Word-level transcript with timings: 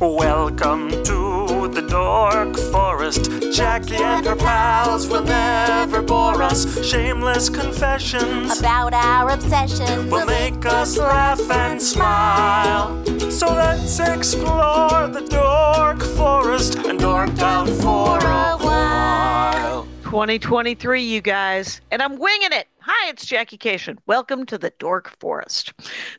Welcome 0.00 0.88
to 1.04 1.68
the 1.68 1.84
Dork 1.86 2.56
Forest. 2.72 3.52
Jackie 3.52 3.96
and 3.96 4.24
her 4.24 4.34
pals 4.34 5.06
will 5.06 5.22
never 5.22 6.00
bore 6.00 6.42
us. 6.42 6.82
Shameless 6.82 7.50
confessions 7.50 8.58
about 8.58 8.94
our 8.94 9.28
obsession. 9.28 10.08
will 10.08 10.24
make 10.24 10.64
us 10.64 10.96
laugh 10.96 11.38
and 11.50 11.82
smile. 11.82 13.04
So 13.30 13.48
let's 13.48 14.00
explore 14.00 15.06
the 15.06 15.26
Dork 15.28 16.02
Forest 16.16 16.76
and 16.76 16.98
dork 16.98 17.38
out 17.40 17.68
for 17.68 18.16
a 18.16 18.56
while. 18.56 19.86
2023, 20.04 21.02
you 21.02 21.20
guys, 21.20 21.82
and 21.90 22.00
I'm 22.00 22.18
winging 22.18 22.52
it. 22.52 22.69
Hi, 22.92 23.08
it's 23.08 23.24
Jackie 23.24 23.56
Kashian. 23.56 23.98
Welcome 24.06 24.44
to 24.46 24.58
the 24.58 24.72
Dork 24.80 25.16
Forest. 25.20 25.72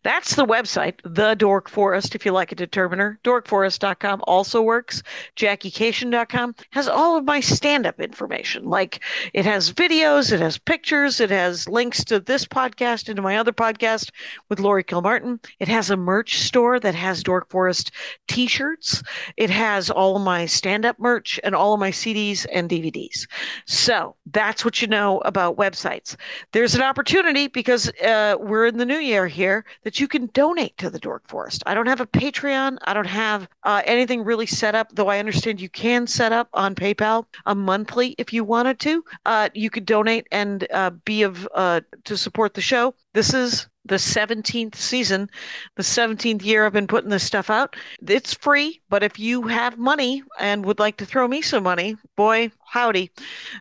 That's 0.03 0.35
the 0.35 0.45
website, 0.45 1.01
The 1.03 1.35
Dork 1.35 1.67
Forest, 1.67 2.15
if 2.15 2.25
you 2.25 2.31
like 2.31 2.53
a 2.53 2.55
determiner. 2.55 3.20
Dorkforest.com 3.25 4.21
also 4.23 4.62
works. 4.62 5.03
JackieKashian.com 5.35 6.55
has 6.70 6.88
all 6.88 7.17
of 7.17 7.26
my 7.26 7.41
stand 7.41 7.85
up 7.85 7.99
information. 7.99 8.63
Like 8.63 9.03
it 9.34 9.43
has 9.43 9.73
videos, 9.73 10.31
it 10.31 10.39
has 10.39 10.57
pictures, 10.57 11.20
it 11.20 11.29
has 11.29 11.67
links 11.67 12.05
to 12.05 12.21
this 12.21 12.45
podcast 12.45 13.09
and 13.09 13.17
to 13.17 13.21
my 13.21 13.35
other 13.35 13.51
podcast 13.51 14.09
with 14.48 14.62
Lori 14.62 14.85
Kilmartin. 14.85 15.43
It 15.59 15.67
has 15.67 15.90
a 15.90 15.98
merch 15.98 16.40
store 16.40 16.79
that 16.79 16.95
has 16.95 17.21
Dork 17.21 17.49
Forest 17.49 17.91
t 18.29 18.48
shirts. 18.48 19.03
It 19.35 19.49
has 19.49 19.90
all 19.90 20.15
of 20.15 20.21
my 20.21 20.45
stand 20.45 20.85
up 20.85 20.98
merch 20.99 21.38
and 21.43 21.53
all 21.53 21.73
of 21.73 21.81
my 21.81 21.91
CDs 21.91 22.45
and 22.49 22.70
DVDs. 22.70 23.27
So 23.67 24.15
that's 24.31 24.63
what 24.63 24.81
you 24.81 24.88
know 24.88 25.20
about 25.26 25.57
websites. 25.57 26.15
There's 26.61 26.75
an 26.75 26.83
opportunity 26.83 27.47
because 27.47 27.89
uh, 28.03 28.35
we're 28.39 28.67
in 28.67 28.77
the 28.77 28.85
new 28.85 28.99
year 28.99 29.25
here 29.25 29.65
that 29.81 29.99
you 29.99 30.07
can 30.07 30.27
donate 30.27 30.77
to 30.77 30.91
the 30.91 30.99
Dork 30.99 31.27
Forest. 31.27 31.63
I 31.65 31.73
don't 31.73 31.87
have 31.87 32.01
a 32.01 32.05
Patreon. 32.05 32.77
I 32.84 32.93
don't 32.93 33.07
have 33.07 33.47
uh, 33.63 33.81
anything 33.84 34.23
really 34.23 34.45
set 34.45 34.75
up, 34.75 34.89
though 34.93 35.07
I 35.07 35.17
understand 35.17 35.59
you 35.59 35.70
can 35.70 36.05
set 36.05 36.31
up 36.31 36.49
on 36.53 36.76
PayPal 36.76 37.26
a 37.48 37.55
monthly 37.55 38.13
if 38.20 38.31
you 38.31 38.43
wanted 38.43 38.79
to. 38.81 39.03
Uh, 39.26 39.49
you 39.55 39.71
could 39.71 39.87
donate 39.87 40.27
and 40.31 40.68
uh, 40.71 40.91
be 41.03 41.23
of 41.23 41.49
uh, 41.55 41.81
to 42.03 42.15
support 42.15 42.53
the 42.53 42.62
show. 42.62 42.93
This 43.13 43.34
is 43.34 43.65
the 43.85 43.96
17th 43.96 44.76
season, 44.76 45.29
the 45.76 45.84
17th 45.84 46.43
year 46.43 46.65
I've 46.65 46.74
been 46.74 46.87
putting 46.87 47.10
this 47.10 47.24
stuff 47.24 47.49
out. 47.49 47.76
It's 48.07 48.34
free, 48.34 48.82
but 48.90 49.04
if 49.04 49.18
you 49.18 49.43
have 49.43 49.77
money 49.77 50.24
and 50.40 50.65
would 50.65 50.79
like 50.79 50.98
to 50.98 51.05
throw 51.05 51.27
me 51.27 51.41
some 51.41 51.63
money, 51.63 51.98
boy, 52.15 52.52
howdy. 52.65 53.12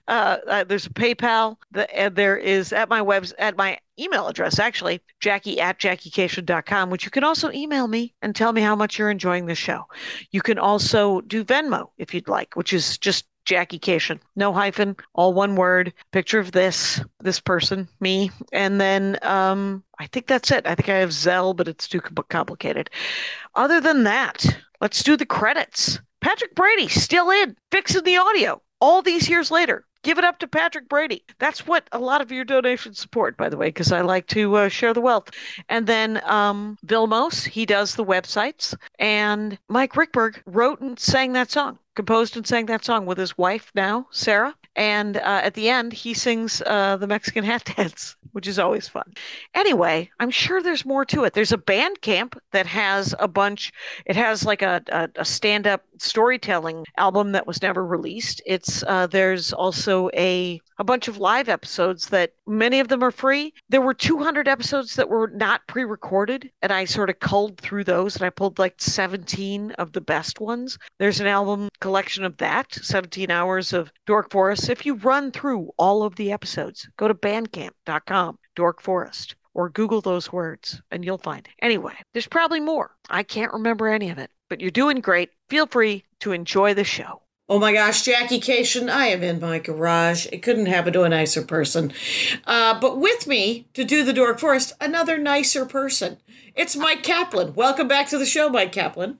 Uh, 0.08 0.38
uh, 0.46 0.64
there's 0.64 0.86
a 0.86 0.90
PayPal. 0.90 1.56
The, 1.72 1.92
and 1.96 2.14
there 2.14 2.36
is 2.36 2.72
at 2.72 2.88
my 2.88 3.02
webs 3.02 3.32
at 3.38 3.56
my 3.56 3.78
email 3.98 4.28
address 4.28 4.58
actually, 4.58 5.00
Jackie 5.20 5.60
at 5.60 5.78
JackieKashian.com, 5.78 6.90
which 6.90 7.04
you 7.04 7.10
can 7.10 7.24
also 7.24 7.50
email 7.52 7.88
me 7.88 8.14
and 8.22 8.34
tell 8.34 8.52
me 8.52 8.60
how 8.60 8.74
much 8.74 8.98
you're 8.98 9.10
enjoying 9.10 9.46
the 9.46 9.54
show. 9.54 9.84
You 10.30 10.40
can 10.40 10.58
also 10.58 11.20
do 11.22 11.44
Venmo 11.44 11.90
if 11.98 12.14
you'd 12.14 12.28
like, 12.28 12.56
which 12.56 12.72
is 12.72 12.98
just 12.98 13.26
Jackie 13.50 13.80
Kashian, 13.80 14.20
no 14.36 14.52
hyphen, 14.52 14.96
all 15.12 15.34
one 15.34 15.56
word. 15.56 15.92
Picture 16.12 16.38
of 16.38 16.52
this, 16.52 17.00
this 17.18 17.40
person, 17.40 17.88
me, 17.98 18.30
and 18.52 18.80
then 18.80 19.18
um, 19.22 19.82
I 19.98 20.06
think 20.06 20.28
that's 20.28 20.52
it. 20.52 20.68
I 20.68 20.76
think 20.76 20.88
I 20.88 20.98
have 20.98 21.10
Zelle, 21.10 21.56
but 21.56 21.66
it's 21.66 21.88
too 21.88 22.00
complicated. 22.00 22.90
Other 23.56 23.80
than 23.80 24.04
that, 24.04 24.46
let's 24.80 25.02
do 25.02 25.16
the 25.16 25.26
credits. 25.26 25.98
Patrick 26.20 26.54
Brady 26.54 26.86
still 26.86 27.28
in, 27.28 27.56
fixing 27.72 28.04
the 28.04 28.18
audio 28.18 28.62
all 28.80 29.02
these 29.02 29.28
years 29.28 29.50
later. 29.50 29.84
Give 30.02 30.16
it 30.16 30.24
up 30.24 30.38
to 30.38 30.46
Patrick 30.46 30.88
Brady. 30.88 31.24
That's 31.40 31.66
what 31.66 31.88
a 31.92 31.98
lot 31.98 32.20
of 32.20 32.30
your 32.30 32.44
donations 32.44 32.98
support, 32.98 33.36
by 33.36 33.48
the 33.48 33.56
way, 33.56 33.66
because 33.68 33.90
I 33.90 34.00
like 34.00 34.28
to 34.28 34.54
uh, 34.56 34.68
share 34.68 34.94
the 34.94 35.00
wealth. 35.00 35.28
And 35.68 35.86
then 35.88 36.22
um, 36.24 36.78
Vilmos, 36.86 37.44
he 37.44 37.66
does 37.66 37.96
the 37.96 38.04
websites. 38.04 38.74
And 38.98 39.58
Mike 39.68 39.92
Ruekberg 39.94 40.40
wrote 40.46 40.80
and 40.80 40.98
sang 40.98 41.32
that 41.34 41.50
song, 41.50 41.78
composed 41.94 42.36
and 42.36 42.46
sang 42.46 42.66
that 42.66 42.84
song 42.84 43.06
with 43.06 43.18
his 43.18 43.36
wife 43.36 43.70
now, 43.74 44.06
Sarah. 44.10 44.54
And 44.76 45.16
uh, 45.16 45.40
at 45.42 45.54
the 45.54 45.68
end, 45.68 45.92
he 45.92 46.14
sings 46.14 46.62
uh, 46.64 46.96
the 46.96 47.06
Mexican 47.06 47.44
hat 47.44 47.64
dance, 47.76 48.16
which 48.32 48.46
is 48.46 48.58
always 48.58 48.88
fun. 48.88 49.12
Anyway, 49.54 50.10
I'm 50.20 50.30
sure 50.30 50.62
there's 50.62 50.84
more 50.84 51.04
to 51.06 51.24
it. 51.24 51.32
There's 51.34 51.52
a 51.52 51.58
band 51.58 52.00
camp 52.00 52.40
that 52.52 52.66
has 52.66 53.14
a 53.18 53.26
bunch, 53.28 53.72
it 54.06 54.16
has 54.16 54.44
like 54.44 54.62
a, 54.62 54.80
a, 54.88 55.08
a 55.16 55.24
stand 55.24 55.66
up 55.66 55.84
storytelling 55.98 56.84
album 56.96 57.32
that 57.32 57.46
was 57.46 57.60
never 57.62 57.84
released. 57.84 58.40
It's 58.46 58.82
uh, 58.84 59.06
There's 59.08 59.52
also 59.52 60.08
a, 60.14 60.60
a 60.80 60.84
bunch 60.84 61.08
of 61.08 61.18
live 61.18 61.50
episodes 61.50 62.06
that 62.08 62.32
many 62.46 62.80
of 62.80 62.88
them 62.88 63.04
are 63.04 63.10
free. 63.10 63.52
There 63.68 63.82
were 63.82 63.92
200 63.92 64.48
episodes 64.48 64.96
that 64.96 65.10
were 65.10 65.28
not 65.28 65.66
pre 65.66 65.84
recorded, 65.84 66.50
and 66.62 66.72
I 66.72 66.86
sort 66.86 67.10
of 67.10 67.20
culled 67.20 67.60
through 67.60 67.84
those 67.84 68.16
and 68.16 68.24
I 68.24 68.30
pulled 68.30 68.58
like 68.58 68.80
17 68.80 69.72
of 69.72 69.92
the 69.92 70.00
best 70.00 70.40
ones. 70.40 70.78
There's 70.98 71.20
an 71.20 71.26
album 71.26 71.68
collection 71.80 72.24
of 72.24 72.38
that, 72.38 72.72
17 72.72 73.30
hours 73.30 73.74
of 73.74 73.92
Dork 74.06 74.30
Forest. 74.30 74.70
If 74.70 74.86
you 74.86 74.94
run 74.94 75.32
through 75.32 75.70
all 75.76 76.02
of 76.02 76.16
the 76.16 76.32
episodes, 76.32 76.88
go 76.96 77.08
to 77.08 77.14
bandcamp.com, 77.14 78.38
Dork 78.56 78.80
Forest, 78.80 79.36
or 79.52 79.68
Google 79.68 80.00
those 80.00 80.32
words 80.32 80.80
and 80.90 81.04
you'll 81.04 81.18
find 81.18 81.46
it. 81.46 81.52
Anyway, 81.60 81.94
there's 82.14 82.26
probably 82.26 82.60
more. 82.60 82.96
I 83.10 83.22
can't 83.22 83.52
remember 83.52 83.86
any 83.86 84.08
of 84.08 84.16
it, 84.16 84.30
but 84.48 84.62
you're 84.62 84.70
doing 84.70 85.02
great. 85.02 85.28
Feel 85.50 85.66
free 85.66 86.04
to 86.20 86.32
enjoy 86.32 86.72
the 86.72 86.84
show. 86.84 87.20
Oh 87.50 87.58
my 87.58 87.72
gosh, 87.72 88.02
Jackie 88.02 88.38
Kashian, 88.38 88.88
I 88.88 89.08
am 89.08 89.24
in 89.24 89.40
my 89.40 89.58
garage. 89.58 90.28
It 90.30 90.40
couldn't 90.40 90.66
happen 90.66 90.92
to 90.92 91.02
a 91.02 91.08
nicer 91.08 91.42
person. 91.42 91.92
Uh, 92.46 92.78
but 92.78 92.98
with 92.98 93.26
me 93.26 93.66
to 93.74 93.82
do 93.82 94.04
the 94.04 94.12
Dork 94.12 94.38
Forest, 94.38 94.74
another 94.80 95.18
nicer 95.18 95.66
person. 95.66 96.18
It's 96.54 96.76
Myq 96.76 97.02
Kaplan. 97.02 97.54
Welcome 97.54 97.88
back 97.88 98.08
to 98.10 98.18
the 98.18 98.24
show, 98.24 98.48
Myq 98.50 98.70
Kaplan. 98.70 99.18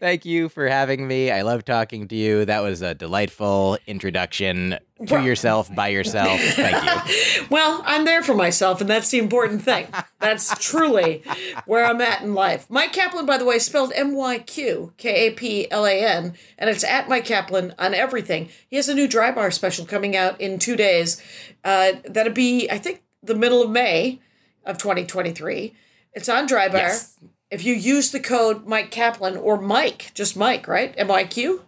Thank 0.00 0.24
you 0.24 0.48
for 0.48 0.68
having 0.68 1.08
me. 1.08 1.30
I 1.30 1.42
love 1.42 1.64
talking 1.64 2.06
to 2.08 2.14
you. 2.14 2.44
That 2.44 2.60
was 2.60 2.82
a 2.82 2.94
delightful 2.94 3.78
introduction 3.86 4.78
to 5.06 5.22
yourself 5.22 5.74
by 5.74 5.88
yourself. 5.88 6.40
Thank 6.40 6.84
you. 6.84 7.44
Well, 7.50 7.82
I'm 7.86 8.04
there 8.04 8.22
for 8.22 8.34
myself, 8.34 8.82
and 8.82 8.90
that's 8.90 9.10
the 9.10 9.18
important 9.18 9.62
thing. 9.62 9.86
That's 10.20 10.54
truly 10.58 11.22
where 11.64 11.84
I'm 11.86 12.00
at 12.02 12.20
in 12.20 12.34
life. 12.34 12.68
Myq 12.68 12.92
Kaplan, 12.92 13.24
by 13.24 13.38
the 13.38 13.44
way, 13.46 13.58
spelled 13.58 13.90
M 13.94 14.14
Y 14.14 14.40
Q 14.40 14.92
K 14.98 15.28
A 15.28 15.30
P 15.32 15.70
L 15.70 15.86
A 15.86 16.04
N, 16.04 16.34
and 16.58 16.68
it's 16.68 16.84
at 16.84 17.06
Myq 17.06 17.24
Kaplan 17.24 17.74
on 17.78 17.94
everything. 17.94 18.50
He 18.68 18.76
has 18.76 18.88
a 18.88 18.94
new 18.94 19.08
dry 19.08 19.30
bar 19.30 19.50
special 19.50 19.86
coming 19.86 20.14
out 20.14 20.38
in 20.40 20.58
two 20.58 20.76
days. 20.76 21.22
Uh, 21.64 21.92
that'll 22.04 22.34
be, 22.34 22.68
I 22.70 22.76
think, 22.76 23.02
the 23.22 23.34
middle 23.34 23.62
of 23.62 23.70
May 23.70 24.20
of 24.66 24.76
2023. 24.76 25.74
It's 26.12 26.28
on 26.28 26.46
dry 26.46 26.68
bar. 26.68 26.80
Yes. 26.80 27.18
If 27.50 27.64
you 27.64 27.72
use 27.72 28.10
the 28.10 28.20
code 28.20 28.66
Myq 28.66 28.90
Kaplan 28.90 29.38
or 29.38 29.58
Mike, 29.58 30.10
just 30.12 30.36
Mike, 30.36 30.68
right? 30.68 30.92
M 30.98 31.10
I 31.10 31.24
Q? 31.24 31.64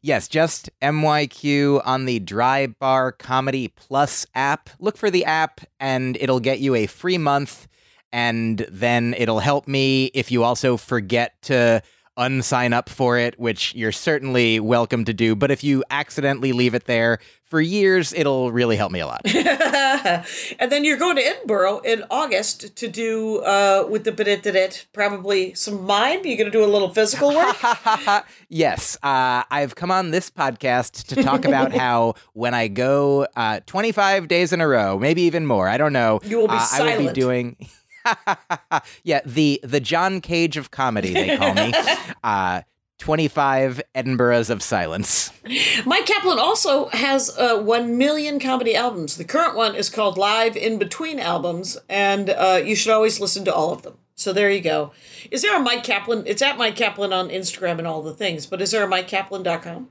Yes, 0.00 0.26
just 0.26 0.70
MYQ 0.80 1.82
on 1.84 2.06
the 2.06 2.18
Dry 2.18 2.66
Bar 2.66 3.12
Comedy 3.12 3.68
Plus 3.68 4.26
app. 4.34 4.70
Look 4.80 4.96
for 4.96 5.10
the 5.10 5.26
app 5.26 5.60
and 5.78 6.16
it'll 6.18 6.40
get 6.40 6.60
you 6.60 6.74
a 6.74 6.86
free 6.86 7.18
month. 7.18 7.68
And 8.10 8.66
then 8.70 9.14
it'll 9.18 9.40
help 9.40 9.68
me 9.68 10.06
if 10.14 10.32
you 10.32 10.44
also 10.44 10.78
forget 10.78 11.40
to 11.42 11.82
unsign 12.18 12.72
up 12.72 12.88
for 12.88 13.18
it, 13.18 13.38
which 13.38 13.74
you're 13.74 13.92
certainly 13.92 14.60
welcome 14.60 15.04
to 15.04 15.14
do. 15.14 15.34
But 15.34 15.50
if 15.50 15.64
you 15.64 15.82
accidentally 15.90 16.52
leave 16.52 16.74
it 16.74 16.84
there 16.84 17.18
for 17.44 17.60
years, 17.60 18.12
it'll 18.12 18.50
really 18.50 18.76
help 18.76 18.92
me 18.92 19.00
a 19.00 19.06
lot. 19.06 19.20
and 19.24 20.72
then 20.72 20.84
you're 20.84 20.96
going 20.96 21.16
to 21.16 21.22
Edinburgh 21.22 21.80
in 21.80 22.04
August 22.10 22.76
to 22.76 22.88
do 22.88 23.38
uh, 23.40 23.86
with 23.90 24.04
the 24.04 24.12
it 24.22 24.86
probably 24.92 25.54
some 25.54 25.84
mime. 25.84 26.20
You're 26.24 26.38
going 26.38 26.50
to 26.50 26.58
do 26.58 26.64
a 26.64 26.66
little 26.66 26.88
physical 26.88 27.34
work. 27.34 27.56
yes, 28.48 28.96
uh, 29.02 29.44
I've 29.50 29.74
come 29.74 29.90
on 29.90 30.10
this 30.10 30.30
podcast 30.30 31.08
to 31.08 31.22
talk 31.22 31.44
about 31.44 31.72
how 31.76 32.14
when 32.32 32.54
I 32.54 32.68
go 32.68 33.26
uh, 33.36 33.60
25 33.66 34.28
days 34.28 34.52
in 34.52 34.60
a 34.60 34.68
row, 34.68 34.98
maybe 34.98 35.22
even 35.22 35.46
more, 35.46 35.68
I 35.68 35.76
don't 35.76 35.92
know, 35.92 36.20
You 36.24 36.38
will 36.38 36.48
be 36.48 36.54
uh, 36.54 36.66
I 36.72 36.96
will 36.96 37.08
be 37.08 37.12
doing. 37.12 37.56
yeah, 39.04 39.20
the 39.24 39.60
the 39.62 39.80
John 39.80 40.20
Cage 40.20 40.56
of 40.56 40.70
comedy, 40.70 41.12
they 41.12 41.36
call 41.36 41.54
me. 41.54 41.72
Uh, 42.24 42.62
25 42.98 43.82
Edinburghs 43.96 44.48
of 44.48 44.62
silence. 44.62 45.32
Myq 45.44 46.06
Kaplan 46.06 46.38
also 46.38 46.86
has 46.90 47.36
uh, 47.36 47.58
one 47.60 47.98
million 47.98 48.38
comedy 48.38 48.76
albums. 48.76 49.16
The 49.16 49.24
current 49.24 49.56
one 49.56 49.74
is 49.74 49.90
called 49.90 50.16
Live 50.16 50.56
in 50.56 50.78
Between 50.78 51.18
Albums, 51.18 51.76
and 51.88 52.30
uh, 52.30 52.60
you 52.64 52.76
should 52.76 52.92
always 52.92 53.18
listen 53.18 53.44
to 53.46 53.52
all 53.52 53.72
of 53.72 53.82
them. 53.82 53.98
So 54.14 54.32
there 54.32 54.52
you 54.52 54.60
go. 54.60 54.92
Is 55.32 55.42
there 55.42 55.60
a 55.60 55.64
Myq 55.64 55.82
Kaplan? 55.82 56.22
It's 56.26 56.42
at 56.42 56.56
Myq 56.56 56.76
Kaplan 56.76 57.12
on 57.12 57.28
Instagram 57.28 57.78
and 57.78 57.88
all 57.88 58.02
the 58.02 58.14
things, 58.14 58.46
but 58.46 58.62
is 58.62 58.70
there 58.70 58.84
a 58.84 58.88
MyqKaplan.com? 58.88 59.88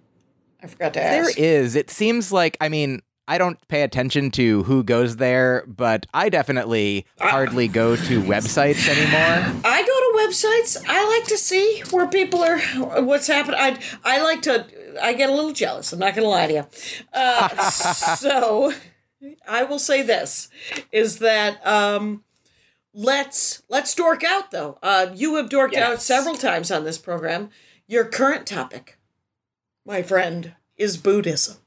I 0.64 0.68
forgot 0.68 0.94
to 0.94 1.00
There 1.02 1.24
ask. 1.26 1.38
is. 1.38 1.76
It 1.76 1.90
seems 1.90 2.32
like, 2.32 2.56
I 2.62 2.70
mean, 2.70 3.02
I 3.32 3.38
don't 3.38 3.66
pay 3.70 3.84
attention 3.84 4.30
to 4.32 4.64
who 4.64 4.84
goes 4.84 5.16
there, 5.16 5.64
but 5.66 6.06
I 6.14 6.28
definitely 6.28 7.06
hardly 7.18 7.70
go 7.70 7.96
to 7.96 8.22
websites 8.24 8.90
anymore. 8.90 9.62
I 9.64 9.82
go 9.84 9.88
to 9.88 10.28
websites. 10.28 10.84
I 10.86 11.08
like 11.08 11.30
to 11.30 11.38
see 11.38 11.82
where 11.92 12.08
people 12.08 12.44
are, 12.44 12.60
what's 13.02 13.28
happening. 13.28 13.58
I 13.58 13.80
I 14.04 14.22
like 14.22 14.42
to. 14.42 14.66
I 15.02 15.14
get 15.14 15.30
a 15.30 15.34
little 15.34 15.54
jealous. 15.54 15.94
I'm 15.94 16.00
not 16.00 16.14
going 16.14 16.26
to 16.26 16.30
lie 16.30 16.48
to 16.48 16.54
you. 16.54 16.68
Uh, 17.14 17.48
so 17.72 18.74
I 19.48 19.64
will 19.64 19.80
say 19.80 20.02
this: 20.02 20.50
is 20.92 21.20
that 21.20 21.66
um, 21.66 22.26
let's 22.94 23.64
let's 23.70 23.96
dork 23.96 24.26
out 24.26 24.52
though. 24.52 24.78
Uh, 24.84 25.08
you 25.16 25.38
have 25.38 25.48
dorked 25.48 25.78
out 25.78 26.02
several 26.02 26.36
times 26.36 26.70
on 26.70 26.84
this 26.84 26.98
program. 26.98 27.50
Your 27.88 28.04
current 28.04 28.46
topic, 28.46 29.00
my 29.86 30.02
friend, 30.02 30.56
is 30.76 30.98
Buddhism. 30.98 31.61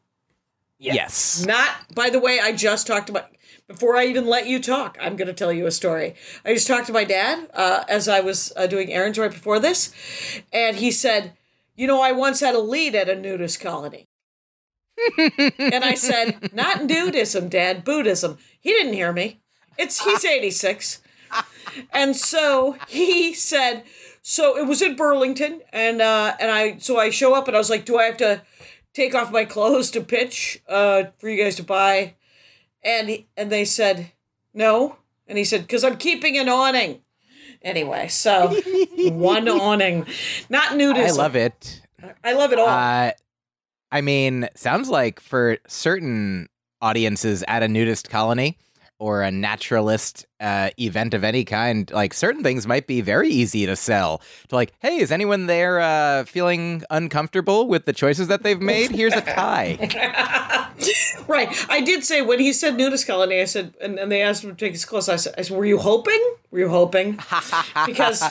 Yes. 0.79 1.44
Not, 1.47 1.94
by 1.94 2.11
the 2.11 2.19
way, 2.21 2.41
I 2.41 2.53
just 2.53 2.87
talked 2.87 3.09
about, 3.09 3.31
before 3.67 3.97
I 3.97 4.06
even 4.06 4.26
let 4.26 4.47
you 4.47 4.61
talk, 4.61 4.99
I'm 5.00 5.17
going 5.17 5.29
to 5.29 5.35
tell 5.35 5.53
you 5.53 5.67
a 5.67 5.71
story. 5.71 6.15
I 6.44 6.53
just 6.55 6.67
talked 6.67 6.87
to 6.88 6.93
my 6.93 7.05
dad 7.05 7.49
uh, 7.55 7.85
as 7.88 8.09
I 8.09 8.21
was 8.21 8.53
uh, 8.56 8.67
doing 8.67 8.93
errands 8.93 9.19
right 9.19 9.31
before 9.31 9.59
this, 9.59 9.93
and 10.53 10.76
he 10.76 10.91
said, 10.91 11.32
You 11.76 11.87
know, 11.87 12.03
I 12.03 12.12
once 12.12 12.41
had 12.41 12.55
a 12.55 12.59
lead 12.61 12.94
at 12.94 13.09
a 13.09 13.15
nudist 13.15 13.61
colony. 13.61 14.09
and 15.59 15.85
I 15.85 15.94
said, 15.94 16.53
Not 16.55 16.81
nudism, 16.81 17.49
Dad, 17.49 17.85
Buddhism. 17.85 18.38
He 18.61 18.71
didn't 18.71 18.93
hear 18.94 19.12
me. 19.12 19.41
It's 19.79 20.05
He's 20.05 20.25
86. 20.25 21.00
And 21.93 22.15
so 22.15 22.76
he 22.88 23.35
said, 23.35 23.85
so 24.23 24.56
it 24.56 24.67
was 24.67 24.81
in 24.81 24.97
Burlington, 24.97 25.61
and 25.73 26.00
uh, 26.00 26.35
and 26.41 26.50
I 26.50 26.79
so 26.79 26.99
I 26.99 27.11
show 27.11 27.35
up 27.35 27.47
and 27.47 27.55
I 27.55 27.59
was 27.59 27.69
like, 27.69 27.85
do 27.85 27.99
I 27.99 28.05
have 28.05 28.17
to 28.19 28.43
take 28.94 29.14
off 29.14 29.31
my 29.31 29.44
clothes 29.44 29.91
to 29.91 30.00
pitch 30.00 30.62
uh, 30.69 31.05
for 31.19 31.29
you 31.29 31.43
guys 31.43 31.56
to 31.56 31.62
buy? 31.62 32.14
And 32.82 33.08
he, 33.08 33.26
and 33.37 33.50
they 33.50 33.64
said 33.64 34.12
no, 34.52 34.96
and 35.26 35.37
he 35.37 35.44
said 35.44 35.62
because 35.62 35.85
I'm 35.85 35.96
keeping 35.96 36.38
an 36.38 36.49
awning. 36.49 37.00
Anyway, 37.62 38.08
so 38.08 38.61
one 38.99 39.49
awning, 39.49 40.06
not 40.49 40.73
nudism. 40.73 41.06
I 41.06 41.11
love 41.12 41.37
it. 41.37 41.82
I 42.23 42.32
love 42.35 42.52
it 42.52 42.58
all. 42.58 42.69
Uh, 42.69 43.12
I 43.91 44.00
mean, 44.00 44.49
sounds 44.55 44.88
like 44.88 45.20
for 45.20 45.58
certain 45.67 46.49
audiences 46.82 47.43
at 47.49 47.62
a 47.62 47.69
nudist 47.69 48.11
colony 48.11 48.58
or 48.99 49.23
a 49.23 49.31
naturalist 49.31 50.26
uh, 50.41 50.70
event 50.79 51.14
of 51.14 51.25
any 51.25 51.44
kind, 51.44 51.91
like 51.91 52.14
certain 52.14 52.43
things 52.43 52.67
might 52.67 52.87
be 52.87 53.00
very 53.00 53.29
easy 53.29 53.67
to 53.67 53.76
sell. 53.76 54.20
To 54.49 54.55
like, 54.55 54.73
hey, 54.79 54.99
is 54.99 55.11
anyone 55.11 55.46
there 55.46 55.81
uh, 55.81 56.25
feeling 56.25 56.82
uncomfortable 56.91 57.67
with 57.67 57.87
the 57.87 57.93
choices 57.93 58.29
that 58.29 58.43
they've 58.43 58.61
made? 58.61 58.91
Here's 58.93 59.14
a 59.14 59.20
tie. 59.20 59.79
right. 61.29 61.67
I 61.69 61.81
did 61.81 62.05
say 62.05 62.23
when 62.23 62.41
he 62.41 62.52
said 62.52 62.76
nudist 62.76 63.06
colony, 63.06 63.41
I 63.41 63.44
said, 63.44 63.75
and, 63.81 63.99
and 63.99 64.11
they 64.11 64.23
asked 64.23 64.44
him 64.44 64.50
to 64.50 64.56
take 64.56 64.73
his 64.73 64.85
clothes. 64.85 65.08
I 65.08 65.17
said, 65.17 65.35
I 65.37 65.43
said, 65.43 65.56
were 65.56 65.67
you 65.67 65.79
hoping? 65.79 66.20
Were 66.50 66.61
you 66.61 66.69
hoping? 66.69 67.19
because 67.87 68.23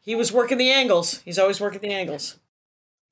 he 0.00 0.14
was 0.14 0.32
working 0.32 0.58
the 0.58 0.70
angles. 0.70 1.20
He's 1.24 1.38
always 1.38 1.60
working 1.60 1.80
the 1.80 1.92
angles. 1.92 2.38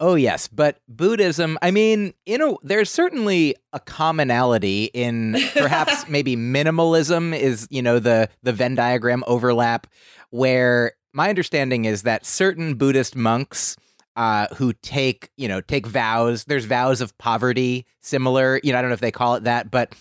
Oh 0.00 0.16
yes, 0.16 0.48
but 0.48 0.78
Buddhism, 0.88 1.56
I 1.62 1.70
mean, 1.70 2.14
you 2.26 2.36
know, 2.36 2.58
there's 2.62 2.90
certainly 2.90 3.54
a 3.72 3.78
commonality 3.78 4.90
in 4.92 5.36
perhaps 5.52 6.08
maybe 6.08 6.36
minimalism 6.36 7.36
is, 7.36 7.68
you 7.70 7.80
know, 7.80 7.98
the 8.00 8.28
the 8.42 8.52
Venn 8.52 8.74
diagram 8.74 9.22
overlap 9.26 9.86
where 10.30 10.92
my 11.12 11.28
understanding 11.28 11.84
is 11.84 12.02
that 12.02 12.26
certain 12.26 12.74
Buddhist 12.74 13.14
monks 13.14 13.76
uh, 14.16 14.48
who 14.56 14.72
take, 14.72 15.30
you 15.36 15.46
know, 15.46 15.60
take 15.60 15.86
vows, 15.86 16.44
there's 16.44 16.64
vows 16.64 17.00
of 17.00 17.16
poverty 17.18 17.86
similar, 18.00 18.60
you 18.64 18.72
know, 18.72 18.78
I 18.78 18.82
don't 18.82 18.90
know 18.90 18.94
if 18.94 19.00
they 19.00 19.12
call 19.12 19.36
it 19.36 19.44
that, 19.44 19.70
but 19.70 19.94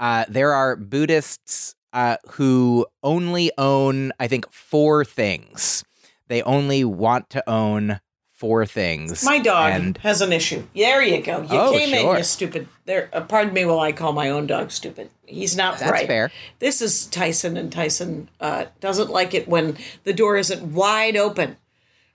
uh, 0.00 0.26
there 0.28 0.52
are 0.52 0.76
Buddhists 0.76 1.74
uh, 1.92 2.16
who 2.28 2.86
only 3.02 3.50
own, 3.58 4.12
I 4.20 4.28
think, 4.28 4.50
four 4.52 5.04
things. 5.04 5.84
They 6.28 6.42
only 6.42 6.84
want 6.84 7.30
to 7.30 7.50
own 7.50 8.00
four 8.40 8.64
things. 8.64 9.22
My 9.22 9.38
dog 9.38 9.72
and 9.74 9.98
has 9.98 10.22
an 10.22 10.32
issue. 10.32 10.64
There 10.74 11.02
you 11.02 11.20
go. 11.22 11.42
You 11.42 11.48
Oh, 11.50 11.72
came 11.72 11.92
in, 11.94 12.16
you 12.16 12.22
stupid. 12.24 12.66
There. 12.86 13.10
Uh, 13.12 13.20
pardon 13.20 13.52
me 13.52 13.66
while 13.66 13.80
I 13.80 13.92
call 13.92 14.12
my 14.14 14.30
own 14.30 14.46
dog 14.46 14.70
stupid. 14.70 15.10
He's 15.26 15.54
not 15.54 15.78
That's 15.78 15.92
right. 15.92 16.06
fair. 16.06 16.32
This 16.58 16.80
is 16.80 17.04
Tyson, 17.06 17.56
and 17.58 17.70
Tyson 17.70 18.30
uh, 18.40 18.64
doesn't 18.80 19.10
like 19.10 19.34
it 19.34 19.46
when 19.46 19.76
the 20.04 20.14
door 20.14 20.36
isn't 20.38 20.72
wide 20.72 21.16
open. 21.16 21.58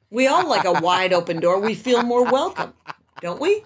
We 0.09 0.25
all 0.27 0.49
like 0.49 0.65
a 0.65 0.73
wide 0.81 1.13
open 1.13 1.39
door. 1.39 1.59
We 1.59 1.75
feel 1.75 2.01
more 2.03 2.23
welcome, 2.29 2.73
don't 3.21 3.39
we? 3.39 3.63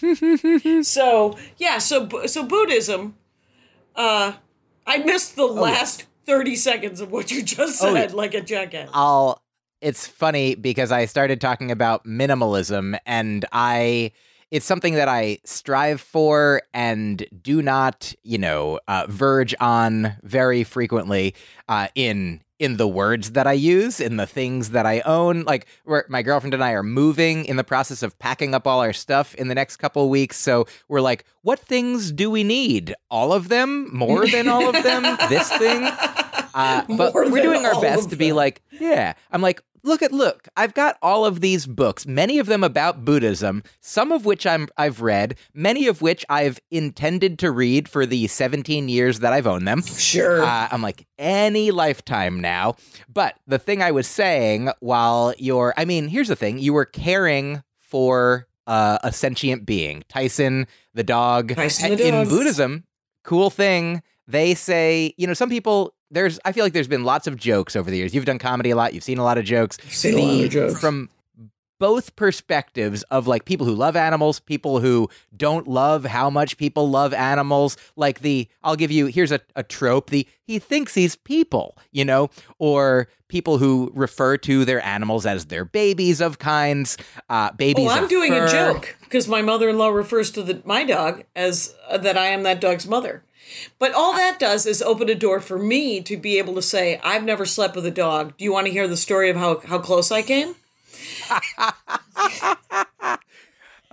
so 0.82 1.36
yeah, 1.56 1.78
so 1.78 2.08
so 2.26 2.44
Buddhism. 2.44 3.16
Uh, 3.96 4.34
I 4.86 4.98
missed 4.98 5.36
the 5.36 5.44
last 5.46 6.04
thirty 6.24 6.56
seconds 6.56 7.00
of 7.00 7.10
what 7.10 7.30
you 7.30 7.42
just 7.42 7.82
Oh, 7.82 7.92
said, 7.94 8.10
yeah. 8.10 8.16
like 8.16 8.34
a 8.34 8.40
jackass. 8.40 8.88
I'll 8.94 9.41
it's 9.82 10.06
funny 10.06 10.54
because 10.54 10.92
I 10.92 11.04
started 11.06 11.40
talking 11.40 11.70
about 11.70 12.04
minimalism 12.04 12.98
and 13.04 13.44
I 13.52 14.12
it's 14.50 14.66
something 14.66 14.94
that 14.94 15.08
I 15.08 15.38
strive 15.44 16.00
for 16.00 16.60
and 16.74 17.26
do 17.40 17.62
not, 17.62 18.14
you 18.22 18.36
know, 18.36 18.80
uh, 18.86 19.06
verge 19.08 19.54
on 19.60 20.14
very 20.22 20.62
frequently 20.62 21.34
uh, 21.68 21.88
in 21.94 22.42
in 22.58 22.76
the 22.76 22.86
words 22.86 23.32
that 23.32 23.48
I 23.48 23.54
use, 23.54 23.98
in 23.98 24.18
the 24.18 24.26
things 24.26 24.70
that 24.70 24.86
I 24.86 25.00
own. 25.00 25.42
Like 25.42 25.66
my 26.08 26.22
girlfriend 26.22 26.54
and 26.54 26.62
I 26.62 26.72
are 26.72 26.84
moving 26.84 27.44
in 27.46 27.56
the 27.56 27.64
process 27.64 28.04
of 28.04 28.16
packing 28.20 28.54
up 28.54 28.68
all 28.68 28.80
our 28.80 28.92
stuff 28.92 29.34
in 29.34 29.48
the 29.48 29.54
next 29.54 29.78
couple 29.78 30.08
weeks. 30.08 30.36
So 30.36 30.66
we're 30.86 31.00
like, 31.00 31.24
what 31.40 31.58
things 31.58 32.12
do 32.12 32.30
we 32.30 32.44
need? 32.44 32.94
All 33.10 33.32
of 33.32 33.48
them? 33.48 33.92
More 33.92 34.28
than 34.28 34.46
all 34.46 34.68
of 34.68 34.80
them? 34.84 35.02
this 35.28 35.50
thing? 35.54 35.90
Uh, 36.54 36.84
but 36.96 37.14
we're 37.14 37.42
doing 37.42 37.64
our 37.66 37.80
best 37.80 38.10
to 38.10 38.16
be 38.16 38.32
like, 38.32 38.62
yeah. 38.70 39.14
I'm 39.32 39.42
like, 39.42 39.60
look 39.84 40.02
at 40.02 40.12
look. 40.12 40.48
I've 40.56 40.74
got 40.74 40.96
all 41.02 41.24
of 41.24 41.40
these 41.40 41.66
books, 41.66 42.06
many 42.06 42.38
of 42.38 42.46
them 42.46 42.62
about 42.64 43.04
Buddhism, 43.04 43.62
some 43.80 44.12
of 44.12 44.24
which 44.24 44.46
I'm 44.46 44.68
I've 44.76 45.00
read, 45.00 45.36
many 45.54 45.86
of 45.86 46.02
which 46.02 46.24
I've 46.28 46.60
intended 46.70 47.38
to 47.40 47.50
read 47.50 47.88
for 47.88 48.06
the 48.06 48.26
17 48.26 48.88
years 48.88 49.20
that 49.20 49.32
I've 49.32 49.46
owned 49.46 49.66
them. 49.66 49.82
Sure. 49.82 50.42
Uh, 50.42 50.68
I'm 50.70 50.82
like 50.82 51.06
any 51.18 51.70
lifetime 51.70 52.40
now. 52.40 52.76
But 53.12 53.36
the 53.46 53.58
thing 53.58 53.82
I 53.82 53.90
was 53.92 54.06
saying 54.06 54.70
while 54.80 55.34
you're, 55.38 55.74
I 55.76 55.84
mean, 55.84 56.08
here's 56.08 56.28
the 56.28 56.36
thing: 56.36 56.58
you 56.58 56.72
were 56.72 56.84
caring 56.84 57.62
for 57.78 58.46
uh, 58.66 58.98
a 59.02 59.12
sentient 59.12 59.66
being, 59.66 60.04
Tyson 60.08 60.66
the 60.94 61.04
dog. 61.04 61.54
Tyson 61.54 61.96
the 61.96 62.08
In. 62.08 62.28
Buddhism, 62.28 62.84
cool 63.24 63.50
thing. 63.50 64.02
They 64.26 64.54
say, 64.54 65.14
you 65.16 65.26
know, 65.26 65.34
some 65.34 65.48
people. 65.48 65.94
There's, 66.12 66.38
I 66.44 66.52
feel 66.52 66.64
like 66.64 66.74
there's 66.74 66.88
been 66.88 67.04
lots 67.04 67.26
of 67.26 67.36
jokes 67.36 67.74
over 67.74 67.90
the 67.90 67.96
years. 67.96 68.14
You've 68.14 68.26
done 68.26 68.38
comedy 68.38 68.70
a 68.70 68.76
lot. 68.76 68.94
You've 68.94 69.02
seen 69.02 69.18
a 69.18 69.24
lot 69.24 69.38
of 69.38 69.44
jokes. 69.44 69.78
seen 69.88 70.18
a 70.18 70.22
lot 70.22 70.44
of 70.44 70.50
jokes. 70.50 70.80
from 70.80 71.08
both 71.82 72.14
perspectives 72.14 73.02
of 73.10 73.26
like 73.26 73.44
people 73.44 73.66
who 73.66 73.74
love 73.74 73.96
animals, 73.96 74.38
people 74.38 74.78
who 74.78 75.08
don't 75.36 75.66
love 75.66 76.04
how 76.04 76.30
much 76.30 76.56
people 76.56 76.88
love 76.88 77.12
animals. 77.12 77.76
Like 77.96 78.20
the, 78.20 78.46
I'll 78.62 78.76
give 78.76 78.92
you, 78.92 79.06
here's 79.06 79.32
a, 79.32 79.40
a 79.56 79.64
trope 79.64 80.10
the 80.10 80.28
he 80.44 80.60
thinks 80.60 80.94
he's 80.94 81.16
people, 81.16 81.76
you 81.90 82.04
know, 82.04 82.30
or 82.60 83.08
people 83.26 83.58
who 83.58 83.90
refer 83.94 84.36
to 84.36 84.64
their 84.64 84.84
animals 84.84 85.26
as 85.26 85.46
their 85.46 85.64
babies 85.64 86.20
of 86.20 86.38
kinds, 86.38 86.98
uh, 87.28 87.50
babies. 87.52 87.88
Oh, 87.88 87.90
I'm 87.90 88.06
doing 88.06 88.32
a 88.32 88.46
joke 88.46 88.94
because 89.00 89.26
my 89.26 89.42
mother-in-law 89.42 89.88
refers 89.88 90.30
to 90.32 90.42
the, 90.44 90.62
my 90.64 90.84
dog 90.84 91.24
as 91.34 91.74
uh, 91.88 91.98
that 91.98 92.16
I 92.16 92.26
am 92.26 92.44
that 92.44 92.60
dog's 92.60 92.86
mother. 92.86 93.24
But 93.78 93.92
all 93.92 94.12
that 94.14 94.38
does 94.38 94.66
is 94.66 94.82
open 94.82 95.08
a 95.08 95.14
door 95.14 95.40
for 95.40 95.58
me 95.58 96.00
to 96.02 96.16
be 96.16 96.38
able 96.38 96.54
to 96.54 96.62
say, 96.62 97.00
I've 97.02 97.24
never 97.24 97.44
slept 97.44 97.76
with 97.76 97.86
a 97.86 97.90
dog. 97.90 98.36
Do 98.36 98.44
you 98.44 98.52
want 98.52 98.66
to 98.66 98.72
hear 98.72 98.88
the 98.88 98.96
story 98.96 99.30
of 99.30 99.36
how, 99.36 99.60
how 99.66 99.78
close 99.78 100.10
I 100.10 100.22
came? 100.22 100.54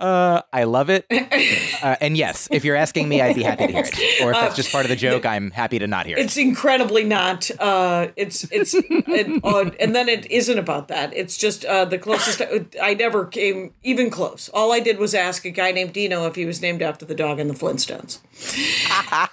Uh, 0.00 0.42
I 0.52 0.64
love 0.64 0.90
it. 0.90 1.06
Uh, 1.82 1.96
and 2.02 2.14
yes, 2.14 2.46
if 2.50 2.62
you're 2.62 2.76
asking 2.76 3.08
me, 3.08 3.22
I'd 3.22 3.34
be 3.34 3.42
happy 3.42 3.66
to 3.66 3.72
hear 3.72 3.82
it. 3.82 4.22
Or 4.22 4.32
if 4.32 4.36
that's 4.36 4.54
just 4.54 4.70
part 4.70 4.84
of 4.84 4.90
the 4.90 4.96
joke, 4.96 5.24
I'm 5.24 5.50
happy 5.50 5.78
to 5.78 5.86
not 5.86 6.04
hear 6.04 6.18
it. 6.18 6.26
It's 6.26 6.36
incredibly 6.36 7.04
not. 7.04 7.50
Uh, 7.58 8.08
it's 8.16 8.44
it's 8.52 8.74
it, 8.74 9.42
uh, 9.42 9.70
and 9.80 9.96
then 9.96 10.06
it 10.10 10.30
isn't 10.30 10.58
about 10.58 10.88
that. 10.88 11.16
It's 11.16 11.38
just 11.38 11.64
uh, 11.64 11.86
the 11.86 11.96
closest 11.96 12.42
I, 12.42 12.66
I 12.82 12.92
never 12.92 13.24
came 13.24 13.72
even 13.82 14.10
close. 14.10 14.50
All 14.50 14.72
I 14.72 14.80
did 14.80 14.98
was 14.98 15.14
ask 15.14 15.46
a 15.46 15.50
guy 15.50 15.72
named 15.72 15.94
Dino 15.94 16.26
if 16.26 16.34
he 16.34 16.44
was 16.44 16.60
named 16.60 16.82
after 16.82 17.06
the 17.06 17.14
dog 17.14 17.40
in 17.40 17.48
the 17.48 17.54
Flintstones, 17.54 18.18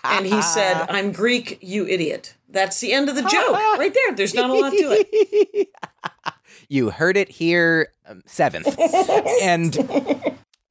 and 0.05 0.25
he 0.25 0.41
said, 0.41 0.85
"I'm 0.89 1.11
Greek, 1.11 1.57
you 1.61 1.85
idiot." 1.85 2.35
That's 2.47 2.79
the 2.79 2.93
end 2.93 3.09
of 3.09 3.15
the 3.15 3.23
joke, 3.23 3.51
right 3.77 3.93
there. 3.93 4.15
There's 4.15 4.33
not 4.33 4.49
a 4.49 4.53
lot 4.53 4.71
to 4.71 4.77
it. 4.77 5.69
You 6.69 6.91
heard 6.91 7.17
it 7.17 7.29
here, 7.29 7.89
um, 8.07 8.23
seventh. 8.25 8.73
and 9.41 9.73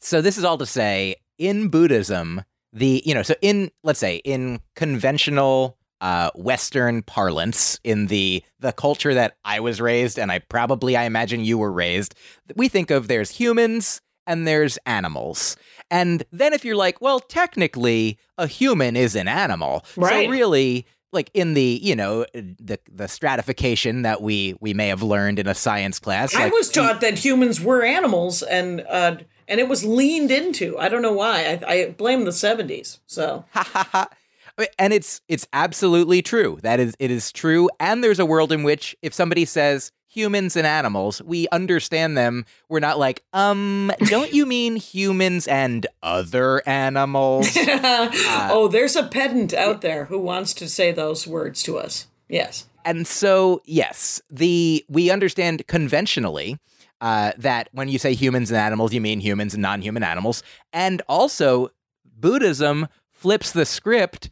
so 0.06 0.22
this 0.22 0.38
is 0.38 0.44
all 0.44 0.56
to 0.58 0.66
say, 0.66 1.16
in 1.36 1.68
Buddhism, 1.68 2.42
the 2.72 3.02
you 3.04 3.12
know, 3.12 3.22
so 3.22 3.34
in 3.42 3.72
let's 3.82 3.98
say 3.98 4.16
in 4.18 4.60
conventional 4.76 5.76
uh, 6.00 6.30
Western 6.36 7.02
parlance, 7.02 7.80
in 7.82 8.06
the 8.06 8.44
the 8.60 8.70
culture 8.70 9.14
that 9.14 9.36
I 9.44 9.58
was 9.58 9.80
raised, 9.80 10.16
and 10.16 10.30
I 10.30 10.38
probably 10.38 10.96
I 10.96 11.04
imagine 11.04 11.44
you 11.44 11.58
were 11.58 11.72
raised, 11.72 12.14
we 12.54 12.68
think 12.68 12.92
of 12.92 13.08
there's 13.08 13.30
humans 13.30 14.00
and 14.28 14.46
there's 14.46 14.78
animals. 14.86 15.56
And 15.90 16.24
then 16.30 16.52
if 16.52 16.64
you're 16.64 16.76
like, 16.76 17.00
well, 17.00 17.18
technically, 17.18 18.18
a 18.38 18.46
human 18.46 18.94
is 18.94 19.16
an 19.16 19.26
animal. 19.26 19.84
Right. 19.96 20.26
So 20.26 20.30
really, 20.30 20.86
like 21.12 21.30
in 21.34 21.54
the 21.54 21.80
you 21.82 21.96
know 21.96 22.26
the 22.34 22.78
the 22.90 23.08
stratification 23.08 24.02
that 24.02 24.22
we 24.22 24.56
we 24.60 24.74
may 24.74 24.88
have 24.88 25.02
learned 25.02 25.38
in 25.38 25.46
a 25.46 25.54
science 25.54 25.98
class. 25.98 26.34
I 26.34 26.44
like, 26.44 26.52
was 26.52 26.70
taught 26.70 27.00
that 27.00 27.18
humans 27.18 27.60
were 27.60 27.82
animals, 27.82 28.42
and 28.42 28.82
uh, 28.88 29.16
and 29.48 29.60
it 29.60 29.68
was 29.68 29.84
leaned 29.84 30.30
into. 30.30 30.78
I 30.78 30.88
don't 30.88 31.02
know 31.02 31.12
why. 31.12 31.60
I, 31.66 31.72
I 31.72 31.90
blame 31.90 32.24
the 32.24 32.30
'70s. 32.30 32.98
So 33.06 33.44
and 34.78 34.92
it's 34.92 35.20
it's 35.28 35.46
absolutely 35.52 36.22
true. 36.22 36.58
That 36.62 36.80
is 36.80 36.96
it 36.98 37.10
is 37.10 37.32
true. 37.32 37.68
And 37.80 38.02
there's 38.02 38.18
a 38.18 38.26
world 38.26 38.52
in 38.52 38.62
which 38.62 38.96
if 39.02 39.12
somebody 39.14 39.44
says 39.44 39.92
humans 40.16 40.56
and 40.56 40.66
animals. 40.66 41.20
We 41.22 41.46
understand 41.52 42.16
them. 42.16 42.46
We're 42.70 42.80
not 42.80 42.98
like, 42.98 43.22
um, 43.34 43.92
don't 44.06 44.32
you 44.32 44.46
mean 44.46 44.76
humans 44.76 45.46
and 45.46 45.86
other 46.02 46.66
animals? 46.66 47.50
oh, 47.56 48.68
there's 48.72 48.96
a 48.96 49.02
pedant 49.02 49.52
out 49.52 49.82
there 49.82 50.06
who 50.06 50.18
wants 50.18 50.54
to 50.54 50.68
say 50.68 50.90
those 50.90 51.26
words 51.26 51.62
to 51.64 51.78
us. 51.78 52.06
Yes. 52.30 52.66
And 52.84 53.06
so, 53.06 53.60
yes, 53.66 54.22
the 54.30 54.84
we 54.88 55.10
understand 55.10 55.66
conventionally 55.66 56.58
uh, 57.00 57.32
that 57.36 57.68
when 57.72 57.88
you 57.88 57.98
say 57.98 58.14
humans 58.14 58.50
and 58.50 58.56
animals, 58.58 58.94
you 58.94 59.02
mean 59.02 59.20
humans 59.20 59.52
and 59.52 59.62
non-human 59.62 60.02
animals, 60.02 60.42
and 60.72 61.02
also 61.08 61.68
Buddhism 62.04 62.88
flips 63.12 63.52
the 63.52 63.66
script. 63.66 64.30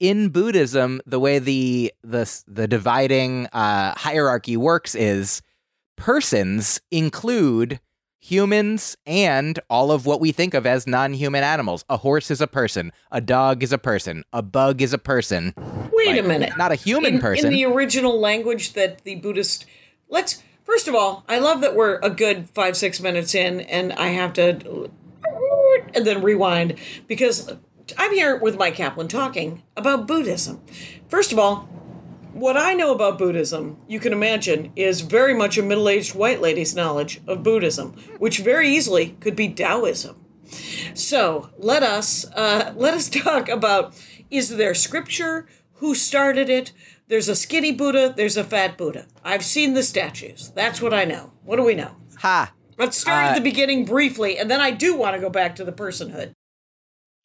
In 0.00 0.28
Buddhism, 0.30 1.00
the 1.06 1.20
way 1.20 1.38
the 1.38 1.92
the 2.02 2.42
the 2.46 2.66
dividing 2.66 3.46
uh, 3.52 3.94
hierarchy 3.96 4.56
works 4.56 4.94
is 4.94 5.40
persons 5.96 6.80
include 6.90 7.80
humans 8.20 8.96
and 9.04 9.60
all 9.68 9.92
of 9.92 10.06
what 10.06 10.18
we 10.18 10.32
think 10.32 10.54
of 10.54 10.66
as 10.66 10.86
non-human 10.86 11.44
animals. 11.44 11.84
A 11.90 11.98
horse 11.98 12.30
is 12.30 12.40
a 12.40 12.46
person, 12.46 12.90
a 13.12 13.20
dog 13.20 13.62
is 13.62 13.72
a 13.72 13.78
person, 13.78 14.24
a 14.32 14.42
bug 14.42 14.80
is 14.80 14.92
a 14.94 14.98
person. 14.98 15.52
Wait 15.92 16.08
Like, 16.08 16.20
a 16.20 16.22
minute. 16.22 16.56
Not 16.56 16.72
a 16.72 16.74
human 16.74 17.16
in, 17.16 17.20
person. 17.20 17.46
In 17.46 17.52
the 17.52 17.64
original 17.66 18.18
language 18.18 18.72
that 18.72 19.04
the 19.04 19.16
Buddhist. 19.16 19.66
Let's. 20.08 20.42
First 20.64 20.88
of 20.88 20.94
all, 20.94 21.24
I 21.28 21.38
love 21.38 21.60
that 21.60 21.76
we're 21.76 21.96
a 21.96 22.08
good 22.08 22.48
five, 22.50 22.76
six 22.76 22.98
minutes 22.98 23.34
in, 23.34 23.60
and 23.60 23.92
I 23.92 24.08
have 24.08 24.32
to. 24.34 24.90
And 25.94 26.06
then 26.06 26.22
rewind 26.22 26.76
because 27.06 27.52
I'm 27.98 28.12
here 28.12 28.36
with 28.36 28.56
Myq 28.56 28.74
Kaplan 28.74 29.08
talking 29.08 29.62
about 29.76 30.06
Buddhism. 30.06 30.62
First 31.08 31.32
of 31.32 31.38
all, 31.38 31.68
what 32.32 32.56
I 32.56 32.72
know 32.74 32.92
about 32.92 33.18
Buddhism, 33.18 33.76
you 33.86 34.00
can 34.00 34.12
imagine, 34.12 34.72
is 34.74 35.02
very 35.02 35.34
much 35.34 35.56
a 35.58 35.62
middle 35.62 35.88
aged 35.88 36.14
white 36.14 36.40
lady's 36.40 36.74
knowledge 36.74 37.20
of 37.26 37.42
Buddhism, 37.42 37.92
which 38.18 38.38
very 38.38 38.68
easily 38.70 39.10
could 39.20 39.36
be 39.36 39.48
Taoism. 39.52 40.16
So 40.94 41.50
let 41.58 41.82
us 41.82 42.24
uh, 42.34 42.72
let 42.76 42.94
us 42.94 43.08
talk 43.08 43.48
about 43.48 43.94
is 44.30 44.56
there 44.56 44.74
scripture? 44.74 45.46
Who 45.74 45.94
started 45.94 46.48
it? 46.48 46.72
There's 47.08 47.28
a 47.28 47.36
skinny 47.36 47.72
Buddha. 47.72 48.14
There's 48.16 48.36
a 48.36 48.44
fat 48.44 48.78
Buddha. 48.78 49.06
I've 49.22 49.44
seen 49.44 49.74
the 49.74 49.82
statues. 49.82 50.50
That's 50.54 50.80
what 50.80 50.94
I 50.94 51.04
know. 51.04 51.32
What 51.44 51.56
do 51.56 51.62
we 51.62 51.74
know? 51.74 51.96
ha. 52.18 52.52
Let's 52.78 52.96
start 52.98 53.24
Uh, 53.26 53.28
at 53.28 53.34
the 53.36 53.40
beginning 53.40 53.84
briefly, 53.84 54.36
and 54.38 54.50
then 54.50 54.60
I 54.60 54.70
do 54.72 54.96
want 54.96 55.14
to 55.14 55.20
go 55.20 55.30
back 55.30 55.54
to 55.56 55.64
the 55.64 55.72
personhood. 55.72 56.32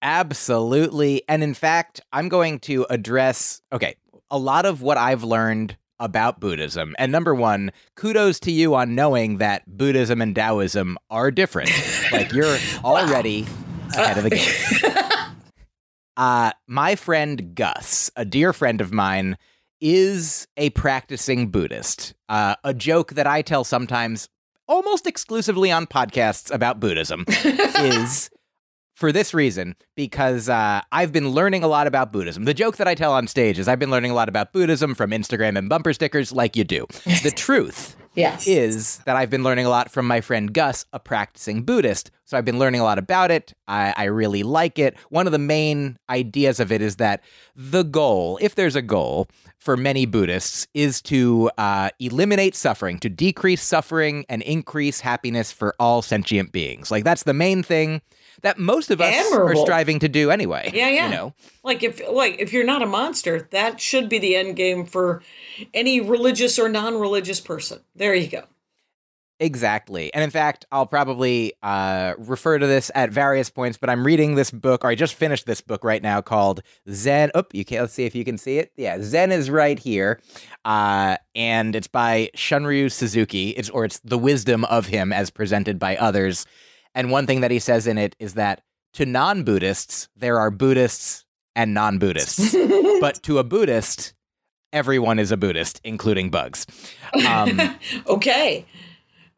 Absolutely. 0.02 1.24
And 1.28 1.44
in 1.44 1.54
fact, 1.54 2.02
I'm 2.12 2.30
going 2.30 2.60
to 2.62 2.86
address 2.90 3.62
okay, 3.72 3.96
a 4.32 4.38
lot 4.38 4.66
of 4.66 4.82
what 4.82 4.98
I've 4.98 5.24
learned 5.24 5.78
about 6.00 6.40
Buddhism. 6.40 6.96
And 6.98 7.12
number 7.12 7.36
one, 7.36 7.72
kudos 7.96 8.40
to 8.42 8.52
you 8.52 8.76
on 8.76 8.96
knowing 8.96 9.38
that 9.38 9.64
Buddhism 9.68 10.22
and 10.22 10.34
Taoism 10.34 10.98
are 11.10 11.30
different. 11.32 11.72
like 12.12 12.32
you're 12.32 12.58
already 12.84 13.46
ahead 13.94 14.18
of 14.18 14.24
the 14.24 14.30
game. 14.30 14.96
Uh, 16.20 16.52
my 16.68 16.98
friend 16.98 17.56
Gus, 17.56 18.12
a 18.18 18.26
dear 18.26 18.52
friend 18.52 18.82
of 18.82 18.92
mine, 18.92 19.38
is 19.80 20.50
a 20.58 20.70
practicing 20.72 21.50
Buddhist. 21.50 22.14
Uh, 22.28 22.56
a 22.66 22.74
joke 22.74 23.14
that 23.14 23.26
I 23.26 23.42
tell 23.42 23.64
sometimes, 23.64 24.28
almost 24.68 25.08
exclusively 25.08 25.72
on 25.72 25.88
podcasts 25.88 26.54
about 26.54 26.82
Buddhism, 26.82 27.24
is 27.30 28.30
for 29.00 29.14
this 29.14 29.34
reason 29.34 29.76
because 29.96 30.50
uh, 30.50 30.82
I've 30.92 31.14
been 31.14 31.30
learning 31.30 31.64
a 31.64 31.68
lot 31.68 31.88
about 31.88 32.12
Buddhism. 32.12 32.44
The 32.44 32.54
joke 32.54 32.76
that 32.78 32.88
I 32.88 32.96
tell 32.96 33.14
on 33.14 33.28
stage 33.28 33.58
is 33.58 33.68
I've 33.70 33.80
been 33.80 33.90
learning 33.92 34.12
a 34.12 34.14
lot 34.14 34.28
about 34.28 34.52
Buddhism 34.52 34.94
from 34.94 35.12
Instagram 35.12 35.58
and 35.58 35.70
bumper 35.70 35.94
stickers, 35.94 36.32
like 36.34 36.56
you 36.58 36.66
do. 36.66 36.86
The 37.24 37.32
truth 37.32 37.96
Yes. 38.16 38.48
is 38.48 38.98
that 39.06 39.16
I've 39.16 39.30
been 39.30 39.44
learning 39.44 39.66
a 39.66 39.70
lot 39.70 39.90
from 39.92 40.06
my 40.06 40.20
friend 40.20 40.54
Gus, 40.54 40.86
a 40.92 41.00
practicing 41.00 41.64
Buddhist. 41.64 42.12
So 42.26 42.38
I've 42.38 42.44
been 42.44 42.60
learning 42.60 42.82
a 42.82 42.84
lot 42.84 42.98
about 42.98 43.32
it. 43.32 43.54
I, 43.68 43.94
I 43.96 44.04
really 44.06 44.44
like 44.44 44.78
it. 44.80 44.98
One 45.10 45.26
of 45.28 45.32
the 45.32 45.40
main 45.40 45.98
ideas 46.10 46.60
of 46.60 46.72
it 46.72 46.82
is 46.82 46.98
that 46.98 47.24
the 47.56 47.84
goal, 47.84 48.38
if 48.42 48.56
there's 48.56 48.76
a 48.76 48.82
goal 48.82 49.28
for 49.60 49.78
many 49.78 50.06
Buddhists, 50.06 50.68
is 50.74 51.02
to 51.04 51.50
uh, 51.58 51.90
eliminate 52.00 52.56
suffering, 52.56 53.00
to 53.00 53.10
decrease 53.10 53.62
suffering 53.64 54.26
and 54.28 54.42
increase 54.42 55.00
happiness 55.00 55.52
for 55.54 55.74
all 55.80 56.02
sentient 56.02 56.52
beings. 56.52 56.92
Like 56.92 57.04
that's 57.06 57.24
the 57.24 57.34
main 57.34 57.64
thing 57.64 58.02
that 58.42 58.58
most 58.58 58.92
of 58.92 59.02
us 59.02 59.14
Admirable. 59.14 59.62
are 59.62 59.66
striving 59.66 60.00
to 60.00 60.10
do 60.10 60.32
anyway. 60.32 60.72
Yeah, 60.74 60.90
yeah. 60.90 61.06
You 61.10 61.16
know, 61.16 61.34
Like 61.64 61.84
if 61.84 62.02
like 62.10 62.38
if 62.40 62.54
you're 62.54 62.66
not 62.66 62.82
a 62.82 62.88
monster, 62.88 63.48
that 63.52 63.80
should 63.82 64.10
be 64.10 64.20
the 64.20 64.36
end 64.36 64.56
game 64.56 64.86
for 64.86 65.22
any 65.74 66.02
religious 66.02 66.58
or 66.60 66.70
non-religious 66.70 67.40
person. 67.40 67.80
There 67.96 68.14
you 68.16 68.28
go. 68.30 68.44
Exactly. 69.42 70.14
And 70.14 70.22
in 70.22 70.32
fact, 70.32 70.66
I'll 70.70 70.86
probably 70.86 71.54
uh, 71.64 72.16
refer 72.18 72.60
to 72.60 72.68
this 72.68 72.92
at 72.94 73.10
various 73.10 73.50
points, 73.50 73.78
but 73.78 73.90
I'm 73.90 74.06
reading 74.06 74.36
this 74.36 74.52
book, 74.52 74.84
or 74.84 74.90
I 74.90 74.96
just 74.96 75.14
finished 75.14 75.46
this 75.46 75.62
book 75.62 75.86
right 75.86 76.04
now 76.04 76.20
called 76.20 76.62
Zen. 76.92 77.32
Oh, 77.34 77.46
you 77.54 77.64
can't, 77.64 77.80
let's 77.82 77.94
see 77.94 78.04
if 78.06 78.16
you 78.16 78.26
can 78.26 78.38
see 78.38 78.58
it. 78.58 78.74
Yeah, 78.76 78.98
Zen 79.00 79.32
is 79.32 79.50
right 79.50 79.80
here. 79.80 80.20
Uh, 80.66 81.16
and 81.36 81.74
it's 81.74 81.88
by 81.88 82.32
Shunryu 82.36 82.92
Suzuki. 82.92 83.52
It's, 83.52 83.70
or 83.70 83.86
it's 83.86 84.02
the 84.02 84.18
wisdom 84.18 84.66
of 84.66 84.88
him 84.88 85.14
as 85.14 85.30
presented 85.30 85.80
by 85.80 85.96
others. 85.96 86.46
And 86.96 87.12
one 87.12 87.28
thing 87.28 87.42
that 87.42 87.52
he 87.52 87.60
says 87.60 87.88
in 87.88 87.98
it 87.98 88.16
is 88.20 88.34
that 88.34 88.62
to 88.94 89.06
non 89.06 89.44
Buddhists, 89.44 90.10
there 90.16 90.40
are 90.40 90.52
Buddhists 90.52 91.26
and 91.56 91.74
non 91.74 92.00
Buddhists. 92.00 92.56
but 93.02 93.22
to 93.24 93.38
a 93.38 93.44
Buddhist, 93.44 94.14
everyone 94.74 95.20
is 95.20 95.32
a 95.32 95.38
Buddhist, 95.38 95.82
including 95.84 96.30
bugs. 96.30 96.66
Um, 97.28 97.60
Okay. 98.08 98.66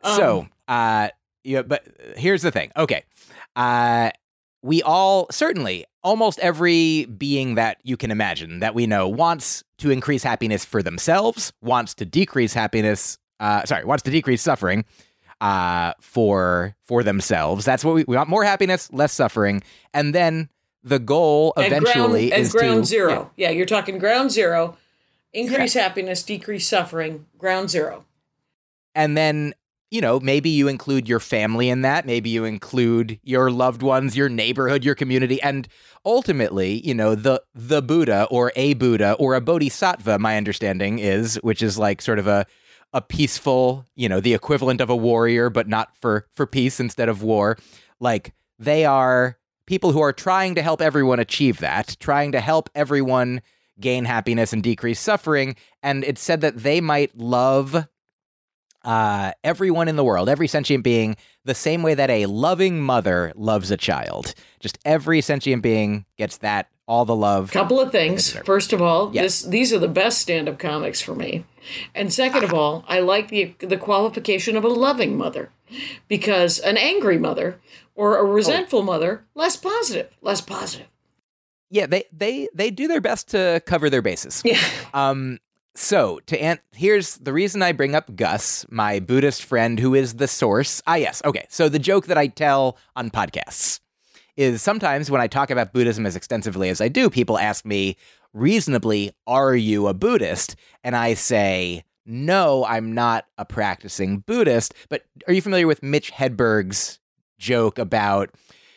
so, 0.04 0.48
uh, 0.68 1.10
yeah, 1.44 1.62
but 1.62 1.86
here's 2.18 2.42
the 2.42 2.52
thing. 2.52 2.72
Okay. 2.78 3.04
Uh, 3.56 4.12
we 4.64 4.82
all, 4.84 5.28
certainly, 5.32 5.86
almost 6.04 6.40
every 6.40 7.06
being 7.06 7.56
that 7.56 7.78
you 7.84 7.98
can 7.98 8.12
imagine 8.12 8.60
that 8.60 8.76
we 8.76 8.88
know 8.88 9.08
wants 9.08 9.64
to 9.80 9.90
increase 9.92 10.24
happiness 10.24 10.64
for 10.66 10.84
themselves, 10.84 11.52
wants 11.62 11.94
to 11.96 12.06
decrease 12.06 12.54
happiness, 12.54 13.18
uh, 13.40 13.66
sorry, 13.66 13.84
wants 13.86 14.04
to 14.04 14.12
decrease 14.12 14.42
suffering 14.42 14.86
uh, 15.42 15.94
for 16.00 16.76
for 16.84 17.04
themselves. 17.04 17.66
That's 17.66 17.84
what 17.84 17.96
we, 17.96 18.06
we 18.08 18.16
want 18.16 18.30
more 18.30 18.46
happiness, 18.46 18.90
less 18.94 19.12
suffering. 19.12 19.62
And 19.94 20.16
then 20.16 20.48
the 20.84 21.00
goal 21.00 21.54
eventually 21.58 22.30
ground, 22.30 22.34
at 22.34 22.40
is 22.40 22.52
ground 22.54 22.84
to 22.84 22.86
zero. 22.86 23.32
Yeah. 23.36 23.50
you're 23.50 23.66
talking 23.66 23.98
ground 24.00 24.32
zero. 24.32 24.78
Increase 25.34 25.74
happiness, 25.74 26.24
decrease 26.24 26.68
suffering. 26.68 27.26
Ground 27.38 27.70
zero. 27.70 28.06
and 28.96 29.16
then 29.18 29.54
you 29.90 30.00
know 30.02 30.20
maybe 30.20 30.50
you 30.50 30.68
include 30.68 31.08
your 31.08 31.20
family 31.20 31.70
in 31.70 31.82
that 31.82 32.06
maybe 32.06 32.30
you 32.30 32.46
include 32.46 33.20
your 33.24 33.52
loved 33.52 33.82
ones 33.84 34.16
your 34.16 34.30
neighborhood 34.30 34.84
your 34.86 34.96
community 34.96 35.42
and 35.42 35.68
ultimately 36.06 36.86
you 36.86 36.94
know 36.94 37.14
the 37.16 37.42
the 37.54 37.82
buddha 37.82 38.26
or 38.32 38.52
a 38.56 38.74
buddha 38.74 39.14
or 39.20 39.36
a 39.36 39.42
bodhisattva 39.42 40.18
my 40.20 40.38
understanding 40.38 41.00
is 41.00 41.36
which 41.44 41.62
is 41.62 41.78
like 41.78 42.02
sort 42.02 42.20
of 42.20 42.28
a 42.28 42.46
a 42.94 43.02
peaceful 43.02 43.86
you 43.96 44.10
know 44.10 44.20
the 44.20 44.34
equivalent 44.34 44.82
of 44.82 44.90
a 44.90 44.96
warrior 44.96 45.50
but 45.50 45.68
not 45.68 45.96
for 45.98 46.28
for 46.34 46.46
peace 46.46 46.80
instead 46.80 47.10
of 47.10 47.24
war 47.24 47.58
like 48.00 48.34
they 48.60 48.86
are 48.86 49.38
people 49.66 49.92
who 49.92 50.02
are 50.02 50.14
trying 50.14 50.56
to 50.56 50.62
help 50.62 50.82
everyone 50.82 51.20
achieve 51.20 51.60
that 51.60 51.96
trying 52.00 52.32
to 52.32 52.42
help 52.42 52.70
everyone 52.76 53.42
gain 53.80 54.06
happiness 54.06 54.54
and 54.54 54.62
decrease 54.64 55.00
suffering 55.00 55.56
and 55.82 56.04
it's 56.04 56.22
said 56.22 56.42
that 56.42 56.58
they 56.58 56.82
might 56.82 57.18
love 57.18 57.88
uh, 58.84 59.32
everyone 59.44 59.88
in 59.88 59.96
the 59.96 60.04
world, 60.04 60.30
every 60.30 60.48
sentient 60.48 60.84
being, 60.84 61.16
the 61.46 61.54
same 61.54 61.84
way 61.84 61.94
that 61.94 62.10
a 62.10 62.26
loving 62.26 62.82
mother 62.82 63.32
loves 63.36 63.72
a 63.72 63.78
child. 63.78 64.34
Just 64.60 64.80
every 64.86 65.22
sentient 65.22 65.62
being 65.62 66.06
gets 66.18 66.38
that, 66.38 66.68
all 66.92 67.06
the 67.06 67.16
love. 67.16 67.52
Couple 67.52 67.80
of 67.80 67.92
things. 67.92 68.32
First 68.46 68.74
of 68.74 68.82
all, 68.82 69.12
Yes. 69.14 69.24
this 69.24 69.50
these 69.50 69.74
are 69.74 69.80
the 69.80 69.88
best 69.88 70.20
stand-up 70.20 70.60
comics 70.60 71.00
for 71.02 71.16
me. 71.16 71.46
And 71.96 72.12
second 72.14 72.44
of 72.44 72.54
all, 72.54 72.84
I 72.88 73.00
like 73.00 73.30
the 73.30 73.56
the 73.60 73.78
qualification 73.78 74.58
of 74.58 74.64
a 74.66 74.68
loving 74.88 75.18
mother. 75.18 75.50
Because 76.10 76.60
an 76.60 76.76
angry 76.78 77.18
mother 77.18 77.60
or 77.96 78.18
a 78.18 78.26
resentful 78.26 78.84
mother, 78.84 79.24
less 79.36 79.56
positive, 79.56 80.10
less 80.22 80.42
positive. 80.42 80.88
Yeah, 81.70 81.86
they 81.86 82.04
they 82.12 82.50
they 82.54 82.72
do 82.72 82.88
their 82.90 83.00
best 83.02 83.30
to 83.30 83.62
cover 83.66 83.90
their 83.90 84.02
bases. 84.02 84.42
Yeah. 84.44 84.60
Um, 84.94 85.40
so 85.76 86.20
to 86.26 86.36
an- 86.42 86.60
here's 86.76 87.16
the 87.18 87.32
reason 87.32 87.62
I 87.62 87.72
bring 87.72 87.96
up 87.96 88.14
Gus, 88.18 88.66
my 88.70 89.00
Buddhist 89.00 89.44
friend 89.46 89.80
who 89.80 89.96
is 89.96 90.16
the 90.16 90.28
source. 90.28 90.82
Ah, 90.86 90.96
yes, 90.96 91.22
okay. 91.24 91.46
So 91.50 91.70
the 91.70 91.80
joke 91.80 92.08
that 92.08 92.18
I 92.18 92.28
tell 92.28 92.78
on 92.98 93.10
podcasts 93.10 93.80
is 94.42 94.62
sometimes 94.62 95.12
when 95.12 95.22
I 95.22 95.28
talk 95.28 95.50
about 95.50 95.74
Buddhism 95.74 96.06
as 96.06 96.16
extensively 96.16 96.70
as 96.70 96.82
I 96.82 96.88
do, 96.88 97.10
people 97.10 97.38
ask 97.38 97.66
me 97.66 97.98
reasonably, 98.34 99.12
"Are 99.28 99.56
you 99.56 99.88
a 99.88 99.94
Buddhist?" 99.94 100.56
And 100.84 100.96
I 100.96 101.14
say, 101.14 101.84
"No, 102.06 102.66
I'm 102.66 102.94
not 102.94 103.26
a 103.38 103.46
practicing 103.46 104.20
Buddhist." 104.20 104.74
But 104.90 105.04
are 105.28 105.34
you 105.34 105.42
familiar 105.42 105.68
with 105.68 105.84
Mitch 105.84 106.12
Hedberg's 106.12 107.00
joke 107.38 107.78
about? 107.80 108.32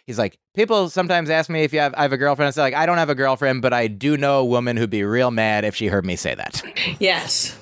He's 0.07 0.19
like, 0.19 0.39
people 0.55 0.91
sometimes 0.91 1.31
ask 1.31 1.49
me 1.49 1.63
if 1.63 1.73
you 1.73 1.81
have 1.81 1.95
I 1.97 2.03
have 2.03 2.13
a 2.13 2.19
girlfriend. 2.19 2.49
I 2.49 2.51
say 2.51 2.63
like, 2.63 2.75
I 2.75 2.87
don't 2.87 2.99
have 2.99 3.11
a 3.11 3.15
girlfriend, 3.15 3.63
but 3.63 3.73
I 3.73 3.87
do 3.87 4.17
know 4.17 4.41
a 4.41 4.45
woman 4.45 4.77
who'd 4.77 4.91
be 4.91 5.03
real 5.03 5.31
mad 5.31 5.65
if 5.65 5.75
she 5.75 5.87
heard 5.87 6.05
me 6.05 6.17
say 6.17 6.35
that. 6.35 6.63
Yes. 6.99 7.59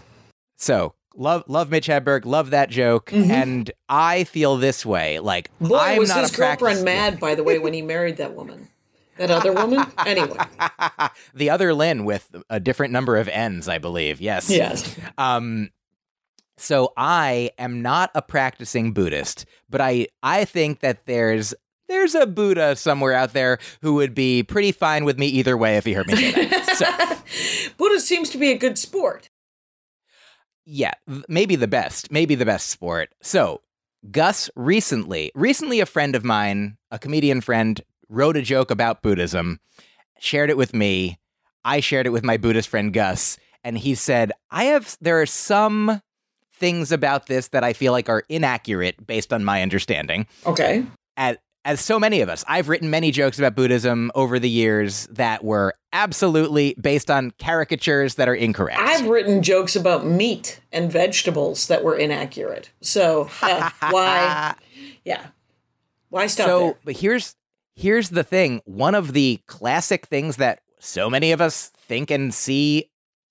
So 0.56 0.94
love 1.14 1.44
love 1.46 1.70
Mitch 1.70 1.88
Hedberg, 1.88 2.24
love 2.24 2.50
that 2.50 2.70
joke, 2.70 3.12
and 3.12 3.70
I 3.88 4.24
feel 4.24 4.56
this 4.56 4.84
way. 4.86 5.18
Like 5.18 5.50
Mm-hmm. 5.54 5.68
Boy, 5.68 5.78
I'm 5.78 5.98
was 5.98 6.08
not 6.08 6.20
his 6.20 6.30
girlfriend 6.30 6.84
mad, 6.84 7.20
by 7.20 7.34
the 7.34 7.42
way, 7.42 7.58
when 7.58 7.72
he 7.74 7.82
married 7.82 8.16
that 8.18 8.34
woman. 8.34 8.68
That 9.18 9.30
other 9.30 9.52
woman? 9.52 9.84
Anyway. 10.06 10.36
the 11.34 11.50
other 11.50 11.74
Lynn 11.74 12.04
with 12.04 12.34
a 12.48 12.58
different 12.58 12.92
number 12.92 13.16
of 13.16 13.28
N's, 13.28 13.68
I 13.68 13.78
believe. 13.78 14.20
Yes. 14.20 14.50
Yes. 14.50 14.96
Um, 15.18 15.70
so 16.56 16.92
I 16.96 17.50
am 17.58 17.82
not 17.82 18.10
a 18.14 18.22
practicing 18.22 18.92
Buddhist, 18.92 19.44
but 19.68 19.80
I 19.80 20.06
I 20.22 20.44
think 20.44 20.80
that 20.80 21.06
there's 21.06 21.54
there's 21.88 22.14
a 22.14 22.26
Buddha 22.26 22.74
somewhere 22.76 23.12
out 23.12 23.32
there 23.32 23.58
who 23.82 23.94
would 23.94 24.14
be 24.14 24.42
pretty 24.42 24.72
fine 24.72 25.04
with 25.04 25.18
me 25.18 25.26
either 25.26 25.56
way 25.56 25.76
if 25.76 25.84
he 25.84 25.92
heard 25.92 26.06
me 26.06 26.16
say 26.16 26.46
that. 26.46 26.76
so 26.76 27.72
Buddha 27.76 28.00
seems 28.00 28.30
to 28.30 28.38
be 28.38 28.50
a 28.50 28.56
good 28.56 28.78
sport. 28.78 29.28
Yeah, 30.64 30.92
maybe 31.28 31.56
the 31.56 31.68
best, 31.68 32.10
maybe 32.10 32.34
the 32.34 32.46
best 32.46 32.68
sport. 32.68 33.10
So 33.20 33.62
Gus 34.10 34.50
recently, 34.56 35.30
recently 35.34 35.80
a 35.80 35.86
friend 35.86 36.14
of 36.14 36.24
mine, 36.24 36.76
a 36.90 36.98
comedian 36.98 37.40
friend, 37.40 37.80
wrote 38.08 38.36
a 38.36 38.42
joke 38.42 38.70
about 38.70 39.02
Buddhism, 39.02 39.60
shared 40.18 40.50
it 40.50 40.56
with 40.56 40.74
me. 40.74 41.18
I 41.64 41.80
shared 41.80 42.06
it 42.06 42.10
with 42.10 42.24
my 42.24 42.36
Buddhist 42.36 42.68
friend 42.68 42.92
Gus, 42.92 43.38
and 43.62 43.78
he 43.78 43.94
said, 43.94 44.32
"I 44.50 44.64
have 44.64 44.96
there 45.00 45.20
are 45.20 45.26
some 45.26 46.02
things 46.54 46.92
about 46.92 47.26
this 47.26 47.48
that 47.48 47.64
I 47.64 47.72
feel 47.72 47.92
like 47.92 48.08
are 48.08 48.24
inaccurate 48.28 49.06
based 49.06 49.32
on 49.32 49.44
my 49.44 49.62
understanding." 49.62 50.26
Okay. 50.44 50.84
As 51.16 51.36
as 51.64 51.80
so 51.80 51.98
many 51.98 52.20
of 52.20 52.28
us, 52.28 52.44
I've 52.48 52.68
written 52.68 52.90
many 52.90 53.10
jokes 53.10 53.38
about 53.38 53.54
Buddhism 53.54 54.10
over 54.14 54.38
the 54.38 54.48
years 54.48 55.06
that 55.10 55.44
were 55.44 55.74
absolutely 55.92 56.74
based 56.80 57.10
on 57.10 57.32
caricatures 57.38 58.16
that 58.16 58.28
are 58.28 58.34
incorrect. 58.34 58.80
I've 58.80 59.06
written 59.06 59.42
jokes 59.42 59.76
about 59.76 60.04
meat 60.04 60.60
and 60.72 60.90
vegetables 60.90 61.68
that 61.68 61.84
were 61.84 61.96
inaccurate. 61.96 62.70
So 62.80 63.28
uh, 63.42 63.70
why? 63.90 64.54
Yeah. 65.04 65.26
Why 66.08 66.26
stop 66.26 66.46
so 66.46 66.60
there? 66.60 66.78
but 66.84 66.96
here's 66.96 67.36
here's 67.74 68.10
the 68.10 68.24
thing 68.24 68.60
one 68.64 68.94
of 68.94 69.12
the 69.12 69.40
classic 69.46 70.06
things 70.06 70.36
that 70.36 70.60
so 70.78 71.08
many 71.08 71.32
of 71.32 71.40
us 71.40 71.70
think 71.88 72.10
and 72.10 72.34
see 72.34 72.90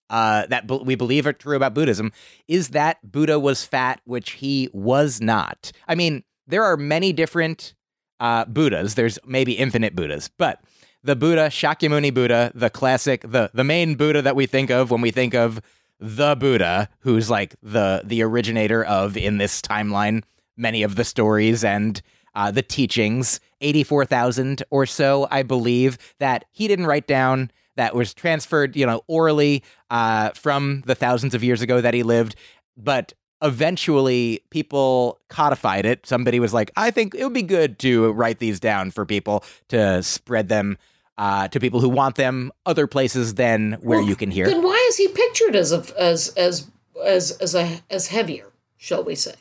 uh, 0.09 0.45
that 0.47 0.67
b- 0.67 0.81
we 0.83 0.95
believe 0.95 1.27
are 1.27 1.33
true 1.33 1.55
about 1.55 1.75
buddhism 1.75 2.11
is 2.47 2.69
that 2.69 2.97
buddha 3.03 3.39
was 3.39 3.63
fat 3.63 4.01
which 4.05 4.31
he 4.31 4.67
was 4.73 5.21
not 5.21 5.71
i 5.87 5.93
mean 5.93 6.23
there 6.47 6.63
are 6.63 6.75
many 6.75 7.13
different 7.13 7.75
uh, 8.21 8.45
buddhas 8.45 8.95
there's 8.95 9.19
maybe 9.25 9.53
infinite 9.53 9.95
buddhas 9.95 10.29
but 10.37 10.63
the 11.03 11.15
buddha 11.15 11.47
shakyamuni 11.47 12.13
buddha 12.13 12.51
the 12.55 12.69
classic 12.69 13.21
the 13.21 13.51
the 13.53 13.63
main 13.63 13.95
buddha 13.95 14.21
that 14.21 14.35
we 14.35 14.45
think 14.45 14.71
of 14.71 14.89
when 14.91 15.01
we 15.01 15.11
think 15.11 15.33
of 15.33 15.59
the 15.99 16.35
buddha 16.35 16.87
who's 16.99 17.29
like 17.29 17.55
the 17.61 18.01
the 18.05 18.23
originator 18.23 18.83
of 18.85 19.17
in 19.17 19.37
this 19.37 19.61
timeline 19.61 20.23
many 20.55 20.83
of 20.83 20.95
the 20.95 21.03
stories 21.03 21.63
and 21.63 22.01
uh, 22.33 22.51
the 22.51 22.61
teachings, 22.61 23.39
84,000 23.61 24.63
or 24.69 24.85
so, 24.85 25.27
I 25.29 25.43
believe, 25.43 25.97
that 26.19 26.45
he 26.51 26.67
didn't 26.67 26.87
write 26.87 27.07
down, 27.07 27.51
that 27.75 27.95
was 27.95 28.13
transferred, 28.13 28.75
you 28.75 28.85
know, 28.85 29.01
orally 29.07 29.63
uh, 29.89 30.31
from 30.31 30.83
the 30.85 30.95
thousands 30.95 31.33
of 31.33 31.43
years 31.43 31.61
ago 31.61 31.81
that 31.81 31.93
he 31.93 32.03
lived. 32.03 32.35
But 32.77 33.13
eventually 33.41 34.41
people 34.49 35.19
codified 35.29 35.85
it. 35.85 36.05
Somebody 36.05 36.39
was 36.39 36.53
like, 36.53 36.71
I 36.75 36.91
think 36.91 37.15
it 37.15 37.23
would 37.23 37.33
be 37.33 37.41
good 37.43 37.79
to 37.79 38.11
write 38.13 38.39
these 38.39 38.59
down 38.59 38.91
for 38.91 39.05
people 39.05 39.43
to 39.69 40.01
spread 40.03 40.49
them 40.49 40.77
uh, 41.17 41.47
to 41.49 41.59
people 41.59 41.79
who 41.81 41.89
want 41.89 42.15
them 42.15 42.51
other 42.65 42.87
places 42.87 43.35
than 43.35 43.73
where 43.81 43.99
Well, 43.99 44.07
you 44.07 44.15
can 44.15 44.31
hear. 44.31 44.45
Then 44.47 44.63
why 44.63 44.85
is 44.89 44.97
he 44.97 45.07
pictured 45.07 45.55
as 45.55 45.71
a 45.71 45.83
as 45.99 46.29
as 46.37 46.69
as 47.05 47.31
as 47.39 47.55
a 47.55 47.81
as 47.89 48.07
heavier? 48.07 48.47
Shall 48.77 49.03
we 49.03 49.15
say? 49.15 49.35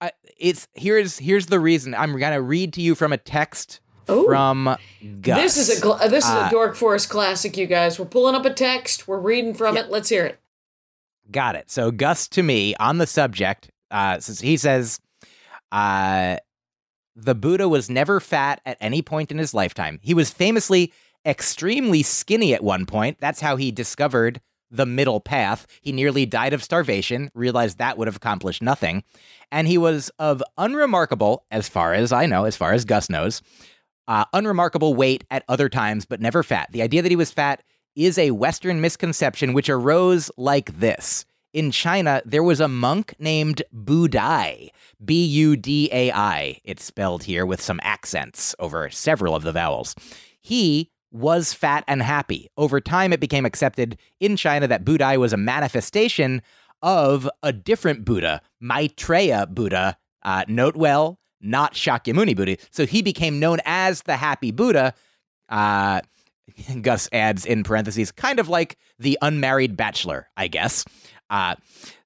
I, 0.00 0.12
it's 0.38 0.68
here's 0.74 1.18
here's 1.18 1.46
the 1.46 1.60
reason. 1.60 1.94
I'm 1.94 2.18
gonna 2.18 2.40
read 2.40 2.72
to 2.74 2.80
you 2.80 2.94
from 2.94 3.12
a 3.12 3.18
text 3.18 3.80
Oh. 4.08 4.24
from 4.26 4.76
Gus. 5.20 5.54
This 5.54 5.68
is 5.68 5.82
a 5.84 5.88
uh, 5.88 6.08
this 6.08 6.24
is 6.24 6.30
Uh, 6.30 6.46
a 6.48 6.50
Dork 6.50 6.74
Forest 6.74 7.08
classic, 7.08 7.56
you 7.56 7.66
guys. 7.66 7.98
We're 8.00 8.06
pulling 8.06 8.34
up 8.34 8.44
a 8.44 8.52
text. 8.52 9.06
We're 9.06 9.20
reading 9.20 9.54
from 9.54 9.76
it. 9.76 9.90
Let's 9.90 10.08
hear 10.08 10.24
it. 10.24 10.40
Got 11.30 11.56
it. 11.56 11.70
So 11.70 11.90
Gus 11.90 12.28
to 12.28 12.42
me 12.42 12.74
on 12.76 12.98
the 12.98 13.06
subject, 13.06 13.70
uh, 13.90 14.20
he 14.40 14.56
says, 14.56 15.00
uh, 15.70 16.36
the 17.14 17.34
Buddha 17.34 17.68
was 17.68 17.90
never 17.90 18.20
fat 18.20 18.60
at 18.64 18.78
any 18.80 19.02
point 19.02 19.30
in 19.30 19.38
his 19.38 19.54
lifetime. 19.54 19.98
He 20.02 20.14
was 20.14 20.30
famously 20.30 20.92
extremely 21.24 22.02
skinny 22.02 22.54
at 22.54 22.64
one 22.64 22.86
point. 22.86 23.18
That's 23.20 23.40
how 23.40 23.56
he 23.56 23.70
discovered 23.70 24.40
the 24.70 24.86
middle 24.86 25.20
path. 25.20 25.66
He 25.82 25.92
nearly 25.92 26.24
died 26.24 26.54
of 26.54 26.62
starvation, 26.62 27.30
realized 27.34 27.78
that 27.78 27.98
would 27.98 28.08
have 28.08 28.16
accomplished 28.16 28.62
nothing. 28.62 29.04
And 29.50 29.68
he 29.68 29.76
was 29.76 30.10
of 30.18 30.42
unremarkable, 30.56 31.44
as 31.50 31.68
far 31.68 31.92
as 31.92 32.10
I 32.12 32.26
know, 32.26 32.44
as 32.44 32.56
far 32.56 32.72
as 32.72 32.86
Gus 32.86 33.10
knows, 33.10 33.42
uh, 34.08 34.24
unremarkable 34.32 34.94
weight 34.94 35.24
at 35.30 35.44
other 35.48 35.68
times, 35.68 36.06
but 36.06 36.20
never 36.20 36.42
fat. 36.42 36.72
The 36.72 36.82
idea 36.82 37.02
that 37.02 37.12
he 37.12 37.16
was 37.16 37.30
fat 37.30 37.62
is 37.94 38.18
a 38.18 38.30
Western 38.30 38.80
misconception 38.80 39.52
which 39.52 39.68
arose 39.68 40.30
like 40.36 40.78
this. 40.78 41.24
In 41.52 41.70
China, 41.70 42.22
there 42.24 42.42
was 42.42 42.60
a 42.60 42.68
monk 42.68 43.14
named 43.18 43.62
Budai, 43.74 44.70
B 45.04 45.24
U 45.26 45.56
D 45.56 45.90
A 45.92 46.10
I. 46.10 46.60
It's 46.64 46.82
spelled 46.82 47.24
here 47.24 47.44
with 47.44 47.60
some 47.60 47.78
accents 47.82 48.54
over 48.58 48.88
several 48.88 49.34
of 49.34 49.42
the 49.42 49.52
vowels. 49.52 49.94
He 50.40 50.90
was 51.10 51.52
fat 51.52 51.84
and 51.86 52.02
happy. 52.02 52.48
Over 52.56 52.80
time, 52.80 53.12
it 53.12 53.20
became 53.20 53.44
accepted 53.44 53.98
in 54.18 54.36
China 54.36 54.66
that 54.66 54.84
Budai 54.84 55.18
was 55.18 55.34
a 55.34 55.36
manifestation 55.36 56.40
of 56.80 57.28
a 57.42 57.52
different 57.52 58.06
Buddha, 58.06 58.40
Maitreya 58.60 59.46
Buddha. 59.46 59.98
Uh, 60.22 60.44
note 60.48 60.74
well, 60.74 61.18
not 61.40 61.74
Shakyamuni 61.74 62.34
Buddha. 62.34 62.56
So 62.70 62.86
he 62.86 63.02
became 63.02 63.38
known 63.38 63.58
as 63.66 64.02
the 64.02 64.16
Happy 64.16 64.52
Buddha. 64.52 64.94
Uh, 65.50 66.00
Gus 66.82 67.08
adds 67.12 67.44
in 67.44 67.62
parentheses, 67.62 68.12
kind 68.12 68.38
of 68.38 68.48
like 68.48 68.76
the 68.98 69.18
unmarried 69.22 69.76
bachelor, 69.76 70.28
I 70.36 70.48
guess. 70.48 70.84
Uh, 71.30 71.56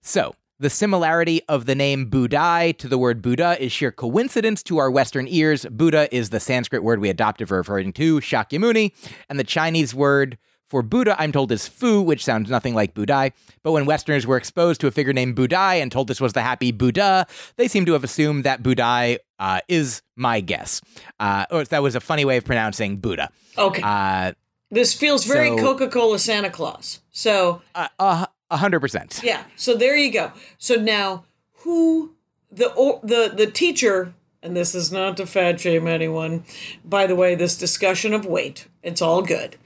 so 0.02 0.34
the 0.58 0.70
similarity 0.70 1.42
of 1.48 1.66
the 1.66 1.74
name 1.74 2.08
Budai 2.08 2.76
to 2.78 2.88
the 2.88 2.96
word 2.96 3.20
Buddha 3.20 3.62
is 3.62 3.72
sheer 3.72 3.92
coincidence 3.92 4.62
to 4.64 4.78
our 4.78 4.90
Western 4.90 5.26
ears. 5.28 5.66
Buddha 5.70 6.14
is 6.14 6.30
the 6.30 6.40
Sanskrit 6.40 6.82
word 6.82 7.00
we 7.00 7.10
adopted 7.10 7.48
for 7.48 7.58
referring 7.58 7.92
to 7.94 8.20
Shakyamuni, 8.20 8.92
and 9.28 9.38
the 9.38 9.44
Chinese 9.44 9.94
word 9.94 10.38
for 10.68 10.82
Buddha, 10.82 11.14
I'm 11.18 11.32
told, 11.32 11.52
is 11.52 11.68
Fu, 11.68 12.02
which 12.02 12.24
sounds 12.24 12.50
nothing 12.50 12.74
like 12.74 12.94
Budai. 12.94 13.32
But 13.62 13.72
when 13.72 13.86
Westerners 13.86 14.26
were 14.26 14.36
exposed 14.36 14.80
to 14.80 14.86
a 14.86 14.90
figure 14.90 15.12
named 15.12 15.36
Budai 15.36 15.80
and 15.80 15.92
told 15.92 16.08
this 16.08 16.20
was 16.20 16.32
the 16.32 16.42
happy 16.42 16.72
Buddha, 16.72 17.26
they 17.56 17.68
seem 17.68 17.86
to 17.86 17.92
have 17.92 18.02
assumed 18.04 18.44
that 18.44 18.62
Budai 18.62 19.18
uh, 19.38 19.60
is 19.68 20.02
my 20.16 20.40
guess. 20.40 20.80
Uh, 21.20 21.46
or 21.50 21.64
that 21.64 21.82
was 21.82 21.94
a 21.94 22.00
funny 22.00 22.24
way 22.24 22.36
of 22.36 22.44
pronouncing 22.44 22.96
Buddha. 22.96 23.30
Okay. 23.56 23.82
Uh, 23.82 24.32
this 24.70 24.94
feels 24.94 25.24
very 25.24 25.48
so- 25.56 25.58
Coca 25.58 25.88
Cola 25.88 26.18
Santa 26.18 26.50
Claus. 26.50 27.00
So 27.10 27.62
uh, 27.74 27.88
uh, 27.98 28.26
a 28.50 28.56
hundred 28.56 28.80
percent. 28.80 29.20
yeah. 29.22 29.44
So 29.56 29.76
there 29.76 29.96
you 29.96 30.10
go. 30.12 30.32
So 30.58 30.74
now 30.74 31.24
who 31.58 32.14
the 32.50 32.72
or, 32.74 33.00
the 33.02 33.32
the 33.34 33.46
teacher 33.46 34.14
and 34.42 34.56
this 34.56 34.74
is 34.74 34.92
not 34.92 35.16
to 35.16 35.26
fat 35.26 35.60
shame 35.60 35.86
anyone. 35.86 36.44
By 36.84 37.06
the 37.06 37.16
way, 37.16 37.34
this 37.34 37.56
discussion 37.56 38.14
of 38.14 38.24
weight, 38.26 38.68
it's 38.82 39.02
all 39.02 39.22
good. 39.22 39.56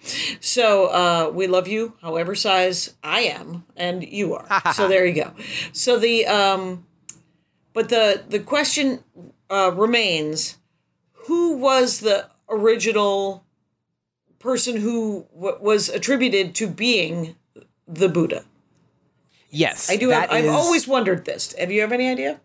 So 0.41 0.87
uh, 0.87 1.31
we 1.33 1.47
love 1.47 1.69
you, 1.69 1.95
however 2.03 2.35
size 2.35 2.95
I 3.03 3.21
am 3.21 3.65
and 3.77 4.03
you 4.03 4.35
are. 4.35 4.47
so 4.75 4.89
there 4.89 5.05
you 5.07 5.15
go. 5.15 5.33
So 5.73 5.99
the 5.99 6.27
um, 6.27 6.87
but 7.73 7.89
the 7.89 8.25
the 8.29 8.41
question 8.41 9.05
uh, 9.51 9.73
remains: 9.75 10.59
Who 11.27 11.57
was 11.57 12.01
the 12.01 12.29
original 12.49 13.45
person 14.39 14.77
who 14.77 15.27
w- 15.35 15.59
was 15.61 15.89
attributed 15.89 16.55
to 16.57 16.67
being 16.67 17.37
the 17.87 18.09
Buddha? 18.09 18.45
Yes, 19.51 19.91
I 19.91 19.97
do. 19.97 20.11
Have, 20.11 20.31
I've 20.31 20.49
always 20.49 20.87
wondered 20.87 21.25
this. 21.25 21.55
Have 21.59 21.71
you 21.73 21.81
have 21.81 21.93
any 21.93 22.09
idea? 22.09 22.41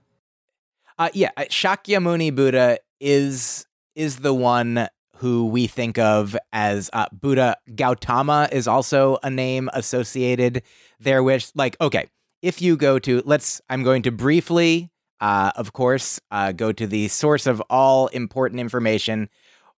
Uh, 0.97 1.09
yeah, 1.13 1.29
uh, 1.37 1.41
Shakyamuni 1.43 2.33
Buddha 2.33 2.79
is 2.99 3.65
is 3.95 4.17
the 4.17 4.33
one 4.33 4.87
who 5.17 5.45
we 5.47 5.67
think 5.67 5.97
of 5.97 6.35
as 6.51 6.89
uh, 6.93 7.05
Buddha. 7.11 7.55
Gautama 7.75 8.49
is 8.51 8.67
also 8.67 9.17
a 9.23 9.29
name 9.29 9.69
associated 9.73 10.61
there 10.99 11.23
with, 11.23 11.51
like, 11.55 11.77
okay, 11.79 12.07
if 12.41 12.61
you 12.61 12.75
go 12.75 12.99
to, 12.99 13.21
let's, 13.25 13.61
I'm 13.69 13.81
going 13.83 14.01
to 14.03 14.11
briefly, 14.11 14.91
uh, 15.21 15.51
of 15.55 15.71
course, 15.71 16.19
uh, 16.31 16.51
go 16.51 16.73
to 16.73 16.85
the 16.85 17.07
source 17.07 17.47
of 17.47 17.61
all 17.69 18.07
important 18.07 18.59
information, 18.59 19.29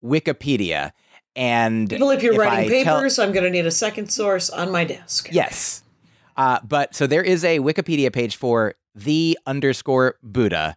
Wikipedia. 0.02 0.92
And 1.35 1.92
Well, 2.00 2.11
if 2.11 2.22
you're 2.22 2.33
if 2.33 2.38
writing 2.38 2.72
I 2.74 2.83
tell- 2.85 2.96
papers, 2.96 3.18
I'm 3.18 3.33
going 3.33 3.44
to 3.44 3.50
need 3.50 3.66
a 3.66 3.70
second 3.70 4.11
source 4.11 4.48
on 4.48 4.72
my 4.72 4.85
desk. 4.85 5.29
Yes. 5.31 5.83
Uh, 6.38 6.61
but 6.66 6.94
so 6.94 7.07
there 7.07 7.22
is 7.22 7.44
a 7.44 7.59
Wikipedia 7.61 8.11
page 8.11 8.37
for 8.37 8.74
the 8.94 9.38
underscore 9.46 10.16
Buddha, 10.22 10.76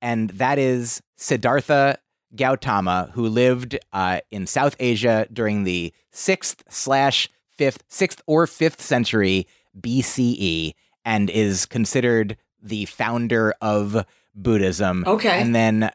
and 0.00 0.30
that 0.30 0.58
is 0.58 1.02
Siddhartha 1.16 1.98
Gautama, 2.36 3.10
who 3.14 3.26
lived 3.28 3.78
uh, 3.92 4.20
in 4.30 4.46
South 4.46 4.76
Asia 4.78 5.26
during 5.32 5.64
the 5.64 5.92
sixth 6.12 6.62
slash 6.68 7.28
fifth, 7.48 7.82
sixth 7.88 8.22
or 8.26 8.46
fifth 8.46 8.80
century 8.80 9.46
BCE. 9.78 10.74
and 11.04 11.30
is 11.30 11.64
considered 11.66 12.36
the 12.62 12.84
founder 12.86 13.54
of 13.60 14.04
Buddhism. 14.34 15.04
Okay. 15.06 15.40
And 15.40 15.54
then 15.54 15.90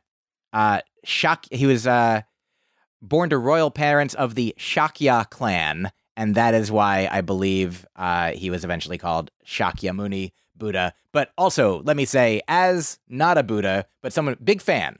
uh 0.51 0.81
Shak 1.03 1.45
he 1.51 1.65
was 1.65 1.85
uh 1.85 2.21
born 3.01 3.29
to 3.29 3.37
royal 3.37 3.69
parents 3.71 4.13
of 4.15 4.35
the 4.35 4.55
Shakya 4.57 5.29
clan, 5.29 5.91
and 6.15 6.35
that 6.35 6.53
is 6.53 6.71
why 6.71 7.07
I 7.11 7.21
believe 7.21 7.85
uh 7.95 8.31
he 8.31 8.49
was 8.49 8.63
eventually 8.63 8.97
called 8.97 9.29
Shakyamuni 9.45 10.31
Buddha. 10.63 10.93
But 11.11 11.31
also, 11.37 11.81
let 11.83 11.97
me 11.97 12.05
say, 12.05 12.41
as 12.47 12.99
not 13.09 13.37
a 13.37 13.43
Buddha, 13.43 13.85
but 14.01 14.13
someone 14.13 14.37
big 14.43 14.61
fan. 14.61 14.99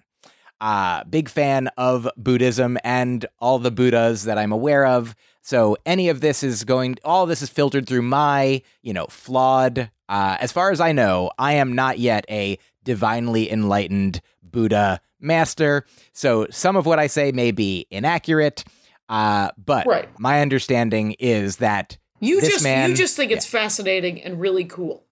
Uh 0.62 1.04
big 1.06 1.28
fan 1.30 1.70
of 1.78 2.08
Buddhism 2.18 2.78
and 2.84 3.26
all 3.40 3.60
the 3.60 3.72
Buddhas 3.72 4.24
that 4.26 4.38
I'm 4.38 4.52
aware 4.52 4.86
of. 4.86 5.16
So 5.42 5.76
any 5.86 6.08
of 6.10 6.22
this 6.22 6.44
is 6.44 6.64
going 6.64 6.96
all 7.04 7.26
this 7.26 7.42
is 7.42 7.50
filtered 7.50 7.86
through 7.88 8.04
my, 8.04 8.62
you 8.82 8.94
know, 8.94 9.08
flawed 9.10 9.90
uh 10.10 10.38
as 10.40 10.52
far 10.52 10.72
as 10.72 10.80
I 10.80 10.92
know, 10.92 11.32
I 11.38 11.54
am 11.54 11.74
not 11.74 12.00
yet 12.00 12.24
a 12.30 12.58
divinely 12.84 13.52
enlightened 13.52 14.22
Buddha 14.42 15.02
master. 15.20 15.86
So 16.14 16.48
some 16.50 16.76
of 16.76 16.86
what 16.86 17.00
I 17.00 17.08
say 17.08 17.32
may 17.32 17.52
be 17.52 17.88
inaccurate, 17.90 18.64
uh, 19.10 19.50
but 19.58 19.86
Right. 19.88 20.08
my 20.20 20.42
understanding 20.42 21.16
is 21.20 21.58
that 21.58 21.98
You 22.20 22.40
just 22.42 22.64
man, 22.64 22.90
you 22.90 22.96
just 22.96 23.16
think 23.18 23.32
it's 23.32 23.46
fascinating 23.46 24.22
and 24.22 24.40
really 24.40 24.66
cool 24.66 25.04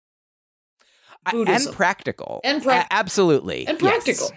Buddhism. 1.31 1.67
and 1.69 1.75
practical, 1.75 2.41
And 2.43 2.63
prac- 2.63 2.87
A- 2.89 2.93
absolutely, 2.93 3.67
and 3.67 3.79
yes. 3.81 3.91
practical. 4.03 4.31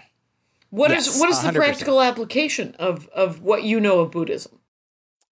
What 0.69 0.91
is 0.91 1.07
Yes, 1.07 1.19
what 1.19 1.29
is 1.29 1.41
the 1.41 1.47
100%. 1.49 1.55
practical 1.55 2.01
application 2.01 2.75
of 2.77 3.07
of 3.09 3.41
what 3.41 3.63
you 3.63 3.79
know 3.79 3.99
of 3.99 4.11
Buddhism? 4.11 4.59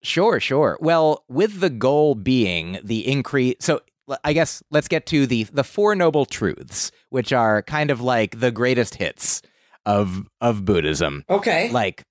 Sure, 0.01 0.39
sure. 0.39 0.77
Well, 0.81 1.23
with 1.29 1.59
the 1.59 1.69
goal 1.69 2.15
being 2.15 2.79
the 2.83 3.07
increase. 3.07 3.55
So 3.59 3.81
I 4.23 4.33
guess 4.33 4.61
let's 4.71 4.87
get 4.87 5.05
to 5.07 5.25
the 5.27 5.43
the 5.45 5.63
four 5.63 5.95
noble 5.95 6.25
truths, 6.25 6.91
which 7.09 7.31
are 7.33 7.61
kind 7.61 7.89
of 7.91 8.01
like 8.01 8.39
the 8.39 8.51
greatest 8.51 8.95
hits 8.95 9.41
of 9.85 10.27
of 10.41 10.65
Buddhism. 10.65 11.23
Okay. 11.29 11.69
like 11.71 12.03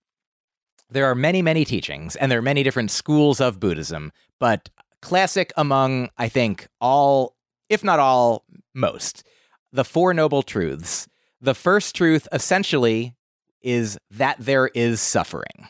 there 0.91 1.07
are 1.07 1.15
many 1.15 1.41
many 1.41 1.65
teachings 1.65 2.17
and 2.17 2.31
there 2.31 2.39
are 2.39 2.43
many 2.43 2.63
different 2.63 2.91
schools 2.91 3.41
of 3.41 3.59
buddhism 3.59 4.13
but 4.39 4.69
classic 5.01 5.51
among 5.57 6.11
i 6.19 6.29
think 6.29 6.69
all 6.83 7.35
if 7.71 7.83
not 7.83 7.99
all 7.99 8.45
most 8.75 9.25
the 9.73 9.85
four 9.85 10.15
noble 10.15 10.43
truths. 10.43 11.09
The 11.41 11.55
first 11.55 11.95
truth 11.95 12.29
essentially 12.33 13.15
is 13.63 13.99
that 14.11 14.37
there 14.39 14.69
is 14.69 15.01
suffering 15.01 15.69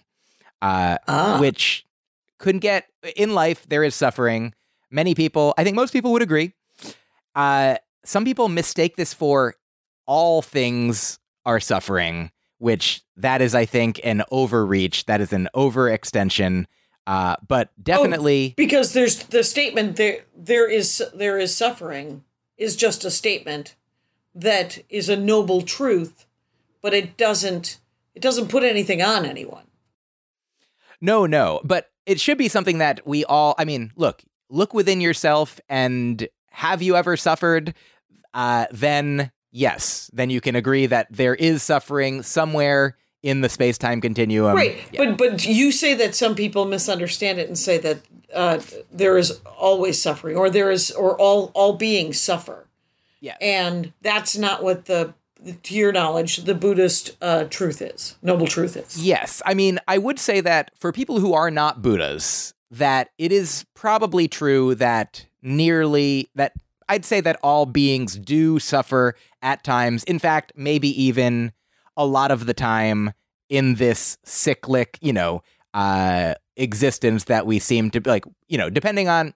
uh, 0.62 0.96
ah. 1.08 1.38
which 1.40 1.84
couldn't 2.38 2.60
get 2.60 2.86
in 3.16 3.34
life 3.34 3.66
there 3.68 3.84
is 3.84 3.94
suffering. 3.94 4.54
Many 4.90 5.14
people 5.14 5.54
i 5.58 5.64
think 5.64 5.76
most 5.76 5.92
people 5.92 6.12
would 6.12 6.22
agree. 6.22 6.54
Uh, 7.34 7.76
some 8.04 8.24
people 8.24 8.48
mistake 8.48 8.96
this 8.96 9.14
for 9.14 9.54
all 10.06 10.42
things 10.42 11.18
are 11.44 11.60
suffering 11.60 12.30
which 12.58 13.02
that 13.16 13.42
is 13.42 13.54
i 13.54 13.64
think 13.64 14.00
an 14.04 14.22
overreach. 14.30 15.06
That 15.06 15.20
is 15.20 15.32
an 15.32 15.48
overextension. 15.54 16.66
Uh, 17.04 17.34
but 17.46 17.70
definitely 17.82 18.54
because 18.56 18.92
there's 18.92 19.24
the 19.24 19.42
statement 19.42 19.96
there 19.96 20.20
there 20.36 20.70
is 20.70 21.02
there 21.12 21.36
is 21.36 21.56
suffering 21.56 22.22
is 22.56 22.76
just 22.76 23.04
a 23.04 23.10
statement 23.10 23.74
that 24.34 24.78
is 24.88 25.08
a 25.08 25.16
noble 25.16 25.62
truth, 25.62 26.26
but 26.80 26.94
it 26.94 27.16
doesn't 27.16 27.78
it 28.14 28.22
doesn't 28.22 28.48
put 28.48 28.62
anything 28.62 29.02
on 29.02 29.24
anyone. 29.24 29.64
No, 31.00 31.26
no, 31.26 31.60
but 31.64 31.90
it 32.06 32.20
should 32.20 32.38
be 32.38 32.48
something 32.48 32.78
that 32.78 33.06
we 33.06 33.24
all. 33.24 33.54
I 33.58 33.64
mean, 33.64 33.92
look, 33.96 34.22
look 34.48 34.74
within 34.74 35.00
yourself, 35.00 35.60
and 35.68 36.26
have 36.50 36.82
you 36.82 36.96
ever 36.96 37.16
suffered? 37.16 37.74
Uh, 38.34 38.66
then 38.70 39.30
yes, 39.50 40.10
then 40.12 40.30
you 40.30 40.40
can 40.40 40.56
agree 40.56 40.86
that 40.86 41.08
there 41.10 41.34
is 41.34 41.62
suffering 41.62 42.22
somewhere 42.22 42.96
in 43.22 43.40
the 43.40 43.48
space 43.48 43.78
time 43.78 44.00
continuum. 44.00 44.54
right. 44.54 44.78
Yeah. 44.92 45.04
But 45.04 45.18
but 45.18 45.44
you 45.46 45.70
say 45.72 45.94
that 45.94 46.14
some 46.14 46.34
people 46.34 46.64
misunderstand 46.64 47.38
it 47.38 47.48
and 47.48 47.58
say 47.58 47.78
that 47.78 47.98
uh, 48.34 48.60
there 48.90 49.16
is 49.16 49.40
always 49.58 50.00
suffering 50.00 50.36
or 50.36 50.50
there 50.50 50.70
is 50.70 50.90
or 50.90 51.18
all 51.20 51.50
all 51.54 51.74
beings 51.74 52.20
suffer. 52.20 52.66
Yeah. 53.22 53.36
And 53.40 53.92
that's 54.02 54.36
not 54.36 54.62
what 54.62 54.84
the 54.86 55.14
to 55.62 55.74
your 55.74 55.92
knowledge 55.92 56.38
the 56.38 56.54
Buddhist 56.54 57.16
uh, 57.20 57.44
truth 57.44 57.80
is. 57.80 58.16
Noble 58.20 58.46
truth 58.46 58.76
is. 58.76 59.02
Yes. 59.02 59.40
I 59.46 59.54
mean, 59.54 59.78
I 59.88 59.98
would 59.98 60.18
say 60.18 60.40
that 60.40 60.70
for 60.76 60.92
people 60.92 61.18
who 61.20 61.32
are 61.32 61.50
not 61.50 61.82
Buddhas, 61.82 62.52
that 62.70 63.10
it 63.18 63.32
is 63.32 63.64
probably 63.74 64.28
true 64.28 64.74
that 64.76 65.24
nearly 65.40 66.28
that 66.34 66.52
I'd 66.88 67.04
say 67.04 67.20
that 67.20 67.38
all 67.42 67.64
beings 67.64 68.16
do 68.16 68.58
suffer 68.58 69.14
at 69.40 69.64
times. 69.64 70.04
In 70.04 70.18
fact, 70.18 70.52
maybe 70.56 70.88
even 71.02 71.52
a 71.96 72.04
lot 72.04 72.30
of 72.30 72.46
the 72.46 72.54
time 72.54 73.12
in 73.48 73.76
this 73.76 74.18
cyclic, 74.24 74.98
you 75.00 75.12
know, 75.12 75.42
uh 75.74 76.34
existence 76.56 77.24
that 77.24 77.46
we 77.46 77.58
seem 77.58 77.90
to 77.90 78.02
like, 78.04 78.24
you 78.48 78.58
know, 78.58 78.68
depending 78.68 79.08
on 79.08 79.32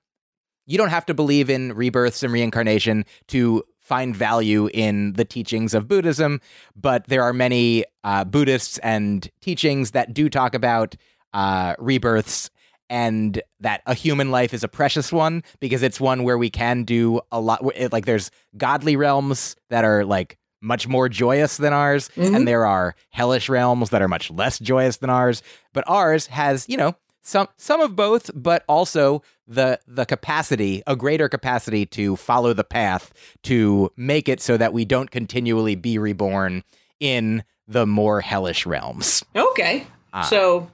you 0.67 0.77
don't 0.77 0.91
have 0.91 1.07
to 1.07 1.15
believe 1.15 1.49
in 1.49 1.73
rebirths 1.73 2.23
and 2.23 2.33
reincarnation 2.33 3.05
to 3.29 3.63
find 3.87 4.17
value 4.17 4.69
in 4.75 5.13
the 5.13 5.25
teachings 5.25 5.73
of 5.73 5.87
Buddhism, 5.87 6.41
but 6.75 7.07
there 7.07 7.23
are 7.23 7.33
many 7.33 7.85
uh, 8.03 8.25
Buddhists 8.25 8.79
and 8.79 9.31
teachings 9.41 9.93
that 9.93 10.13
do 10.13 10.29
talk 10.29 10.55
about 10.57 10.97
uh, 11.33 11.77
rebirths 11.79 12.51
and 12.91 13.41
that 13.61 13.83
a 13.87 13.95
human 13.95 14.33
life 14.33 14.53
is 14.53 14.65
a 14.65 14.69
precious 14.69 15.13
one 15.13 15.45
because 15.61 15.83
it's 15.85 16.01
one 16.01 16.25
where 16.25 16.37
we 16.39 16.51
can 16.51 16.83
do 16.83 17.21
a 17.31 17.41
lot. 17.41 17.63
Like 17.93 18.07
there's 18.07 18.31
godly 18.57 18.97
realms 18.97 19.55
that 19.71 19.85
are 19.85 20.05
like 20.05 20.37
much 20.61 20.89
more 20.89 21.09
joyous 21.09 21.59
than 21.59 21.73
ours, 21.73 22.11
and 22.17 22.49
there 22.49 22.67
are 22.67 22.97
hellish 23.11 23.49
realms 23.49 23.91
that 23.91 24.03
are 24.03 24.09
much 24.09 24.31
less 24.33 24.59
joyous 24.59 24.97
than 24.97 25.11
ours. 25.11 25.43
But 25.73 25.85
ours 25.87 26.27
has, 26.27 26.69
you 26.69 26.77
know, 26.77 26.97
some 27.27 27.49
some 27.57 27.81
of 27.81 27.97
both, 27.97 28.31
but 28.35 28.65
also 28.69 29.23
the 29.49 29.81
the 29.87 30.07
capacity, 30.07 30.83
a 30.87 30.95
greater 30.95 31.29
capacity 31.29 31.85
to 31.87 32.15
follow 32.17 32.53
the 32.53 32.65
path 32.65 33.13
to 33.43 33.91
make 33.97 34.29
it 34.29 34.41
so 34.41 34.57
that 34.57 34.73
we 34.73 34.85
don't 34.85 35.11
continually 35.11 35.75
be 35.75 35.99
reborn 35.99 36.63
in 37.01 37.43
the 37.67 37.85
more 37.85 38.21
hellish 38.21 38.65
realms. 38.65 39.25
Okay. 39.35 39.87
Ah. 40.13 40.23
so, 40.23 40.71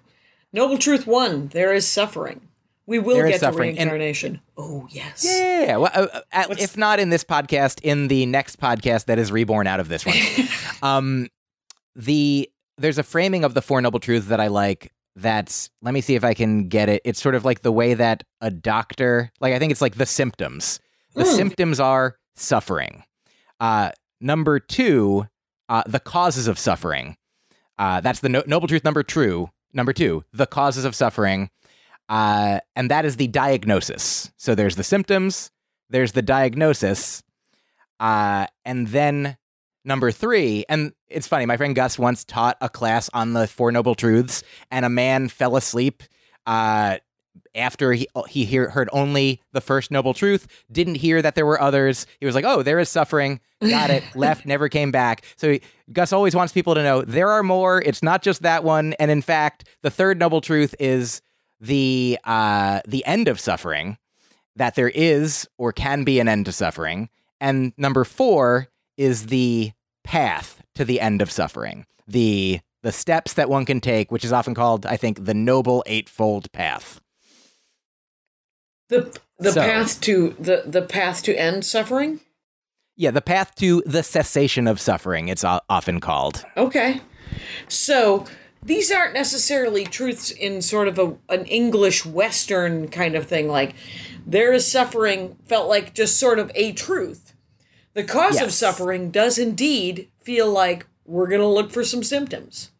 noble 0.53 0.77
truth 0.77 1.07
one: 1.07 1.49
there 1.49 1.73
is 1.73 1.88
suffering. 1.88 2.43
We 2.85 2.99
will 2.99 3.17
get 3.27 3.35
to 3.35 3.38
suffering, 3.38 3.71
and- 3.79 3.91
reincarnation. 3.91 4.41
oh 4.59 4.87
yes. 4.91 5.25
Yeah, 5.25 5.77
well, 5.79 5.91
uh, 5.95 6.07
uh, 6.12 6.21
at- 6.33 6.61
if 6.61 6.77
not 6.77 7.01
in 7.01 7.09
this 7.11 7.25
podcast, 7.25 7.81
in 7.83 8.09
the 8.09 8.27
next 8.27 8.61
podcast 8.61 9.07
that 9.07 9.19
is 9.19 9.33
reborn 9.33 9.67
out 9.67 9.81
of 9.81 9.88
this 9.88 10.05
one. 10.05 10.17
um, 10.83 11.29
the 11.97 12.51
there's 12.77 12.99
a 12.99 13.03
framing 13.03 13.45
of 13.45 13.55
the 13.55 13.62
four 13.62 13.81
noble 13.81 14.01
truths 14.01 14.27
that 14.27 14.41
I 14.41 14.49
like. 14.49 14.93
That's 15.14 15.68
let 15.83 15.92
me 15.94 16.01
see 16.01 16.14
if 16.14 16.25
I 16.25 16.35
can 16.35 16.68
get 16.68 16.88
it. 16.88 17.03
It's 17.05 17.20
sort 17.20 17.35
of 17.35 17.44
like 17.44 17.62
the 17.62 17.72
way 17.72 17.94
that 17.94 18.25
a 18.40 18.51
doctor, 18.51 19.31
like 19.40 19.53
I 19.53 19.59
think 19.59 19.70
it's 19.72 19.83
like 19.83 19.96
the 19.96 20.07
symptoms. 20.07 20.81
The 21.14 21.25
Mm. 21.25 21.37
symptoms 21.37 21.81
are 21.81 22.16
suffering. 22.35 23.05
Uh, 23.61 23.90
number 24.20 24.59
two, 24.59 25.27
uh, 25.68 25.83
the 25.87 26.01
causes 26.01 26.48
of 26.48 26.59
suffering. 26.59 27.16
Uh, 27.79 28.01
that's 28.01 28.20
the 28.20 28.29
no- 28.31 28.42
noble 28.46 28.68
truth 28.68 28.85
number 28.85 29.03
true. 29.03 29.51
Number 29.75 29.92
two, 29.92 30.25
the 30.33 30.46
causes 30.46 30.85
of 30.85 30.94
suffering. 30.94 31.51
Uh, 32.09 32.61
and 32.77 32.90
that 32.90 33.05
is 33.05 33.16
the 33.16 33.29
diagnosis. 33.29 34.33
So 34.37 34.55
there's 34.55 34.77
the 34.77 34.85
symptoms, 34.85 35.51
there's 35.90 36.12
the 36.12 36.22
diagnosis, 36.22 37.22
uh, 38.01 38.46
and 38.64 38.88
then 38.88 39.37
number 39.85 40.11
three. 40.11 40.64
And 40.68 40.92
it's 41.09 41.27
funny, 41.27 41.47
my 41.47 41.57
friend 41.57 41.75
Gus 41.75 41.99
once 41.99 42.25
taught 42.25 42.57
a 42.61 42.68
class 42.68 43.11
on 43.12 43.33
the 43.33 43.47
Four 43.47 43.73
Noble 43.73 43.95
Truths, 43.95 44.42
and 44.71 44.85
a 44.85 44.88
man 44.88 45.29
fell 45.29 45.57
asleep 45.57 46.03
uh, 46.47 46.99
after 47.55 47.92
he 47.92 48.09
he 48.29 48.45
hear, 48.45 48.71
heard 48.71 48.88
only 48.92 49.40
the 49.53 49.61
first 49.61 49.90
noble 49.90 50.14
truth, 50.14 50.47
didn't 50.71 50.97
hear 50.97 51.21
that 51.23 51.35
there 51.35 51.47
were 51.47 51.61
others. 51.61 52.07
He 52.21 52.27
was 52.27 52.35
like, 52.35 52.45
"Oh, 52.45 52.62
there 52.62 52.79
is 52.79 52.88
suffering." 52.88 53.40
Got 53.61 53.90
it. 53.90 54.03
Left, 54.14 54.47
never 54.47 54.68
came 54.68 54.90
back. 54.90 55.25
So 55.37 55.53
he, 55.53 55.61
Gus 55.92 56.12
always 56.12 56.35
wants 56.35 56.53
people 56.53 56.75
to 56.75 56.83
know 56.83 57.03
there 57.03 57.31
are 57.31 57.42
more. 57.42 57.83
It's 57.83 58.03
not 58.03 58.23
just 58.23 58.42
that 58.42 58.64
one. 58.64 58.95
And 58.95 59.11
in 59.11 59.23
fact, 59.23 59.68
the 59.83 59.90
third 59.90 60.18
noble 60.18 60.40
truth 60.40 60.75
is 60.79 61.23
the 61.61 62.18
uh, 62.25 62.81
the 62.87 63.05
end 63.05 63.29
of 63.29 63.38
suffering. 63.38 63.99
That 64.57 64.75
there 64.75 64.90
is 64.90 65.49
or 65.57 65.73
can 65.73 66.05
be 66.05 66.21
an 66.21 66.29
end 66.29 66.47
to 66.47 66.53
suffering. 66.53 67.09
And 67.40 67.73
number 67.79 68.05
four 68.05 68.68
is 69.03 69.27
the 69.27 69.73
path 70.05 70.62
to 70.75 70.85
the 70.85 71.01
end 71.01 71.21
of 71.23 71.31
suffering. 71.31 71.87
The 72.07 72.61
the 72.83 72.93
steps 72.93 73.33
that 73.35 73.49
one 73.49 73.65
can 73.65 73.81
take, 73.81 74.11
which 74.11 74.25
is 74.25 74.33
often 74.33 74.55
called, 74.55 74.87
I 74.87 74.97
think, 74.97 75.25
the 75.25 75.35
noble 75.35 75.85
eightfold 75.87 76.51
path. 76.53 77.01
The 78.88 79.17
the 79.38 79.53
So- 79.53 79.61
path 79.61 80.01
to 80.03 80.37
the 80.38 80.65
the 80.67 80.83
path 80.83 81.23
to 81.25 81.35
end 81.35 81.65
suffering. 81.65 82.21
Yeah, 82.97 83.11
the 83.11 83.23
path 83.23 83.55
to 83.57 83.83
the 83.87 84.03
cessation 84.03 84.67
of 84.67 84.79
suffering, 84.81 85.29
it's 85.29 85.45
often 85.45 85.99
called. 86.01 86.45
Okay. 86.57 87.01
So 87.69 88.27
these 88.62 88.93
aren't 88.93 89.15
necessarily 89.15 89.85
truths 89.85 90.31
in 90.31 90.61
sort 90.62 90.88
of 90.88 90.99
a 90.99 91.17
an 91.29 91.47
English 91.47 92.05
Western 92.05 92.88
kind 92.88 93.15
of 93.15 93.27
thing. 93.27 93.49
Like 93.49 93.75
there 94.27 94.53
is 94.53 94.71
suffering 94.71 95.37
felt 95.47 95.69
like 95.69 95.95
just 95.95 96.19
sort 96.19 96.38
of 96.38 96.51
a 96.55 96.73
truth. 96.73 97.32
The 97.94 98.05
cause 98.05 98.40
of 98.40 98.52
suffering 98.52 99.11
does 99.11 99.38
indeed 99.38 100.09
feel 100.22 100.50
like 100.50 100.87
we're 101.05 101.26
going 101.28 101.40
to 101.40 101.46
look 101.46 101.70
for 101.70 101.85
some 101.85 102.02
symptoms. 102.02 102.70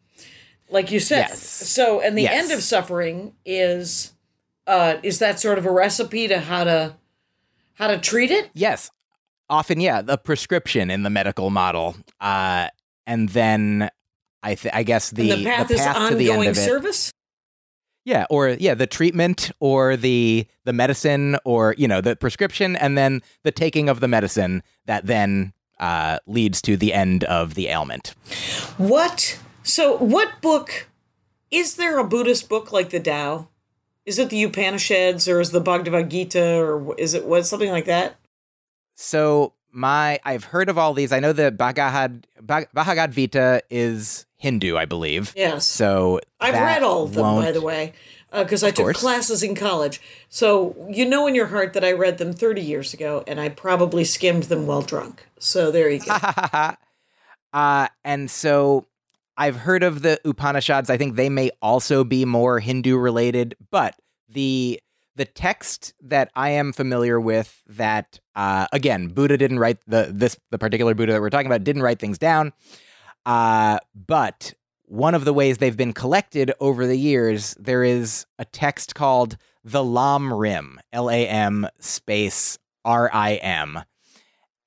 Like 0.69 0.91
you 0.91 0.99
said. 0.99 1.27
Yes. 1.29 1.39
So, 1.41 2.01
and 2.01 2.17
the 2.17 2.23
Yes. 2.23 2.43
end 2.43 2.51
of 2.51 2.63
suffering 2.63 3.33
is 3.45 4.11
uh 4.65 4.95
is 5.03 5.19
that 5.19 5.39
sort 5.39 5.57
of 5.57 5.65
a 5.65 5.71
recipe 5.71 6.27
to 6.29 6.39
how 6.39 6.63
to 6.63 6.95
how 7.73 7.87
to 7.87 7.97
treat 7.99 8.31
it? 8.31 8.49
Yes. 8.53 8.89
Often, 9.49 9.81
yeah, 9.81 10.01
the 10.01 10.17
prescription 10.17 10.89
in 10.89 11.03
the 11.03 11.09
medical 11.09 11.49
model. 11.49 11.95
Uh, 12.19 12.69
and 13.05 13.29
then 13.29 13.89
I, 14.41 14.55
th- 14.55 14.73
I 14.73 14.83
guess 14.83 15.11
the, 15.11 15.29
the 15.31 15.43
path, 15.43 15.69
is 15.69 15.79
to 15.79 15.83
the 15.83 15.89
end 15.89 16.31
ongoing 16.31 16.49
of 16.49 16.57
it. 16.57 16.61
service? 16.61 17.11
Yeah, 18.05 18.25
or 18.29 18.49
yeah, 18.49 18.73
the 18.73 18.87
treatment 18.87 19.51
or 19.59 19.95
the 19.95 20.45
the 20.65 20.73
medicine 20.73 21.37
or 21.45 21.73
you 21.77 21.87
know 21.87 22.01
the 22.01 22.15
prescription 22.15 22.75
and 22.75 22.97
then 22.97 23.21
the 23.43 23.51
taking 23.51 23.87
of 23.87 24.01
the 24.01 24.07
medicine 24.07 24.61
that 24.85 25.05
then 25.05 25.53
uh, 25.79 26.19
leads 26.27 26.61
to 26.63 26.77
the 26.77 26.93
end 26.93 27.23
of 27.25 27.55
the 27.55 27.67
ailment. 27.67 28.13
What? 28.77 29.39
So, 29.63 29.97
what 29.97 30.41
book 30.41 30.87
is 31.51 31.75
there 31.75 31.99
a 31.99 32.03
Buddhist 32.03 32.49
book 32.49 32.71
like 32.71 32.89
the 32.89 32.99
Tao? 32.99 33.47
Is 34.05 34.19
it 34.19 34.29
the 34.29 34.43
Upanishads 34.43 35.27
or 35.27 35.39
is 35.39 35.51
the 35.51 35.61
Bhagavad 35.61 36.09
Gita 36.09 36.57
or 36.57 36.95
is 36.97 37.13
it 37.13 37.25
what 37.25 37.45
something 37.45 37.69
like 37.69 37.85
that? 37.85 38.17
So 38.95 39.53
my 39.71 40.19
I've 40.25 40.45
heard 40.45 40.69
of 40.69 40.77
all 40.77 40.93
these. 40.93 41.11
I 41.11 41.19
know 41.19 41.31
the 41.31 41.51
Bhagavad 41.51 42.27
Bhagavad 42.41 43.13
Gita 43.13 43.61
is 43.69 44.25
Hindu, 44.43 44.75
I 44.75 44.83
believe. 44.83 45.33
Yes. 45.37 45.65
So 45.65 46.19
I've 46.37 46.53
read 46.53 46.83
all 46.83 47.03
of 47.05 47.13
them, 47.13 47.23
by 47.23 47.31
won't- 47.31 47.53
the 47.53 47.61
way, 47.61 47.93
because 48.29 48.61
I 48.61 48.71
took 48.71 48.87
course. 48.87 48.99
classes 48.99 49.41
in 49.41 49.55
college. 49.55 50.01
So 50.27 50.75
you 50.89 51.05
know 51.05 51.27
in 51.27 51.33
your 51.33 51.47
heart 51.47 51.71
that 51.73 51.83
I 51.85 51.93
read 51.93 52.17
them 52.17 52.33
30 52.33 52.59
years 52.61 52.93
ago, 52.93 53.23
and 53.25 53.39
I 53.39 53.47
probably 53.47 54.03
skimmed 54.03 54.43
them 54.43 54.67
while 54.67 54.81
drunk. 54.81 55.25
So 55.39 55.71
there 55.71 55.89
you 55.89 56.01
go. 56.01 56.11
uh, 57.53 57.87
and 58.03 58.29
so 58.29 58.85
I've 59.37 59.55
heard 59.55 59.81
of 59.81 60.01
the 60.01 60.19
Upanishads. 60.25 60.89
I 60.89 60.97
think 60.97 61.15
they 61.15 61.29
may 61.29 61.49
also 61.61 62.03
be 62.03 62.25
more 62.25 62.59
Hindu 62.59 62.97
related, 62.97 63.55
but 63.71 63.95
the 64.27 64.81
the 65.15 65.25
text 65.25 65.93
that 66.01 66.31
I 66.35 66.49
am 66.49 66.73
familiar 66.73 67.17
with 67.17 67.61
that 67.67 68.19
uh, 68.35 68.67
again 68.73 69.07
Buddha 69.07 69.37
didn't 69.37 69.59
write 69.59 69.77
the 69.87 70.09
this 70.11 70.35
the 70.49 70.57
particular 70.57 70.95
Buddha 70.95 71.13
that 71.13 71.21
we're 71.21 71.29
talking 71.29 71.47
about 71.47 71.63
didn't 71.63 71.83
write 71.83 71.99
things 71.99 72.17
down. 72.17 72.51
Uh, 73.25 73.79
but 73.95 74.53
one 74.85 75.15
of 75.15 75.25
the 75.25 75.33
ways 75.33 75.57
they've 75.57 75.77
been 75.77 75.93
collected 75.93 76.51
over 76.59 76.85
the 76.85 76.97
years, 76.97 77.55
there 77.59 77.83
is 77.83 78.25
a 78.37 78.45
text 78.45 78.95
called 78.95 79.37
the 79.63 79.83
Lam 79.83 80.33
Rim, 80.33 80.79
L 80.91 81.09
A 81.09 81.27
M 81.27 81.67
space 81.79 82.59
R 82.83 83.09
I 83.13 83.35
M 83.35 83.79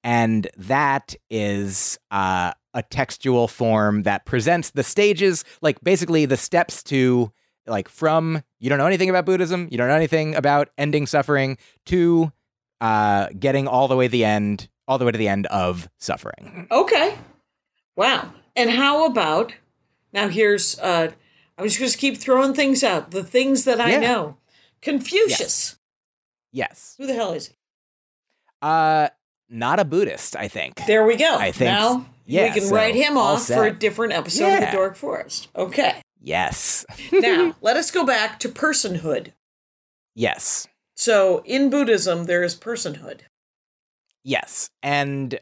and 0.07 0.47
that 0.57 1.17
is 1.31 1.99
uh, 2.13 2.53
a 2.75 2.83
textual 2.85 3.49
form 3.49 4.05
that 4.05 4.25
presents 4.25 4.71
the 4.71 4.85
stages 4.85 5.45
like 5.63 5.81
basically 5.83 6.25
the 6.27 6.37
steps 6.37 6.85
to 6.85 7.33
like 7.67 7.89
from 7.89 8.41
you 8.61 8.69
don't 8.69 8.79
know 8.79 8.87
anything 8.87 9.11
about 9.11 9.27
buddhism 9.27 9.67
you 9.69 9.77
don't 9.77 9.89
know 9.89 9.97
anything 9.97 10.37
about 10.37 10.69
ending 10.79 11.07
suffering 11.09 11.59
to 11.87 12.31
uh, 12.81 13.27
getting 13.37 13.67
all 13.67 13.89
the 13.89 13.97
way 13.97 14.07
the 14.07 14.25
end 14.25 14.69
all 14.87 14.97
the 14.97 15.05
way 15.05 15.11
to 15.11 15.19
the 15.19 15.29
end 15.29 15.47
of 15.47 15.89
suffering 15.99 16.69
Okay. 16.71 17.19
Wow. 17.97 18.31
And 18.57 18.71
how 18.71 19.05
about 19.07 19.53
now? 20.13 20.29
Here's 20.29 20.79
uh, 20.81 21.13
I'm 21.59 21.65
just 21.67 21.79
going 21.79 21.91
to 21.91 21.97
keep 21.99 22.17
throwing 22.19 22.55
things 22.55 22.83
out. 22.83 23.11
The 23.13 23.23
things 23.23 23.65
that 23.65 23.81
I 23.81 23.93
Yeah. 23.93 24.01
know. 24.01 24.37
Confucius. 24.83 25.77
yes 26.53 26.95
Who 26.99 27.07
the 27.07 27.15
hell 27.15 27.33
is 27.33 27.49
he? 27.49 27.55
uh 28.63 29.09
not 29.51 29.79
a 29.79 29.85
buddhist 29.85 30.35
i 30.37 30.49
think 30.49 30.75
There 30.87 31.05
we 31.05 31.17
go. 31.17 31.37
I 31.37 31.53
think- 31.53 31.71
now 31.71 32.07
yeah, 32.29 32.49
we 32.49 32.55
can 32.61 32.69
so, 32.69 32.75
write 32.75 32.95
him 32.97 33.17
off 33.17 33.47
for 33.47 33.65
a 33.67 33.71
different 33.73 34.13
episode 34.13 34.55
of 34.55 34.61
the 34.61 34.71
Dork 34.73 34.97
Forest. 34.97 35.49
Okay. 35.55 36.01
yes 36.21 36.85
now 37.13 37.55
let 37.61 37.77
us 37.77 37.91
go 37.91 38.05
back 38.05 38.39
to 38.41 38.49
personhood. 38.49 39.33
yes 40.15 40.67
So 40.95 41.43
in 41.45 41.69
Buddhism, 41.71 42.25
there 42.25 42.43
is 42.43 42.55
personhood. 42.57 43.21
Yes. 44.25 44.71
And 44.83 45.39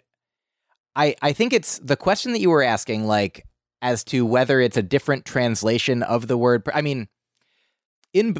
I 0.97 1.17
I 1.23 1.33
think 1.33 1.53
it's 1.53 1.79
the 1.79 1.97
question 1.97 2.33
that 2.33 2.41
you 2.41 2.51
were 2.51 2.63
asking 2.63 3.07
like 3.07 3.47
as 3.83 4.05
to 4.05 4.25
whether 4.25 4.61
it's 4.61 4.77
a 4.77 4.83
different 4.83 5.25
translation 5.25 6.03
of 6.03 6.29
the 6.29 6.39
word 6.39 6.69
I 6.73 6.83
mean 6.83 7.09
in 8.13 8.37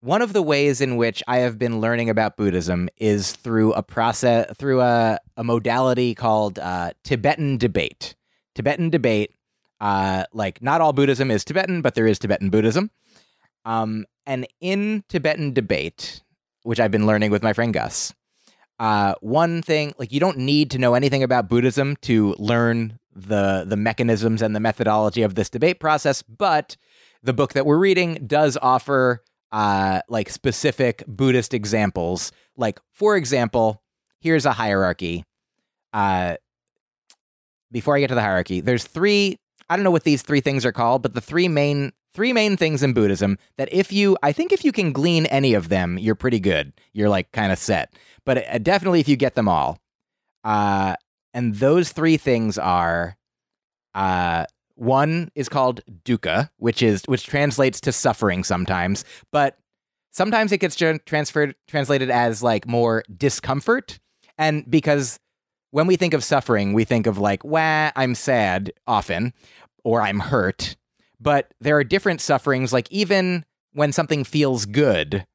one 0.00 0.22
of 0.22 0.32
the 0.32 0.42
ways 0.42 0.80
in 0.80 0.96
which 0.96 1.22
I 1.26 1.38
have 1.38 1.58
been 1.58 1.80
learning 1.80 2.08
about 2.08 2.36
Buddhism 2.36 2.88
is 2.98 3.32
through 3.32 3.72
a 3.72 3.82
process 3.82 4.54
through 4.56 4.80
a, 4.80 5.18
a 5.36 5.44
modality 5.44 6.14
called 6.14 6.58
uh, 6.58 6.92
Tibetan 7.02 7.58
debate. 7.58 8.14
Tibetan 8.54 8.90
debate, 8.90 9.34
uh, 9.80 10.24
like 10.32 10.62
not 10.62 10.80
all 10.80 10.92
Buddhism 10.92 11.30
is 11.30 11.44
Tibetan, 11.44 11.82
but 11.82 11.94
there 11.94 12.06
is 12.06 12.18
Tibetan 12.18 12.50
Buddhism. 12.50 12.90
Um, 13.64 14.06
and 14.26 14.46
in 14.60 15.04
Tibetan 15.08 15.52
debate, 15.52 16.22
which 16.62 16.78
I've 16.78 16.90
been 16.90 17.06
learning 17.06 17.30
with 17.30 17.42
my 17.42 17.52
friend 17.52 17.74
Gus, 17.74 18.14
uh, 18.78 19.14
one 19.20 19.62
thing 19.62 19.92
like 19.98 20.12
you 20.12 20.20
don't 20.20 20.38
need 20.38 20.70
to 20.70 20.78
know 20.78 20.94
anything 20.94 21.22
about 21.22 21.48
Buddhism 21.48 21.96
to 22.02 22.34
learn 22.38 22.98
the 23.14 23.64
the 23.66 23.76
mechanisms 23.76 24.42
and 24.42 24.54
the 24.54 24.60
methodology 24.60 25.22
of 25.22 25.34
this 25.34 25.50
debate 25.50 25.80
process, 25.80 26.22
but 26.22 26.76
the 27.22 27.32
book 27.32 27.54
that 27.54 27.66
we're 27.66 27.78
reading 27.78 28.24
does 28.26 28.56
offer 28.60 29.24
uh, 29.50 30.00
like 30.08 30.30
specific 30.30 31.02
Buddhist 31.06 31.54
examples. 31.54 32.30
Like 32.56 32.80
for 32.92 33.16
example, 33.16 33.82
here's 34.20 34.46
a 34.46 34.52
hierarchy. 34.52 35.24
Uh, 35.92 36.36
before 37.72 37.96
I 37.96 38.00
get 38.00 38.08
to 38.08 38.14
the 38.14 38.22
hierarchy, 38.22 38.60
there's 38.60 38.84
three. 38.84 39.38
I 39.68 39.76
don't 39.76 39.84
know 39.84 39.90
what 39.90 40.04
these 40.04 40.22
three 40.22 40.40
things 40.40 40.64
are 40.64 40.72
called, 40.72 41.02
but 41.02 41.14
the 41.14 41.20
three 41.20 41.48
main 41.48 41.92
three 42.18 42.32
main 42.32 42.56
things 42.56 42.82
in 42.82 42.92
Buddhism 42.92 43.38
that 43.58 43.68
if 43.70 43.92
you, 43.92 44.18
I 44.24 44.32
think 44.32 44.50
if 44.50 44.64
you 44.64 44.72
can 44.72 44.90
glean 44.90 45.26
any 45.26 45.54
of 45.54 45.68
them, 45.68 45.96
you're 45.98 46.16
pretty 46.16 46.40
good. 46.40 46.72
You're 46.92 47.08
like 47.08 47.30
kind 47.30 47.52
of 47.52 47.60
set. 47.60 47.94
But 48.24 48.44
uh, 48.52 48.58
definitely 48.58 48.98
if 48.98 49.08
you 49.08 49.14
get 49.14 49.36
them 49.36 49.46
all, 49.46 49.78
uh, 50.42 50.96
and 51.32 51.54
those 51.54 51.92
three 51.92 52.16
things 52.16 52.58
are, 52.58 53.16
uh, 53.94 54.46
one 54.74 55.30
is 55.36 55.48
called 55.48 55.80
dukkha, 56.04 56.50
which 56.56 56.82
is 56.82 57.04
which 57.06 57.24
translates 57.24 57.80
to 57.82 57.92
suffering 57.92 58.42
sometimes, 58.42 59.04
but 59.30 59.56
sometimes 60.10 60.50
it 60.50 60.58
gets 60.58 60.74
transferred 60.74 61.54
translated 61.68 62.10
as 62.10 62.42
like 62.42 62.66
more 62.66 63.04
discomfort, 63.16 64.00
and 64.36 64.68
because 64.68 65.20
when 65.70 65.86
we 65.86 65.94
think 65.94 66.14
of 66.14 66.24
suffering, 66.24 66.72
we 66.72 66.84
think 66.84 67.06
of 67.06 67.16
like, 67.16 67.44
wah, 67.44 67.92
I'm 67.94 68.16
sad 68.16 68.72
often, 68.88 69.34
or 69.84 70.00
I'm 70.00 70.18
hurt. 70.18 70.74
But 71.20 71.52
there 71.60 71.76
are 71.76 71.84
different 71.84 72.20
sufferings, 72.20 72.72
like 72.72 72.90
even 72.90 73.44
when 73.72 73.92
something 73.92 74.24
feels 74.24 74.66
good, 74.66 75.26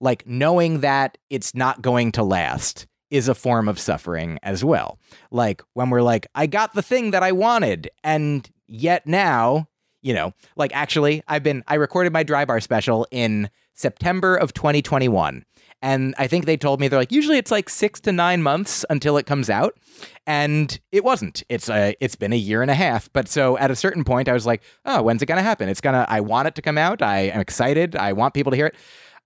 like 0.00 0.26
knowing 0.26 0.80
that 0.80 1.18
it's 1.28 1.54
not 1.54 1.82
going 1.82 2.12
to 2.12 2.22
last 2.22 2.86
is 3.10 3.28
a 3.28 3.34
form 3.34 3.68
of 3.68 3.78
suffering 3.78 4.38
as 4.42 4.64
well. 4.64 4.98
Like 5.30 5.62
when 5.74 5.90
we're 5.90 6.02
like, 6.02 6.26
I 6.34 6.46
got 6.46 6.74
the 6.74 6.82
thing 6.82 7.10
that 7.10 7.22
I 7.22 7.32
wanted, 7.32 7.90
and 8.04 8.48
yet 8.68 9.06
now, 9.06 9.66
you 10.02 10.14
know, 10.14 10.32
like 10.56 10.74
actually, 10.74 11.22
I've 11.28 11.42
been, 11.42 11.62
I 11.68 11.74
recorded 11.74 12.12
my 12.12 12.22
dry 12.22 12.44
bar 12.44 12.60
special 12.60 13.06
in 13.10 13.50
September 13.74 14.36
of 14.36 14.52
2021. 14.54 15.44
And 15.82 16.14
I 16.18 16.26
think 16.26 16.44
they 16.44 16.58
told 16.58 16.78
me 16.78 16.88
they're 16.88 16.98
like 16.98 17.10
usually 17.10 17.38
it's 17.38 17.50
like 17.50 17.70
six 17.70 18.00
to 18.00 18.12
nine 18.12 18.42
months 18.42 18.84
until 18.90 19.16
it 19.16 19.24
comes 19.24 19.48
out, 19.48 19.78
and 20.26 20.78
it 20.92 21.04
wasn't. 21.04 21.42
It's 21.48 21.70
a 21.70 21.94
it's 22.00 22.16
been 22.16 22.34
a 22.34 22.36
year 22.36 22.60
and 22.60 22.70
a 22.70 22.74
half. 22.74 23.10
But 23.14 23.28
so 23.28 23.56
at 23.56 23.70
a 23.70 23.76
certain 23.76 24.04
point, 24.04 24.28
I 24.28 24.34
was 24.34 24.44
like, 24.44 24.62
oh, 24.84 25.02
when's 25.02 25.22
it 25.22 25.26
gonna 25.26 25.42
happen? 25.42 25.70
It's 25.70 25.80
gonna. 25.80 26.04
I 26.06 26.20
want 26.20 26.48
it 26.48 26.54
to 26.56 26.62
come 26.62 26.76
out. 26.76 27.00
I 27.00 27.20
am 27.28 27.40
excited. 27.40 27.96
I 27.96 28.12
want 28.12 28.34
people 28.34 28.50
to 28.50 28.56
hear 28.56 28.66
it. 28.66 28.74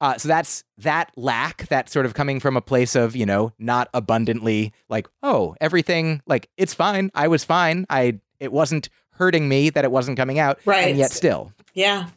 Uh, 0.01 0.17
so 0.19 0.29
that's 0.29 0.63
that 0.79 1.11
lack, 1.17 1.67
that 1.69 1.89
sort 1.89 2.07
of 2.07 2.15
coming 2.15 2.39
from 2.39 2.57
a 2.57 2.61
place 2.61 2.95
of 2.95 3.17
you 3.17 3.27
know 3.27 3.53
not 3.59 3.89
abundantly 3.93 4.73
like 4.89 5.09
oh 5.25 5.57
everything 5.61 6.23
like 6.25 6.49
it's 6.57 6.75
fine. 6.75 7.11
I 7.15 7.27
was 7.27 7.43
fine. 7.43 7.85
I 7.91 8.21
it 8.39 8.53
wasn't 8.53 8.91
hurting 9.15 9.49
me 9.49 9.71
that 9.71 9.85
it 9.85 9.91
wasn't 9.91 10.17
coming 10.17 10.39
out, 10.39 10.59
Right. 10.65 10.89
And 10.89 10.99
yet 10.99 11.13
still, 11.13 11.53
Yeah. 11.75 12.09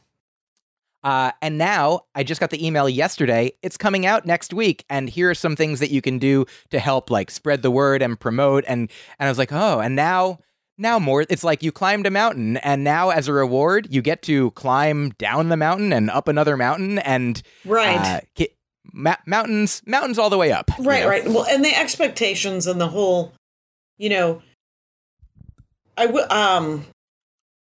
uh, 1.04 1.32
and 1.42 1.58
now 1.58 2.02
I 2.16 2.24
just 2.24 2.40
got 2.42 2.50
the 2.50 2.66
email 2.66 2.90
yesterday. 2.90 3.52
It's 3.62 3.78
coming 3.78 4.06
out 4.06 4.26
next 4.26 4.54
week, 4.54 4.84
and 4.90 5.10
here 5.10 5.30
are 5.30 5.36
some 5.36 5.56
things 5.56 5.80
that 5.80 5.92
you 5.92 6.02
can 6.02 6.18
do 6.20 6.46
to 6.72 6.80
help, 6.80 7.10
like 7.10 7.32
spread 7.32 7.62
the 7.62 7.72
word 7.72 8.02
and 8.02 8.20
promote. 8.20 8.64
And 8.68 8.90
and 9.20 9.28
I 9.28 9.30
was 9.30 9.38
like, 9.38 9.52
oh, 9.54 9.80
and 9.80 9.96
now 9.96 10.40
now 10.78 11.00
more. 11.00 11.26
It's 11.30 11.44
like 11.44 11.64
you 11.64 11.72
climbed 11.72 12.06
a 12.08 12.12
mountain, 12.12 12.58
and 12.58 12.84
now 12.84 13.10
as 13.10 13.28
a 13.28 13.34
reward, 13.34 13.88
you 13.90 14.02
get 14.02 14.22
to 14.24 14.52
climb 14.52 15.10
down 15.18 15.50
the 15.50 15.58
mountain 15.58 15.94
and 15.94 16.10
up 16.10 16.28
another 16.28 16.58
mountain, 16.58 17.00
and 17.00 17.42
Right. 17.66 18.22
uh, 18.40 18.46
ma- 18.92 19.16
mountains 19.26 19.82
mountains 19.86 20.18
all 20.20 20.30
the 20.30 20.38
way 20.38 20.52
up. 20.52 20.70
you 20.78 20.84
Right, 20.86 21.04
know? 21.04 21.10
right. 21.10 21.28
Well, 21.28 21.46
and 21.50 21.64
the 21.64 21.76
expectations 21.76 22.68
and 22.68 22.82
the 22.82 22.90
whole, 22.90 23.34
you 23.98 24.10
know, 24.10 24.42
I 25.98 26.06
w- 26.06 26.26
um 26.30 26.86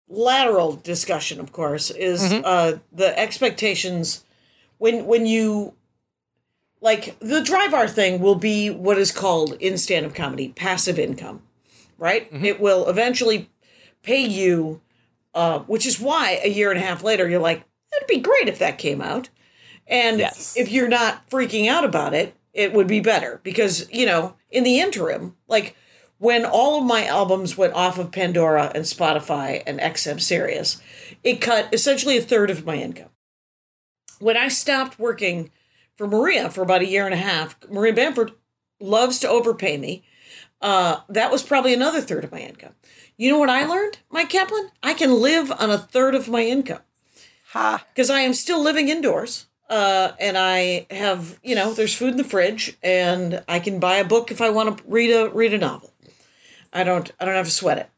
lateral 0.10 0.74
discussion, 0.76 1.40
of 1.40 1.52
course, 1.52 1.90
is 1.92 2.22
Mhm. 2.22 2.42
uh 2.44 2.74
the 2.92 3.18
expectations 3.18 4.24
when 4.78 5.06
when 5.06 5.26
you 5.26 5.74
like 6.82 7.18
the 7.20 7.42
dry 7.42 7.68
bar 7.68 7.88
thing 7.88 8.20
will 8.20 8.36
be 8.36 8.70
what 8.70 8.98
is 8.98 9.12
called 9.12 9.54
in 9.60 9.78
stand-up 9.78 10.14
comedy 10.14 10.50
passive 10.50 11.00
income, 11.00 11.42
right? 11.98 12.28
It 12.32 12.60
will 12.60 12.88
eventually 12.88 13.50
pay 14.04 14.22
you, 14.22 14.82
uh, 15.34 15.60
which 15.60 15.86
is 15.88 16.00
why 16.00 16.40
a 16.44 16.50
year 16.50 16.70
and 16.72 16.80
a 16.80 16.84
half 16.86 17.04
later 17.04 17.28
you're 17.28 17.40
like, 17.42 17.64
it'd 17.96 18.08
be 18.08 18.20
great 18.20 18.48
if 18.48 18.60
that 18.60 18.78
came 18.78 19.02
out. 19.02 19.30
And 19.88 20.20
Yes. 20.20 20.54
if 20.56 20.72
you're 20.72 20.88
not 20.88 21.28
freaking 21.30 21.68
out 21.68 21.84
about 21.84 22.14
it, 22.14 22.36
it 22.54 22.74
would 22.74 22.88
be 22.88 23.00
better 23.00 23.40
because, 23.44 23.88
you 23.92 24.06
know, 24.06 24.36
in 24.52 24.64
the 24.64 24.80
interim, 24.80 25.36
like 25.48 25.76
when 26.20 26.46
all 26.46 26.80
of 26.80 26.86
my 26.86 27.06
albums 27.06 27.58
went 27.58 27.74
off 27.74 27.98
of 27.98 28.12
Pandora 28.12 28.72
and 28.74 28.86
Spotify 28.86 29.62
and 29.68 29.80
XM 29.80 30.20
Sirius, 30.20 30.82
it 31.24 31.42
cut 31.42 31.70
essentially 31.74 32.18
a 32.18 32.22
third 32.22 32.50
of 32.50 32.66
my 32.66 32.76
income. 32.76 33.10
When 34.20 34.38
I 34.38 34.48
stopped 34.48 34.98
working 34.98 35.52
for 35.96 36.08
Maria 36.08 36.50
for 36.50 36.62
about 36.62 36.82
a 36.82 36.88
year 36.88 37.06
and 37.06 37.14
a 37.14 37.18
half, 37.18 37.56
Maria 37.70 37.94
Bamford 37.94 38.32
loves 38.80 39.20
to 39.20 39.30
overpay 39.30 39.78
me. 39.78 40.04
Uh, 40.60 41.02
that 41.10 41.32
was 41.32 41.44
probably 41.44 41.74
another 41.74 42.02
third 42.02 42.24
of 42.24 42.32
my 42.32 42.40
income. 42.40 42.74
You 43.16 43.32
know 43.32 43.40
what 43.40 43.50
I 43.50 43.66
learned, 43.66 44.00
Myq 44.12 44.30
Kaplan? 44.30 44.70
I 44.82 44.94
can 44.94 45.22
live 45.22 45.52
on 45.52 45.70
a 45.70 45.78
third 45.78 46.16
of 46.16 46.28
my 46.28 46.42
income 46.42 46.82
Ha. 47.50 47.84
because 47.94 48.10
I 48.10 48.22
am 48.22 48.34
still 48.34 48.62
living 48.62 48.90
indoors. 48.90 49.46
Uh, 49.70 50.14
and 50.20 50.38
I 50.38 50.88
have, 50.90 51.40
you 51.44 51.54
know, 51.54 51.74
there's 51.74 51.94
food 51.94 52.12
in 52.12 52.18
the 52.18 52.24
fridge, 52.24 52.78
and 52.82 53.44
I 53.50 53.60
can 53.60 53.80
buy 53.80 53.98
a 53.98 54.06
book 54.06 54.32
if 54.32 54.40
I 54.40 54.50
want 54.50 54.78
to 54.78 54.84
read 54.88 55.12
a 55.12 55.30
read 55.30 55.54
a 55.54 55.58
novel. 55.58 55.92
I 56.74 56.84
don't, 56.84 57.12
I 57.20 57.26
don't 57.26 57.36
have 57.36 57.46
to 57.46 57.52
sweat 57.52 57.78
it. 57.78 57.90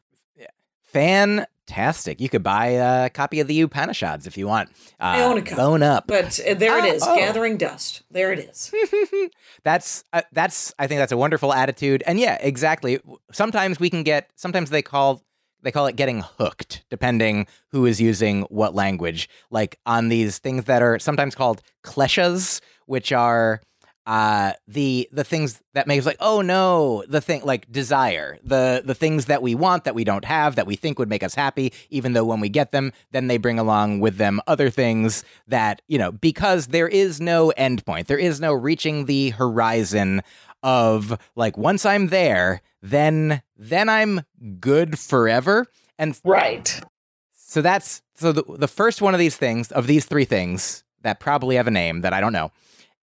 Fantastic. 0.92 2.20
You 2.20 2.30
could 2.30 2.42
buy 2.44 2.68
a 2.68 3.10
copy 3.12 3.40
of 3.40 3.48
the 3.48 3.62
Upanishads 3.62 4.26
if 4.26 4.38
you 4.38 4.48
want. 4.48 4.70
Uh, 5.00 5.04
I 5.04 5.22
own 5.22 5.38
a 5.38 5.42
copy. 5.42 5.56
Bone 5.56 5.84
up. 5.84 6.08
But 6.08 6.40
uh, 6.40 6.56
there 6.56 6.78
it 6.80 6.84
Oh, 6.86 6.94
is, 6.96 7.04
oh. 7.06 7.16
gathering 7.16 7.58
dust. 7.58 8.02
There 8.10 8.34
it 8.34 8.40
is. 8.40 8.74
that's 9.64 10.04
uh, 10.14 10.24
that's 10.32 10.74
I 10.80 10.88
think 10.88 11.00
that's 11.00 11.12
a 11.12 11.18
wonderful 11.18 11.54
attitude. 11.54 12.02
And 12.08 12.20
yeah, 12.20 12.38
exactly. 12.42 13.00
Sometimes 13.32 13.80
we 13.80 13.90
can 13.92 14.02
get 14.04 14.32
sometimes 14.36 14.72
they 14.72 14.82
call 14.82 15.22
they 15.62 15.72
call 15.72 15.86
it 15.86 15.96
getting 15.96 16.22
hooked 16.22 16.84
depending 16.90 17.46
who 17.68 17.86
is 17.86 18.02
using 18.02 18.42
what 18.44 18.74
language. 18.74 19.30
Like 19.52 19.78
on 19.86 20.10
these 20.10 20.40
things 20.40 20.64
that 20.66 20.82
are 20.82 20.98
sometimes 20.98 21.36
called 21.36 21.62
kleshas, 21.84 22.62
which 22.88 23.12
are 23.12 23.62
uh 24.10 24.54
the 24.68 25.08
the 25.12 25.24
things 25.24 25.62
that 25.76 25.86
make 25.86 26.00
us 26.00 26.06
like 26.08 26.18
oh 26.20 26.42
no 26.42 27.04
the 27.08 27.22
thing 27.22 27.44
like 27.46 27.72
desire 27.72 28.40
the 28.44 28.82
the 28.84 28.96
things 28.96 29.26
that 29.26 29.44
we 29.44 29.54
want 29.54 29.84
that 29.84 29.94
we 29.94 30.04
don't 30.04 30.26
have 30.26 30.56
that 30.56 30.66
we 30.66 30.76
think 30.76 30.98
would 30.98 31.08
make 31.10 31.22
us 31.22 31.36
happy 31.36 31.72
even 31.92 32.14
though 32.14 32.26
when 32.26 32.40
we 32.40 32.50
get 32.50 32.72
them 32.72 32.92
then 33.12 33.28
they 33.28 33.38
bring 33.38 33.60
along 33.60 34.00
with 34.00 34.18
them 34.18 34.42
other 34.48 34.72
things 34.72 35.24
that 35.48 35.84
you 35.88 35.98
know 36.00 36.12
because 36.12 36.68
there 36.68 36.88
is 36.88 37.22
no 37.22 37.52
end 37.52 37.86
point 37.86 38.08
there 38.08 38.18
is 38.18 38.42
no 38.42 38.52
reaching 38.52 39.06
the 39.06 39.30
horizon 39.30 40.22
of 40.64 41.16
like 41.36 41.56
once 41.56 41.86
i'm 41.86 42.08
there 42.08 42.62
then 42.82 43.44
then 43.58 43.88
i'm 43.90 44.22
good 44.60 44.98
forever 44.98 45.68
and 46.00 46.20
Right. 46.26 46.82
so 47.36 47.62
that's 47.62 48.02
so 48.16 48.32
the, 48.32 48.44
the 48.58 48.68
first 48.68 49.04
one 49.04 49.14
of 49.14 49.20
these 49.20 49.38
things 49.38 49.72
of 49.72 49.86
these 49.86 50.06
three 50.06 50.26
things 50.26 50.84
that 51.04 51.20
probably 51.20 51.58
have 51.58 51.68
a 51.68 51.72
name 51.72 52.02
that 52.02 52.12
I 52.12 52.20
don't 52.20 52.34
know 52.34 52.52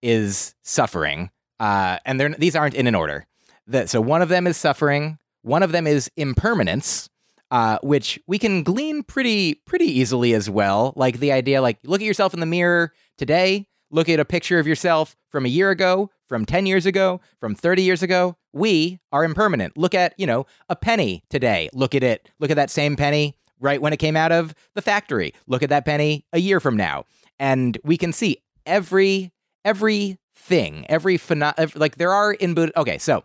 is 0.02 0.54
suffering. 0.62 1.30
Uh, 1.58 1.98
and 2.04 2.36
these 2.38 2.56
aren't 2.56 2.74
in 2.74 2.86
an 2.86 2.94
order. 2.94 3.26
The, 3.66 3.86
so 3.86 4.00
one 4.00 4.22
of 4.22 4.28
them 4.28 4.46
is 4.46 4.56
suffering. 4.56 5.18
One 5.42 5.62
of 5.62 5.72
them 5.72 5.86
is 5.86 6.10
impermanence, 6.16 7.08
uh, 7.50 7.78
which 7.82 8.18
we 8.26 8.38
can 8.38 8.62
glean 8.62 9.02
pretty 9.02 9.54
pretty 9.54 9.86
easily 9.86 10.34
as 10.34 10.50
well. 10.50 10.92
Like 10.96 11.18
the 11.18 11.32
idea, 11.32 11.62
like 11.62 11.78
look 11.84 12.00
at 12.00 12.06
yourself 12.06 12.34
in 12.34 12.40
the 12.40 12.46
mirror 12.46 12.92
today. 13.16 13.68
Look 13.90 14.08
at 14.08 14.18
a 14.18 14.24
picture 14.24 14.58
of 14.58 14.66
yourself 14.66 15.16
from 15.30 15.46
a 15.46 15.48
year 15.48 15.70
ago, 15.70 16.10
from 16.28 16.44
10 16.44 16.66
years 16.66 16.86
ago, 16.86 17.20
from 17.38 17.54
30 17.54 17.82
years 17.82 18.02
ago. 18.02 18.36
We 18.52 18.98
are 19.12 19.24
impermanent. 19.24 19.76
Look 19.76 19.94
at, 19.94 20.14
you 20.18 20.26
know, 20.26 20.46
a 20.68 20.74
penny 20.74 21.22
today. 21.30 21.70
Look 21.72 21.94
at 21.94 22.02
it. 22.02 22.28
Look 22.40 22.50
at 22.50 22.56
that 22.56 22.70
same 22.70 22.96
penny 22.96 23.36
right 23.60 23.80
when 23.80 23.92
it 23.92 23.98
came 23.98 24.16
out 24.16 24.32
of 24.32 24.54
the 24.74 24.82
factory. 24.82 25.32
Look 25.46 25.62
at 25.62 25.70
that 25.70 25.84
penny 25.84 26.24
a 26.32 26.40
year 26.40 26.58
from 26.58 26.76
now. 26.76 27.04
And 27.38 27.78
we 27.84 27.96
can 27.96 28.12
see 28.12 28.38
every 28.64 29.30
everything, 29.66 30.86
every 30.88 31.18
pheno- 31.18 31.52
ev- 31.58 31.76
like 31.76 31.96
there 31.96 32.12
are 32.12 32.32
in 32.32 32.54
Buddha. 32.54 32.72
Okay, 32.80 32.96
so 32.96 33.24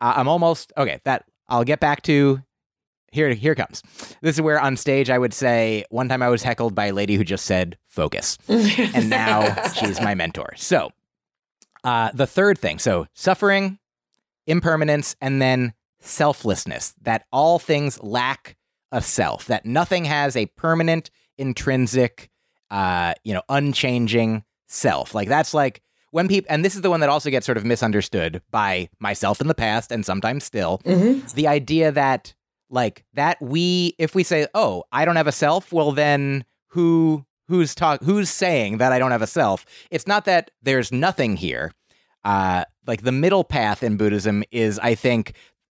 uh, 0.00 0.14
I'm 0.16 0.28
almost 0.28 0.72
okay. 0.78 1.00
That 1.04 1.24
I'll 1.48 1.64
get 1.64 1.80
back 1.80 2.02
to. 2.02 2.42
Here, 3.12 3.32
here 3.32 3.54
comes. 3.54 3.82
This 4.20 4.36
is 4.36 4.42
where 4.42 4.60
on 4.60 4.76
stage 4.76 5.08
I 5.08 5.16
would 5.16 5.32
say 5.32 5.84
one 5.90 6.08
time 6.08 6.22
I 6.22 6.28
was 6.28 6.42
heckled 6.42 6.74
by 6.74 6.86
a 6.86 6.92
lady 6.92 7.14
who 7.14 7.24
just 7.24 7.46
said 7.46 7.78
focus, 7.88 8.36
and 8.48 9.08
now 9.08 9.70
she's 9.70 10.00
my 10.00 10.14
mentor. 10.14 10.52
So, 10.56 10.90
uh, 11.82 12.10
the 12.12 12.26
third 12.26 12.58
thing, 12.58 12.78
so 12.78 13.06
suffering, 13.14 13.78
impermanence, 14.46 15.16
and 15.20 15.40
then 15.40 15.72
selflessness. 16.00 16.94
That 17.02 17.24
all 17.32 17.58
things 17.58 18.02
lack 18.02 18.56
a 18.92 19.00
self. 19.00 19.46
That 19.46 19.64
nothing 19.64 20.04
has 20.04 20.36
a 20.36 20.46
permanent, 20.46 21.10
intrinsic, 21.38 22.28
uh, 22.70 23.14
you 23.24 23.32
know, 23.32 23.42
unchanging 23.48 24.44
self. 24.66 25.14
Like 25.14 25.28
that's 25.28 25.54
like 25.54 25.82
when 26.10 26.28
people, 26.28 26.46
and 26.50 26.64
this 26.64 26.74
is 26.74 26.80
the 26.82 26.90
one 26.90 27.00
that 27.00 27.08
also 27.08 27.30
gets 27.30 27.46
sort 27.46 27.58
of 27.58 27.64
misunderstood 27.64 28.42
by 28.50 28.88
myself 29.00 29.40
in 29.40 29.48
the 29.48 29.54
past 29.54 29.92
and 29.92 30.04
sometimes 30.04 30.44
still. 30.44 30.80
The 31.34 31.48
idea 31.48 31.92
that 31.92 32.34
like 32.70 33.04
that 33.14 33.40
we, 33.40 33.94
if 33.98 34.14
we 34.14 34.22
say, 34.22 34.46
oh, 34.54 34.84
I 34.92 35.04
don't 35.04 35.16
have 35.16 35.26
a 35.26 35.32
self, 35.32 35.72
well 35.72 35.92
then 35.92 36.44
who 36.68 37.24
who's 37.48 37.74
talk 37.74 38.02
who's 38.02 38.28
saying 38.30 38.78
that 38.78 38.92
I 38.92 38.98
don't 38.98 39.12
have 39.12 39.22
a 39.22 39.26
self? 39.26 39.64
It's 39.90 40.06
not 40.06 40.24
that 40.24 40.50
there's 40.62 40.90
nothing 40.90 41.36
here. 41.36 41.72
Uh, 42.24 42.64
like 42.86 43.02
the 43.02 43.12
middle 43.12 43.44
path 43.44 43.84
in 43.84 43.96
Buddhism 43.96 44.42
is, 44.50 44.80
I 44.80 44.96
think, 44.96 45.34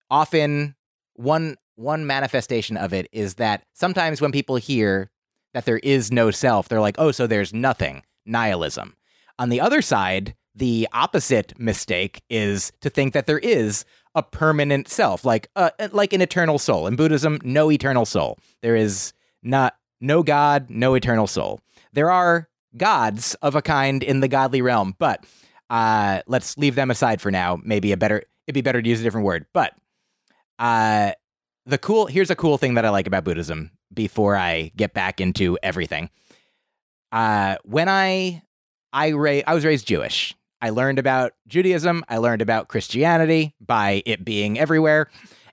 often 0.09 0.75
one 1.15 1.55
one 1.75 2.05
manifestation 2.05 2.77
of 2.77 2.93
it 2.93 3.07
is 3.11 3.35
that 3.35 3.63
sometimes 3.73 4.19
when 4.21 4.31
people 4.31 4.57
hear 4.57 5.09
that 5.53 5.65
there 5.65 5.79
is 5.79 6.11
no 6.11 6.29
self, 6.31 6.67
they're 6.67 6.81
like, 6.81 6.95
oh, 6.97 7.11
so 7.11 7.25
there's 7.25 7.53
nothing, 7.53 8.03
nihilism. 8.25 8.95
On 9.39 9.49
the 9.49 9.61
other 9.61 9.81
side, 9.81 10.35
the 10.53 10.87
opposite 10.93 11.57
mistake 11.57 12.21
is 12.29 12.71
to 12.81 12.89
think 12.89 13.13
that 13.13 13.25
there 13.25 13.39
is 13.39 13.85
a 14.13 14.23
permanent 14.23 14.89
self, 14.89 15.23
like 15.23 15.49
uh, 15.55 15.71
like 15.91 16.13
an 16.13 16.21
eternal 16.21 16.59
soul. 16.59 16.87
In 16.87 16.95
Buddhism, 16.95 17.39
no 17.43 17.71
eternal 17.71 18.05
soul. 18.05 18.37
There 18.61 18.75
is 18.75 19.13
not 19.41 19.75
no 20.01 20.23
God, 20.23 20.69
no 20.69 20.93
eternal 20.95 21.27
soul. 21.27 21.61
There 21.93 22.11
are 22.11 22.49
gods 22.77 23.35
of 23.35 23.55
a 23.55 23.61
kind 23.61 24.03
in 24.03 24.19
the 24.19 24.27
godly 24.27 24.61
realm, 24.61 24.95
but 24.99 25.25
uh, 25.69 26.21
let's 26.27 26.57
leave 26.57 26.75
them 26.75 26.91
aside 26.91 27.21
for 27.21 27.31
now. 27.31 27.59
Maybe 27.63 27.91
a 27.91 27.97
better 27.97 28.23
it'd 28.47 28.53
be 28.53 28.61
better 28.61 28.81
to 28.81 28.89
use 28.89 28.99
a 28.99 29.03
different 29.03 29.25
word. 29.25 29.45
But 29.53 29.73
uh, 30.59 31.13
the 31.65 31.77
cool 31.77 32.07
here's 32.07 32.29
a 32.29 32.35
cool 32.35 32.57
thing 32.57 32.73
that 32.73 32.85
I 32.85 32.89
like 32.89 33.07
about 33.07 33.23
Buddhism 33.23 33.71
before 33.93 34.35
I 34.35 34.71
get 34.75 34.93
back 34.93 35.21
into 35.21 35.57
everything. 35.63 36.09
Uh, 37.11 37.57
when 37.63 37.89
I 37.89 38.43
I 38.93 39.11
ra- 39.11 39.41
I 39.45 39.53
was 39.53 39.65
raised 39.65 39.87
Jewish. 39.87 40.35
I 40.63 40.69
learned 40.69 40.99
about 40.99 41.33
Judaism. 41.47 42.03
I 42.07 42.17
learned 42.17 42.41
about 42.41 42.67
Christianity 42.67 43.55
by 43.59 44.03
it 44.05 44.23
being 44.23 44.59
everywhere, 44.59 45.09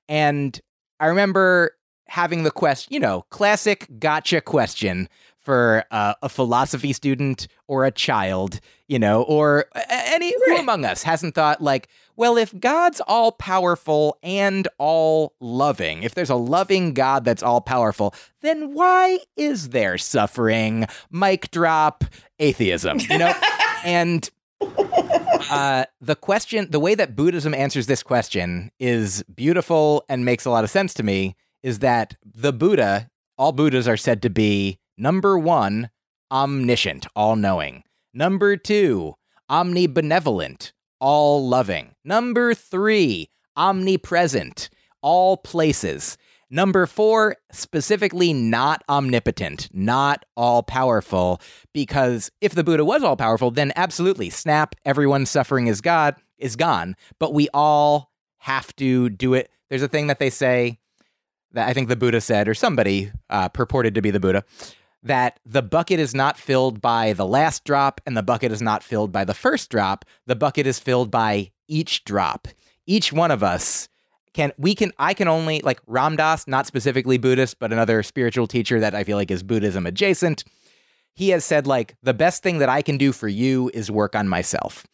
and 0.09 0.61
I 1.01 1.07
remember 1.07 1.73
having 2.09 2.43
the 2.43 2.51
quest, 2.51 2.91
you 2.91 3.01
know, 3.01 3.25
classic 3.31 3.87
gotcha 3.99 4.41
question 4.41 5.09
for 5.39 5.85
uh, 5.91 6.15
a 6.23 6.29
philosophy 6.29 6.93
student 6.93 7.49
or 7.69 7.85
a 7.85 7.91
child, 7.91 8.61
you 8.89 8.99
know, 8.99 9.23
or 9.23 9.67
any 9.91 10.35
who 10.47 10.57
among 10.57 10.85
us 10.85 11.03
hasn't 11.03 11.35
thought 11.35 11.61
like, 11.61 11.89
well, 12.17 12.37
if 12.37 12.59
God's 12.59 13.01
all 13.07 13.31
powerful 13.31 14.19
and 14.23 14.67
all 14.79 15.35
loving, 15.41 16.03
if 16.03 16.15
there's 16.15 16.31
a 16.31 16.35
loving 16.35 16.95
God 16.95 17.25
that's 17.25 17.43
all 17.43 17.61
powerful, 17.61 18.15
then 18.41 18.75
why 18.75 19.21
is 19.37 19.69
there 19.69 19.99
suffering? 19.99 20.87
Mic 21.11 21.51
drop 21.51 22.05
atheism, 22.39 22.99
you 23.09 23.19
know? 23.19 23.33
and 23.85 24.29
uh, 25.51 25.85
the 26.01 26.17
question, 26.17 26.71
the 26.71 26.81
way 26.81 26.95
that 26.95 27.15
Buddhism 27.15 27.55
answers 27.55 27.87
this 27.87 28.03
question 28.03 28.73
is 28.81 29.23
beautiful 29.35 30.05
and 30.09 30.25
makes 30.25 30.45
a 30.45 30.51
lot 30.51 30.65
of 30.65 30.71
sense 30.71 30.95
to 30.95 31.03
me. 31.03 31.37
Is 31.63 31.81
that 31.81 32.17
the 32.25 32.53
Buddha, 32.53 33.11
all 33.37 33.53
Buddhas 33.53 33.89
are 33.89 33.97
said 33.97 34.23
to 34.23 34.31
be 34.31 34.79
number 34.97 35.39
one, 35.39 35.91
omniscient, 36.31 37.07
all 37.17 37.37
knowing. 37.37 37.83
Number 38.19 38.57
two, 38.57 39.15
omnibenevolent, 39.49 40.73
all 40.99 41.49
loving. 41.49 41.95
Number 42.05 42.53
three, 42.53 43.31
omnipresent, 43.57 44.71
all 45.03 45.37
places. 45.37 46.19
Number 46.51 46.87
four, 46.87 47.37
specifically 47.53 48.33
not 48.33 48.83
omnipotent, 48.89 49.69
not 49.73 50.25
all 50.37 50.65
powerful, 50.65 51.41
because 51.73 52.33
if 52.41 52.57
the 52.57 52.65
Buddha 52.65 52.85
was 52.85 53.05
all 53.05 53.15
powerful, 53.15 53.53
then 53.53 53.73
absolutely, 53.77 54.31
snap, 54.31 54.75
everyone 54.85 55.25
suffering 55.25 55.69
is 55.69 55.81
God 55.81 56.17
is 56.39 56.57
gone. 56.57 56.97
But 57.21 57.33
we 57.33 57.49
all 57.55 58.11
have 58.39 58.75
to 58.79 59.11
do 59.11 59.35
it. 59.35 59.49
There's 59.71 59.85
a 59.85 59.87
thing 59.87 60.09
that 60.09 60.19
they 60.19 60.31
say 60.31 60.81
that 61.53 61.69
I 61.69 61.73
think 61.73 61.89
the 61.89 61.95
Buddha 61.95 62.21
said, 62.21 62.49
or 62.49 62.55
somebody 62.55 63.13
uh, 63.31 63.49
purported 63.49 63.95
to 63.95 64.03
be 64.03 64.11
the 64.11 64.19
Buddha, 64.19 64.43
that 65.03 65.41
the 65.47 65.63
bucket 65.63 66.01
is 66.01 66.15
not 66.15 66.37
filled 66.39 66.81
by 66.81 67.13
the 67.13 67.27
last 67.27 67.65
drop 67.65 68.01
and 68.05 68.17
the 68.17 68.23
bucket 68.23 68.53
is 68.53 68.61
not 68.61 68.83
filled 68.83 69.13
by 69.13 69.25
the 69.25 69.35
first 69.35 69.71
drop. 69.71 70.05
The 70.27 70.37
bucket 70.37 70.67
is 70.67 70.79
filled 70.79 71.11
by 71.11 71.53
each 71.69 72.05
drop. 72.05 72.49
Each 72.87 73.13
one 73.13 73.31
of 73.31 73.43
us 73.43 73.89
can 74.35 74.53
we 74.59 74.75
can 74.75 74.93
I 74.99 75.15
can 75.15 75.29
only 75.29 75.61
like 75.63 75.81
Ram 75.87 76.17
Dass, 76.17 76.47
not 76.47 76.67
specifically 76.67 77.19
Buddhist, 77.19 77.59
but 77.59 77.73
another 77.73 78.03
spiritual 78.03 78.47
teacher 78.47 78.81
that 78.81 78.95
I 78.95 79.05
feel 79.05 79.17
like 79.17 79.31
is 79.31 79.43
Buddhism 79.43 79.87
adjacent. 79.87 80.45
He 81.15 81.31
has 81.31 81.45
said 81.45 81.67
like 81.67 81.97
the 82.03 82.15
best 82.15 82.43
thing 82.43 82.59
that 82.59 82.69
I 82.69 82.83
can 82.83 82.99
do 82.99 83.13
for 83.13 83.29
you 83.29 83.71
is 83.75 83.91
work 83.91 84.15
on 84.15 84.29
myself. 84.29 84.87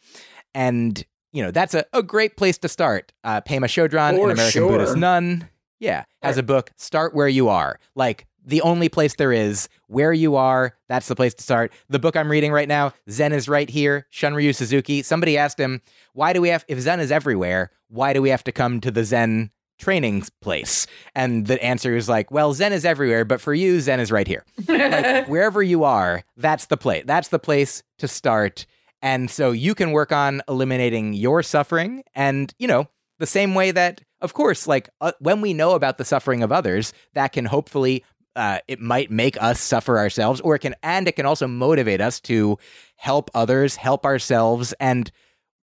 And 0.54 1.04
you 1.32 1.42
know, 1.42 1.50
that's 1.50 1.74
a, 1.74 1.84
a 1.92 2.02
great 2.02 2.36
place 2.36 2.58
to 2.58 2.68
start. 2.68 3.12
Uh, 3.24 3.40
Pema 3.40 3.64
Chodron, 3.64 4.16
For 4.16 4.26
an 4.26 4.32
American 4.32 4.50
sure. 4.50 4.70
Buddhist 4.70 4.96
nun, 4.96 5.48
yeah, 5.80 6.04
has 6.22 6.38
a 6.38 6.42
book, 6.42 6.70
Start 6.76 7.14
Where 7.14 7.28
You 7.28 7.48
Are. 7.48 7.80
Like 7.96 8.26
the 8.44 8.60
only 8.62 8.88
place 8.88 9.14
there 9.14 9.32
is, 9.32 9.68
where 9.86 10.12
you 10.12 10.36
are, 10.36 10.74
that's 10.88 11.08
the 11.08 11.16
place 11.16 11.34
to 11.34 11.42
start. 11.42 11.72
The 11.88 11.98
book 11.98 12.16
I'm 12.16 12.30
reading 12.30 12.52
right 12.52 12.68
now, 12.68 12.92
Zen 13.10 13.32
is 13.32 13.48
right 13.48 13.68
here, 13.68 14.06
Shunryu 14.12 14.54
Suzuki. 14.54 15.02
Somebody 15.02 15.38
asked 15.38 15.58
him, 15.58 15.80
why 16.12 16.32
do 16.32 16.40
we 16.40 16.48
have, 16.48 16.64
if 16.68 16.78
Zen 16.78 17.00
is 17.00 17.10
everywhere, 17.10 17.70
why 17.88 18.12
do 18.12 18.20
we 18.20 18.30
have 18.30 18.44
to 18.44 18.52
come 18.52 18.80
to 18.80 18.90
the 18.90 19.04
Zen 19.04 19.50
training 19.78 20.24
place? 20.40 20.86
And 21.14 21.46
the 21.46 21.62
answer 21.62 21.96
is 21.96 22.08
like, 22.08 22.30
well, 22.30 22.52
Zen 22.52 22.72
is 22.72 22.84
everywhere, 22.84 23.24
but 23.24 23.40
for 23.40 23.54
you, 23.54 23.80
Zen 23.80 24.00
is 24.00 24.12
right 24.12 24.28
here. 24.28 24.44
like 24.68 25.28
wherever 25.28 25.62
you 25.62 25.84
are, 25.84 26.22
that's 26.36 26.66
the 26.66 26.76
place. 26.76 27.04
That's 27.06 27.28
the 27.28 27.38
place 27.38 27.82
to 27.98 28.08
start. 28.08 28.66
And 29.00 29.30
so 29.30 29.52
you 29.52 29.74
can 29.74 29.92
work 29.92 30.12
on 30.12 30.42
eliminating 30.48 31.12
your 31.12 31.42
suffering 31.42 32.04
and, 32.14 32.52
you 32.58 32.66
know, 32.66 32.88
the 33.18 33.26
same 33.26 33.54
way 33.54 33.70
that 33.70 34.00
of 34.20 34.34
course 34.34 34.66
like 34.66 34.88
uh, 35.00 35.12
when 35.20 35.40
we 35.40 35.54
know 35.54 35.72
about 35.72 35.98
the 35.98 36.04
suffering 36.04 36.42
of 36.42 36.50
others, 36.50 36.92
that 37.12 37.32
can 37.32 37.44
hopefully 37.44 38.04
uh, 38.36 38.58
it 38.68 38.80
might 38.80 39.10
make 39.10 39.40
us 39.42 39.60
suffer 39.60 39.98
ourselves 39.98 40.40
or 40.40 40.54
it 40.54 40.60
can 40.60 40.74
and 40.82 41.06
it 41.08 41.16
can 41.16 41.26
also 41.26 41.46
motivate 41.46 42.00
us 42.00 42.20
to 42.20 42.58
help 42.96 43.30
others, 43.34 43.76
help 43.76 44.04
ourselves 44.04 44.72
and 44.80 45.10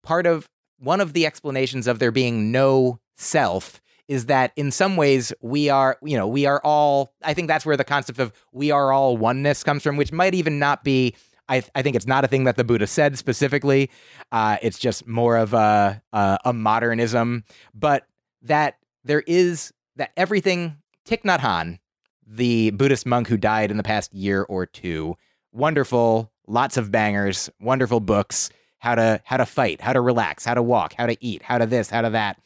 part 0.03 0.25
of 0.25 0.49
one 0.79 0.99
of 0.99 1.13
the 1.13 1.25
explanations 1.25 1.87
of 1.87 1.99
there 1.99 2.11
being 2.11 2.51
no 2.51 2.99
self 3.15 3.81
is 4.07 4.25
that 4.25 4.51
in 4.55 4.71
some 4.71 4.97
ways 4.97 5.31
we 5.41 5.69
are, 5.69 5.97
you 6.03 6.17
know, 6.17 6.27
we 6.27 6.45
are 6.45 6.59
all, 6.63 7.13
I 7.23 7.33
think 7.33 7.47
that's 7.47 7.65
where 7.65 7.77
the 7.77 7.85
concept 7.85 8.19
of 8.19 8.33
we 8.51 8.71
are 8.71 8.91
all 8.91 9.15
oneness 9.15 9.63
comes 9.63 9.83
from, 9.83 9.95
which 9.95 10.11
might 10.11 10.33
even 10.33 10.59
not 10.59 10.83
be, 10.83 11.15
I, 11.47 11.63
I 11.75 11.81
think 11.81 11.95
it's 11.95 12.07
not 12.07 12.25
a 12.25 12.27
thing 12.27 12.43
that 12.45 12.57
the 12.57 12.63
Buddha 12.63 12.87
said 12.87 13.17
specifically. 13.17 13.89
Uh, 14.31 14.57
it's 14.61 14.79
just 14.79 15.07
more 15.07 15.37
of 15.37 15.53
a, 15.53 16.01
a, 16.11 16.39
a 16.45 16.53
modernism, 16.53 17.45
but 17.73 18.05
that 18.41 18.79
there 19.03 19.23
is, 19.27 19.71
that 19.95 20.11
everything, 20.17 20.77
Thich 21.07 21.21
Nhat 21.21 21.39
Hanh, 21.39 21.79
the 22.31 22.71
Buddhist 22.71 23.05
monk 23.05 23.27
who 23.27 23.37
died 23.37 23.71
in 23.71 23.77
the 23.77 23.83
past 23.83 24.13
year 24.13 24.43
or 24.43 24.65
two, 24.65 25.17
wonderful, 25.51 26.31
lots 26.47 26.77
of 26.77 26.91
bangers, 26.91 27.49
wonderful 27.59 27.99
books, 27.99 28.49
how 28.79 28.95
to 28.95 29.21
how 29.25 29.37
to 29.37 29.45
fight, 29.45 29.81
how 29.81 29.93
to 29.93 30.01
relax, 30.01 30.45
how 30.45 30.53
to 30.53 30.63
walk, 30.63 30.93
how 30.97 31.05
to 31.05 31.17
eat, 31.23 31.43
how 31.43 31.57
to 31.57 31.65
this, 31.65 31.89
how 31.89 32.01
to 32.01 32.09
that. 32.09 32.39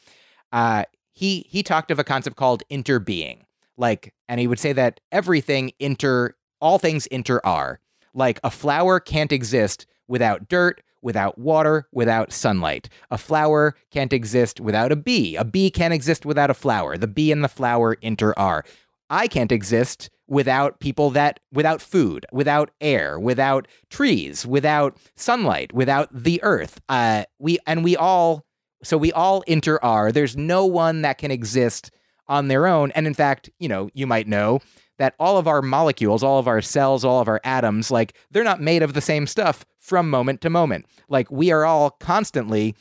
Uh, 0.51 0.83
he 1.13 1.45
he 1.49 1.63
talked 1.63 1.91
of 1.91 1.99
a 1.99 2.03
concept 2.03 2.35
called 2.35 2.63
interbeing, 2.69 3.41
like, 3.77 4.13
and 4.27 4.39
he 4.39 4.47
would 4.47 4.59
say 4.59 4.73
that 4.73 4.99
everything 5.11 5.71
inter, 5.79 6.35
all 6.59 6.79
things 6.79 7.05
inter 7.07 7.39
are. 7.43 7.79
Like 8.13 8.39
a 8.43 8.51
flower 8.51 8.99
can't 8.99 9.31
exist 9.31 9.85
without 10.07 10.47
dirt, 10.47 10.81
without 11.01 11.37
water, 11.37 11.87
without 11.91 12.33
sunlight. 12.33 12.89
A 13.11 13.17
flower 13.17 13.75
can't 13.91 14.11
exist 14.11 14.59
without 14.59 14.91
a 14.91 14.95
bee. 14.95 15.35
A 15.35 15.45
bee 15.45 15.69
can't 15.69 15.93
exist 15.93 16.25
without 16.25 16.49
a 16.49 16.55
flower. 16.55 16.97
The 16.97 17.07
bee 17.07 17.31
and 17.31 17.43
the 17.43 17.49
flower 17.49 17.93
inter 18.01 18.33
are. 18.37 18.65
I 19.09 19.27
can't 19.27 19.51
exist 19.51 20.09
without 20.27 20.79
people 20.79 21.11
that 21.11 21.39
without 21.51 21.81
food, 21.81 22.25
without 22.31 22.71
air, 22.81 23.19
without 23.19 23.67
trees, 23.89 24.45
without 24.45 24.97
sunlight, 25.15 25.73
without 25.73 26.09
the 26.11 26.41
earth. 26.43 26.81
Uh, 26.89 27.25
we 27.39 27.59
and 27.67 27.83
we 27.83 27.95
all 27.95 28.45
so 28.83 28.97
we 28.97 29.11
all 29.11 29.41
inter 29.41 29.79
are. 29.81 30.11
There's 30.11 30.35
no 30.35 30.65
one 30.65 31.01
that 31.01 31.17
can 31.17 31.31
exist 31.31 31.91
on 32.27 32.47
their 32.47 32.67
own. 32.67 32.91
And 32.91 33.07
in 33.07 33.13
fact, 33.13 33.49
you 33.59 33.67
know, 33.67 33.89
you 33.93 34.07
might 34.07 34.27
know 34.27 34.59
that 34.97 35.13
all 35.19 35.37
of 35.37 35.47
our 35.47 35.61
molecules, 35.61 36.23
all 36.23 36.39
of 36.39 36.47
our 36.47 36.61
cells, 36.61 37.03
all 37.03 37.19
of 37.19 37.27
our 37.27 37.41
atoms, 37.43 37.91
like 37.91 38.15
they're 38.31 38.43
not 38.43 38.61
made 38.61 38.81
of 38.81 38.93
the 38.93 39.01
same 39.01 39.27
stuff 39.27 39.65
from 39.79 40.09
moment 40.09 40.41
to 40.41 40.49
moment. 40.49 40.85
Like 41.09 41.29
we 41.29 41.51
are 41.51 41.65
all 41.65 41.91
constantly 41.91 42.75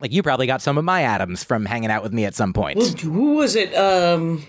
like 0.00 0.12
you 0.12 0.22
probably 0.22 0.46
got 0.46 0.62
some 0.62 0.78
of 0.78 0.84
my 0.84 1.02
atoms 1.02 1.42
from 1.42 1.66
hanging 1.66 1.90
out 1.90 2.02
with 2.02 2.12
me 2.12 2.24
at 2.24 2.34
some 2.34 2.52
point. 2.52 2.80
Who 3.00 3.10
who 3.10 3.34
was 3.34 3.56
it? 3.56 3.74
Um, 3.74 4.46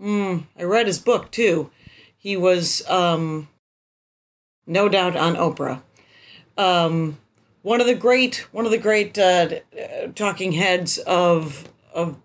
mm, 0.00 0.44
I 0.58 0.62
read 0.62 0.86
his 0.86 0.98
book 0.98 1.30
too. 1.30 1.70
He 2.16 2.36
was, 2.36 2.88
um, 2.88 3.48
no 4.66 4.88
doubt, 4.88 5.16
on 5.16 5.34
Oprah. 5.34 5.82
Um, 6.56 7.18
one 7.62 7.80
of 7.80 7.86
the 7.86 7.94
great, 7.94 8.46
one 8.52 8.64
of 8.64 8.70
the 8.70 8.78
great 8.78 9.18
uh, 9.18 9.48
talking 10.14 10.52
heads 10.52 10.98
of 10.98 11.68
of 11.94 12.16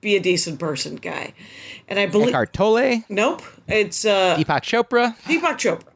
be 0.00 0.16
a 0.16 0.20
decent 0.20 0.58
person 0.60 0.96
guy, 0.96 1.32
and 1.88 1.98
I 1.98 2.06
believe 2.06 2.28
Eckhart 2.28 2.52
Tolle, 2.52 3.04
nope, 3.08 3.42
it's 3.66 4.04
uh, 4.04 4.36
Deepak 4.36 4.62
Chopra. 4.62 5.16
Deepak 5.22 5.56
Chopra. 5.58 5.92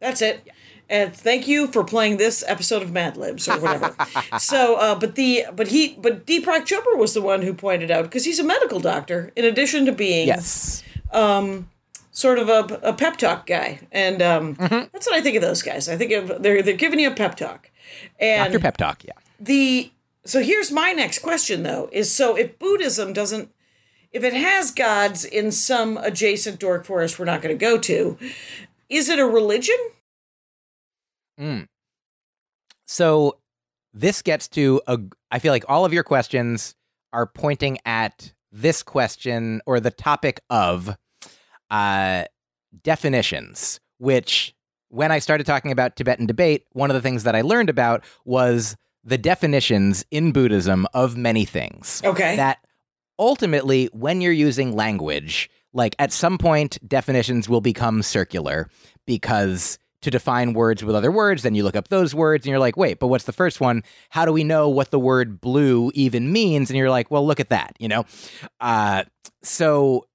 That's 0.00 0.22
it. 0.22 0.48
And 0.90 1.14
thank 1.14 1.46
you 1.46 1.68
for 1.68 1.84
playing 1.84 2.16
this 2.16 2.42
episode 2.48 2.82
of 2.82 2.90
Mad 2.90 3.16
Libs 3.16 3.48
or 3.48 3.58
whatever. 3.60 3.94
so, 4.40 4.74
uh, 4.74 4.96
but 4.96 5.14
the 5.14 5.46
but 5.54 5.68
he 5.68 5.94
but 5.96 6.26
Deepak 6.26 6.66
Chopra 6.66 6.98
was 6.98 7.14
the 7.14 7.22
one 7.22 7.42
who 7.42 7.54
pointed 7.54 7.90
out 7.92 8.02
because 8.04 8.24
he's 8.24 8.40
a 8.40 8.44
medical 8.44 8.80
doctor 8.80 9.30
in 9.36 9.44
addition 9.44 9.86
to 9.86 9.92
being 9.92 10.26
Yes. 10.26 10.82
sort 12.12 12.38
of 12.38 12.48
a, 12.48 12.80
a 12.82 12.92
pep 12.92 13.16
talk 13.16 13.46
guy, 13.46 13.80
and 13.92 14.20
um, 14.20 14.56
Mm-hmm. 14.56 14.88
that's 14.92 15.06
what 15.06 15.14
I 15.14 15.20
think 15.22 15.36
of 15.36 15.42
those 15.42 15.62
guys. 15.62 15.88
I 15.88 15.96
think 15.96 16.12
of, 16.12 16.42
they're 16.42 16.62
they're 16.62 16.74
giving 16.76 16.98
you 16.98 17.08
a 17.08 17.14
pep 17.14 17.36
talk, 17.36 17.70
and 18.18 18.52
Dr. 18.52 18.60
Pep 18.62 18.76
Talk, 18.76 19.04
yeah. 19.04 19.12
the 19.38 19.92
so 20.24 20.42
here's 20.42 20.70
my 20.70 20.92
next 20.92 21.20
question 21.20 21.62
though 21.62 21.88
is 21.92 22.12
so 22.12 22.36
if 22.36 22.58
buddhism 22.58 23.12
doesn't 23.12 23.50
if 24.12 24.22
it 24.24 24.34
has 24.34 24.70
gods 24.70 25.24
in 25.24 25.50
some 25.52 25.96
adjacent 25.98 26.58
dork 26.60 26.84
forest 26.84 27.18
we're 27.18 27.24
not 27.24 27.40
going 27.40 27.56
to 27.56 27.58
go 27.58 27.78
to 27.78 28.18
is 28.90 29.08
it 29.08 29.18
a 29.18 29.24
religion 29.24 29.76
So 32.86 33.38
this 33.92 34.22
gets 34.22 34.48
to 34.48 34.80
a 34.86 34.98
I 35.30 35.38
feel 35.38 35.52
like 35.52 35.64
all 35.68 35.84
of 35.84 35.92
your 35.92 36.04
questions 36.04 36.74
are 37.12 37.26
pointing 37.26 37.78
at 37.84 38.32
this 38.52 38.82
question 38.82 39.60
or 39.66 39.80
the 39.80 39.90
topic 39.90 40.40
of 40.50 40.96
uh, 41.70 42.24
definitions, 42.82 43.80
which 43.98 44.54
when 44.88 45.12
I 45.12 45.20
started 45.20 45.46
talking 45.46 45.70
about 45.70 45.96
Tibetan 45.96 46.26
debate, 46.26 46.66
one 46.72 46.90
of 46.90 46.94
the 46.94 47.00
things 47.00 47.22
that 47.24 47.36
I 47.36 47.42
learned 47.42 47.70
about 47.70 48.04
was 48.24 48.76
the 49.04 49.18
definitions 49.18 50.04
in 50.10 50.32
Buddhism 50.32 50.86
of 50.94 51.16
many 51.16 51.44
things. 51.44 52.02
Okay. 52.04 52.36
That 52.36 52.58
ultimately, 53.18 53.88
when 53.92 54.20
you're 54.20 54.32
using 54.32 54.74
language, 54.74 55.48
like 55.72 55.94
at 55.98 56.12
some 56.12 56.38
point, 56.38 56.78
definitions 56.86 57.48
will 57.48 57.60
become 57.60 58.02
circular 58.02 58.68
because 59.06 59.78
to 60.02 60.10
define 60.10 60.54
words 60.54 60.82
with 60.82 60.94
other 60.94 61.10
words, 61.10 61.42
then 61.42 61.54
you 61.54 61.62
look 61.62 61.76
up 61.76 61.88
those 61.88 62.14
words 62.14 62.46
and 62.46 62.50
you're 62.50 62.58
like, 62.58 62.76
wait, 62.76 62.98
but 62.98 63.08
what's 63.08 63.24
the 63.24 63.32
first 63.32 63.60
one? 63.60 63.82
How 64.08 64.24
do 64.24 64.32
we 64.32 64.44
know 64.44 64.68
what 64.68 64.90
the 64.90 64.98
word 64.98 65.40
blue 65.40 65.90
even 65.94 66.32
means? 66.32 66.70
And 66.70 66.76
you're 66.76 66.90
like, 66.90 67.10
well, 67.10 67.26
look 67.26 67.40
at 67.40 67.50
that, 67.50 67.76
you 67.78 67.88
know? 67.88 68.04
Uh, 68.60 69.04
so 69.42 70.06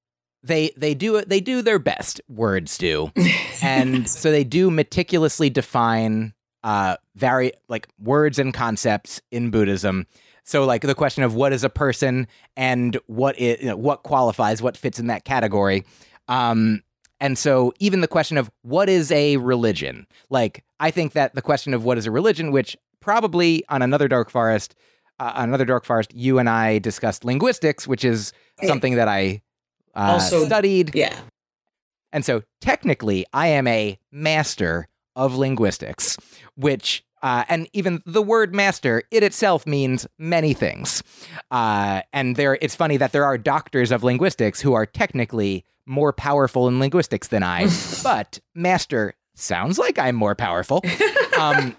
they 0.46 0.72
they 0.78 0.94
do 0.94 1.16
it 1.16 1.28
they 1.28 1.42
do 1.42 1.62
their 1.62 1.80
best 1.80 2.22
words 2.30 2.78
do 2.78 3.12
and 3.64 4.08
so 4.08 4.32
they 4.32 4.44
do 4.44 4.70
meticulously 4.70 5.50
define 5.50 6.34
uh 6.64 6.96
vari 7.16 7.52
like 7.68 7.88
words 8.00 8.38
and 8.38 8.54
concepts 8.54 9.20
in 9.32 9.50
buddhism 9.50 10.06
so 10.44 10.64
like 10.64 10.84
the 10.84 10.94
question 10.94 11.24
of 11.24 11.34
what 11.34 11.52
is 11.52 11.64
a 11.64 11.70
person 11.70 12.28
and 12.56 13.00
what 13.08 13.38
is 13.40 13.60
you 13.60 13.68
know, 13.68 13.76
what 13.76 14.04
qualifies 14.04 14.62
what 14.62 14.78
fits 14.78 15.00
in 15.00 15.08
that 15.08 15.26
category 15.26 15.84
um 16.28 16.84
and 17.20 17.38
so 17.38 17.74
even 17.80 18.02
the 18.02 18.08
question 18.08 18.38
of 18.38 18.50
what 18.62 18.90
is 18.90 19.12
a 19.12 19.38
religion? 19.38 20.08
Like 20.30 20.64
i 20.80 20.92
think 20.92 21.14
that 21.14 21.36
the 21.36 21.42
question 21.42 21.74
of 21.74 21.84
what 21.86 21.98
is 21.98 22.06
a 22.06 22.12
religion 22.12 22.52
which 22.52 22.76
probably 23.00 23.64
on 23.70 23.82
another 23.82 24.08
Dork 24.08 24.30
Forest 24.30 24.76
uh, 25.20 25.32
on 25.36 25.50
another 25.50 25.66
Dork 25.66 25.86
Forest 25.86 26.14
you 26.14 26.40
and 26.40 26.50
i 26.50 26.80
discussed 26.80 27.24
linguistics 27.24 27.88
which 27.88 28.04
is 28.04 28.34
something 28.64 28.96
that 28.96 29.08
i 29.08 29.42
uh, 29.96 30.14
Also- 30.20 30.46
studied. 30.46 30.94
yeah. 30.94 31.18
And 32.12 32.24
so 32.24 32.44
technically, 32.62 33.26
I 33.34 33.48
am 33.48 33.68
a 33.68 34.00
master 34.12 34.88
of 35.18 35.36
linguistics, 35.36 36.18
which, 36.56 37.04
uh, 37.22 37.44
and 37.50 37.68
even 37.74 38.02
the 38.06 38.22
word 38.22 38.56
master, 38.56 39.04
it 39.12 39.22
itself 39.22 39.66
means 39.68 40.08
many 40.18 40.54
things. 40.54 41.04
Uh, 41.52 42.02
and 42.14 42.38
there, 42.38 42.58
it's 42.62 42.76
funny 42.76 42.96
that 42.98 43.12
there 43.12 43.26
are 43.26 43.38
doctors 43.38 43.92
of 43.92 44.02
linguistics 44.04 44.62
who 44.62 44.74
are 44.74 44.86
technically 44.86 45.66
more 45.86 46.14
powerful 46.14 46.68
in 46.68 46.80
linguistics 46.80 47.28
than 47.28 47.44
I, 47.44 47.68
but 48.04 48.40
master 48.54 49.14
sounds 49.36 49.78
like 49.78 50.00
I'm 50.00 50.16
more 50.16 50.36
powerful. 50.36 50.82
Um, 51.38 51.76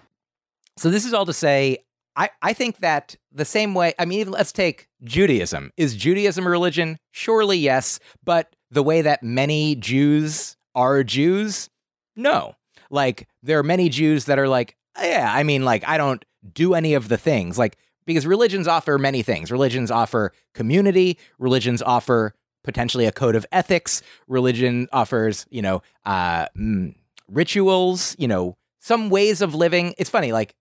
so 0.77 0.91
this 0.91 1.07
is 1.07 1.15
all 1.15 1.25
to 1.25 1.33
say, 1.33 1.79
I, 2.15 2.29
I 2.43 2.53
think 2.53 2.81
that 2.81 3.17
the 3.33 3.47
same 3.47 3.75
way, 3.75 3.95
I 3.99 4.05
mean, 4.05 4.21
even 4.21 4.35
let's 4.35 4.53
take 4.53 4.87
Judaism. 5.03 5.73
Is 5.79 5.97
Judaism 5.97 6.47
a 6.47 6.51
religion? 6.51 6.99
Surely 7.11 7.57
yes, 7.57 7.99
but 8.23 8.55
the 8.71 8.83
way 8.83 9.01
that 9.01 9.23
many 9.23 9.75
Jews 9.75 10.59
are 10.75 11.03
Jews, 11.03 11.71
No. 12.17 12.55
Like 12.91 13.29
there 13.43 13.59
are 13.59 13.63
many 13.63 13.89
Jews 13.89 14.27
that 14.27 14.39
are 14.39 14.47
like, 14.47 14.77
yeah, 15.01 15.33
I 15.35 15.43
mean, 15.43 15.65
like 15.65 15.89
I 15.89 15.97
don't 15.97 16.23
do 16.53 16.75
any 16.75 16.93
of 16.93 17.09
the 17.09 17.17
things. 17.17 17.59
Like 17.59 17.79
because 18.05 18.27
religions 18.27 18.69
offer 18.69 18.99
many 18.99 19.23
things. 19.23 19.51
Religions 19.51 19.91
offer 19.91 20.33
community. 20.55 21.19
Religions 21.39 21.81
offer 21.81 22.35
potentially 22.67 23.07
a 23.07 23.13
code 23.13 23.35
of 23.37 23.47
ethics. 23.53 24.03
Religion 24.29 24.89
offers, 24.93 25.47
you 25.49 25.63
know, 25.63 25.83
uh, 26.05 26.47
mm, 26.59 26.95
rituals. 27.29 28.15
You 28.19 28.29
know, 28.29 28.57
some 28.81 29.09
ways 29.09 29.41
of 29.41 29.55
living. 29.55 29.95
It's 29.97 30.11
funny. 30.11 30.33
Like 30.33 30.55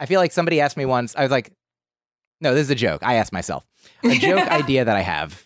I 0.00 0.06
feel 0.06 0.18
like 0.20 0.32
somebody 0.32 0.60
asked 0.60 0.76
me 0.76 0.86
once. 0.86 1.14
I 1.14 1.22
was 1.22 1.30
like, 1.30 1.52
no, 2.40 2.54
this 2.54 2.62
is 2.64 2.70
a 2.70 2.74
joke. 2.74 3.02
I 3.04 3.14
asked 3.14 3.32
myself 3.32 3.64
a 4.02 4.16
joke 4.16 4.48
idea 4.50 4.84
that 4.84 4.96
I 4.96 5.02
have 5.02 5.44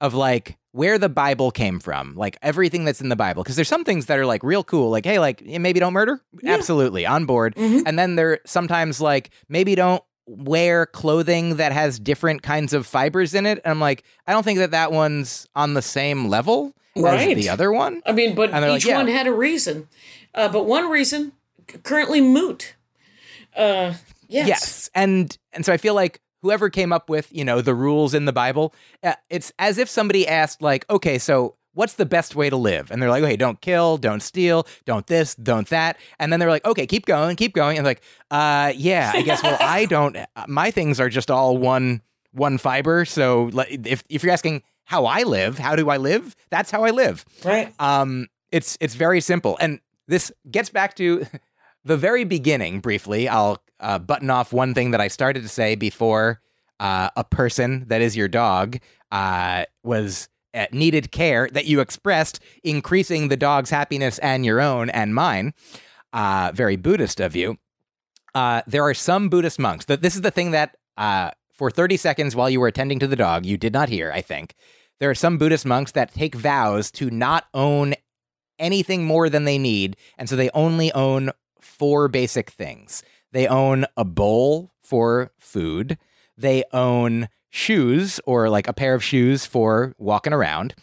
of 0.00 0.14
like 0.14 0.56
where 0.72 0.98
the 0.98 1.08
Bible 1.08 1.50
came 1.50 1.80
from, 1.80 2.14
like 2.14 2.36
everything 2.42 2.84
that's 2.84 3.00
in 3.00 3.08
the 3.08 3.16
Bible. 3.16 3.42
Because 3.42 3.56
there's 3.56 3.68
some 3.68 3.84
things 3.84 4.06
that 4.06 4.18
are 4.18 4.26
like 4.26 4.42
real 4.44 4.62
cool, 4.62 4.90
like, 4.90 5.04
hey, 5.06 5.18
like 5.18 5.42
maybe 5.44 5.80
don't 5.80 5.94
murder. 5.94 6.20
Absolutely, 6.44 7.06
on 7.06 7.24
board. 7.24 7.54
Mhm. 7.56 7.82
And 7.86 7.98
then 7.98 8.14
there 8.16 8.40
sometimes 8.44 9.00
like 9.00 9.30
maybe 9.48 9.74
don't 9.74 10.02
wear 10.28 10.86
clothing 10.86 11.56
that 11.56 11.72
has 11.72 11.98
different 11.98 12.42
kinds 12.42 12.72
of 12.72 12.86
fibers 12.86 13.34
in 13.34 13.46
it. 13.46 13.60
And 13.64 13.70
I'm 13.70 13.80
like, 13.80 14.04
I 14.26 14.32
don't 14.32 14.42
think 14.42 14.58
that 14.58 14.72
that 14.72 14.92
one's 14.92 15.46
on 15.56 15.74
the 15.74 15.82
same 15.82 16.28
level 16.28 16.74
Right. 16.96 17.36
as 17.36 17.44
the 17.44 17.48
other 17.48 17.72
one. 17.72 18.02
I 18.06 18.12
mean, 18.12 18.34
but 18.34 18.50
each 18.50 18.54
like, 18.54 18.84
yeah. 18.84 18.96
one 18.96 19.08
had 19.08 19.26
a 19.26 19.32
reason. 19.32 19.88
Uh, 20.34 20.48
but 20.48 20.66
one 20.66 20.90
reason 20.90 21.32
currently 21.82 22.20
moot. 22.20 22.74
Uh, 23.56 23.94
yes. 24.28 24.48
Yes. 24.48 24.90
And 24.94 25.36
and 25.52 25.64
so 25.64 25.72
I 25.72 25.76
feel 25.76 25.94
like 25.94 26.20
whoever 26.42 26.70
came 26.70 26.92
up 26.92 27.08
with, 27.08 27.28
you 27.32 27.44
know, 27.44 27.60
the 27.60 27.74
rules 27.74 28.14
in 28.14 28.24
the 28.24 28.32
Bible, 28.32 28.74
uh, 29.02 29.14
it's 29.30 29.52
as 29.58 29.78
if 29.78 29.88
somebody 29.88 30.26
asked 30.26 30.62
like, 30.62 30.84
okay, 30.90 31.18
so 31.18 31.54
what's 31.74 31.94
the 31.94 32.06
best 32.06 32.34
way 32.34 32.50
to 32.50 32.56
live? 32.56 32.90
And 32.90 33.00
they're 33.00 33.10
like, 33.10 33.22
okay, 33.22 33.36
don't 33.36 33.60
kill, 33.60 33.98
don't 33.98 34.20
steal, 34.20 34.66
don't 34.84 35.06
this, 35.06 35.34
don't 35.34 35.68
that. 35.68 35.98
And 36.18 36.32
then 36.32 36.40
they're 36.40 36.50
like, 36.50 36.64
okay, 36.64 36.86
keep 36.86 37.06
going, 37.06 37.36
keep 37.36 37.54
going. 37.54 37.76
And 37.76 37.86
like, 37.86 38.02
uh, 38.30 38.72
yeah, 38.76 39.12
I 39.14 39.22
guess, 39.22 39.42
well, 39.42 39.56
I 39.60 39.84
don't, 39.90 40.16
uh, 40.16 40.26
my 40.48 40.70
things 40.70 41.00
are 41.00 41.08
just 41.08 41.30
all 41.30 41.56
one, 41.56 42.02
one 42.32 42.58
fiber. 42.58 43.04
So 43.04 43.50
like, 43.52 43.86
if, 43.86 44.02
if 44.08 44.22
you're 44.22 44.32
asking 44.32 44.62
how 44.88 45.04
I 45.04 45.22
live, 45.24 45.58
how 45.58 45.76
do 45.76 45.90
I 45.90 45.98
live? 45.98 46.34
That's 46.50 46.70
how 46.70 46.82
I 46.84 46.90
live. 46.90 47.24
Right. 47.44 47.74
Um, 47.78 48.28
it's 48.50 48.78
it's 48.80 48.94
very 48.94 49.20
simple, 49.20 49.58
and 49.60 49.80
this 50.06 50.32
gets 50.50 50.70
back 50.70 50.96
to 50.96 51.26
the 51.84 51.96
very 51.96 52.24
beginning. 52.24 52.80
Briefly, 52.80 53.28
I'll 53.28 53.62
uh, 53.80 53.98
button 53.98 54.30
off 54.30 54.52
one 54.52 54.72
thing 54.74 54.92
that 54.92 55.00
I 55.00 55.08
started 55.08 55.42
to 55.42 55.48
say 55.48 55.74
before. 55.74 56.40
Uh, 56.80 57.10
a 57.16 57.24
person 57.24 57.84
that 57.88 58.00
is 58.00 58.16
your 58.16 58.28
dog 58.28 58.78
uh, 59.10 59.64
was 59.82 60.28
uh, 60.54 60.66
needed 60.72 61.10
care 61.10 61.48
that 61.52 61.66
you 61.66 61.80
expressed, 61.80 62.40
increasing 62.62 63.28
the 63.28 63.36
dog's 63.36 63.70
happiness 63.70 64.18
and 64.18 64.44
your 64.44 64.60
own 64.60 64.90
and 64.90 65.14
mine. 65.14 65.54
Uh, 66.12 66.50
very 66.54 66.76
Buddhist 66.76 67.20
of 67.20 67.36
you. 67.36 67.58
Uh, 68.34 68.62
there 68.66 68.82
are 68.82 68.94
some 68.94 69.28
Buddhist 69.28 69.58
monks. 69.58 69.84
That 69.86 70.02
this 70.02 70.14
is 70.14 70.22
the 70.22 70.30
thing 70.30 70.52
that 70.52 70.76
uh, 70.96 71.30
for 71.52 71.70
30 71.70 71.96
seconds 71.96 72.36
while 72.36 72.50
you 72.50 72.60
were 72.60 72.68
attending 72.68 72.98
to 73.00 73.06
the 73.06 73.16
dog, 73.16 73.44
you 73.44 73.56
did 73.56 73.72
not 73.72 73.88
hear. 73.88 74.12
I 74.12 74.20
think 74.20 74.54
there 75.00 75.10
are 75.10 75.14
some 75.14 75.38
Buddhist 75.38 75.66
monks 75.66 75.92
that 75.92 76.14
take 76.14 76.34
vows 76.34 76.90
to 76.92 77.10
not 77.10 77.46
own 77.54 77.94
anything 78.58 79.04
more 79.04 79.28
than 79.28 79.44
they 79.44 79.58
need. 79.58 79.96
And 80.16 80.28
so 80.28 80.36
they 80.36 80.50
only 80.50 80.92
own 80.92 81.30
four 81.60 82.08
basic 82.08 82.50
things 82.50 83.02
they 83.30 83.46
own 83.46 83.84
a 83.96 84.04
bowl 84.04 84.72
for 84.80 85.32
food, 85.38 85.98
they 86.36 86.64
own 86.72 87.28
shoes 87.50 88.20
or 88.24 88.48
like 88.48 88.68
a 88.68 88.72
pair 88.72 88.94
of 88.94 89.02
shoes 89.02 89.46
for 89.46 89.94
walking 89.98 90.32
around, 90.32 90.74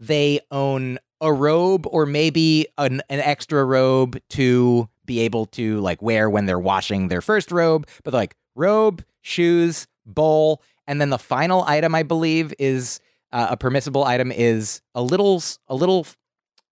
they 0.00 0.40
own 0.50 0.98
a 1.20 1.32
robe 1.32 1.86
or 1.86 2.06
maybe 2.06 2.66
an, 2.78 3.02
an 3.08 3.20
extra 3.20 3.64
robe 3.64 4.18
to 4.30 4.88
be 5.04 5.20
able 5.20 5.46
to 5.46 5.80
like 5.80 6.00
wear 6.02 6.28
when 6.30 6.46
they're 6.46 6.58
washing 6.58 7.08
their 7.08 7.20
first 7.20 7.50
robe, 7.50 7.88
but 8.04 8.14
like 8.14 8.36
robe, 8.54 9.04
shoes, 9.22 9.86
bowl, 10.06 10.62
and 10.86 11.00
then 11.00 11.10
the 11.10 11.18
final 11.18 11.64
item 11.64 11.94
I 11.94 12.02
believe 12.02 12.54
is 12.58 13.00
uh, 13.32 13.48
a 13.50 13.56
permissible 13.56 14.04
item 14.04 14.32
is 14.32 14.80
a 14.94 15.02
little 15.02 15.42
a 15.68 15.74
little 15.74 16.06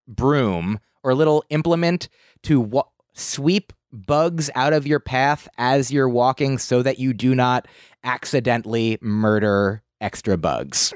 broom 0.09 0.79
or 1.03 1.11
a 1.11 1.15
little 1.15 1.45
implement 1.51 2.09
to 2.45 2.61
wa- 2.61 2.85
sweep 3.15 3.73
bugs 3.93 4.51
out 4.55 4.73
of 4.73 4.87
your 4.87 5.01
path 5.01 5.49
as 5.59 5.91
you're 5.91 6.09
walking 6.09 6.59
so 6.59 6.83
that 6.83 6.99
you 6.99 7.13
do 7.13 7.35
not 7.35 7.67
accidentally 8.07 8.99
murder 9.03 9.83
extra 10.01 10.39
bugs. 10.39 10.95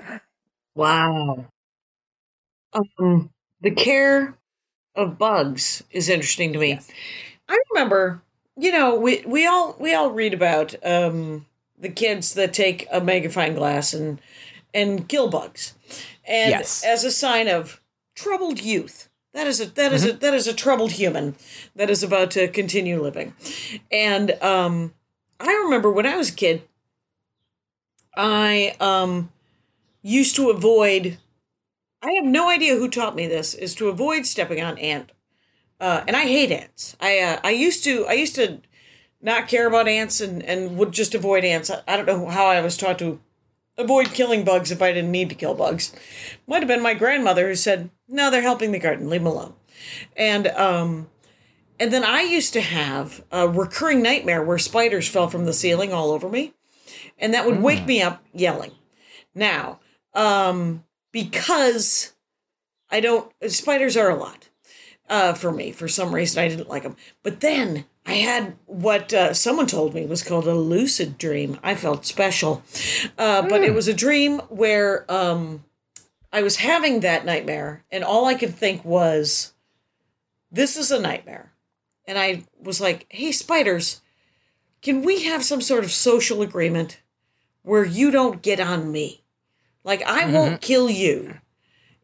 Wow. 0.74 1.46
Um, 2.72 3.30
the 3.60 3.70
care 3.70 4.36
of 4.94 5.18
bugs 5.18 5.82
is 5.90 6.08
interesting 6.08 6.52
to 6.52 6.58
me. 6.58 6.70
Yes. 6.70 6.90
I 7.48 7.58
remember, 7.72 8.22
you 8.56 8.72
know, 8.72 8.94
we 8.96 9.22
we 9.26 9.46
all 9.46 9.76
we 9.80 9.94
all 9.94 10.10
read 10.10 10.34
about 10.34 10.74
um 10.84 11.46
the 11.78 11.88
kids 11.90 12.34
that 12.34 12.54
take 12.54 12.86
a 12.92 13.00
magnifying 13.00 13.54
glass 13.54 13.94
and 13.94 14.20
and 14.74 15.08
kill 15.08 15.28
bugs, 15.28 15.74
and 16.26 16.50
Yes. 16.50 16.84
as 16.84 17.04
a 17.04 17.12
sign 17.12 17.48
of 17.48 17.80
troubled 18.14 18.60
youth. 18.62 19.08
That 19.34 19.46
is 19.46 19.60
a 19.60 19.66
that 19.66 19.92
is 19.92 20.04
a 20.04 20.12
that 20.14 20.34
is 20.34 20.46
a 20.46 20.54
troubled 20.54 20.92
human 20.92 21.36
that 21.76 21.90
is 21.90 22.02
about 22.02 22.30
to 22.32 22.48
continue 22.48 23.00
living, 23.02 23.34
and 23.92 24.32
um, 24.42 24.94
I 25.40 25.52
remember 25.64 25.90
when 25.90 26.06
I 26.06 26.16
was 26.16 26.30
a 26.30 26.34
kid, 26.34 26.62
I 28.16 28.76
um 28.80 29.32
used 30.02 30.36
to 30.36 30.50
avoid. 30.50 31.18
I 32.02 32.12
have 32.12 32.24
no 32.24 32.48
idea 32.48 32.76
who 32.76 32.88
taught 32.88 33.14
me 33.14 33.26
this. 33.26 33.54
Is 33.54 33.74
to 33.76 33.88
avoid 33.88 34.26
stepping 34.26 34.62
on 34.62 34.78
ant 34.78 35.12
uh, 35.80 36.04
and 36.06 36.16
I 36.16 36.22
hate 36.22 36.52
ants. 36.52 36.96
I 37.00 37.18
uh, 37.18 37.40
I 37.42 37.50
used 37.50 37.82
to 37.84 38.06
I 38.06 38.12
used 38.12 38.34
to 38.34 38.60
not 39.22 39.48
care 39.48 39.66
about 39.66 39.88
ants 39.88 40.20
and, 40.20 40.42
and 40.42 40.76
would 40.76 40.92
just 40.92 41.14
avoid 41.14 41.44
ants. 41.44 41.70
I, 41.70 41.82
I 41.88 41.96
don't 41.96 42.06
know 42.06 42.28
how 42.28 42.46
I 42.46 42.60
was 42.60 42.76
taught 42.76 42.98
to 42.98 43.20
avoid 43.78 44.12
killing 44.12 44.44
bugs 44.44 44.70
if 44.70 44.82
I 44.82 44.92
didn't 44.92 45.10
need 45.10 45.30
to 45.30 45.34
kill 45.34 45.54
bugs. 45.54 45.92
Might 46.46 46.60
have 46.60 46.68
been 46.68 46.82
my 46.82 46.94
grandmother 46.94 47.48
who 47.48 47.54
said, 47.54 47.90
"No, 48.08 48.30
they're 48.30 48.42
helping 48.42 48.72
the 48.72 48.78
garden. 48.78 49.08
Leave 49.08 49.22
them 49.22 49.32
alone." 49.32 49.54
And 50.16 50.48
um, 50.48 51.08
and 51.78 51.92
then 51.92 52.04
I 52.04 52.22
used 52.22 52.52
to 52.52 52.60
have 52.60 53.24
a 53.32 53.48
recurring 53.48 54.02
nightmare 54.02 54.42
where 54.42 54.58
spiders 54.58 55.08
fell 55.08 55.28
from 55.28 55.46
the 55.46 55.54
ceiling 55.54 55.94
all 55.94 56.10
over 56.10 56.28
me, 56.28 56.52
and 57.20 57.34
that 57.34 57.46
would 57.46 57.62
wake 57.62 57.86
me 57.86 58.02
up 58.02 58.24
yelling. 58.32 58.72
Now, 59.34 59.78
um, 60.14 60.84
because 61.12 62.14
I 62.90 63.00
don't 63.00 63.32
spiders 63.48 63.96
are 63.96 64.10
a 64.10 64.16
lot 64.16 64.48
uh, 65.08 65.34
for 65.34 65.52
me. 65.52 65.70
For 65.70 65.86
some 65.86 66.14
reason, 66.14 66.42
I 66.42 66.48
didn't 66.48 66.68
like 66.68 66.82
them. 66.82 66.96
But 67.22 67.40
then 67.40 67.84
I 68.06 68.14
had 68.14 68.56
what 68.66 69.12
uh, 69.12 69.34
someone 69.34 69.66
told 69.66 69.94
me 69.94 70.06
was 70.06 70.24
called 70.24 70.48
a 70.48 70.54
lucid 70.54 71.18
dream. 71.18 71.58
I 71.62 71.74
felt 71.74 72.06
special, 72.06 72.62
uh, 73.18 73.42
but 73.42 73.62
it 73.62 73.74
was 73.74 73.88
a 73.88 73.94
dream 73.94 74.38
where 74.48 75.10
um, 75.12 75.64
I 76.32 76.42
was 76.42 76.56
having 76.56 77.00
that 77.00 77.24
nightmare, 77.24 77.84
and 77.90 78.02
all 78.02 78.24
I 78.24 78.34
could 78.34 78.54
think 78.54 78.84
was, 78.84 79.52
"This 80.50 80.76
is 80.76 80.90
a 80.90 81.00
nightmare." 81.00 81.52
And 82.06 82.18
I 82.18 82.44
was 82.60 82.80
like, 82.80 83.06
"Hey, 83.10 83.30
spiders, 83.30 84.00
can 84.82 85.02
we 85.02 85.24
have 85.24 85.44
some 85.44 85.60
sort 85.60 85.84
of 85.84 85.92
social 85.92 86.42
agreement 86.42 87.00
where 87.62 87.84
you 87.84 88.10
don't 88.10 88.42
get 88.42 88.60
on 88.60 88.90
me? 88.90 89.22
Like 89.84 90.02
I 90.02 90.30
won't 90.30 90.60
kill 90.60 90.90
you." 90.90 91.40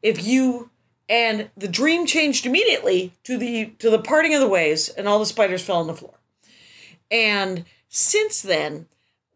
if 0.02 0.24
you 0.24 0.70
and 1.08 1.50
the 1.56 1.68
dream 1.68 2.06
changed 2.06 2.46
immediately 2.46 3.12
to 3.24 3.36
the 3.36 3.66
to 3.78 3.90
the 3.90 3.98
parting 3.98 4.34
of 4.34 4.40
the 4.40 4.48
ways 4.48 4.88
and 4.88 5.08
all 5.08 5.18
the 5.18 5.26
spiders 5.26 5.64
fell 5.64 5.78
on 5.78 5.88
the 5.88 5.94
floor. 5.94 6.14
And 7.10 7.64
since 7.88 8.42
then 8.42 8.86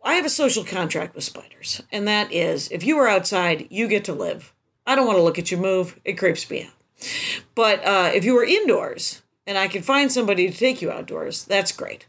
i 0.02 0.14
have 0.14 0.24
a 0.24 0.30
social 0.30 0.64
contract 0.64 1.14
with 1.14 1.24
spiders 1.24 1.82
and 1.92 2.08
that 2.08 2.32
is 2.32 2.70
if 2.70 2.82
you 2.84 2.96
are 2.98 3.08
outside 3.08 3.66
you 3.70 3.88
get 3.88 4.04
to 4.04 4.12
live. 4.12 4.52
I 4.86 4.94
don't 4.94 5.06
want 5.06 5.18
to 5.18 5.22
look 5.22 5.38
at 5.38 5.50
you 5.50 5.56
move. 5.56 6.00
It 6.04 6.14
creeps 6.14 6.48
me 6.50 6.64
out. 6.64 7.06
But 7.54 7.84
uh, 7.84 8.10
if 8.12 8.24
you 8.24 8.36
are 8.38 8.44
indoors 8.44 9.22
and 9.46 9.58
i 9.58 9.66
can 9.66 9.82
find 9.82 10.10
somebody 10.12 10.48
to 10.48 10.56
take 10.56 10.80
you 10.80 10.90
outdoors 10.90 11.44
that's 11.44 11.72
great. 11.72 12.06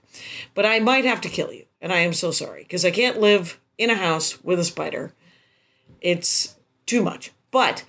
But 0.53 0.68
i 0.68 0.80
might 0.80 1.05
have 1.05 1.22
to 1.22 1.30
kill 1.30 1.51
you 1.51 1.66
and 1.82 1.91
i 1.91 1.99
am 1.99 2.14
so 2.14 2.30
sorry 2.32 2.64
because 2.64 2.86
i 2.86 2.91
can't 2.91 3.20
live 3.20 3.59
in 3.82 3.89
a 3.89 3.95
house 3.95 4.43
with 4.43 4.59
a 4.59 4.63
spider 4.63 5.13
it's 6.01 6.55
too 6.86 7.01
much 7.01 7.32
but 7.51 7.84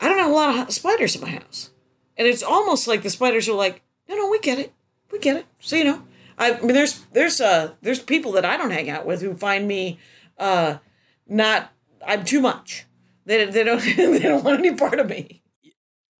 I 0.00 0.08
don't 0.08 0.18
have 0.18 0.30
a 0.30 0.34
lot 0.34 0.68
of 0.68 0.74
spiders 0.74 1.14
in 1.14 1.20
my 1.20 1.30
house. 1.30 1.70
And 2.16 2.26
it's 2.26 2.42
almost 2.42 2.88
like 2.88 3.02
the 3.02 3.10
spiders 3.10 3.48
are 3.48 3.54
like, 3.54 3.82
no, 4.08 4.16
no, 4.16 4.28
we 4.28 4.38
get 4.40 4.58
it. 4.58 4.72
We 5.12 5.18
get 5.18 5.36
it. 5.36 5.46
So, 5.58 5.76
you 5.76 5.84
know, 5.84 6.02
I, 6.38 6.58
mean, 6.60 6.72
there's, 6.72 7.00
there's, 7.12 7.40
uh, 7.40 7.74
there's 7.82 8.00
people 8.00 8.32
that 8.32 8.44
I 8.44 8.56
don't 8.56 8.70
hang 8.70 8.88
out 8.88 9.06
with 9.06 9.20
who 9.20 9.34
find 9.34 9.68
me, 9.68 9.98
uh, 10.38 10.78
not, 11.28 11.72
I'm 12.06 12.24
too 12.24 12.40
much. 12.40 12.86
They, 13.26 13.44
they 13.44 13.62
don't, 13.62 13.80
they 13.96 14.20
don't 14.20 14.44
want 14.44 14.58
any 14.58 14.74
part 14.74 14.98
of 14.98 15.08
me. 15.08 15.42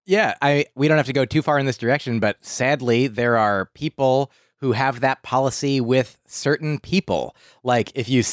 Yeah, 0.07 0.34
I 0.42 0.66
we 0.74 0.88
don't 0.88 0.96
have 0.96 1.07
to 1.07 1.12
go 1.12 1.24
too 1.24 1.40
far 1.42 1.59
in 1.59 1.66
this 1.66 1.78
direction, 1.78 2.18
but 2.18 2.44
sadly 2.44 3.07
there 3.07 3.36
are 3.36 3.66
people 3.74 4.32
who 4.57 4.72
have 4.72 5.01
that 5.01 5.22
policy 5.22 5.80
with 5.80 6.18
certain 6.26 6.80
people. 6.80 7.36
Like 7.62 7.92
if 7.94 8.09
you 8.09 8.24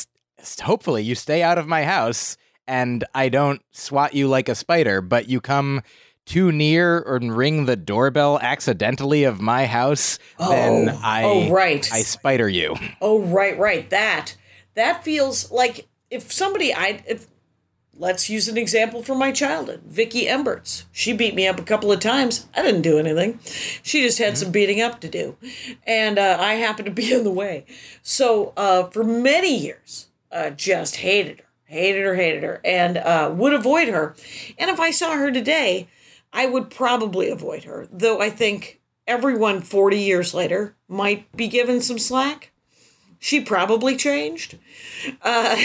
hopefully 0.59 1.03
you 1.03 1.15
stay 1.15 1.43
out 1.43 1.57
of 1.57 1.67
my 1.67 1.83
house 1.83 2.37
and 2.67 3.03
I 3.15 3.29
don't 3.29 3.61
swat 3.71 4.13
you 4.13 4.27
like 4.27 4.49
a 4.49 4.55
spider, 4.55 5.01
but 5.01 5.29
you 5.29 5.39
come 5.41 5.81
too 6.25 6.51
near 6.51 6.99
or 6.99 7.19
ring 7.19 7.65
the 7.65 7.77
doorbell 7.77 8.37
accidentally 8.41 9.23
of 9.23 9.39
my 9.39 9.65
house, 9.65 10.19
then 10.37 10.89
Oh. 10.89 10.99
I 11.01 11.23
Oh, 11.23 11.49
right. 11.49 11.89
I 11.91 12.01
spider 12.01 12.49
you. 12.49 12.75
Oh, 13.01 13.21
right, 13.21 13.57
right. 13.57 13.89
That 13.89 14.35
that 14.75 15.03
feels 15.03 15.49
like 15.51 15.87
if 16.11 16.31
somebody 16.31 16.73
I 16.73 17.01
if 17.07 17.27
let's 17.99 18.29
use 18.29 18.47
an 18.47 18.57
example 18.57 19.01
from 19.01 19.17
my 19.17 19.31
childhood. 19.31 19.81
Vicky 19.87 20.25
Emberts. 20.25 20.83
She 20.91 21.13
beat 21.13 21.33
me 21.33 21.47
up 21.47 21.59
a 21.59 21.63
couple 21.63 21.91
of 21.91 21.99
times. 21.99 22.45
I 22.55 22.61
didn't 22.61 22.83
do 22.83 22.99
anything. 22.99 23.39
She 23.81 24.03
just 24.03 24.19
had 24.19 24.37
some 24.37 24.51
beating 24.51 24.81
up 24.81 24.99
to 25.01 25.07
do, 25.09 25.35
and 25.85 26.19
uh, 26.19 26.37
I 26.39 26.55
happened 26.55 26.85
to 26.87 26.91
be 26.91 27.11
in 27.17 27.23
the 27.23 27.31
way. 27.31 27.65
So 28.03 28.53
uh, 28.57 28.83
for 28.89 29.03
many 29.03 29.57
years, 29.57 30.06
uh, 30.31 30.51
just 30.51 30.97
hated 30.97 31.39
her, 31.39 31.45
hated 31.65 32.05
her, 32.05 32.15
hated 32.15 32.43
her, 32.43 32.61
and 32.63 32.97
uh, 32.97 33.31
would 33.33 33.53
avoid 33.53 33.87
her. 33.87 34.15
And 34.57 34.69
if 34.69 34.79
I 34.79 34.91
saw 34.91 35.15
her 35.15 35.31
today, 35.31 35.87
I 36.33 36.45
would 36.45 36.69
probably 36.69 37.29
avoid 37.29 37.63
her. 37.63 37.87
Though 37.91 38.21
I 38.21 38.29
think 38.29 38.81
everyone 39.05 39.61
40 39.61 39.97
years 39.97 40.33
later 40.33 40.75
might 40.87 41.31
be 41.35 41.47
given 41.47 41.81
some 41.81 41.99
slack 41.99 42.51
she 43.19 43.41
probably 43.41 43.95
changed. 43.95 44.57
Uh, 45.21 45.57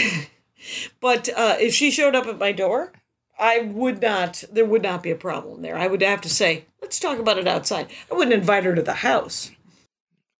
but 1.01 1.29
uh, 1.29 1.57
if 1.59 1.73
she 1.73 1.91
showed 1.91 2.15
up 2.15 2.27
at 2.27 2.39
my 2.39 2.51
door, 2.51 2.91
I 3.39 3.59
would 3.59 4.01
not, 4.01 4.43
there 4.51 4.65
would 4.65 4.83
not 4.83 5.03
be 5.03 5.11
a 5.11 5.15
problem 5.15 5.61
there. 5.61 5.77
I 5.77 5.87
would 5.87 6.01
have 6.01 6.21
to 6.21 6.29
say, 6.29 6.65
let's 6.81 6.99
talk 6.99 7.19
about 7.19 7.37
it 7.37 7.47
outside. 7.47 7.87
I 8.11 8.15
wouldn't 8.15 8.33
invite 8.33 8.63
her 8.63 8.75
to 8.75 8.81
the 8.81 8.93
house. 8.93 9.51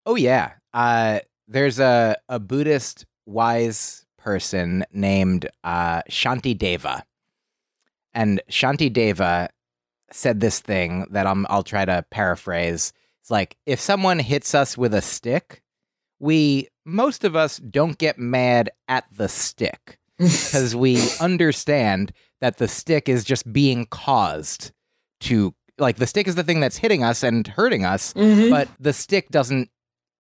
Oh 0.05 0.15
yeah. 0.15 0.53
Uh, 0.73 1.19
there's 1.47 1.79
a 1.79 2.17
a 2.27 2.39
Buddhist 2.39 3.05
wise 3.25 4.02
person 4.23 4.85
named 4.93 5.49
uh, 5.63 6.01
Shanti 6.09 6.57
Deva, 6.57 7.03
and 8.13 8.41
Shanti 8.49 8.91
Deva 8.91 9.49
said 10.11 10.39
this 10.39 10.59
thing 10.59 11.07
that 11.11 11.25
I'm, 11.27 11.45
I'll 11.49 11.63
try 11.63 11.85
to 11.85 12.05
paraphrase. 12.11 12.93
It's 13.21 13.31
like 13.31 13.57
if 13.65 13.79
someone 13.79 14.19
hits 14.19 14.53
us 14.53 14.77
with 14.77 14.93
a 14.93 15.01
stick, 15.01 15.61
we 16.19 16.67
most 16.85 17.23
of 17.23 17.35
us 17.35 17.57
don't 17.57 17.97
get 17.97 18.17
mad 18.19 18.69
at 18.87 19.05
the 19.15 19.27
stick 19.27 19.97
because 20.17 20.75
we 20.75 21.01
understand 21.19 22.13
that 22.41 22.57
the 22.57 22.67
stick 22.67 23.09
is 23.09 23.23
just 23.23 23.51
being 23.51 23.85
caused 23.85 24.71
to 25.21 25.53
like 25.79 25.95
the 25.97 26.07
stick 26.07 26.27
is 26.27 26.35
the 26.35 26.43
thing 26.43 26.59
that's 26.59 26.77
hitting 26.77 27.03
us 27.03 27.23
and 27.23 27.47
hurting 27.47 27.83
us 27.83 28.13
but 28.49 28.67
the 28.79 28.93
stick 28.93 29.29
doesn't 29.29 29.69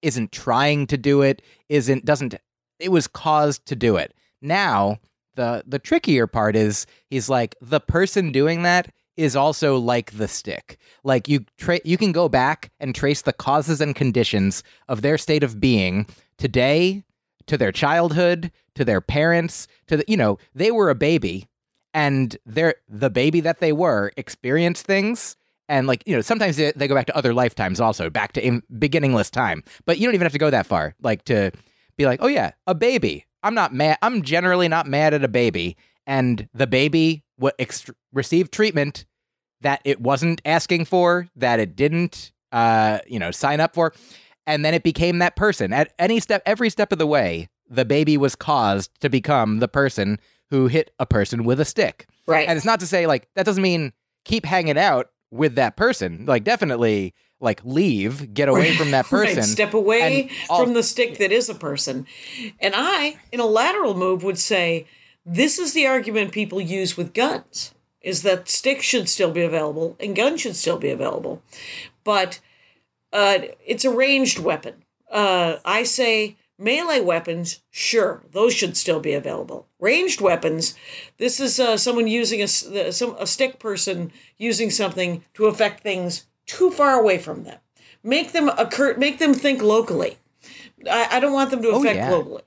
isn't 0.01 0.31
trying 0.31 0.87
to 0.87 0.97
do 0.97 1.21
it 1.21 1.41
isn't 1.69 2.05
doesn't 2.05 2.35
it 2.83 2.91
was 2.91 3.07
caused 3.07 3.65
to 3.67 3.75
do 3.75 3.95
it. 3.95 4.13
Now 4.41 4.99
the 5.35 5.63
the 5.65 5.79
trickier 5.79 6.27
part 6.27 6.55
is 6.55 6.85
he's 7.09 7.29
like 7.29 7.55
the 7.61 7.79
person 7.79 8.31
doing 8.31 8.63
that 8.63 8.93
is 9.15 9.35
also 9.35 9.77
like 9.77 10.11
the 10.11 10.27
stick. 10.27 10.77
Like 11.03 11.27
you 11.27 11.45
tra- 11.57 11.79
you 11.85 11.97
can 11.97 12.11
go 12.11 12.27
back 12.27 12.71
and 12.79 12.93
trace 12.93 13.21
the 13.21 13.33
causes 13.33 13.79
and 13.79 13.95
conditions 13.95 14.63
of 14.87 15.01
their 15.01 15.17
state 15.17 15.43
of 15.43 15.59
being 15.59 16.07
today 16.37 17.03
to 17.47 17.57
their 17.57 17.71
childhood 17.71 18.51
to 18.75 18.83
their 18.83 19.01
parents 19.01 19.67
to 19.87 19.97
the 19.97 20.05
you 20.07 20.17
know 20.17 20.37
they 20.55 20.71
were 20.71 20.89
a 20.89 20.95
baby 20.95 21.47
and 21.93 22.37
they're 22.45 22.75
the 22.89 23.09
baby 23.09 23.39
that 23.39 23.59
they 23.59 23.71
were 23.71 24.11
experienced 24.17 24.85
things 24.85 25.35
and 25.69 25.87
like 25.87 26.03
you 26.05 26.15
know 26.15 26.21
sometimes 26.21 26.57
they, 26.57 26.71
they 26.75 26.87
go 26.87 26.95
back 26.95 27.05
to 27.05 27.15
other 27.15 27.33
lifetimes 27.33 27.79
also 27.79 28.09
back 28.09 28.33
to 28.33 28.45
in 28.45 28.63
beginningless 28.79 29.29
time. 29.29 29.63
But 29.85 29.97
you 29.97 30.07
don't 30.07 30.15
even 30.15 30.25
have 30.25 30.33
to 30.33 30.39
go 30.39 30.49
that 30.49 30.65
far 30.65 30.95
like 31.01 31.23
to 31.25 31.51
be 31.97 32.05
like 32.05 32.19
oh 32.21 32.27
yeah 32.27 32.51
a 32.67 32.75
baby. 32.75 33.25
I'm 33.41 33.53
not 33.55 33.73
mad 33.73 33.97
i'm 34.01 34.21
generally 34.21 34.67
not 34.67 34.87
mad 34.87 35.13
at 35.13 35.23
a 35.23 35.27
baby. 35.27 35.77
And 36.05 36.47
the 36.53 36.67
baby 36.67 37.23
what 37.37 37.57
ext- 37.57 37.93
received 38.11 38.51
treatment 38.51 39.05
that 39.61 39.81
it 39.85 40.01
wasn't 40.01 40.41
asking 40.45 40.85
for 40.85 41.27
that 41.35 41.59
it 41.59 41.75
didn't 41.75 42.31
uh 42.51 42.99
you 43.07 43.19
know 43.19 43.31
sign 43.31 43.59
up 43.59 43.73
for 43.73 43.93
and 44.45 44.63
then 44.65 44.73
it 44.73 44.83
became 44.83 45.19
that 45.19 45.35
person. 45.35 45.71
At 45.73 45.93
any 45.99 46.19
step 46.19 46.41
every 46.45 46.69
step 46.69 46.91
of 46.91 46.99
the 46.99 47.07
way 47.07 47.49
the 47.69 47.85
baby 47.85 48.17
was 48.17 48.35
caused 48.35 48.91
to 49.01 49.09
become 49.09 49.59
the 49.59 49.67
person 49.67 50.19
who 50.49 50.67
hit 50.67 50.91
a 50.99 51.05
person 51.05 51.43
with 51.43 51.59
a 51.59 51.65
stick. 51.65 52.07
Right. 52.27 52.47
and 52.47 52.55
it's 52.55 52.65
not 52.65 52.79
to 52.81 52.87
say 52.87 53.07
like 53.07 53.27
that 53.35 53.45
doesn't 53.45 53.63
mean 53.63 53.91
keep 54.25 54.45
hanging 54.45 54.77
out 54.77 55.09
with 55.31 55.55
that 55.55 55.75
person. 55.75 56.25
Like 56.25 56.43
definitely 56.43 57.13
like 57.43 57.61
leave 57.63 58.33
get 58.33 58.49
away 58.49 58.75
from 58.75 58.91
that 58.91 59.05
Right, 59.11 59.35
person 59.35 59.43
Step 59.43 59.73
away 59.73 60.29
all- 60.49 60.63
from 60.63 60.73
the 60.73 60.83
stick 60.83 61.17
that 61.17 61.31
is 61.31 61.49
a 61.49 61.55
person. 61.55 62.07
And 62.59 62.73
I, 62.75 63.17
in 63.31 63.39
a 63.39 63.45
lateral 63.45 63.93
move, 63.93 64.23
would 64.23 64.39
say 64.39 64.87
this 65.25 65.59
is 65.59 65.73
the 65.73 65.85
argument 65.85 66.31
people 66.31 66.59
use 66.59 66.97
with 66.97 67.13
guns 67.13 67.73
is 68.01 68.23
that 68.23 68.49
sticks 68.49 68.85
should 68.85 69.07
still 69.07 69.31
be 69.31 69.41
available 69.41 69.95
and 69.99 70.15
guns 70.15 70.41
should 70.41 70.55
still 70.55 70.77
be 70.77 70.89
available. 70.89 71.41
But 72.03 72.39
uh, 73.11 73.39
it's 73.65 73.85
a 73.85 73.91
ranged 73.91 74.39
weapon. 74.39 74.83
Uh, 75.09 75.57
I 75.63 75.83
say 75.83 76.37
melee 76.57 77.01
weapons, 77.01 77.61
sure, 77.71 78.23
those 78.31 78.53
should 78.53 78.75
still 78.75 78.99
be 78.99 79.13
available. 79.13 79.67
Ranged 79.79 80.21
weapons, 80.21 80.75
this 81.17 81.39
is 81.39 81.59
uh, 81.59 81.77
someone 81.77 82.07
using 82.07 82.41
a, 82.41 82.47
some, 82.47 83.15
a 83.19 83.27
stick 83.27 83.59
person 83.59 84.11
using 84.37 84.69
something 84.69 85.23
to 85.35 85.45
affect 85.45 85.81
things 85.83 86.25
too 86.45 86.71
far 86.71 86.99
away 86.99 87.17
from 87.17 87.43
them. 87.43 87.59
Make 88.03 88.31
them 88.31 88.49
occur. 88.49 88.95
Make 88.97 89.19
them 89.19 89.33
think 89.33 89.61
locally. 89.61 90.17
I, 90.89 91.07
I 91.11 91.19
don't 91.19 91.33
want 91.33 91.51
them 91.51 91.61
to 91.61 91.69
Oh, 91.69 91.79
affect 91.79 91.95
yeah. 91.97 92.11
globally. 92.11 92.41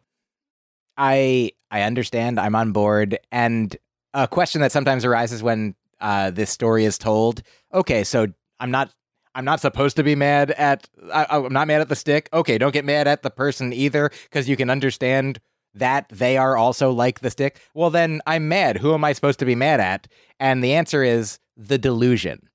I 0.96 1.52
I 1.70 1.82
understand. 1.82 2.38
I'm 2.38 2.54
on 2.54 2.72
board. 2.72 3.18
And 3.32 3.76
a 4.14 4.26
question 4.28 4.60
that 4.60 4.72
sometimes 4.72 5.04
arises 5.04 5.42
when 5.42 5.74
uh, 6.00 6.30
this 6.30 6.50
story 6.50 6.84
is 6.84 6.98
told. 6.98 7.42
Okay, 7.72 8.04
so 8.04 8.26
I'm 8.60 8.70
not 8.70 8.90
I'm 9.34 9.44
not 9.44 9.60
supposed 9.60 9.96
to 9.96 10.02
be 10.02 10.14
mad 10.14 10.50
at. 10.52 10.88
I, 11.12 11.26
I'm 11.30 11.52
not 11.52 11.68
mad 11.68 11.80
at 11.80 11.88
the 11.88 11.96
stick. 11.96 12.28
Okay, 12.32 12.58
don't 12.58 12.72
get 12.72 12.84
mad 12.84 13.06
at 13.08 13.22
the 13.22 13.30
person 13.30 13.72
either, 13.72 14.10
because 14.24 14.48
you 14.48 14.56
can 14.56 14.70
understand 14.70 15.38
that 15.74 16.08
they 16.08 16.38
are 16.38 16.56
also 16.56 16.90
like 16.90 17.20
the 17.20 17.30
stick. 17.30 17.60
Well, 17.74 17.90
then 17.90 18.22
I'm 18.26 18.48
mad. 18.48 18.78
Who 18.78 18.94
am 18.94 19.04
I 19.04 19.12
supposed 19.12 19.38
to 19.40 19.44
be 19.44 19.54
mad 19.54 19.78
at? 19.80 20.08
And 20.40 20.64
the 20.64 20.72
answer 20.72 21.02
is 21.02 21.38
the 21.54 21.76
delusion. 21.76 22.48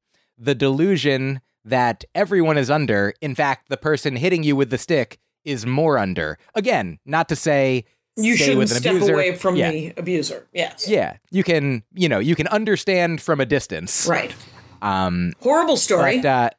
The 0.44 0.56
delusion 0.56 1.39
that 1.64 2.04
everyone 2.16 2.58
is 2.58 2.72
under. 2.72 3.14
In 3.22 3.36
fact, 3.36 3.70
the 3.70 3.78
person 3.78 4.16
hitting 4.16 4.42
you 4.44 4.56
with 4.56 4.72
the 4.72 4.78
stick 4.80 5.20
is 5.46 5.66
more 5.66 5.98
under. 6.00 6.38
Again, 6.56 6.98
not 7.06 7.30
to 7.30 7.36
say 7.36 7.86
You 8.18 8.36
shouldn't 8.36 8.70
step 8.70 8.96
abuser. 8.96 9.14
away 9.14 9.36
from 9.36 9.56
yeah. 9.56 9.72
the 9.72 9.94
abuser. 9.98 10.48
Yes. 10.52 10.88
Yeah, 10.89 11.18
you 11.30 11.44
can, 11.44 11.84
you 11.94 12.10
know, 12.10 12.18
you 12.20 12.36
can 12.36 12.48
understand 12.48 13.22
from 13.22 13.39
a 13.39 13.46
distance. 13.46 14.08
Right. 14.08 14.34
Um, 14.82 15.34
Horrible 15.42 15.78
story. 15.78 16.18
but 16.22 16.26
uh, 16.28 16.50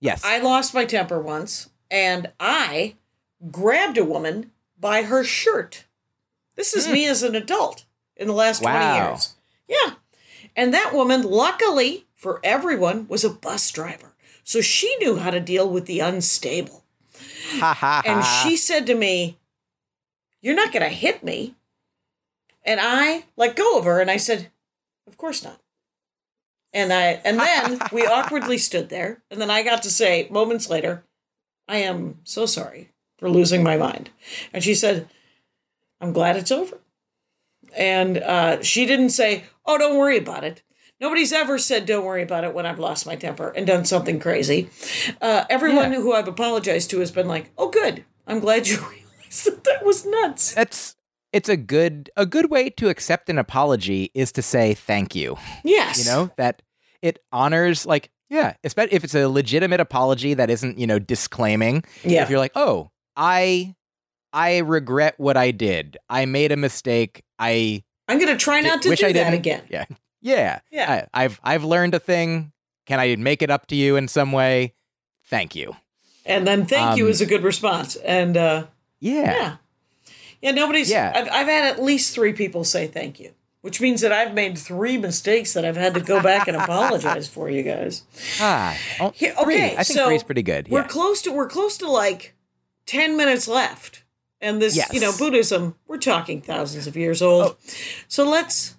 yes, 0.00 0.24
I 0.24 0.38
lost 0.38 0.72
my 0.72 0.84
temper 0.84 1.20
once, 1.20 1.68
and 1.90 2.30
I 2.38 2.94
grabbed 3.50 3.98
a 3.98 4.04
woman 4.04 4.52
by 4.78 5.02
her 5.02 5.24
shirt. 5.24 5.84
This 6.54 6.74
is 6.76 6.86
me 6.88 7.06
as 7.06 7.22
an 7.24 7.34
adult 7.34 7.84
in 8.16 8.28
the 8.28 8.34
last 8.34 8.62
20 8.62 8.76
Hmm. 8.78 9.04
Years. 9.10 9.34
Yeah. 9.68 9.94
And 10.54 10.72
that 10.72 10.94
woman, 10.94 11.22
luckily 11.22 12.05
for 12.16 12.40
everyone, 12.42 13.06
was 13.06 13.22
a 13.22 13.30
bus 13.30 13.70
driver. 13.70 14.14
So 14.42 14.60
she 14.60 14.96
knew 14.96 15.16
how 15.16 15.30
to 15.30 15.38
deal 15.38 15.68
with 15.68 15.86
the 15.86 16.00
unstable. 16.00 16.82
And 18.06 18.24
she 18.24 18.56
said 18.56 18.86
to 18.86 18.94
me, 18.94 19.38
You're 20.40 20.56
not 20.56 20.72
going 20.72 20.82
to 20.82 20.94
hit 20.94 21.22
me. 21.22 21.54
And 22.64 22.80
I 22.82 23.24
let 23.36 23.54
go 23.54 23.78
of 23.78 23.84
her 23.84 24.00
and 24.00 24.10
I 24.10 24.16
said, 24.16 24.48
Of 25.06 25.16
course 25.16 25.44
not. 25.44 25.60
And 26.72 26.92
I 26.92 27.20
and 27.24 27.38
then 27.38 27.80
we 27.92 28.06
awkwardly 28.06 28.58
stood 28.58 28.88
there. 28.88 29.22
And 29.30 29.40
then 29.40 29.50
I 29.50 29.62
got 29.62 29.82
to 29.82 29.90
say 29.90 30.28
moments 30.30 30.68
later, 30.70 31.04
I 31.68 31.78
am 31.78 32.18
so 32.24 32.46
sorry 32.46 32.90
for 33.18 33.28
losing 33.28 33.62
my 33.62 33.76
mind. 33.76 34.10
And 34.52 34.62
she 34.64 34.74
said, 34.74 35.08
I'm 36.00 36.12
glad 36.12 36.36
it's 36.36 36.52
over. 36.52 36.78
And 37.76 38.18
uh, 38.18 38.62
she 38.62 38.86
didn't 38.86 39.10
say, 39.10 39.44
Oh, 39.64 39.78
don't 39.78 39.98
worry 39.98 40.18
about 40.18 40.44
it. 40.44 40.62
Nobody's 41.00 41.32
ever 41.32 41.58
said, 41.58 41.86
Don't 41.86 42.04
worry 42.04 42.22
about 42.22 42.44
it 42.44 42.54
when 42.54 42.66
I've 42.66 42.78
lost 42.78 43.06
my 43.06 43.16
temper 43.16 43.50
and 43.50 43.66
done 43.66 43.84
something 43.84 44.18
crazy. 44.18 44.70
Uh, 45.20 45.44
everyone 45.50 45.92
Yeah. 45.92 45.98
who 46.00 46.12
I've 46.14 46.28
apologized 46.28 46.90
to 46.90 47.00
has 47.00 47.10
been 47.10 47.28
like, 47.28 47.50
Oh, 47.58 47.68
good. 47.70 48.04
I'm 48.26 48.40
glad 48.40 48.66
you 48.66 48.76
realized 48.90 49.44
that 49.46 49.64
that 49.64 49.84
was 49.84 50.04
nuts. 50.06 50.54
That's 50.54 50.94
it's 51.32 51.48
a 51.50 51.56
good 51.56 52.08
a 52.16 52.24
good 52.24 52.50
way 52.50 52.70
to 52.70 52.88
accept 52.88 53.28
an 53.28 53.38
apology 53.38 54.10
is 54.14 54.32
to 54.32 54.42
say 54.42 54.72
thank 54.74 55.14
you. 55.14 55.36
Yes. 55.64 55.98
You 55.98 56.04
know 56.10 56.30
that 56.38 56.62
it 57.02 57.18
honors 57.30 57.84
like 57.84 58.10
yeah, 58.30 58.54
especially 58.64 58.96
if 58.96 59.04
it's 59.04 59.14
a 59.14 59.28
legitimate 59.28 59.78
apology 59.80 60.34
that 60.34 60.50
isn't 60.50 60.78
you 60.78 60.86
know 60.86 60.98
disclaiming. 60.98 61.84
Yeah. 62.04 62.22
If 62.22 62.30
you're 62.30 62.38
like, 62.38 62.52
oh, 62.56 62.90
I 63.16 63.74
I 64.32 64.58
regret 64.58 65.14
what 65.18 65.36
I 65.36 65.50
did. 65.50 65.98
I 66.08 66.24
made 66.24 66.52
a 66.52 66.56
mistake. 66.56 67.22
I 67.38 67.84
I'm 68.08 68.18
going 68.18 68.30
to 68.32 68.36
try 68.42 68.60
not 68.60 68.82
to 68.82 68.88
wish 68.88 69.00
do 69.00 69.06
I 69.06 69.12
that 69.12 69.34
again. 69.34 69.62
Yeah, 69.70 69.84
yeah, 70.26 70.60
Yeah. 70.70 71.06
I, 71.14 71.24
I've 71.24 71.40
I've 71.44 71.64
learned 71.64 71.94
a 71.94 71.98
thing. 72.00 72.52
Can 72.86 73.00
I 73.00 73.16
make 73.16 73.42
it 73.42 73.50
up 73.50 73.66
to 73.68 73.76
you 73.76 73.96
in 73.96 74.08
some 74.08 74.32
way? 74.32 74.74
Thank 75.24 75.54
you. 75.54 75.76
And 76.24 76.46
then 76.46 76.66
thank 76.66 76.96
you 76.98 77.04
Um, 77.04 77.10
is 77.10 77.20
a 77.20 77.26
good 77.26 77.42
response. 77.42 77.96
And 77.96 78.36
uh, 78.36 78.66
Yeah. 79.00 79.22
yeah. 79.22 79.56
Yeah, 80.42 80.50
nobody's. 80.52 80.90
Yeah. 80.90 81.12
I've, 81.14 81.28
I've 81.30 81.46
had 81.46 81.64
at 81.64 81.82
least 81.82 82.14
three 82.14 82.32
people 82.32 82.62
say 82.64 82.86
thank 82.86 83.18
you, 83.18 83.30
which 83.62 83.80
means 83.80 84.00
that 84.02 84.12
I've 84.12 84.34
made 84.34 84.58
three 84.58 84.98
mistakes 84.98 85.52
that 85.54 85.64
I've 85.64 85.76
had 85.76 85.94
to 85.94 86.00
go 86.00 86.20
back 86.22 86.46
and 86.48 86.56
apologize 86.56 87.26
for 87.28 87.48
you 87.48 87.62
guys. 87.62 88.02
Ah, 88.40 88.76
oh, 89.00 89.08
okay, 89.08 89.32
I 89.78 89.82
think 89.82 89.98
so 89.98 90.06
three's 90.06 90.22
pretty 90.22 90.42
good. 90.42 90.68
We're 90.68 90.84
close 90.84 91.22
to 91.22 91.32
we're 91.32 91.48
close 91.48 91.78
to 91.78 91.90
like 91.90 92.34
ten 92.86 93.16
minutes 93.16 93.48
left, 93.48 94.04
and 94.40 94.60
this 94.60 94.76
Yes. 94.76 94.92
you 94.92 95.00
know 95.00 95.12
Buddhism 95.16 95.74
we're 95.88 95.98
talking 95.98 96.40
thousands 96.42 96.86
of 96.86 96.96
years 96.96 97.22
old. 97.22 97.56
So 98.08 98.28
let's 98.28 98.76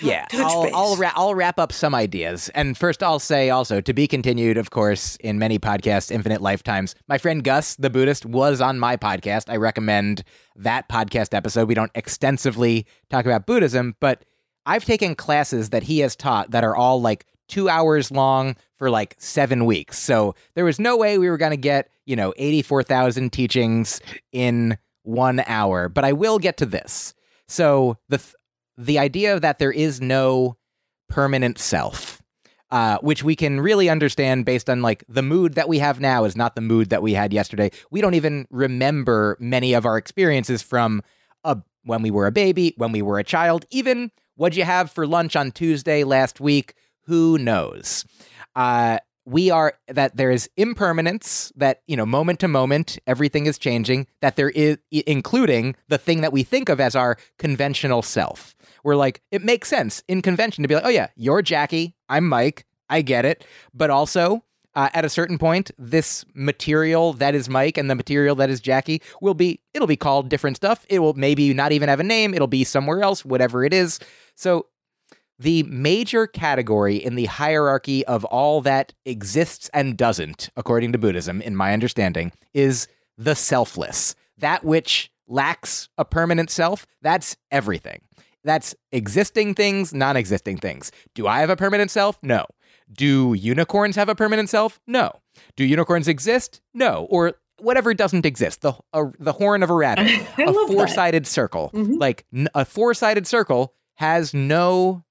yeah, 0.00 0.26
I'll. 0.32 0.68
I'll, 0.74 0.96
ra- 0.96 1.12
I'll 1.14 1.34
wrap 1.34 1.58
up 1.58 1.72
some 1.72 1.94
ideas. 1.94 2.48
And 2.50 2.76
first, 2.76 3.02
I'll 3.02 3.18
say 3.18 3.50
also 3.50 3.80
to 3.80 3.92
be 3.92 4.06
continued, 4.06 4.56
of 4.56 4.70
course, 4.70 5.16
in 5.16 5.38
many 5.38 5.58
podcasts, 5.58 6.10
infinite 6.10 6.40
lifetimes. 6.40 6.94
My 7.08 7.18
friend 7.18 7.44
Gus, 7.44 7.76
the 7.76 7.90
Buddhist, 7.90 8.26
was 8.26 8.60
on 8.60 8.78
my 8.78 8.96
podcast. 8.96 9.44
I 9.48 9.56
recommend 9.56 10.24
that 10.56 10.88
podcast 10.88 11.34
episode. 11.34 11.68
We 11.68 11.74
don't 11.74 11.92
extensively 11.94 12.86
talk 13.10 13.24
about 13.24 13.46
Buddhism, 13.46 13.94
but 14.00 14.24
I've 14.66 14.84
taken 14.84 15.14
classes 15.14 15.70
that 15.70 15.84
he 15.84 16.00
has 16.00 16.16
taught 16.16 16.50
that 16.50 16.64
are 16.64 16.74
all 16.74 17.00
like 17.00 17.26
two 17.48 17.68
hours 17.68 18.10
long 18.10 18.56
for 18.76 18.90
like 18.90 19.14
seven 19.18 19.64
weeks. 19.66 19.98
So 19.98 20.34
there 20.54 20.64
was 20.64 20.80
no 20.80 20.96
way 20.96 21.18
we 21.18 21.28
were 21.28 21.36
going 21.36 21.50
to 21.50 21.56
get, 21.56 21.90
you 22.06 22.16
know, 22.16 22.32
84,000 22.36 23.30
teachings 23.32 24.00
in 24.32 24.76
one 25.02 25.42
hour. 25.46 25.88
But 25.88 26.04
I 26.04 26.12
will 26.12 26.38
get 26.38 26.56
to 26.58 26.66
this. 26.66 27.14
So 27.46 27.98
the, 28.08 28.18
th- 28.18 28.34
the 28.76 28.98
idea 28.98 29.38
that 29.40 29.58
there 29.58 29.72
is 29.72 30.00
no 30.00 30.56
permanent 31.08 31.58
self, 31.58 32.22
uh, 32.70 32.98
which 32.98 33.22
we 33.22 33.36
can 33.36 33.60
really 33.60 33.88
understand 33.88 34.44
based 34.44 34.68
on 34.68 34.82
like 34.82 35.04
the 35.08 35.22
mood 35.22 35.54
that 35.54 35.68
we 35.68 35.78
have 35.78 36.00
now 36.00 36.24
is 36.24 36.36
not 36.36 36.54
the 36.54 36.60
mood 36.60 36.90
that 36.90 37.02
we 37.02 37.12
had 37.12 37.32
yesterday. 37.32 37.70
We 37.90 38.00
don't 38.00 38.14
even 38.14 38.46
remember 38.50 39.36
many 39.38 39.74
of 39.74 39.86
our 39.86 39.96
experiences 39.96 40.62
from 40.62 41.02
a, 41.44 41.58
when 41.84 42.02
we 42.02 42.10
were 42.10 42.26
a 42.26 42.32
baby, 42.32 42.74
when 42.76 42.92
we 42.92 43.02
were 43.02 43.18
a 43.18 43.24
child, 43.24 43.64
even 43.70 44.10
what'd 44.36 44.56
you 44.56 44.64
have 44.64 44.90
for 44.90 45.06
lunch 45.06 45.36
on 45.36 45.52
Tuesday 45.52 46.04
last 46.04 46.40
week? 46.40 46.74
Who 47.06 47.38
knows? 47.38 48.04
Uh, 48.56 48.98
we 49.26 49.50
are 49.50 49.74
that 49.88 50.16
there 50.16 50.30
is 50.30 50.50
impermanence 50.56 51.52
that 51.56 51.82
you 51.86 51.96
know 51.96 52.06
moment 52.06 52.40
to 52.40 52.48
moment 52.48 52.98
everything 53.06 53.46
is 53.46 53.58
changing 53.58 54.06
that 54.20 54.36
there 54.36 54.50
is 54.50 54.76
including 54.90 55.74
the 55.88 55.98
thing 55.98 56.20
that 56.20 56.32
we 56.32 56.42
think 56.42 56.68
of 56.68 56.80
as 56.80 56.94
our 56.94 57.16
conventional 57.38 58.02
self 58.02 58.54
we're 58.84 58.96
like 58.96 59.20
it 59.30 59.42
makes 59.42 59.68
sense 59.68 60.02
in 60.06 60.22
convention 60.22 60.62
to 60.62 60.68
be 60.68 60.74
like 60.74 60.84
oh 60.84 60.90
yeah 60.90 61.08
you're 61.16 61.42
jackie 61.42 61.94
i'm 62.08 62.24
Myq 62.24 62.62
i 62.88 63.02
get 63.02 63.24
it 63.24 63.44
but 63.72 63.90
also 63.90 64.44
uh, 64.76 64.88
at 64.92 65.04
a 65.04 65.08
certain 65.08 65.38
point 65.38 65.70
this 65.78 66.24
material 66.34 67.12
that 67.14 67.34
is 67.34 67.48
Myq 67.48 67.78
and 67.78 67.90
the 67.90 67.94
material 67.94 68.36
that 68.36 68.50
is 68.50 68.60
jackie 68.60 69.02
will 69.20 69.34
be 69.34 69.60
it'll 69.72 69.88
be 69.88 69.96
called 69.96 70.28
different 70.28 70.56
stuff 70.56 70.86
it 70.88 71.00
will 71.00 71.14
maybe 71.14 71.52
not 71.52 71.72
even 71.72 71.88
have 71.88 72.00
a 72.00 72.04
name 72.04 72.34
it'll 72.34 72.46
be 72.46 72.64
somewhere 72.64 73.02
else 73.02 73.24
whatever 73.24 73.64
it 73.64 73.72
is 73.72 73.98
so 74.36 74.66
the 75.38 75.64
major 75.64 76.26
category 76.26 76.96
in 76.96 77.16
the 77.16 77.24
hierarchy 77.26 78.06
of 78.06 78.24
all 78.26 78.60
that 78.60 78.92
exists 79.04 79.68
and 79.74 79.96
doesn't, 79.96 80.50
according 80.56 80.92
to 80.92 80.98
Buddhism, 80.98 81.40
in 81.42 81.56
my 81.56 81.72
understanding, 81.72 82.32
is 82.52 82.86
the 83.18 83.34
selfless. 83.34 84.14
That 84.38 84.64
which 84.64 85.10
lacks 85.26 85.88
a 85.98 86.04
permanent 86.04 86.50
self, 86.50 86.86
that's 87.02 87.36
everything. 87.50 88.00
That's 88.44 88.74
existing 88.92 89.54
things, 89.54 89.94
non 89.94 90.16
existing 90.16 90.58
things. 90.58 90.92
Do 91.14 91.26
I 91.26 91.40
have 91.40 91.50
a 91.50 91.56
permanent 91.56 91.90
self? 91.90 92.18
No. 92.22 92.44
Do 92.92 93.32
unicorns 93.32 93.96
have 93.96 94.08
a 94.10 94.14
permanent 94.14 94.50
self? 94.50 94.80
No. 94.86 95.10
Do 95.56 95.64
unicorns 95.64 96.06
exist? 96.08 96.60
No. 96.74 97.06
Or 97.10 97.34
whatever 97.58 97.94
doesn't 97.94 98.26
exist, 98.26 98.60
the, 98.60 98.74
a, 98.92 99.04
the 99.18 99.32
horn 99.32 99.62
of 99.62 99.70
a 99.70 99.74
rabbit, 99.74 100.06
a 100.38 100.52
four 100.66 100.86
sided 100.88 101.26
circle. 101.26 101.70
Mhm. 101.72 101.98
Like 101.98 102.26
n- 102.34 102.48
a 102.54 102.64
four 102.64 102.92
sided 102.94 103.26
circle 103.26 103.72
has 103.94 104.34
no 104.34 105.04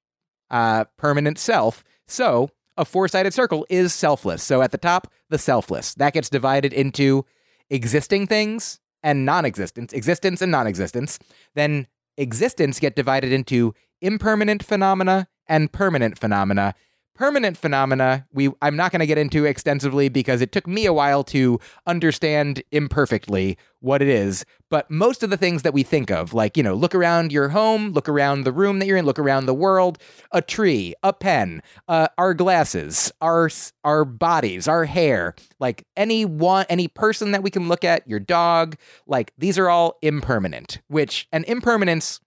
uh, 0.52 0.84
permanent 0.98 1.40
self. 1.40 1.84
So 2.08 2.52
a 2.78 2.86
four 2.86 3.08
sided 3.08 3.34
circle 3.34 3.66
is 3.70 3.94
selfless. 3.94 4.44
So 4.44 4.62
at 4.62 4.72
the 4.72 4.78
top, 4.78 5.08
the 5.30 5.40
selfless. 5.40 5.96
That 5.96 6.14
gets 6.14 6.30
divided 6.30 6.74
into 6.74 7.26
existing 7.72 8.28
things 8.28 8.80
and 9.02 9.26
non 9.26 9.46
existence, 9.46 9.92
existence 9.94 10.42
and 10.42 10.52
non 10.52 10.68
existence. 10.68 11.18
Then 11.56 11.88
existence 12.18 12.80
get 12.80 12.96
divided 12.96 13.32
into 13.32 13.74
impermanent 14.02 14.64
phenomena 14.64 15.28
and 15.48 15.72
permanent 15.72 16.18
phenomena. 16.18 16.74
Permanent 17.16 17.58
phenomena, 17.58 18.26
we 18.34 18.50
I'm 18.60 18.76
not 18.76 18.92
going 18.92 19.02
to 19.02 19.06
get 19.06 19.20
into 19.20 19.46
extensively 19.46 20.10
because 20.10 20.42
it 20.42 20.52
took 20.52 20.66
me 20.66 20.88
a 20.88 20.94
while 20.94 21.24
to 21.26 21.60
understand 21.86 22.64
imperfectly 22.72 23.56
what 23.82 24.02
it 24.02 24.08
is. 24.08 24.46
But 24.70 24.90
most 24.90 25.22
of 25.22 25.30
the 25.30 25.38
things 25.38 25.62
that 25.62 25.76
we 25.76 25.84
think 25.84 26.10
of, 26.10 26.34
like, 26.34 26.58
you 26.58 26.64
know, 26.64 26.74
look 26.74 26.96
around 26.96 27.32
your 27.32 27.50
home, 27.50 27.92
look 27.92 28.10
around 28.10 28.46
the 28.46 28.52
room 28.52 28.80
that 28.80 28.88
you're 28.88 28.98
in, 28.98 29.06
look 29.06 29.20
around 29.20 29.46
the 29.46 29.54
world, 29.54 30.00
a 30.32 30.42
tree, 30.42 30.96
a 31.04 31.14
pen, 31.14 31.62
uh, 31.88 32.08
our 32.18 32.34
glasses, 32.34 33.12
our 33.22 33.48
our 33.84 34.06
bodies, 34.06 34.68
our 34.68 34.86
hair, 34.86 35.36
like 35.60 35.86
any 35.96 36.26
one 36.26 36.66
any 36.68 36.88
person 36.88 37.30
that 37.32 37.44
we 37.44 37.52
can 37.52 37.68
look 37.68 37.84
at, 37.84 38.08
your 38.08 38.20
dog, 38.20 38.76
like 39.06 39.34
these 39.38 39.60
are 39.60 39.70
all 39.70 40.00
impermanent, 40.02 40.82
which 40.88 41.28
an 41.32 41.44
impermanence 41.44 42.20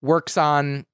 works 0.00 0.38
on 0.38 0.86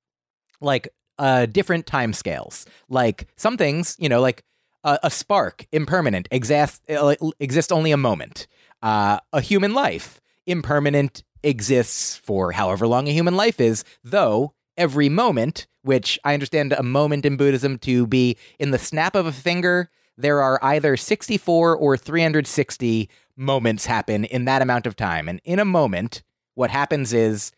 like 0.61 0.89
uh 1.19 1.47
different 1.47 1.87
time 1.87 2.13
scales. 2.13 2.67
Like 2.89 3.29
some 3.37 3.57
things, 3.57 3.97
you 3.99 4.09
know, 4.09 4.21
like 4.21 4.45
a, 4.85 4.99
a 5.05 5.11
spark, 5.11 5.67
impermanent, 5.73 6.29
exist 6.31 6.83
uh, 6.91 7.15
exists 7.41 7.73
only 7.73 7.93
a 7.93 7.97
moment. 7.97 8.47
Uh, 8.83 9.19
a 9.33 9.41
human 9.41 9.75
life, 9.75 10.21
impermanent, 10.47 11.25
exists 11.43 12.17
for 12.17 12.53
however 12.53 12.87
long 12.87 13.09
a 13.09 13.13
human 13.13 13.37
life 13.37 13.61
is, 13.61 13.85
though 14.03 14.53
every 14.77 15.09
moment, 15.09 15.67
which 15.83 16.19
I 16.25 16.35
understand 16.35 16.73
a 16.73 16.83
moment 16.83 17.25
in 17.25 17.37
Buddhism 17.37 17.79
to 17.81 18.07
be 18.07 18.37
in 18.59 18.71
the 18.71 18.79
snap 18.79 19.15
of 19.15 19.27
a 19.27 19.33
finger, 19.33 19.91
there 20.19 20.43
are 20.43 20.59
either 20.63 20.97
64 20.97 21.77
or 21.77 21.97
360 21.97 23.09
moments 23.37 23.87
happen 23.87 24.25
in 24.25 24.47
that 24.47 24.63
amount 24.63 24.87
of 24.87 24.97
time. 24.97 25.29
And 25.29 25.41
in 25.45 25.59
a 25.59 25.65
moment, 25.65 26.23
what 26.55 26.71
happens 26.71 27.13
is 27.13 27.53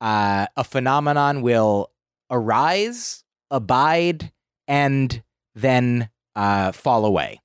uh, 0.00 0.46
a 0.56 0.64
phenomenon 0.64 1.40
will 1.42 1.90
arise, 2.30 3.24
abide, 3.50 4.32
and 4.68 5.22
then 5.54 6.08
uh, 6.36 6.72
fall 6.72 7.04
away. 7.04 7.40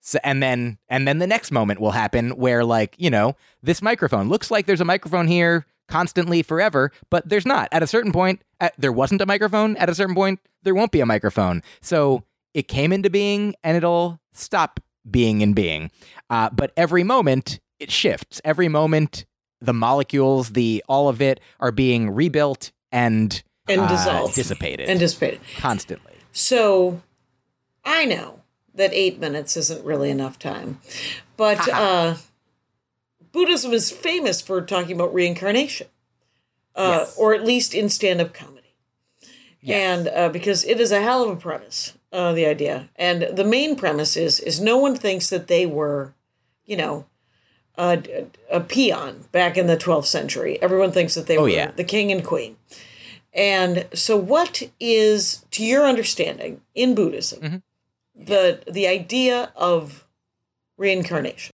So, 0.00 0.18
and 0.24 0.42
then 0.42 0.78
and 0.88 1.06
then 1.06 1.18
the 1.18 1.26
next 1.26 1.50
moment 1.50 1.80
will 1.80 1.90
happen 1.90 2.30
where 2.30 2.64
like 2.64 2.94
you 2.96 3.10
know 3.10 3.36
this 3.62 3.82
microphone 3.82 4.28
looks 4.30 4.50
like 4.50 4.64
there's 4.64 4.80
a 4.80 4.84
microphone 4.86 5.26
here 5.26 5.66
constantly 5.86 6.42
forever 6.42 6.92
but 7.10 7.28
there's 7.28 7.44
not. 7.44 7.68
At 7.72 7.82
a 7.82 7.86
certain 7.86 8.12
point 8.12 8.40
uh, 8.60 8.70
there 8.78 8.92
wasn't 8.92 9.20
a 9.20 9.26
microphone. 9.26 9.76
At 9.76 9.90
a 9.90 9.94
certain 9.94 10.14
point 10.14 10.40
there 10.62 10.74
won't 10.74 10.92
be 10.92 11.00
a 11.00 11.06
microphone. 11.06 11.62
So 11.82 12.24
it 12.54 12.68
came 12.68 12.90
into 12.90 13.10
being 13.10 13.54
and 13.62 13.76
it'll 13.76 14.18
stop 14.32 14.80
being 15.10 15.42
in 15.42 15.52
being. 15.52 15.90
Uh, 16.30 16.48
but 16.50 16.72
every 16.74 17.04
moment 17.04 17.60
it 17.78 17.90
shifts. 17.90 18.40
Every 18.44 18.68
moment 18.68 19.26
the 19.60 19.74
molecules 19.74 20.50
the 20.50 20.82
all 20.88 21.10
of 21.10 21.20
it 21.20 21.38
are 21.60 21.72
being 21.72 22.10
rebuilt 22.10 22.72
and 22.90 23.42
And 23.68 23.80
uh, 23.82 23.88
dissolved. 23.88 24.34
dissipated 24.34 24.88
and 24.88 24.98
dissipated. 24.98 25.40
constantly 25.58 26.12
So 26.32 27.02
I 27.84 28.04
know 28.04 28.40
that 28.74 28.92
eight 28.92 29.18
minutes 29.18 29.56
isn't 29.56 29.84
really 29.84 30.10
enough 30.10 30.38
time, 30.38 30.80
but 31.36 31.68
uh, 31.68 32.16
Buddhism 33.32 33.72
is 33.72 33.90
famous 33.90 34.40
for 34.40 34.60
talking 34.60 34.96
about 34.96 35.12
reincarnation, 35.14 35.88
uh, 36.76 36.98
Yes. 37.00 37.16
or 37.18 37.34
at 37.34 37.44
least 37.44 37.74
in 37.74 37.88
stand-up 37.88 38.32
comedy, 38.32 38.74
and 39.66 40.08
uh, 40.08 40.28
because 40.28 40.64
it 40.64 40.80
is 40.80 40.92
a 40.92 41.02
hell 41.02 41.24
of 41.24 41.30
a 41.30 41.36
premise, 41.40 41.94
uh, 42.12 42.32
the 42.32 42.46
idea, 42.46 42.88
and 42.96 43.22
the 43.36 43.44
main 43.44 43.74
premise 43.76 44.16
is 44.16 44.40
is 44.40 44.60
no 44.60 44.78
one 44.78 44.94
thinks 44.96 45.28
that 45.30 45.48
they 45.48 45.66
were, 45.66 46.14
you 46.64 46.76
know. 46.76 47.04
A, 47.80 48.26
a 48.50 48.58
peon 48.58 49.26
back 49.30 49.56
in 49.56 49.68
the 49.68 49.76
12th 49.76 50.06
century. 50.06 50.60
Everyone 50.60 50.90
thinks 50.90 51.14
that 51.14 51.28
they 51.28 51.36
Oh, 51.38 51.42
were 51.42 51.48
yeah. 51.48 51.70
the 51.70 51.84
king 51.84 52.10
and 52.10 52.24
queen. 52.24 52.56
And 53.38 53.86
so, 53.94 54.16
what 54.16 54.64
is, 54.80 55.44
to 55.52 55.64
your 55.64 55.86
understanding, 55.86 56.60
in 56.74 56.94
Buddhism, 56.96 57.40
Mm-hmm. 57.40 58.24
the 58.24 58.60
the 58.68 58.88
idea 58.88 59.52
of 59.54 60.04
reincarnation? 60.76 61.52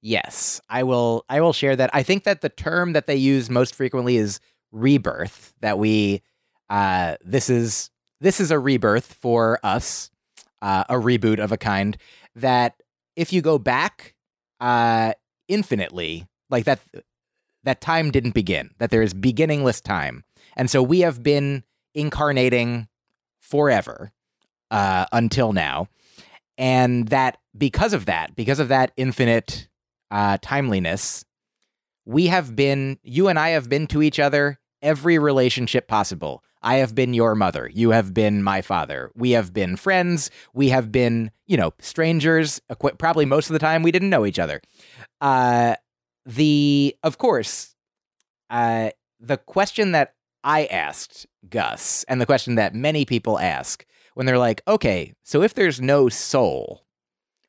Yes, 0.00 0.60
I 0.68 0.84
will. 0.84 1.24
I 1.28 1.40
will 1.40 1.52
share 1.52 1.74
that. 1.74 1.90
I 1.92 2.04
think 2.04 2.22
that 2.22 2.40
the 2.40 2.48
term 2.48 2.92
that 2.92 3.08
they 3.08 3.16
use 3.16 3.50
most 3.50 3.74
frequently 3.74 4.16
is 4.16 4.38
rebirth. 4.70 5.52
That 5.60 5.78
we, 5.80 6.22
uh, 6.70 7.16
this 7.24 7.50
is 7.50 7.90
this 8.20 8.38
is 8.38 8.52
a 8.52 8.58
rebirth 8.60 9.12
for 9.14 9.58
us, 9.64 10.12
uh, 10.62 10.84
a 10.88 10.94
reboot 10.94 11.40
of 11.42 11.50
a 11.50 11.56
kind. 11.56 11.96
That 12.36 12.80
if 13.16 13.32
you 13.32 13.42
go 13.42 13.58
back, 13.58 14.14
uh, 14.60 15.14
infinitely, 15.48 16.28
like 16.50 16.64
that, 16.66 16.78
that 17.64 17.80
time 17.80 18.12
didn't 18.12 18.34
begin. 18.34 18.70
That 18.78 18.90
there 18.90 19.02
is 19.02 19.12
beginningless 19.12 19.80
time, 19.80 20.22
and 20.58 20.68
so 20.68 20.82
we 20.82 21.00
have 21.00 21.22
been 21.22 21.64
incarnating 21.94 22.88
forever 23.40 24.12
uh, 24.70 25.06
until 25.12 25.54
now, 25.54 25.88
and 26.58 27.08
that 27.08 27.38
because 27.56 27.92
of 27.94 28.04
that, 28.06 28.36
because 28.36 28.58
of 28.58 28.68
that 28.68 28.92
infinite 28.96 29.68
uh, 30.10 30.36
timeliness, 30.42 31.24
we 32.04 32.26
have 32.26 32.54
been, 32.56 32.98
you 33.02 33.28
and 33.28 33.38
I 33.38 33.50
have 33.50 33.68
been 33.68 33.86
to 33.88 34.02
each 34.02 34.18
other 34.18 34.58
every 34.82 35.18
relationship 35.18 35.88
possible. 35.88 36.42
I 36.62 36.76
have 36.76 36.94
been 36.94 37.14
your 37.14 37.34
mother. 37.34 37.70
You 37.72 37.90
have 37.90 38.12
been 38.12 38.42
my 38.42 38.62
father. 38.62 39.12
We 39.14 39.32
have 39.32 39.52
been 39.52 39.76
friends. 39.76 40.30
We 40.54 40.70
have 40.70 40.90
been, 40.90 41.30
you 41.46 41.56
know, 41.56 41.72
strangers. 41.78 42.60
Probably 42.98 43.24
most 43.24 43.48
of 43.48 43.52
the 43.52 43.60
time 43.60 43.82
we 43.82 43.92
didn't 43.92 44.10
know 44.10 44.26
each 44.26 44.38
other. 44.38 44.60
Uh, 45.20 45.76
the, 46.26 46.96
of 47.02 47.18
course, 47.18 47.76
uh, 48.50 48.90
the 49.20 49.36
question 49.36 49.92
that 49.92 50.14
I 50.44 50.66
asked 50.66 51.26
Gus, 51.48 52.04
and 52.08 52.20
the 52.20 52.26
question 52.26 52.54
that 52.56 52.74
many 52.74 53.04
people 53.04 53.38
ask 53.38 53.84
when 54.14 54.26
they're 54.26 54.38
like, 54.38 54.62
okay, 54.66 55.14
so 55.22 55.42
if 55.42 55.54
there's 55.54 55.80
no 55.80 56.08
soul, 56.08 56.84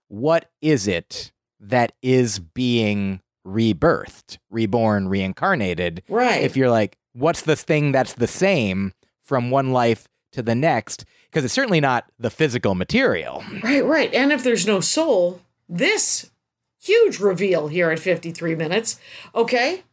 what 0.07 0.49
is 0.61 0.87
it 0.87 1.31
that 1.59 1.93
is 2.01 2.39
being 2.39 3.21
rebirthed, 3.45 4.37
reborn, 4.49 5.07
reincarnated? 5.07 6.03
Right. 6.09 6.43
If 6.43 6.55
you're 6.55 6.69
like, 6.69 6.97
what's 7.13 7.41
the 7.41 7.55
thing 7.55 7.91
that's 7.91 8.13
the 8.13 8.27
same 8.27 8.93
from 9.23 9.51
one 9.51 9.71
life 9.71 10.07
to 10.33 10.41
the 10.41 10.55
next? 10.55 11.05
Because 11.29 11.43
it's 11.45 11.53
certainly 11.53 11.81
not 11.81 12.05
the 12.19 12.29
physical 12.29 12.75
material. 12.75 13.43
Right, 13.63 13.85
right. 13.85 14.13
And 14.13 14.31
if 14.31 14.43
there's 14.43 14.67
no 14.67 14.79
soul, 14.79 15.41
this 15.67 16.31
huge 16.81 17.19
reveal 17.19 17.67
here 17.67 17.91
at 17.91 17.99
53 17.99 18.55
minutes, 18.55 18.99
okay? 19.35 19.83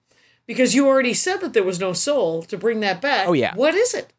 Because 0.47 0.75
you 0.75 0.87
already 0.87 1.15
said 1.15 1.39
that 1.39 1.53
there 1.53 1.65
was 1.65 1.81
no 1.81 1.93
soul 1.93 2.43
to 2.45 2.57
bring 2.57 2.81
that 2.81 3.01
back. 3.01 3.27
Oh, 3.29 3.33
yeah. 3.33 3.55
What 3.55 3.75
is 3.75 3.95
it? 3.95 4.13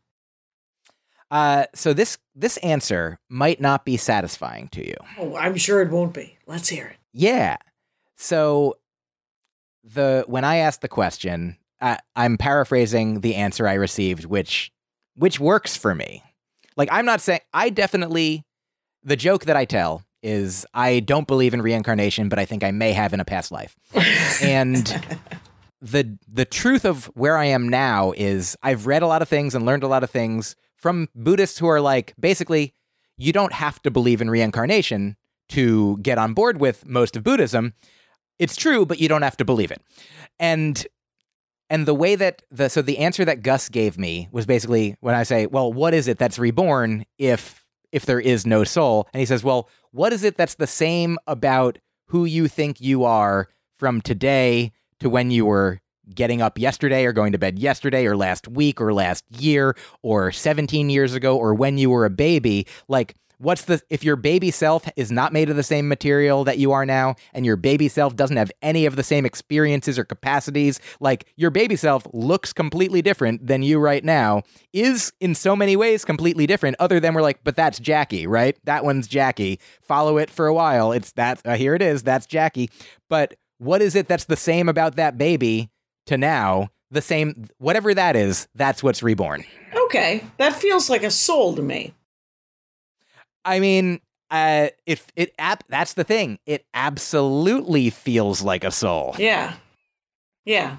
Uh, 1.30 1.66
so 1.74 1.94
this 1.94 2.18
this 2.36 2.58
answer 2.58 3.20
might 3.30 3.60
not 3.60 3.84
be 3.84 3.98
satisfying 3.98 4.70
to 4.70 4.86
you. 4.86 4.96
Oh, 5.18 5.36
I'm 5.36 5.58
sure 5.58 5.82
it 5.82 5.92
won't 5.92 6.14
be. 6.14 6.38
Let's 6.46 6.70
hear 6.70 6.88
it. 6.88 6.98
Yeah. 7.12 7.58
So 8.16 8.78
the 9.84 10.24
when 10.28 10.46
I 10.46 10.58
asked 10.58 10.82
the 10.82 10.88
question, 10.88 11.58
uh, 11.82 11.98
I'm 12.16 12.38
paraphrasing 12.38 13.22
the 13.22 13.36
answer 13.36 13.68
I 13.68 13.74
received, 13.74 14.26
which 14.26 14.72
which 15.16 15.40
works 15.40 15.76
for 15.76 15.94
me. 15.94 16.24
Like 16.78 16.90
I'm 16.92 17.06
not 17.06 17.20
saying 17.20 17.42
I 17.54 17.72
definitely 17.72 18.46
the 19.04 19.16
joke 19.16 19.46
that 19.46 19.58
I 19.58 19.66
tell 19.66 20.04
is 20.24 20.66
I 20.74 21.02
don't 21.02 21.28
believe 21.28 21.54
in 21.54 21.62
reincarnation, 21.62 22.30
but 22.30 22.40
I 22.40 22.46
think 22.46 22.64
I 22.64 22.72
may 22.72 22.94
have 22.94 23.14
in 23.14 23.20
a 23.20 23.26
past 23.26 23.52
life. 23.52 23.76
and 24.42 25.20
the 25.82 26.18
the 26.28 26.46
truth 26.46 26.86
of 26.86 27.06
where 27.14 27.38
I 27.38 27.46
am 27.46 27.70
now 27.70 28.14
is 28.18 28.58
I've 28.64 28.88
read 28.88 29.04
a 29.04 29.08
lot 29.08 29.22
of 29.22 29.30
things 29.30 29.54
and 29.54 29.66
learned 29.66 29.84
a 29.84 29.88
lot 29.88 30.04
of 30.04 30.10
things 30.10 30.56
from 30.76 31.10
Buddhists 31.16 31.60
who 31.60 31.68
are 31.68 31.82
like 31.82 32.14
basically 32.20 32.74
you 33.18 33.34
don't 33.34 33.54
have 33.54 33.82
to 33.84 33.92
believe 33.92 34.22
in 34.22 34.30
reincarnation 34.30 35.18
to 35.50 35.98
get 35.98 36.18
on 36.18 36.34
board 36.34 36.60
with 36.60 36.86
most 36.86 37.16
of 37.16 37.24
Buddhism. 37.24 37.74
It's 38.40 38.56
true, 38.56 38.86
but 38.86 39.00
you 39.00 39.08
don't 39.08 39.24
have 39.24 39.38
to 39.38 39.46
believe 39.46 39.72
it. 39.72 39.82
And 40.40 40.86
and 41.70 41.86
the 41.86 41.94
way 41.94 42.16
that 42.16 42.44
the 42.50 42.70
so 42.70 42.82
the 42.82 43.00
answer 43.00 43.26
that 43.26 43.42
Gus 43.44 43.70
gave 43.70 43.98
me 43.98 44.30
was 44.32 44.46
basically 44.46 44.96
when 45.00 45.16
I 45.16 45.24
say, 45.24 45.46
"Well, 45.48 45.72
what 45.72 45.94
is 45.94 46.08
it 46.08 46.18
that's 46.18 46.40
reborn 46.40 47.06
if 47.18 47.66
if 47.92 48.06
there 48.06 48.20
is 48.20 48.46
no 48.46 48.64
soul?" 48.64 49.08
And 49.14 49.20
he 49.20 49.26
says, 49.26 49.44
"Well, 49.44 49.70
what 49.92 50.14
is 50.14 50.24
it 50.24 50.38
that's 50.38 50.56
the 50.56 50.68
same 50.68 51.18
about 51.28 51.80
who 52.08 52.26
you 52.26 52.48
think 52.48 52.80
you 52.80 53.04
are 53.04 53.50
from 53.78 54.02
today 54.02 54.72
to 55.00 55.10
when 55.10 55.32
you 55.32 55.46
were 55.46 55.80
getting 56.14 56.42
up 56.42 56.58
yesterday 56.58 57.06
or 57.06 57.12
going 57.12 57.34
to 57.34 57.38
bed 57.38 57.60
yesterday 57.60 58.06
or 58.06 58.16
last 58.16 58.48
week 58.48 58.80
or 58.80 58.94
last 58.94 59.26
year 59.30 59.76
or 60.02 60.32
17 60.32 60.90
years 60.90 61.14
ago 61.14 61.38
or 61.38 61.54
when 61.54 61.78
you 61.78 61.90
were 61.90 62.06
a 62.06 62.10
baby? 62.10 62.66
Like 62.88 63.16
what's 63.40 63.66
the 63.66 63.82
if 63.90 64.04
your 64.04 64.16
baby 64.16 64.52
self 64.52 64.90
is 64.96 65.12
not 65.12 65.32
made 65.32 65.50
of 65.50 65.56
the 65.56 65.64
same 65.64 65.88
material 65.88 66.44
that 66.44 66.58
you 66.58 66.72
are 66.72 66.86
now 66.86 67.16
and 67.34 67.46
your 67.46 67.56
baby 67.56 67.88
self 67.88 68.16
doesn't 68.16 68.38
have 68.38 68.52
any 68.62 68.86
of 68.86 68.96
the 68.96 69.04
same 69.04 69.26
experiences 69.26 70.00
or 70.00 70.04
capacities 70.04 70.80
like 71.00 71.26
your 71.36 71.52
baby 71.52 71.76
self 71.76 72.08
looks 72.14 72.52
completely 72.52 73.02
different 73.02 73.46
than 73.46 73.62
you 73.62 73.80
right 73.80 74.04
now 74.04 74.42
is 74.74 75.14
in 75.20 75.36
so 75.36 75.56
many 75.56 75.76
ways 75.76 76.04
completely 76.04 76.48
different 76.48 76.76
other 76.80 77.00
than 77.00 77.14
we're 77.14 77.22
like 77.22 77.44
but 77.44 77.56
that's 77.56 77.80
Jackie 77.80 78.26
right? 78.28 78.58
That 78.64 78.84
one's 78.84 79.08
Jackie. 79.08 79.60
Follow 79.82 80.18
it 80.18 80.30
for 80.30 80.48
a 80.48 80.54
while. 80.54 80.92
It's 80.92 81.12
that 81.14 81.42
uh, 81.46 81.56
here 81.56 81.76
it 81.76 81.82
is. 81.82 82.04
That's 82.04 82.26
Jackie. 82.26 82.70
But 83.10 83.36
what 83.60 83.82
is 83.82 83.96
it 83.96 84.08
that's 84.08 84.26
the 84.26 84.36
same 84.36 84.70
about 84.70 84.96
that 84.96 85.18
baby 85.18 85.70
to 86.06 86.18
now 86.18 86.70
the 86.92 87.02
same 87.02 87.48
whatever 87.58 87.94
that 87.94 88.16
is 88.16 88.48
that's 88.56 88.82
what's 88.84 89.02
reborn 89.04 89.44
Okay, 89.88 90.24
that 90.38 90.54
feels 90.54 90.90
like 90.90 91.04
a 91.04 91.12
soul 91.12 91.54
to 91.56 91.62
me. 91.62 91.94
I 93.46 93.60
mean, 93.62 94.02
uh, 94.30 94.68
it 94.86 95.02
it 95.16 95.34
ab- 95.40 95.64
that's 95.70 95.94
the 95.94 96.04
thing. 96.04 96.40
It 96.46 96.66
absolutely 96.74 97.90
feels 97.90 98.42
like 98.42 98.66
a 98.66 98.72
soul. 98.72 99.16
Yeah. 99.18 99.54
Yeah. 100.44 100.78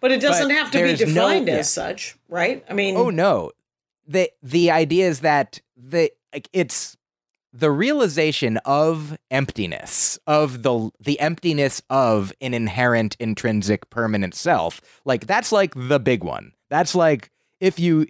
But 0.00 0.12
it 0.12 0.20
doesn't 0.20 0.48
But 0.48 0.56
have 0.56 0.70
to 0.72 0.78
be 0.78 0.84
there's 0.92 1.00
no- 1.14 1.28
defined 1.28 1.48
yeah. 1.48 1.54
as 1.54 1.72
such, 1.72 2.16
right? 2.28 2.62
I 2.68 2.74
mean, 2.74 2.96
Oh 2.96 3.08
no, 3.08 3.52
the 4.06 4.30
the 4.42 4.70
idea 4.70 5.08
is 5.08 5.20
that 5.20 5.60
the 5.76 6.10
like 6.34 6.48
it's 6.52 6.96
the 7.52 7.70
realization 7.70 8.56
of 8.64 9.16
emptiness 9.30 10.18
of 10.26 10.62
the 10.62 10.90
the 10.98 11.20
emptiness 11.20 11.82
of 11.90 12.32
an 12.40 12.54
inherent 12.54 13.16
intrinsic 13.20 13.90
permanent 13.90 14.34
self 14.34 14.80
like 15.04 15.26
that's 15.26 15.52
like 15.52 15.74
the 15.76 16.00
big 16.00 16.24
one. 16.24 16.52
That's 16.70 16.94
like 16.94 17.30
if 17.60 17.78
you 17.78 18.06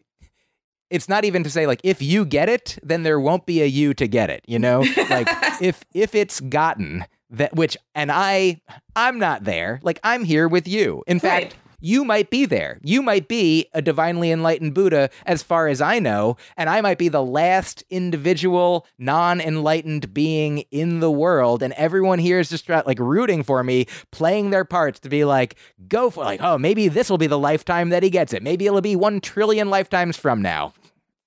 it's 0.91 1.09
not 1.09 1.25
even 1.25 1.43
to 1.43 1.51
say 1.51 1.67
like 1.67 1.81
if 1.83 2.01
you 2.01 2.25
get 2.25 2.49
it 2.49 2.79
then 2.83 3.03
there 3.03 3.19
won't 3.19 3.47
be 3.47 3.63
a 3.63 3.67
you 3.67 3.95
to 3.95 4.07
get 4.07 4.31
it 4.31 4.45
you 4.47 4.59
know? 4.59 4.85
Like 5.11 5.29
if 5.61 5.85
if 5.93 6.15
it's 6.15 6.41
gotten 6.41 7.05
that 7.31 7.55
which 7.57 7.77
and 7.95 8.13
i 8.13 8.61
i'm 8.95 9.19
not 9.19 9.43
there. 9.45 9.81
Like 9.83 9.99
i'm 10.05 10.25
here 10.25 10.47
with 10.47 10.69
you. 10.69 11.03
In 11.09 11.19
fact 11.19 11.45
Right. 11.45 11.55
You 11.83 12.05
might 12.05 12.31
be 12.31 12.47
there. 12.47 12.79
You 12.83 13.03
might 13.03 13.29
be 13.29 13.69
a 13.75 13.83
divinely 13.83 14.31
enlightened 14.31 14.75
buddha 14.75 15.11
as 15.27 15.43
far 15.43 15.69
as 15.69 15.81
i 15.81 15.99
know 15.99 16.37
and 16.57 16.71
i 16.71 16.81
might 16.81 16.99
be 16.99 17.09
the 17.09 17.23
last 17.23 17.85
individual 17.91 18.87
non-enlightened 18.99 20.15
being 20.15 20.59
in 20.71 21.01
the 21.01 21.11
world 21.11 21.63
and 21.63 21.73
everyone 21.75 22.19
here 22.19 22.39
is 22.39 22.49
just 22.49 22.69
like 22.69 22.99
rooting 22.99 23.43
for 23.43 23.63
me 23.63 23.87
playing 24.11 24.51
their 24.51 24.65
parts 24.65 25.01
to 25.01 25.09
be 25.09 25.25
like 25.25 25.57
go 25.89 26.09
for 26.09 26.25
like 26.25 26.41
oh 26.43 26.57
maybe 26.57 26.89
this 26.89 27.11
will 27.11 27.19
be 27.19 27.27
the 27.27 27.39
lifetime 27.39 27.89
that 27.91 28.03
he 28.03 28.11
gets 28.11 28.33
it. 28.33 28.43
Maybe 28.43 28.67
it'll 28.67 28.81
be 28.81 28.97
1 28.97 29.21
trillion 29.21 29.71
lifetimes 29.71 30.17
from 30.17 30.41
now. 30.41 30.75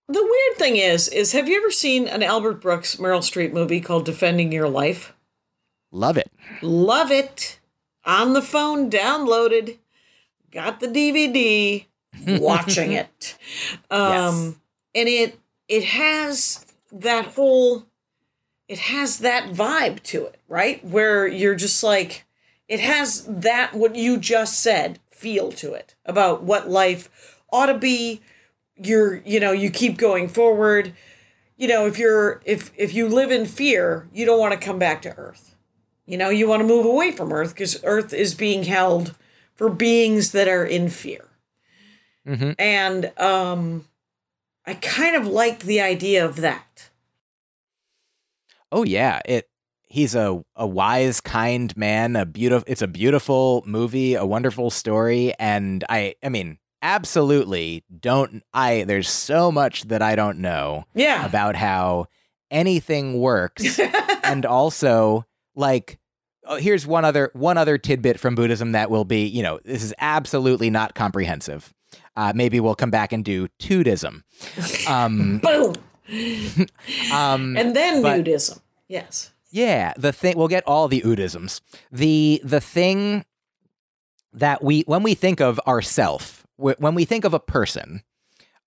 The 0.08 0.24
weird 0.24 0.58
thing 0.58 0.76
is, 0.76 1.08
is 1.08 1.32
have 1.32 1.50
you 1.50 1.58
ever 1.58 1.72
seen 1.72 2.08
an 2.08 2.24
Albert 2.24 2.62
Brooks 2.62 2.98
Meryl 2.98 3.20
Streep 3.20 3.52
movie 3.52 3.82
called 3.82 4.06
Defending 4.06 4.52
Your 4.52 4.70
Life? 4.70 5.14
love 5.92 6.18
it. 6.18 6.30
Love 6.62 7.10
it. 7.10 7.60
On 8.06 8.34
the 8.34 8.42
phone, 8.42 8.90
downloaded, 8.92 9.78
got 10.56 10.80
the 10.80 10.88
DVD, 10.88 11.86
watching 12.42 12.94
it. 12.94 13.38
Um 13.92 14.60
and 14.96 15.08
it 15.08 15.40
it 15.68 15.84
has 15.84 16.66
that 16.92 17.26
whole 17.28 17.86
it 18.68 18.80
has 18.80 19.20
that 19.20 19.52
vibe 19.52 20.02
to 20.04 20.26
it, 20.26 20.40
right? 20.48 20.84
Where 20.84 21.28
you're 21.28 21.56
just 21.56 21.84
like 21.84 22.26
it 22.68 22.80
has 22.80 23.24
that 23.26 23.76
what 23.76 23.96
you 23.96 24.18
just 24.18 24.60
said 24.60 25.00
feel 25.12 25.52
to 25.52 25.74
it 25.74 25.96
about 26.06 26.42
what 26.42 26.70
life 26.70 27.42
ought 27.52 27.68
to 27.68 27.78
be. 27.78 28.22
You're 28.76 29.18
you 29.18 29.40
know, 29.40 29.52
you 29.52 29.70
keep 29.70 29.98
going 29.98 30.28
forward. 30.30 30.94
You 31.58 31.68
know, 31.68 31.86
if 31.86 32.00
you're 32.00 32.42
if 32.46 32.72
if 32.76 32.94
you 32.94 33.08
live 33.08 33.32
in 33.32 33.46
fear, 33.46 34.08
you 34.14 34.26
don't 34.26 34.40
want 34.40 34.54
to 34.54 34.66
come 34.66 34.80
back 34.80 35.02
to 35.04 35.16
earth. 35.18 35.56
You 36.06 36.18
know, 36.18 36.30
you 36.30 36.48
want 36.48 36.62
to 36.62 36.68
move 36.68 36.86
away 36.86 37.12
from 37.12 37.34
Earth 37.34 37.54
because 37.54 37.82
Earth 37.84 38.14
is 38.14 38.36
being 38.36 38.64
held 38.64 39.16
for 39.56 39.70
beings 39.70 40.32
that 40.32 40.48
are 40.48 40.66
in 40.66 40.90
fear. 40.90 41.26
Mhm. 42.28 42.56
And 42.60 43.12
um, 43.20 43.86
I 44.66 44.74
kind 44.76 45.16
of 45.16 45.28
like 45.28 45.60
the 45.62 45.82
idea 45.82 46.26
of 46.26 46.38
that. 46.38 46.90
Oh 48.72 48.84
yeah, 48.84 49.22
it. 49.26 49.48
He's 49.88 50.16
a 50.16 50.44
a 50.56 50.68
wise, 50.68 51.22
kind 51.22 51.76
man. 51.78 52.16
A 52.16 52.26
beautiful. 52.26 52.66
It's 52.68 52.82
a 52.82 52.88
beautiful 52.88 53.64
movie, 53.66 54.16
a 54.16 54.26
wonderful 54.26 54.70
story, 54.70 55.34
and 55.40 55.84
I. 55.88 56.16
I 56.24 56.30
mean, 56.30 56.58
absolutely 56.82 57.84
don't. 58.00 58.44
I. 58.54 58.84
There's 58.84 59.10
so 59.10 59.52
much 59.52 59.84
that 59.84 60.02
I 60.02 60.16
don't 60.16 60.40
know 60.40 60.86
Yeah. 60.96 61.26
about 61.26 61.56
how 61.56 62.08
anything 62.52 63.20
works, 63.20 63.80
and 64.24 64.46
also 64.46 65.26
like. 65.56 66.00
Oh, 66.48 66.58
here's 66.58 66.86
one 66.86 67.06
other 67.06 67.32
one 67.34 67.58
other 67.58 67.78
tidbit 67.78 68.20
from 68.20 68.36
Buddhism 68.36 68.72
that 68.74 68.90
will 68.92 69.06
be, 69.06 69.26
you 69.26 69.42
know, 69.44 69.60
this 69.66 69.84
is 69.84 69.94
absolutely 70.00 70.70
not 70.70 70.94
comprehensive. 70.96 71.74
Uh, 72.16 72.32
maybe 72.36 72.60
we'll 72.60 72.76
come 72.76 72.92
back 72.92 73.12
and 73.12 73.24
do 73.26 73.48
Tudism. 73.60 74.24
Um, 74.90 75.40
Boom. 75.40 75.74
um, 77.14 77.58
And 77.58 77.76
then 77.76 78.02
but- 78.02 78.24
nudism. 78.24 78.60
Yes. 78.88 79.32
Yeah, 79.50 79.94
the 79.98 80.12
thing 80.12 80.38
we'll 80.38 80.48
get 80.50 80.64
all 80.68 80.88
the 80.88 81.02
Udisms. 81.02 81.62
The 81.92 82.42
the 82.44 82.60
thing 82.60 83.24
that 84.34 84.62
we 84.64 84.82
when 84.82 85.02
we 85.02 85.16
think 85.16 85.40
of 85.40 85.60
ourself, 85.66 86.46
when 86.58 86.94
we 86.94 87.06
think 87.06 87.24
of 87.24 87.34
a 87.34 87.40
person, 87.40 88.04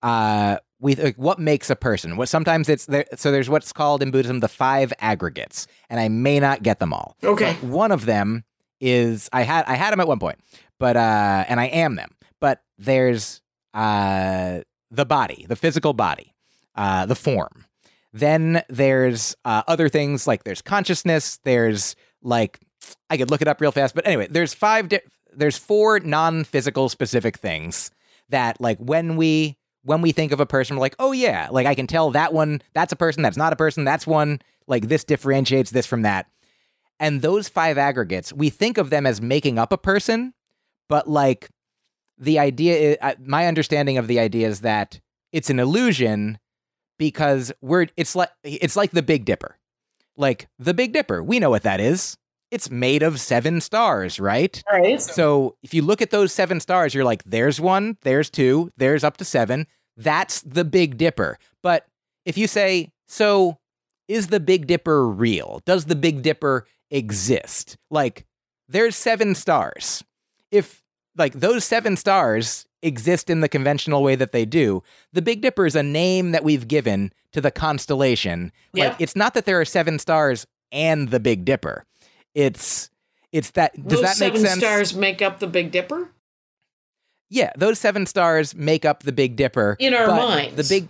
uh, 0.01 0.57
we 0.79 0.95
like, 0.95 1.15
what 1.15 1.39
makes 1.39 1.69
a 1.69 1.75
person? 1.75 2.17
What 2.17 2.29
sometimes 2.29 2.69
it's 2.69 2.85
there. 2.85 3.05
So 3.15 3.31
there's 3.31 3.49
what's 3.49 3.73
called 3.73 4.01
in 4.01 4.11
Buddhism 4.11 4.39
the 4.39 4.47
five 4.47 4.93
aggregates, 4.99 5.67
and 5.89 5.99
I 5.99 6.07
may 6.07 6.39
not 6.39 6.63
get 6.63 6.79
them 6.79 6.93
all. 6.93 7.17
Okay. 7.23 7.57
But 7.59 7.67
one 7.67 7.91
of 7.91 8.05
them 8.05 8.43
is 8.79 9.29
I 9.33 9.43
had 9.43 9.65
I 9.65 9.75
had 9.75 9.91
them 9.91 9.99
at 9.99 10.07
one 10.07 10.19
point, 10.19 10.39
but 10.79 10.95
uh, 10.95 11.45
and 11.47 11.59
I 11.59 11.65
am 11.65 11.95
them. 11.95 12.11
But 12.39 12.61
there's 12.77 13.41
uh, 13.73 14.61
the 14.89 15.05
body, 15.05 15.45
the 15.49 15.57
physical 15.57 15.93
body, 15.93 16.33
uh, 16.75 17.05
the 17.05 17.15
form. 17.15 17.65
Then 18.13 18.63
there's 18.69 19.35
uh, 19.45 19.63
other 19.67 19.89
things 19.89 20.25
like 20.25 20.43
there's 20.43 20.61
consciousness. 20.61 21.39
There's 21.43 21.95
like 22.23 22.59
I 23.09 23.17
could 23.17 23.29
look 23.29 23.41
it 23.41 23.47
up 23.47 23.59
real 23.61 23.71
fast, 23.71 23.95
but 23.95 24.07
anyway, 24.07 24.27
there's 24.29 24.53
five. 24.53 24.87
Di- 24.89 25.01
there's 25.35 25.57
four 25.57 25.99
non-physical 25.99 26.89
specific 26.89 27.37
things 27.37 27.91
that 28.29 28.59
like 28.59 28.79
when 28.79 29.15
we 29.15 29.58
when 29.89 30.03
we 30.03 30.11
think 30.11 30.31
of 30.31 30.39
a 30.39 30.45
person, 30.45 30.75
we're 30.75 30.81
like, 30.81 30.95
oh 30.99 31.13
yeah, 31.13 31.47
like 31.49 31.65
I 31.65 31.73
can 31.73 31.87
tell 31.87 32.11
that 32.11 32.31
one 32.31 32.61
that's 32.75 32.93
a 32.93 32.95
person, 32.95 33.23
that's 33.23 33.37
not 33.37 33.53
a 33.53 33.55
person, 33.55 33.85
that's 33.85 34.05
one. 34.05 34.39
Like 34.67 34.87
this 34.87 35.03
differentiates 35.03 35.71
this 35.71 35.87
from 35.87 36.03
that. 36.03 36.27
And 36.99 37.23
those 37.23 37.49
five 37.49 37.79
aggregates, 37.79 38.31
we 38.31 38.51
think 38.51 38.77
of 38.77 38.91
them 38.91 39.07
as 39.07 39.19
making 39.19 39.57
up 39.57 39.73
a 39.73 39.79
person, 39.79 40.35
but 40.89 41.09
like 41.09 41.49
the 42.19 42.37
idea, 42.37 42.97
uh, 43.01 43.15
my 43.19 43.47
understanding 43.47 43.97
of 43.97 44.05
the 44.05 44.19
idea 44.19 44.47
is 44.47 44.61
that 44.61 44.99
it's 45.31 45.49
an 45.49 45.57
illusion 45.57 46.37
because 46.99 47.51
we're 47.59 47.87
it's 47.97 48.15
like 48.15 48.29
it's 48.43 48.75
like 48.75 48.91
the 48.91 49.01
Big 49.01 49.25
Dipper, 49.25 49.57
like 50.15 50.49
the 50.59 50.75
Big 50.75 50.93
Dipper. 50.93 51.23
We 51.23 51.39
know 51.39 51.49
what 51.49 51.63
that 51.63 51.79
is. 51.79 52.15
It's 52.51 52.69
made 52.69 53.01
of 53.01 53.19
seven 53.19 53.59
stars, 53.59 54.19
right? 54.19 54.61
Right. 54.71 55.01
So 55.01 55.55
if 55.63 55.73
you 55.73 55.81
look 55.81 56.03
at 56.03 56.11
those 56.11 56.31
seven 56.31 56.59
stars, 56.59 56.93
you're 56.93 57.03
like, 57.03 57.23
there's 57.23 57.59
one, 57.59 57.97
there's 58.01 58.29
two, 58.29 58.71
there's 58.77 59.03
up 59.03 59.17
to 59.17 59.25
seven. 59.25 59.65
That's 59.99 60.41
the 60.41 60.63
Big 60.65 60.97
Dipper. 60.97 61.37
But 61.61 61.85
if 62.25 62.37
you 62.37 62.47
say, 62.47 62.91
so 63.07 63.57
is 64.07 64.27
the 64.27 64.39
Big 64.39 64.65
Dipper 64.65 65.07
real? 65.07 65.61
Does 65.65 65.85
the 65.85 65.95
Big 65.95 66.21
Dipper 66.21 66.65
exist? 66.89 67.77
Like, 67.91 68.25
there's 68.67 68.95
seven 68.95 69.35
stars. 69.35 70.03
If 70.51 70.81
like 71.17 71.33
those 71.33 71.65
seven 71.65 71.97
stars 71.97 72.65
exist 72.81 73.29
in 73.29 73.41
the 73.41 73.49
conventional 73.49 74.01
way 74.01 74.15
that 74.15 74.31
they 74.31 74.45
do, 74.45 74.81
the 75.11 75.21
Big 75.21 75.41
Dipper 75.41 75.65
is 75.65 75.75
a 75.75 75.83
name 75.83 76.31
that 76.31 76.43
we've 76.43 76.67
given 76.67 77.11
to 77.33 77.41
the 77.41 77.51
constellation. 77.51 78.51
Yep. 78.73 78.91
Like 78.93 79.01
it's 79.01 79.15
not 79.15 79.33
that 79.33 79.45
there 79.45 79.59
are 79.59 79.65
seven 79.65 79.99
stars 79.99 80.47
and 80.71 81.09
the 81.09 81.19
Big 81.19 81.45
Dipper. 81.45 81.83
It's 82.33 82.89
it's 83.31 83.51
that 83.51 83.75
does 83.75 84.01
Those 84.01 84.17
that 84.17 84.19
make 84.19 84.33
seven 84.33 84.41
sense? 84.41 84.59
stars 84.59 84.95
make 84.95 85.21
up 85.21 85.39
the 85.39 85.47
Big 85.47 85.71
Dipper? 85.71 86.09
Yeah, 87.29 87.51
those 87.55 87.79
seven 87.79 88.05
stars 88.05 88.55
make 88.55 88.85
up 88.85 89.03
the 89.03 89.11
Big 89.11 89.35
Dipper 89.35 89.75
In 89.79 89.93
our 89.93 90.07
minds. 90.07 90.55
The 90.55 90.63
big, 90.63 90.89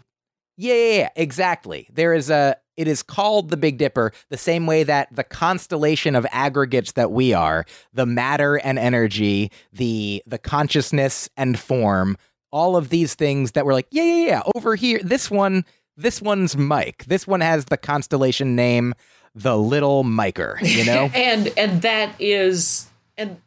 yeah, 0.56 0.74
yeah, 0.74 0.98
yeah, 0.98 1.10
exactly. 1.16 1.88
There 1.92 2.14
is 2.14 2.30
a. 2.30 2.58
It 2.78 2.88
is 2.88 3.04
called 3.04 3.50
the 3.50 3.58
Big 3.58 3.78
Dipper 3.78 4.14
the 4.30 4.38
same 4.38 4.66
way 4.66 4.84
that 4.84 5.14
the 5.14 5.26
constellation 5.26 6.16
of 6.16 6.26
aggregates 6.32 6.94
that 6.94 7.12
we 7.12 7.34
are, 7.34 7.66
the 7.94 8.06
matter 8.06 8.56
and 8.56 8.80
energy, 8.80 9.52
the 9.74 10.24
the 10.26 10.38
consciousness 10.38 11.30
and 11.36 11.60
form, 11.60 12.18
all 12.52 12.78
of 12.78 12.90
these 12.90 13.16
things 13.16 13.52
that 13.54 13.66
we're 13.66 13.74
like, 13.74 13.88
yeah, 13.92 14.04
yeah, 14.04 14.26
yeah. 14.26 14.42
Over 14.56 14.76
here, 14.76 15.00
this 15.04 15.30
one, 15.30 15.66
this 15.98 16.22
one's 16.22 16.56
Myq. 16.56 17.06
This 17.06 17.28
one 17.28 17.42
has 17.42 17.66
the 17.66 17.78
constellation 17.78 18.56
name, 18.56 18.94
the 19.36 19.58
Little 19.58 20.06
Miker. 20.06 20.56
You 20.62 20.86
know. 20.86 21.10
and 21.14 21.52
and 21.58 21.82
that 21.82 22.16
is 22.20 22.88
and 23.18 23.42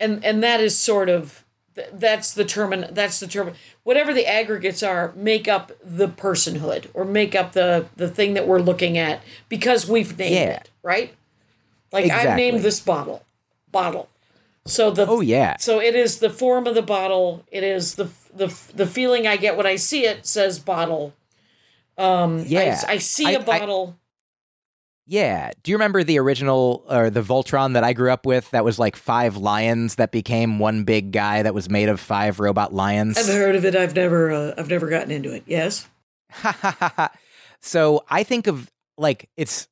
and 0.00 0.24
and 0.24 0.42
that 0.42 0.60
is 0.60 0.78
sort 0.78 1.08
of 1.08 1.45
th- 1.76 1.88
that's 1.92 2.34
the 2.34 2.44
term 2.44 2.84
that's 2.90 3.20
the 3.20 3.28
term 3.28 3.52
whatever 3.84 4.12
the 4.12 4.26
aggregates 4.26 4.82
are 4.82 5.12
make 5.14 5.46
up 5.46 5.70
the 5.84 6.08
personhood 6.08 6.88
or 6.94 7.04
make 7.04 7.34
up 7.36 7.52
the 7.52 7.86
the 7.96 8.08
thing 8.08 8.34
that 8.34 8.48
we're 8.48 8.58
looking 8.58 8.98
at 8.98 9.22
because 9.48 9.88
we've 9.88 10.18
named 10.18 10.34
Yeah. 10.34 10.56
it 10.56 10.70
right 10.82 11.14
like 11.92 12.10
i've 12.10 12.36
named 12.36 12.60
this 12.62 12.80
bottle 12.80 13.22
bottle 13.70 14.08
so 14.64 14.90
the 14.90 15.06
Oh, 15.06 15.20
yeah. 15.20 15.56
so 15.60 15.80
it 15.80 15.94
is 15.94 16.18
the 16.18 16.28
form 16.30 16.66
of 16.66 16.74
the 16.74 16.82
bottle 16.82 17.44
it 17.52 17.62
is 17.62 17.94
the 17.94 18.08
the 18.34 18.48
the 18.74 18.86
feeling 18.86 19.26
i 19.26 19.36
get 19.36 19.56
when 19.56 19.66
i 19.66 19.76
see 19.76 20.04
it 20.06 20.26
says 20.26 20.58
bottle 20.58 21.14
um 21.98 22.44
Yeah. 22.46 22.82
i, 22.88 22.94
I 22.94 22.98
see 22.98 23.26
I- 23.26 23.32
a 23.32 23.40
I- 23.40 23.44
bottle 23.44 23.96
Yeah. 25.06 25.52
Do 25.62 25.70
you 25.70 25.76
remember 25.76 26.02
the 26.02 26.18
original 26.18 26.84
or 26.88 27.10
the 27.10 27.22
Voltron 27.22 27.74
that 27.74 27.84
I 27.84 27.92
grew 27.92 28.10
up 28.10 28.26
with 28.26 28.50
that 28.50 28.64
was 28.64 28.78
like 28.78 28.96
five 28.96 29.36
lions 29.36 29.94
that 29.96 30.10
became 30.10 30.58
one 30.58 30.84
big 30.84 31.12
guy 31.12 31.42
that 31.42 31.54
was 31.54 31.70
made 31.70 31.88
of 31.88 32.00
five 32.00 32.40
robot 32.40 32.74
lions? 32.74 33.16
i've 33.16 33.26
heard 33.26 33.54
of 33.54 33.64
it 33.64 33.76
i've 33.76 33.94
never 33.94 34.32
uh, 34.32 34.54
i've 34.58 34.68
never 34.68 34.88
gotten 34.88 35.12
into 35.12 35.32
it 35.32 35.44
yes 35.46 35.88
so 37.60 38.04
I 38.08 38.22
think 38.22 38.46
of 38.46 38.70
like 38.98 39.28
it's 39.36 39.68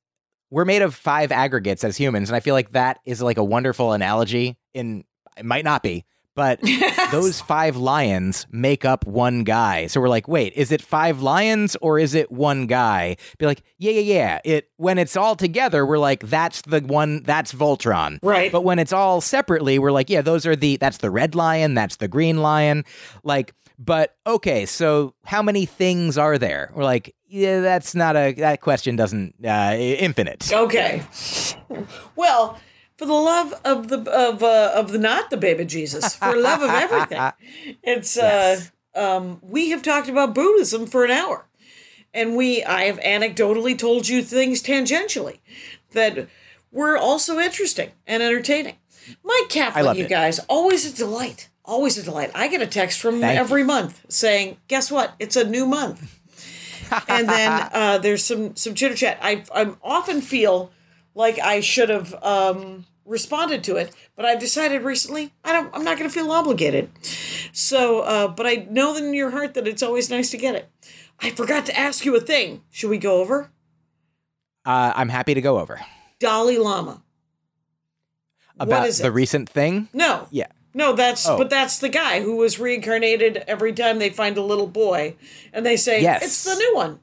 we're 0.50 0.64
made 0.64 0.82
of 0.82 0.94
five 0.94 1.32
aggregates 1.32 1.84
as 1.84 1.96
humans, 1.96 2.28
and 2.28 2.36
I 2.36 2.40
feel 2.40 2.54
like 2.54 2.72
that 2.72 3.00
is 3.04 3.20
like 3.20 3.38
a 3.38 3.44
wonderful 3.44 3.92
analogy. 3.92 4.56
In 4.72 5.04
it 5.36 5.44
might 5.44 5.64
not 5.64 5.82
be, 5.82 6.04
but 6.34 6.60
those 7.12 7.40
five 7.40 7.76
lions 7.76 8.46
make 8.50 8.84
up 8.84 9.06
one 9.06 9.44
guy. 9.44 9.86
So 9.86 10.00
we're 10.00 10.08
like, 10.08 10.28
wait, 10.28 10.52
is 10.54 10.72
it 10.72 10.82
five 10.82 11.22
lions 11.22 11.76
or 11.80 11.98
is 11.98 12.14
it 12.14 12.30
one 12.30 12.66
guy? 12.66 13.16
Be 13.38 13.46
like, 13.46 13.62
yeah, 13.78 13.92
yeah, 13.92 14.00
yeah. 14.00 14.40
It 14.44 14.70
when 14.76 14.98
it's 14.98 15.16
all 15.16 15.36
together, 15.36 15.86
we're 15.86 15.98
like, 15.98 16.20
that's 16.26 16.62
the 16.62 16.80
one, 16.80 17.22
that's 17.22 17.52
Voltron. 17.52 18.18
Right. 18.22 18.50
But 18.50 18.62
when 18.62 18.78
it's 18.78 18.92
all 18.92 19.20
separately, 19.20 19.78
we're 19.78 19.92
like, 19.92 20.10
yeah, 20.10 20.22
those 20.22 20.46
are 20.46 20.56
the 20.56 20.76
that's 20.76 20.98
the 20.98 21.10
red 21.10 21.34
lion, 21.34 21.74
that's 21.74 21.96
the 21.96 22.08
green 22.08 22.38
lion. 22.38 22.84
Like, 23.22 23.54
but 23.78 24.16
okay, 24.26 24.66
so 24.66 25.14
how 25.24 25.42
many 25.42 25.66
things 25.66 26.16
are 26.16 26.38
there? 26.38 26.70
We're 26.74 26.84
like, 26.84 27.14
yeah, 27.26 27.60
that's 27.60 27.94
not 27.94 28.16
a 28.16 28.32
that 28.34 28.60
question 28.60 28.96
doesn't 28.96 29.34
uh 29.44 29.74
infinite. 29.76 30.52
Okay. 30.52 31.02
Well, 32.14 32.58
for 32.96 33.06
the 33.06 33.12
love 33.12 33.54
of 33.64 33.88
the 33.88 33.98
of 34.10 34.42
uh, 34.42 34.72
of 34.74 34.92
the 34.92 34.98
not 34.98 35.30
the 35.30 35.36
baby 35.36 35.64
Jesus, 35.64 36.14
for 36.14 36.36
love 36.36 36.62
of 36.62 36.70
everything, 36.70 37.32
it's 37.82 38.16
Yes. 38.16 38.70
uh, 38.94 39.16
um, 39.16 39.40
we 39.42 39.70
have 39.70 39.82
talked 39.82 40.08
about 40.08 40.34
Buddhism 40.34 40.86
for 40.86 41.04
an 41.04 41.10
hour, 41.10 41.46
and 42.12 42.36
we 42.36 42.62
I 42.64 42.82
have 42.84 42.98
anecdotally 43.00 43.76
told 43.76 44.08
you 44.08 44.22
things 44.22 44.62
tangentially 44.62 45.38
that 45.92 46.28
were 46.70 46.96
also 46.96 47.38
interesting 47.38 47.90
and 48.06 48.22
entertaining. 48.22 48.76
Kaplan, 49.48 49.84
love 49.84 49.96
you 49.96 50.04
it. 50.04 50.08
guys, 50.10 50.38
always 50.48 50.86
a 50.90 50.94
delight. 50.94 51.48
Always 51.64 51.96
a 51.98 52.02
delight. 52.02 52.30
I 52.34 52.48
get 52.48 52.60
a 52.60 52.66
text 52.66 53.00
from 53.00 53.20
Thank 53.20 53.38
every 53.38 53.64
month 53.64 54.04
saying, 54.08 54.58
"Guess 54.68 54.90
what? 54.90 55.14
It's 55.18 55.36
a 55.36 55.44
new 55.48 55.66
month." 55.66 56.20
and 57.08 57.28
then 57.28 57.68
uh, 57.72 57.98
there's 57.98 58.24
some 58.24 58.54
some 58.56 58.74
chitter 58.74 58.94
chat. 58.94 59.18
I 59.22 59.44
I 59.54 59.72
often 59.82 60.20
feel 60.20 60.70
like 61.14 61.38
I 61.38 61.60
should 61.60 61.88
have 61.88 62.14
um, 62.22 62.86
responded 63.04 63.62
to 63.64 63.76
it, 63.76 63.94
but 64.16 64.24
I've 64.24 64.40
decided 64.40 64.82
recently 64.82 65.32
I 65.44 65.52
don't. 65.52 65.74
I'm 65.74 65.84
not 65.84 65.98
going 65.98 66.08
to 66.08 66.14
feel 66.14 66.30
obligated. 66.30 66.90
So, 67.52 68.00
uh, 68.00 68.28
but 68.28 68.46
I 68.46 68.66
know 68.70 68.96
in 68.96 69.14
your 69.14 69.30
heart 69.30 69.54
that 69.54 69.68
it's 69.68 69.82
always 69.82 70.10
nice 70.10 70.30
to 70.30 70.36
get 70.36 70.54
it. 70.54 70.68
I 71.20 71.30
forgot 71.30 71.66
to 71.66 71.78
ask 71.78 72.04
you 72.04 72.16
a 72.16 72.20
thing. 72.20 72.62
Should 72.70 72.90
we 72.90 72.98
go 72.98 73.20
over 73.20 73.50
Uh, 74.66 74.92
I'm 74.96 75.08
happy 75.10 75.34
to 75.34 75.40
go 75.40 75.58
over 75.60 75.80
Dalai 76.18 76.58
Lama? 76.58 77.02
about 78.58 78.88
the 78.90 79.10
recent 79.12 79.48
thing. 79.48 79.88
No, 79.92 80.28
Yeah. 80.30 80.46
no, 80.74 80.92
that's 80.92 81.26
Oh. 81.28 81.36
but 81.36 81.50
that's 81.50 81.78
the 81.78 81.88
guy 81.88 82.20
who 82.22 82.36
was 82.36 82.58
reincarnated 82.58 83.38
every 83.48 83.72
time 83.72 83.98
they 83.98 84.10
find 84.10 84.36
a 84.36 84.42
little 84.42 84.66
boy, 84.68 85.16
and 85.52 85.66
they 85.66 85.76
say 85.76 86.00
Yes. 86.02 86.22
it's 86.24 86.44
the 86.44 86.54
new 86.54 86.74
one. 86.74 87.00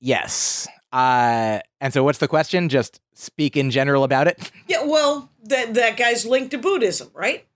Yes. 0.00 0.66
Uh, 0.92 1.60
and 1.80 1.92
so 1.92 2.02
what's 2.04 2.18
the 2.18 2.28
question? 2.28 2.68
Just 2.68 3.00
speak 3.14 3.56
in 3.56 3.70
general 3.70 4.04
about 4.04 4.26
it. 4.28 4.50
Yeah, 4.66 4.84
well, 4.84 5.30
that 5.44 5.74
that 5.74 5.96
guy's 5.96 6.24
linked 6.24 6.50
to 6.52 6.58
Buddhism, 6.58 7.10
right? 7.14 7.46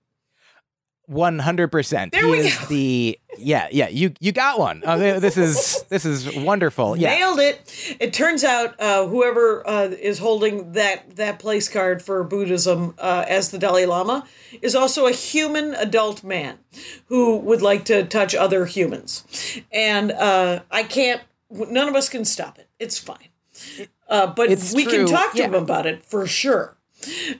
One 1.06 1.38
hundred 1.38 1.68
percent. 1.68 2.12
There 2.12 2.22
He 2.26 2.30
we 2.30 2.38
is 2.40 2.58
go. 2.58 2.66
the 2.66 3.18
yeah 3.38 3.66
yeah. 3.72 3.88
You 3.88 4.12
you 4.20 4.30
got 4.30 4.58
one. 4.58 4.82
Uh, 4.84 5.18
this 5.18 5.38
is 5.38 5.82
this 5.88 6.04
is 6.04 6.36
wonderful. 6.36 6.98
Yeah. 6.98 7.14
Nailed 7.14 7.40
it. 7.40 7.96
It 7.98 8.12
turns 8.12 8.44
out 8.44 8.78
uh, 8.78 9.06
whoever 9.06 9.66
uh, 9.66 9.84
is 9.84 10.18
holding 10.18 10.72
that 10.72 11.16
that 11.16 11.38
place 11.38 11.66
card 11.70 12.02
for 12.02 12.22
Buddhism 12.24 12.94
uh, 12.98 13.24
as 13.26 13.50
the 13.50 13.58
Dalai 13.58 13.86
Lama 13.86 14.26
is 14.60 14.74
also 14.74 15.06
a 15.06 15.12
human 15.12 15.74
adult 15.76 16.22
man 16.22 16.58
who 17.06 17.38
would 17.38 17.62
like 17.62 17.86
to 17.86 18.04
touch 18.04 18.34
other 18.34 18.66
humans, 18.66 19.24
and 19.72 20.12
uh, 20.12 20.60
I 20.70 20.82
can't. 20.82 21.22
None 21.50 21.88
of 21.88 21.94
us 21.94 22.10
can 22.10 22.26
stop 22.26 22.58
it. 22.58 22.68
It's 22.78 22.98
fine. 22.98 23.30
Uh, 24.08 24.26
but 24.26 24.50
It's 24.50 24.74
we 24.74 24.86
can 24.86 25.06
talk 25.06 25.32
to 25.32 25.38
yeah. 25.38 25.44
him 25.44 25.54
about 25.54 25.86
it 25.86 26.02
for 26.02 26.26
sure. 26.26 26.76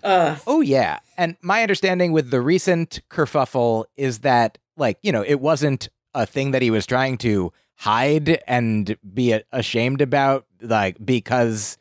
Oh 0.04 0.60
yeah. 0.60 1.00
And 1.16 1.36
my 1.42 1.62
understanding 1.62 2.12
with 2.12 2.30
the 2.30 2.40
recent 2.40 3.00
kerfuffle 3.10 3.86
is 3.96 4.20
that 4.20 4.58
like, 4.76 4.98
you 5.02 5.10
know, 5.10 5.24
it 5.26 5.40
wasn't 5.40 5.88
a 6.14 6.26
thing 6.26 6.52
that 6.52 6.62
he 6.62 6.70
was 6.70 6.86
trying 6.86 7.18
to 7.18 7.52
hide 7.76 8.42
and 8.46 8.96
be 9.14 9.40
ashamed 9.52 10.00
about 10.00 10.46
like 10.60 10.96
because 11.04 11.78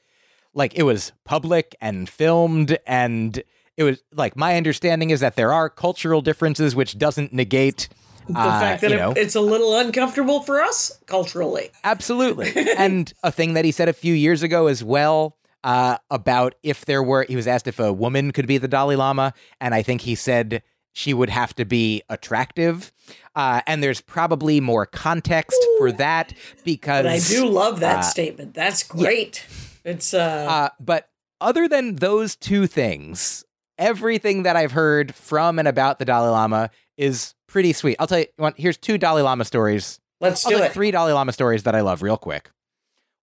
like 0.54 0.76
it 0.76 0.84
was 0.84 1.12
public 1.24 1.76
and 1.82 2.08
filmed 2.08 2.78
and 2.86 3.44
it 3.78 3.84
was 3.84 4.04
like 4.14 4.36
my 4.36 4.58
understanding 4.58 5.10
is 5.10 5.20
that 5.22 5.36
there 5.36 5.52
are 5.52 5.70
cultural 5.70 6.22
differences 6.22 6.76
which 6.76 6.98
doesn't 6.98 7.34
negate 7.34 7.90
The 8.28 8.40
uh, 8.40 8.60
fact 8.60 8.82
that 8.82 8.92
it- 8.92 9.18
it's 9.18 9.36
a 9.36 9.42
little 9.42 9.78
uncomfortable 9.78 10.42
for 10.42 10.62
us 10.62 10.98
culturally. 11.06 11.72
Absolutely. 11.84 12.54
and 12.78 13.12
a 13.24 13.32
thing 13.32 13.54
that 13.54 13.66
he 13.66 13.72
said 13.72 13.90
a 13.90 13.94
few 13.94 14.14
years 14.14 14.44
ago 14.44 14.68
as 14.68 14.84
well 14.84 15.38
uh, 15.64 15.98
about 16.12 16.56
if 16.64 16.86
there 16.86 17.02
were, 17.04 17.26
he 17.28 17.36
was 17.36 17.48
asked 17.48 17.68
if 17.68 17.80
a 17.80 17.92
woman 17.94 18.32
could 18.32 18.48
be 18.48 18.58
the 18.58 18.68
Dalai 18.68 18.96
Lama. 18.96 19.34
And 19.62 19.74
I 19.74 19.82
think 19.82 20.02
he 20.02 20.16
said 20.16 20.62
she 20.94 21.14
would 21.14 21.30
have 21.30 21.54
to 21.56 21.66
be 21.66 22.04
attractive. 22.10 22.92
Uh, 23.36 23.62
and 23.68 23.82
there's 23.84 24.02
probably 24.02 24.60
more 24.60 24.86
context 24.86 25.58
for 25.78 25.92
that 25.94 26.34
because 26.64 27.04
But 27.04 27.12
I 27.12 27.20
do 27.20 27.48
love 27.48 27.80
that 27.82 28.00
uh, 28.00 28.02
statement. 28.02 28.54
That's 28.54 28.84
great. 28.84 29.46
It's 29.86 30.14
uh, 30.14 30.46
Uh, 30.50 30.70
but 30.80 31.10
other 31.40 31.68
than 31.68 31.96
those 31.98 32.36
two 32.36 32.66
things, 32.68 33.46
everything 33.78 34.44
that 34.44 34.56
I've 34.56 34.72
heard 34.72 35.14
from 35.14 35.60
and 35.60 35.68
about 35.68 36.00
the 36.00 36.06
Dalai 36.06 36.30
Lama 36.30 36.70
is 36.98 37.36
pretty 37.48 37.74
sweet. 37.74 37.98
I'll 38.00 38.08
tell 38.08 38.20
you, 38.20 38.28
one, 38.38 38.54
here's 38.58 38.78
two 38.78 38.98
Dalai 38.98 39.22
Lama 39.22 39.46
stories. 39.46 40.00
let's 40.22 40.46
I'll 40.46 40.52
do 40.52 40.64
it. 40.64 40.72
three 40.74 40.92
Dalai 40.92 41.14
Lama 41.14 41.32
stories 41.34 41.64
that 41.64 41.76
I 41.76 41.82
love 41.82 42.02
real 42.02 42.18
quick. 42.18 42.52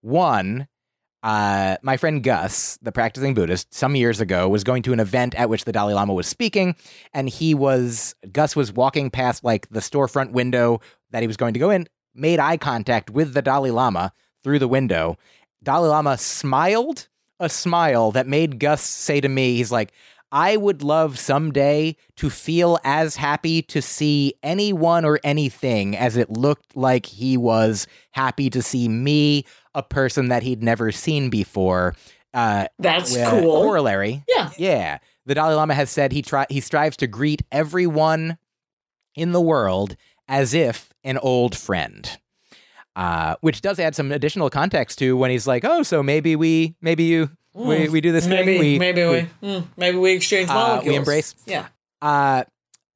One, 0.01 0.69
uh, 1.23 1.77
my 1.83 1.97
friend 1.97 2.23
Gus, 2.23 2.79
the 2.83 2.93
practicing 2.93 3.33
Buddhist, 3.35 3.73
some 3.73 3.97
years 3.97 4.21
ago 4.21 4.49
was 4.49 4.65
going 4.65 4.83
to 4.83 4.93
an 4.93 5.01
event 5.01 5.35
at 5.35 5.49
which 5.49 5.65
the 5.65 5.73
Dalai 5.73 5.95
Lama 5.95 6.13
was 6.13 6.27
speaking, 6.27 6.77
and 7.13 7.29
he 7.29 7.55
was 7.55 8.15
Gus 8.33 8.55
was 8.55 8.73
walking 8.73 9.11
past 9.11 9.43
like 9.45 9.69
the 9.71 9.81
storefront 9.81 10.33
window 10.33 10.81
that 11.11 11.23
he 11.23 11.27
was 11.27 11.37
going 11.37 11.55
to 11.55 11.61
go 11.61 11.71
in, 11.71 11.89
made 12.15 12.39
eye 12.41 12.57
contact 12.57 13.11
with 13.11 13.33
the 13.35 13.43
Dalai 13.43 13.71
Lama 13.71 14.13
through 14.43 14.59
the 14.59 14.69
window. 14.69 15.17
Dalai 15.63 15.89
Lama 15.89 16.19
smiled 16.19 17.09
a 17.41 17.49
smile 17.49 18.11
that 18.13 18.27
made 18.27 18.61
Gus 18.61 18.83
say 18.83 19.21
to 19.21 19.29
me, 19.29 19.57
he's 19.57 19.73
like, 19.73 19.93
I 20.35 20.57
would 20.57 20.83
love 20.83 21.17
someday 21.17 21.95
to 22.17 22.29
feel 22.29 22.79
as 22.83 23.15
happy 23.15 23.63
to 23.63 23.81
see 23.81 24.35
anyone 24.43 25.05
or 25.05 25.21
anything 25.23 25.97
as 25.97 26.17
it 26.17 26.29
looked 26.29 26.77
like 26.77 27.07
he 27.07 27.37
was 27.37 27.87
happy 28.11 28.51
to 28.51 28.61
see 28.61 28.89
me, 28.89 29.45
a 29.77 29.83
person 29.85 30.29
that 30.31 30.43
he'd 30.43 30.61
never 30.61 30.91
seen 30.91 31.31
before. 31.31 31.95
Uh, 32.35 32.67
That's 32.81 33.17
cool. 33.17 33.63
Corollary. 33.63 34.25
yeah. 34.29 34.51
Yeah. 34.59 34.99
The 35.25 35.37
Dalai 35.37 35.55
Lama 35.55 35.75
has 35.75 35.89
said 35.89 36.11
he 36.11 36.21
try 36.21 36.47
he 36.51 36.61
strives 36.61 36.97
to 36.99 37.07
greet 37.07 37.43
everyone 37.53 38.37
in 39.15 39.31
the 39.31 39.41
world 39.41 39.95
as 40.27 40.53
if 40.53 40.93
an 41.05 41.17
old 41.19 41.57
friend. 41.57 42.19
Uh, 42.97 43.37
which 43.41 43.61
does 43.61 43.79
add 43.79 43.95
some 43.95 44.11
additional 44.13 44.51
context 44.51 44.99
to 44.99 45.17
when 45.17 45.31
he's 45.31 45.47
like, 45.47 45.65
"Oh, 45.65 45.83
so 45.83 46.03
maybe 46.03 46.37
we, 46.37 46.77
maybe 46.81 47.05
you, 47.05 47.31
we, 47.55 47.89
we 47.89 48.01
do 48.01 48.13
this 48.13 48.27
maybe 48.27 48.53
thing, 48.53 48.61
we, 48.61 48.79
maybe 48.79 49.05
we, 49.07 49.21
hmm, 49.61 49.65
maybe 49.77 49.97
we 49.99 50.13
exchange 50.13 50.51
Uh, 50.51 50.83
we 50.85 50.95
embrace- 50.97 51.35
Yeah. 51.47 51.69
Uh, 52.03 52.45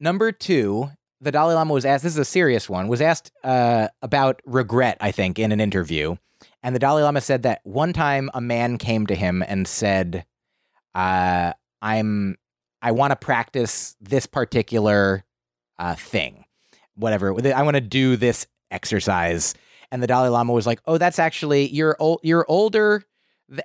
number 0.00 0.32
two, 0.32 0.90
the 1.20 1.30
Dalai 1.32 1.54
Lama 1.54 1.72
was 1.72 1.84
asked. 1.84 2.04
This 2.04 2.12
is 2.12 2.18
a 2.18 2.24
serious 2.24 2.68
one. 2.68 2.88
Was 2.88 3.00
asked 3.00 3.32
uh, 3.42 3.88
about 4.02 4.40
regret. 4.44 4.98
I 5.00 5.10
think 5.12 5.38
in 5.38 5.50
an 5.52 5.60
interview, 5.60 6.16
and 6.62 6.74
the 6.74 6.78
Dalai 6.78 7.02
Lama 7.02 7.20
said 7.20 7.42
that 7.44 7.60
one 7.64 7.92
time 7.92 8.30
a 8.34 8.40
man 8.40 8.78
came 8.78 9.06
to 9.06 9.14
him 9.14 9.42
and 9.46 9.66
said, 9.66 10.24
uh, 10.94 11.52
"I'm, 11.82 12.36
I 12.82 12.92
want 12.92 13.12
to 13.12 13.16
practice 13.16 13.96
this 14.00 14.26
particular 14.26 15.24
uh, 15.78 15.94
thing, 15.94 16.44
whatever. 16.94 17.34
I 17.54 17.62
want 17.62 17.74
to 17.76 17.80
do 17.80 18.16
this 18.16 18.46
exercise." 18.70 19.54
And 19.90 20.02
the 20.02 20.06
Dalai 20.06 20.28
Lama 20.28 20.52
was 20.52 20.66
like, 20.66 20.80
"Oh, 20.86 20.98
that's 20.98 21.18
actually 21.18 21.68
you're 21.68 21.96
old. 21.98 22.20
You're 22.22 22.44
older." 22.48 23.04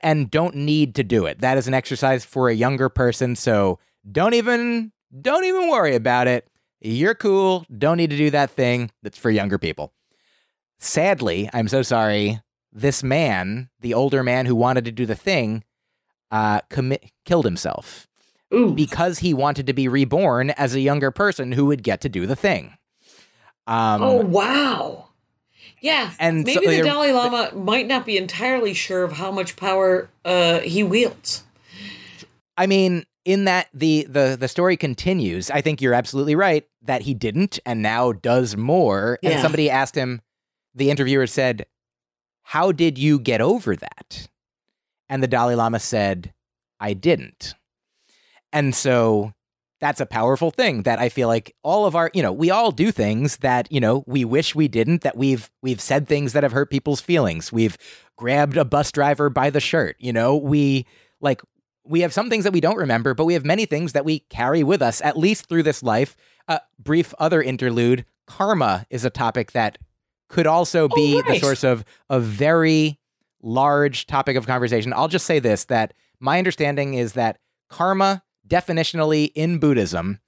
And 0.01 0.31
don't 0.31 0.55
need 0.55 0.95
to 0.95 1.03
do 1.03 1.25
it. 1.25 1.39
That 1.39 1.57
is 1.57 1.67
an 1.67 1.73
exercise 1.73 2.23
for 2.23 2.49
a 2.49 2.53
younger 2.53 2.89
person. 2.89 3.35
So 3.35 3.79
don't 4.09 4.33
even 4.33 4.91
don't 5.21 5.45
even 5.45 5.69
worry 5.69 5.95
about 5.95 6.27
it. 6.27 6.47
You're 6.81 7.15
cool. 7.15 7.65
Don't 7.77 7.97
need 7.97 8.09
to 8.09 8.17
do 8.17 8.29
that 8.31 8.51
thing 8.51 8.91
that's 9.03 9.17
for 9.17 9.29
younger 9.29 9.57
people. 9.57 9.93
Sadly, 10.79 11.49
I'm 11.53 11.67
so 11.67 11.81
sorry. 11.81 12.41
This 12.71 13.03
man, 13.03 13.69
the 13.79 13.93
older 13.93 14.23
man 14.23 14.45
who 14.45 14.55
wanted 14.55 14.85
to 14.85 14.91
do 14.91 15.05
the 15.05 15.15
thing, 15.15 15.63
uh, 16.31 16.61
commit 16.69 17.11
killed 17.25 17.45
himself 17.45 18.07
Ooh. 18.53 18.73
because 18.73 19.19
he 19.19 19.33
wanted 19.33 19.67
to 19.67 19.73
be 19.73 19.87
reborn 19.87 20.49
as 20.51 20.73
a 20.73 20.81
younger 20.81 21.11
person 21.11 21.51
who 21.51 21.67
would 21.67 21.83
get 21.83 22.01
to 22.01 22.09
do 22.09 22.25
the 22.25 22.35
thing. 22.35 22.77
Um, 23.67 24.01
oh 24.01 24.15
wow. 24.17 25.09
Yeah. 25.83 26.13
and 26.17 26.47
so 26.47 26.59
Maybe 26.61 26.77
the 26.77 26.83
Dalai 26.83 27.11
Lama 27.11 27.51
might 27.53 27.85
not 27.87 28.05
be 28.05 28.17
entirely 28.17 28.73
sure 28.73 29.03
of 29.03 29.11
how 29.13 29.29
much 29.31 29.55
power 29.55 30.09
uh, 30.25 30.59
he 30.61 30.81
wields. 30.81 31.43
I 32.57 32.65
mean, 32.67 33.03
in 33.25 33.45
that 33.45 33.67
the 33.73 34.05
the 34.09 34.35
the 34.39 34.47
story 34.47 34.77
continues. 34.77 35.51
I 35.51 35.61
think 35.61 35.81
you're 35.81 35.93
absolutely 35.93 36.35
right 36.35 36.65
that 36.81 37.03
he 37.03 37.13
didn't 37.13 37.59
and 37.65 37.81
now 37.81 38.13
does 38.13 38.55
more. 38.57 39.19
And 39.21 39.33
Yeah. 39.33 39.41
somebody 39.41 39.69
asked 39.69 39.95
him, 39.95 40.21
the 40.73 40.89
interviewer 40.89 41.27
said, 41.27 41.65
"How 42.43 42.71
did 42.71 42.97
you 42.97 43.19
get 43.19 43.41
over 43.41 43.75
that?" 43.75 44.27
And 45.09 45.21
the 45.21 45.27
Dalai 45.27 45.55
Lama 45.55 45.79
said, 45.79 46.33
"I 46.79 46.93
didn't." 46.93 47.55
And 48.51 48.73
so 48.75 49.33
that's 49.83 49.99
a 49.99 50.05
powerful 50.05 50.49
thing 50.49 50.83
that 50.83 50.97
I 50.97 51.09
feel 51.09 51.27
like 51.27 51.53
all 51.61 51.85
of 51.85 51.93
our, 51.93 52.09
you 52.13 52.23
know, 52.23 52.31
we 52.31 52.49
all 52.49 52.71
do 52.71 52.89
things 52.89 53.35
that, 53.37 53.69
you 53.69 53.81
know, 53.81 54.05
we 54.07 54.23
wish 54.23 54.55
we 54.55 54.69
didn't, 54.69 55.01
that 55.01 55.17
we've 55.17 55.51
we've 55.61 55.81
said 55.81 56.07
things 56.07 56.31
that 56.31 56.43
have 56.43 56.53
hurt 56.53 56.69
people's 56.71 57.01
feelings. 57.01 57.51
We've 57.51 57.77
grabbed 58.15 58.55
a 58.55 58.63
bus 58.63 58.93
driver 58.93 59.29
by 59.29 59.49
the 59.49 59.59
shirt, 59.59 59.97
you 59.99 60.13
know, 60.13 60.37
we 60.37 60.85
like 61.19 61.41
we 61.83 61.99
have 61.99 62.13
some 62.13 62.29
things 62.29 62.45
that 62.45 62.53
we 62.53 62.61
don't 62.61 62.77
remember, 62.77 63.13
but 63.13 63.25
we 63.25 63.33
have 63.33 63.43
many 63.43 63.65
things 63.65 63.91
that 63.91 64.05
we 64.05 64.19
carry 64.19 64.63
with 64.63 64.81
us 64.81 65.01
at 65.01 65.17
least 65.17 65.49
through 65.49 65.63
this 65.63 65.83
life. 65.83 66.15
A 66.47 66.61
brief 66.79 67.13
other 67.19 67.41
interlude, 67.41 68.05
karma 68.25 68.85
is 68.89 69.03
a 69.03 69.09
topic 69.09 69.51
that 69.51 69.77
could 70.29 70.47
also 70.47 70.85
oh, 70.85 70.95
be 70.95 71.21
the 71.23 71.39
source 71.39 71.65
of 71.65 71.83
a 72.09 72.21
very 72.21 73.01
large 73.41 74.07
topic 74.07 74.37
of 74.37 74.47
conversation. 74.47 74.93
I'll 74.93 75.09
just 75.09 75.25
say 75.25 75.39
this 75.39 75.65
that 75.65 75.93
my 76.21 76.37
understanding 76.37 76.93
is 76.93 77.13
that 77.13 77.39
karma 77.69 78.23
definitionally 78.47 79.31
in 79.35 79.59
Buddhism 79.59 80.19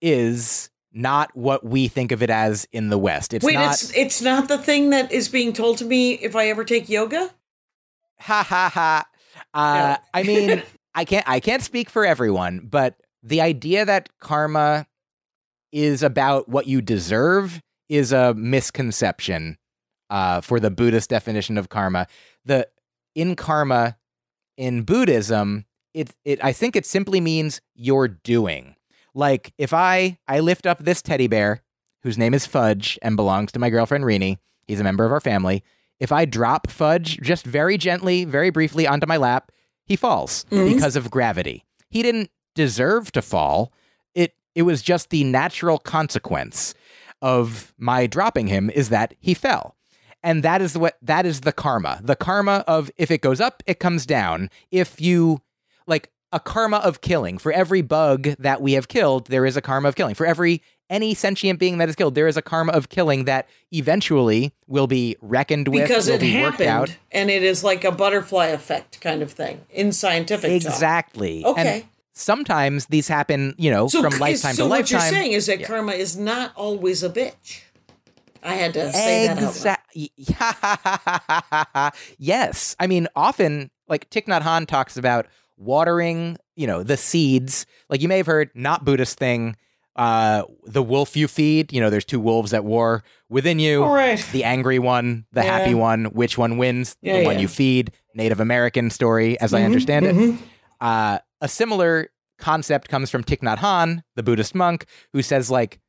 is 0.00 0.70
not 0.92 1.36
what 1.36 1.64
we 1.64 1.88
think 1.88 2.12
of 2.12 2.22
it 2.22 2.30
as 2.30 2.66
in 2.72 2.88
the 2.88 2.98
West. 2.98 3.34
It's 3.34 3.44
Wait, 3.44 3.54
not 3.54 3.74
it's 3.74 3.94
it's 3.96 4.22
not 4.22 4.48
the 4.48 4.58
thing 4.58 4.90
that 4.90 5.12
is 5.12 5.28
being 5.28 5.52
told 5.52 5.78
to 5.78 5.84
me 5.84 6.14
if 6.14 6.34
I 6.34 6.48
ever 6.48 6.64
take 6.64 6.88
yoga. 6.88 7.30
ha 8.20 8.42
ha 8.42 8.70
ha. 8.72 9.04
Uh, 9.54 9.74
Yeah. 9.74 9.98
I 10.14 10.22
mean, 10.22 10.62
I 10.94 11.04
can't 11.04 11.28
I 11.28 11.40
can't 11.40 11.62
speak 11.62 11.90
for 11.90 12.04
everyone, 12.04 12.60
but 12.60 13.00
the 13.22 13.40
idea 13.40 13.84
that 13.84 14.08
karma 14.20 14.86
is 15.72 16.02
about 16.02 16.48
what 16.48 16.66
you 16.66 16.80
deserve 16.80 17.60
is 17.88 18.12
a 18.12 18.34
misconception 18.34 19.58
uh, 20.10 20.40
for 20.40 20.60
the 20.60 20.70
Buddhist 20.70 21.10
definition 21.10 21.58
of 21.58 21.68
karma. 21.68 22.06
The 22.44 22.68
in 23.14 23.36
karma 23.36 23.96
in 24.56 24.82
Buddhism, 24.82 25.66
it 25.98 26.10
it 26.24 26.42
I 26.44 26.52
think 26.52 26.76
it 26.76 26.86
simply 26.86 27.20
means 27.20 27.60
you're 27.74 28.08
doing. 28.08 28.74
Like 29.14 29.52
if 29.58 29.72
I 29.72 30.18
I 30.28 30.40
lift 30.40 30.66
up 30.66 30.84
this 30.84 31.02
teddy 31.02 31.26
bear 31.28 31.62
whose 32.02 32.16
name 32.18 32.34
is 32.34 32.46
Fudge 32.46 32.98
and 33.02 33.16
belongs 33.16 33.52
to 33.52 33.58
my 33.58 33.70
girlfriend 33.70 34.04
Rini, 34.04 34.38
he's 34.66 34.80
a 34.80 34.84
member 34.84 35.04
of 35.04 35.12
our 35.12 35.20
family. 35.20 35.62
If 35.98 36.12
I 36.12 36.24
drop 36.24 36.70
Fudge 36.70 37.18
just 37.20 37.44
very 37.44 37.76
gently, 37.76 38.24
very 38.24 38.50
briefly 38.50 38.86
onto 38.86 39.06
my 39.06 39.16
lap, 39.16 39.50
he 39.84 39.96
falls 39.96 40.44
Mhm. 40.50 40.74
because 40.74 40.94
of 40.96 41.10
gravity. 41.10 41.64
He 41.90 42.02
didn't 42.02 42.30
deserve 42.54 43.10
to 43.12 43.22
fall. 43.22 43.72
It 44.14 44.34
it 44.54 44.62
was 44.62 44.82
just 44.82 45.10
the 45.10 45.24
natural 45.24 45.78
consequence 45.78 46.74
of 47.20 47.74
my 47.78 48.06
dropping 48.06 48.46
him 48.46 48.70
is 48.70 48.88
that 48.90 49.14
he 49.18 49.34
fell. 49.34 49.74
And 50.22 50.42
that 50.42 50.60
is 50.62 50.76
what 50.76 50.96
that 51.02 51.26
is 51.26 51.40
the 51.40 51.52
karma. 51.52 52.00
The 52.02 52.16
karma 52.16 52.64
of 52.68 52.90
if 52.96 53.10
it 53.10 53.20
goes 53.20 53.40
up, 53.40 53.62
it 53.66 53.80
comes 53.80 54.06
down. 54.06 54.50
If 54.70 55.00
you 55.00 55.40
like 55.88 56.10
a 56.32 56.38
karma 56.38 56.76
of 56.78 57.00
killing. 57.00 57.38
For 57.38 57.50
every 57.52 57.82
bug 57.82 58.24
that 58.38 58.60
we 58.60 58.74
have 58.74 58.88
killed, 58.88 59.26
there 59.26 59.46
is 59.46 59.56
a 59.56 59.62
karma 59.62 59.88
of 59.88 59.96
killing. 59.96 60.14
For 60.14 60.26
every 60.26 60.62
any 60.90 61.14
sentient 61.14 61.58
being 61.58 61.78
that 61.78 61.88
is 61.88 61.96
killed, 61.96 62.14
there 62.14 62.28
is 62.28 62.36
a 62.36 62.42
karma 62.42 62.72
of 62.72 62.88
killing 62.88 63.24
that 63.24 63.48
eventually 63.72 64.52
will 64.66 64.86
be 64.86 65.16
reckoned 65.20 65.68
with, 65.68 65.82
because 65.82 66.08
it 66.08 66.20
be 66.20 66.30
happened 66.30 66.96
and 67.12 67.30
it 67.30 67.42
is 67.42 67.62
like 67.62 67.84
a 67.84 67.92
butterfly 67.92 68.46
effect 68.46 69.00
kind 69.00 69.22
of 69.22 69.30
thing 69.30 69.64
in 69.70 69.92
scientific 69.92 70.62
talk. 70.62 70.72
Exactly. 70.72 71.44
Okay. 71.44 71.80
And 71.80 71.84
sometimes 72.14 72.86
these 72.86 73.08
happen, 73.08 73.54
you 73.58 73.70
know, 73.70 73.88
So, 73.88 74.02
from 74.02 74.18
lifetime 74.18 74.54
so 74.54 74.64
to 74.64 74.68
lifetime. 74.68 74.86
So 74.86 74.96
what 74.96 75.12
you're 75.12 75.20
saying 75.20 75.32
is 75.32 75.46
that 75.46 75.64
karma 75.64 75.92
is 75.92 76.16
not 76.16 76.52
always 76.56 77.02
a 77.02 77.10
bitch. 77.10 77.62
I 78.42 78.54
had 78.54 78.72
to 78.74 78.92
say 78.92 79.26
that 79.26 79.38
out 79.38 79.80
loud. 81.74 81.92
Yes. 82.18 82.76
I 82.78 82.86
mean, 82.86 83.08
often, 83.16 83.70
like 83.88 84.08
Thich 84.10 84.26
Nhat 84.26 84.42
Hanh 84.42 84.66
talks 84.66 84.96
about 84.96 85.26
watering, 85.58 86.36
you 86.56 86.66
know, 86.66 86.82
the 86.82 86.96
seeds. 86.96 87.66
Like 87.90 88.00
you 88.00 88.08
may 88.08 88.16
have 88.18 88.26
heard, 88.26 88.50
not 88.54 88.84
Buddhist 88.84 89.18
thing, 89.18 89.56
uh, 89.96 90.44
the 90.64 90.82
wolf 90.82 91.16
you 91.16 91.26
feed. 91.28 91.72
You 91.72 91.80
know, 91.80 91.90
there's 91.90 92.04
two 92.04 92.20
wolves 92.20 92.54
at 92.54 92.64
war 92.64 93.02
within 93.28 93.58
you. 93.58 93.82
All 93.82 93.92
right. 93.92 94.24
The 94.32 94.44
angry 94.44 94.78
one, 94.78 95.26
the 95.32 95.42
Yeah. 95.44 95.58
happy 95.58 95.74
one. 95.74 96.06
Which 96.06 96.38
one 96.38 96.56
wins? 96.58 96.96
Yeah, 97.02 97.18
the 97.20 97.24
one 97.24 97.38
you 97.38 97.48
feed. 97.48 97.92
Native 98.14 98.40
American 98.40 98.90
story, 98.90 99.38
as 99.40 99.52
I 99.54 99.62
understand 99.62 100.06
it. 100.06 100.14
Mhm. 100.16 100.38
Uh, 100.80 101.18
a 101.40 101.48
similar 101.48 102.08
concept 102.38 102.88
comes 102.88 103.10
from 103.10 103.24
Thich 103.24 103.40
Nhat 103.40 103.58
Hanh, 103.58 104.02
the 104.16 104.22
Buddhist 104.22 104.54
monk, 104.54 104.86
who 105.12 105.22
says 105.22 105.50
like, 105.50 105.80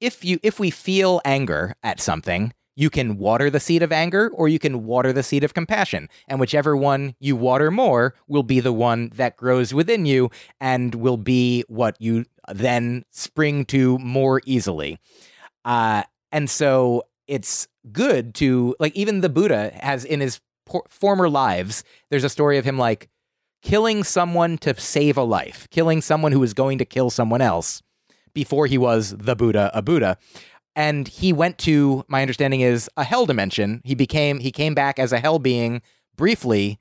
if 0.00 0.24
you 0.24 0.38
if 0.42 0.58
we 0.58 0.70
feel 0.70 1.20
anger 1.24 1.74
at 1.84 2.00
something, 2.00 2.52
you 2.74 2.90
can 2.90 3.18
water 3.18 3.50
the 3.50 3.60
seed 3.60 3.82
of 3.82 3.92
anger 3.92 4.30
or 4.34 4.48
you 4.48 4.58
can 4.58 4.84
water 4.84 5.12
the 5.12 5.22
seed 5.22 5.44
of 5.44 5.54
compassion, 5.54 6.08
and 6.28 6.40
whichever 6.40 6.76
one 6.76 7.14
you 7.20 7.36
water 7.36 7.70
more 7.70 8.14
will 8.26 8.42
be 8.42 8.60
the 8.60 8.72
one 8.72 9.10
that 9.14 9.36
grows 9.36 9.74
within 9.74 10.06
you 10.06 10.30
and 10.60 10.94
will 10.94 11.16
be 11.16 11.64
what 11.68 11.96
you 12.00 12.24
then 12.52 13.04
spring 13.10 13.64
to 13.66 13.98
more 13.98 14.40
easily. 14.46 14.98
Uh, 15.64 16.02
and 16.30 16.48
so 16.48 17.02
it's 17.26 17.68
good 17.92 18.34
to 18.34 18.74
like 18.80 18.94
even 18.96 19.20
the 19.20 19.28
Buddha 19.28 19.72
has 19.80 20.04
in 20.04 20.20
his 20.20 20.40
por- 20.66 20.86
former 20.88 21.28
lives. 21.28 21.84
There's 22.10 22.24
a 22.24 22.28
story 22.28 22.58
of 22.58 22.64
him 22.64 22.78
like 22.78 23.08
killing 23.62 24.02
someone 24.02 24.58
to 24.58 24.78
save 24.78 25.16
a 25.16 25.22
life, 25.22 25.68
killing 25.70 26.00
someone 26.00 26.32
who 26.32 26.40
was 26.40 26.54
going 26.54 26.78
to 26.78 26.84
kill 26.84 27.10
someone 27.10 27.40
else 27.40 27.82
before 28.34 28.66
he 28.66 28.78
was 28.78 29.14
the 29.16 29.36
Buddha, 29.36 29.70
a 29.74 29.82
Buddha. 29.82 30.18
And 30.74 31.06
he 31.06 31.32
went 31.32 31.58
to, 31.58 32.04
my 32.08 32.22
understanding 32.22 32.60
is, 32.62 32.88
a 32.96 33.04
hell 33.04 33.26
dimension. 33.26 33.80
He 33.84 33.94
became, 33.94 34.38
he 34.38 34.50
came 34.50 34.74
back 34.74 34.98
as 34.98 35.12
a 35.12 35.18
hell 35.20 35.38
being 35.38 35.82
briefly, 36.16 36.78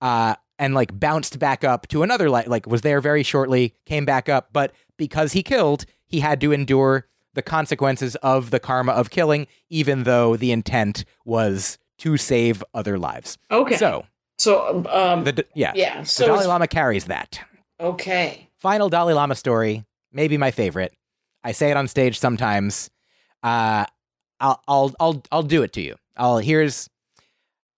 uh, 0.00 0.36
and 0.58 0.74
like 0.74 0.98
bounced 0.98 1.38
back 1.38 1.64
up 1.64 1.88
to 1.88 2.02
another 2.04 2.30
life, 2.30 2.46
like 2.46 2.66
was 2.66 2.82
there 2.82 3.00
very 3.00 3.22
shortly, 3.24 3.74
came 3.84 4.04
back 4.04 4.28
up. 4.28 4.50
But 4.52 4.72
because 4.96 5.32
he 5.32 5.42
killed, 5.42 5.84
he 6.06 6.20
had 6.20 6.40
to 6.42 6.52
endure 6.52 7.08
the 7.34 7.42
consequences 7.42 8.14
of 8.16 8.50
the 8.50 8.60
karma 8.60 8.92
of 8.92 9.10
killing, 9.10 9.46
even 9.70 10.04
though 10.04 10.36
the 10.36 10.52
intent 10.52 11.04
was 11.24 11.78
to 11.98 12.16
save 12.16 12.62
other 12.74 12.98
lives. 12.98 13.38
Okay. 13.50 13.76
So, 13.76 14.04
So, 14.36 14.84
um, 14.90 15.24
the, 15.24 15.44
yeah, 15.54 15.72
yeah. 15.74 16.00
the 16.02 16.06
So, 16.06 16.26
Dalai 16.26 16.46
Lama 16.46 16.68
carries 16.68 17.06
that. 17.06 17.40
okay. 17.80 18.48
Final 18.58 18.88
Dalai 18.88 19.14
Lama 19.14 19.34
story, 19.34 19.84
maybe 20.12 20.36
my 20.36 20.52
favorite. 20.52 20.94
I 21.42 21.50
say 21.52 21.70
it 21.72 21.76
on 21.76 21.88
stage 21.88 22.18
sometimes. 22.20 22.90
Uh, 23.42 23.84
I'll 24.40 24.62
I'll 24.68 24.94
I'll 25.00 25.22
I'll 25.32 25.42
do 25.42 25.62
it 25.62 25.72
to 25.74 25.80
you. 25.80 25.96
I'll 26.16 26.38
here's 26.38 26.88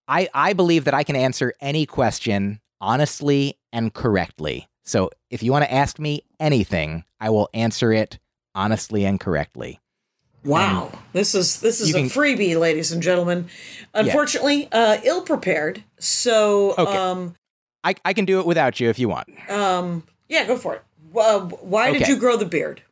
I 0.08 0.28
I 0.34 0.52
believe 0.52 0.84
that 0.84 0.94
I 0.94 1.04
can 1.04 1.16
answer 1.16 1.54
any 1.60 1.86
question 1.86 2.60
honestly 2.80 3.58
and 3.72 3.92
correctly. 3.92 4.68
So 4.84 5.10
if 5.30 5.42
you 5.42 5.50
want 5.52 5.64
to 5.64 5.72
ask 5.72 5.98
me 5.98 6.22
anything, 6.38 7.04
I 7.20 7.30
will 7.30 7.48
answer 7.54 7.92
it 7.92 8.18
honestly 8.54 9.04
and 9.04 9.18
correctly. 9.18 9.80
Wow, 10.44 10.92
this 11.14 11.34
is 11.34 11.60
this 11.60 11.80
is 11.80 11.94
a 11.94 12.00
can- 12.00 12.08
freebie, 12.10 12.58
ladies 12.58 12.92
and 12.92 13.02
gentlemen. 13.02 13.48
Unfortunately, 13.94 14.68
uh, 14.72 14.98
ill 15.02 15.22
prepared. 15.22 15.82
So, 15.98 16.74
Okay. 16.76 16.96
um, 16.98 17.34
I 17.82 17.94
I 18.04 18.12
can 18.12 18.26
do 18.26 18.40
it 18.40 18.46
without 18.46 18.78
you 18.78 18.90
if 18.90 18.98
you 18.98 19.08
want. 19.08 19.28
um, 19.50 20.02
yeah, 20.28 20.44
go 20.46 20.58
for 20.58 20.74
it. 20.74 20.82
Uh, 21.16 21.40
why 21.40 21.92
did 21.92 22.06
you 22.08 22.16
grow 22.18 22.36
the 22.36 22.44
beard? 22.44 22.82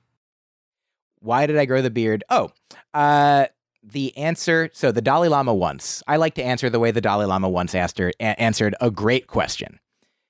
Why 1.22 1.46
did 1.46 1.56
I 1.56 1.64
grow 1.64 1.82
the 1.82 1.90
beard? 1.90 2.24
Oh, 2.28 2.50
uh, 2.94 3.46
the 3.82 4.16
answer. 4.16 4.70
So 4.72 4.90
the 4.92 5.00
Dalai 5.02 5.28
Lama 5.28 5.54
once. 5.54 6.02
I 6.06 6.16
like 6.16 6.34
to 6.34 6.42
answer 6.44 6.68
the 6.68 6.80
way 6.80 6.90
the 6.90 7.00
Dalai 7.00 7.26
Lama 7.26 7.48
once 7.48 7.74
asked 7.74 7.98
her, 7.98 8.10
a- 8.20 8.40
answered 8.40 8.74
a 8.80 8.90
great 8.90 9.26
question. 9.28 9.78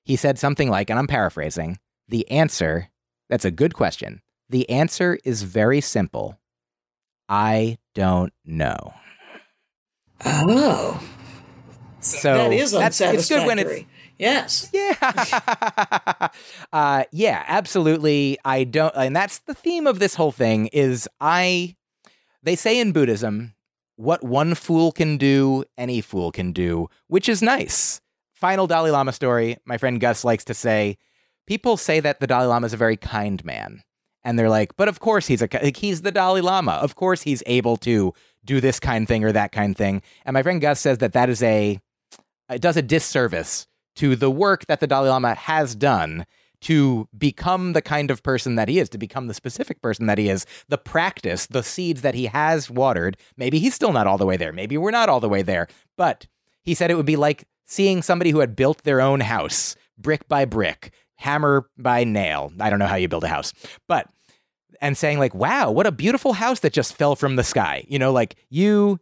He 0.05 0.17
said 0.17 0.39
something 0.39 0.69
like, 0.71 0.91
and 0.91 0.99
I'm 0.99 1.07
paraphrasing. 1.07 1.79
The 2.09 2.31
answer. 2.31 2.91
That's 3.31 3.45
a 3.45 3.51
good 3.51 3.73
question. 3.75 4.21
The 4.51 4.69
answer 4.69 5.19
is 5.25 5.43
very 5.43 5.81
simple. 5.81 6.39
I 7.29 7.79
don't 7.95 8.33
know. 8.45 8.93
Oh, 10.25 11.03
So 12.01 12.35
that 12.35 12.53
is 12.53 12.73
that's 12.73 13.01
unsatisfactory. 13.01 13.19
it's 13.19 13.29
good 13.29 13.47
when 13.47 13.59
it's 13.59 13.87
yes. 14.23 14.71
Yeah. 14.75 16.29
uh, 16.73 17.05
yeah, 17.13 17.45
absolutely. 17.47 18.39
I 18.45 18.65
don't, 18.65 18.95
and 18.97 19.15
that's 19.15 19.39
the 19.41 19.55
theme 19.55 19.87
of 19.87 19.99
this 19.99 20.15
whole 20.15 20.33
thing 20.33 20.69
is 20.69 21.09
I, 21.21 21.77
they 22.43 22.57
say 22.57 22.79
in 22.79 22.93
Buddhism, 22.93 23.55
what 23.97 24.25
one 24.25 24.55
fool 24.55 24.93
can 24.93 25.17
do, 25.17 25.65
any 25.77 26.01
fool 26.01 26.33
can 26.33 26.53
do, 26.53 26.89
which 27.09 27.29
is 27.29 27.43
nice. 27.43 28.01
Final 28.35 28.67
Dalai 28.67 28.91
Lama 28.91 29.13
story. 29.13 29.59
My 29.65 29.79
friend 29.79 30.01
Gus 30.01 30.25
likes 30.25 30.45
to 30.47 30.55
say, 30.55 30.99
people 31.47 31.77
say 31.77 32.01
that 32.01 32.21
the 32.21 32.27
Dalai 32.27 32.47
Lama 32.47 32.67
is 32.67 32.73
a 32.73 32.77
very 32.79 32.97
kind 32.97 33.45
man. 33.45 33.83
And 34.25 34.39
they're 34.39 34.51
like, 34.51 34.77
but 34.77 34.89
of 34.89 35.01
course 35.01 35.27
he's 35.27 35.43
a, 35.43 35.49
like, 35.53 35.77
he's 35.77 36.03
the 36.03 36.13
Dalai 36.13 36.41
Lama. 36.41 36.73
Of 36.73 36.95
course 36.95 37.23
he's 37.23 37.43
able 37.47 37.77
to 37.79 38.15
do 38.45 38.61
this 38.61 38.81
kind 38.81 39.07
thing 39.07 39.25
or 39.25 39.33
that 39.33 39.53
kind 39.53 39.77
thing. 39.77 40.03
And 40.25 40.35
my 40.35 40.43
friend 40.43 40.61
Gus 40.61 40.81
says 40.81 40.99
that 40.99 41.13
that 41.13 41.29
is 41.29 41.43
a, 41.43 41.81
it 42.51 42.61
does 42.61 42.77
a 42.77 42.83
disservice 42.83 43.67
to 43.97 44.17
the 44.17 44.31
work 44.31 44.67
that 44.67 44.81
the 44.81 44.87
Dalai 44.87 45.09
Lama 45.11 45.35
has 45.35 45.75
done 45.75 46.27
to 46.63 47.09
become 47.19 47.73
the 47.73 47.83
kind 47.83 48.11
of 48.11 48.23
person 48.23 48.55
that 48.55 48.69
he 48.69 48.79
is, 48.79 48.89
to 48.91 48.99
become 48.99 49.27
the 49.27 49.35
specific 49.35 49.83
person 49.83 50.07
that 50.07 50.17
he 50.19 50.29
is, 50.29 50.47
the 50.69 50.79
practice, 50.79 51.47
the 51.47 51.63
seeds 51.63 52.03
that 52.03 52.15
he 52.15 52.27
has 52.27 52.71
watered. 52.71 53.17
Maybe 53.37 53.59
he's 53.59 53.75
still 53.75 53.93
not 53.93 54.07
all 54.07 54.17
the 54.19 54.27
way 54.27 54.37
there. 54.37 54.53
Maybe 54.53 54.79
we're 54.79 54.93
not 54.93 55.09
all 55.09 55.19
the 55.21 55.29
way 55.29 55.43
there. 55.43 55.67
But 55.99 56.29
he 56.63 56.75
said 56.75 56.91
it 56.91 56.95
would 56.97 57.05
be 57.07 57.17
like 57.17 57.49
seeing 57.67 58.01
somebody 58.01 58.31
who 58.31 58.39
had 58.39 58.55
built 58.55 58.85
their 58.85 59.01
own 59.01 59.21
house, 59.21 59.75
brick 59.99 60.29
by 60.29 60.45
brick, 60.45 60.93
hammer 61.17 61.69
by 61.77 62.05
nail. 62.05 62.53
I 62.61 62.71
don't 62.71 62.79
know 62.79 62.87
how 62.87 62.97
you 62.97 63.09
build 63.09 63.25
a 63.25 63.29
house, 63.29 63.53
but 63.89 64.07
and 64.81 64.97
saying 64.97 65.19
like, 65.19 65.35
"Wow, 65.35 65.71
what 65.71 65.87
a 65.87 65.93
beautiful 65.93 66.33
house 66.33 66.61
that 66.61 66.73
just 66.73 66.95
fell 66.95 67.15
from 67.17 67.37
the 67.37 67.45
sky." 67.45 67.85
You 67.89 67.99
know, 67.99 68.13
like 68.13 68.37
you 68.51 69.01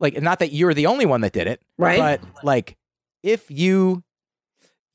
like 0.00 0.20
not 0.20 0.40
that 0.40 0.52
you're 0.52 0.74
the 0.74 0.86
only 0.86 1.06
one 1.06 1.20
that 1.22 1.32
did 1.32 1.46
it, 1.46 1.62
Right. 1.78 1.98
but 1.98 2.20
like 2.44 2.76
if 3.22 3.50
you 3.50 4.02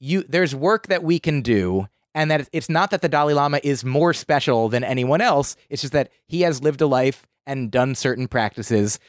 you 0.02 0.23
there's 0.28 0.53
work 0.53 0.88
that 0.88 1.03
we 1.03 1.19
can 1.19 1.41
do 1.41 1.88
and 2.14 2.30
that 2.30 2.49
it's 2.52 2.69
not 2.69 2.91
that 2.91 3.02
the 3.02 3.07
Dalai 3.07 3.34
Lama 3.34 3.61
is 3.64 3.86
more 3.86 4.14
special 4.14 4.68
than 4.68 4.84
anyone 4.84 5.22
else, 5.22 5.56
it's 5.69 5.82
just 5.82 5.94
that 5.94 6.11
he 6.28 6.41
has 6.41 6.61
lived 6.61 6.82
a 6.82 6.88
life 6.88 7.26
and 7.45 7.72
done 7.72 7.95
certain 7.95 8.28
practices. 8.28 8.99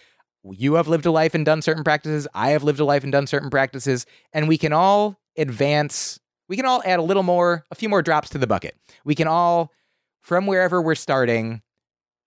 You 0.45 0.75
have 0.75 0.87
lived 0.87 1.07
a 1.07 1.11
life 1.11 1.35
and 1.35 1.45
done 1.45 1.63
certain 1.63 1.83
practices. 1.83 2.29
I 2.35 2.51
have 2.51 2.63
lived 2.63 2.79
a 2.79 2.85
life 2.85 3.03
and 3.03 3.11
done 3.11 3.27
certain 3.27 3.51
practices, 3.51 4.07
and 4.33 4.49
we 4.49 4.59
can 4.59 4.73
all 4.73 5.19
advance. 5.37 6.21
We 6.49 6.57
can 6.57 6.67
all 6.67 6.83
add 6.85 6.99
a 6.99 7.03
little 7.03 7.23
more, 7.23 7.65
a 7.71 7.75
few 7.75 7.89
more 7.89 8.03
drops 8.03 8.29
to 8.31 8.39
the 8.39 8.47
bucket. 8.47 8.77
We 9.05 9.15
can 9.15 9.27
all 9.27 9.73
from 10.21 10.47
wherever 10.47 10.81
we're 10.81 10.95
starting 10.95 11.63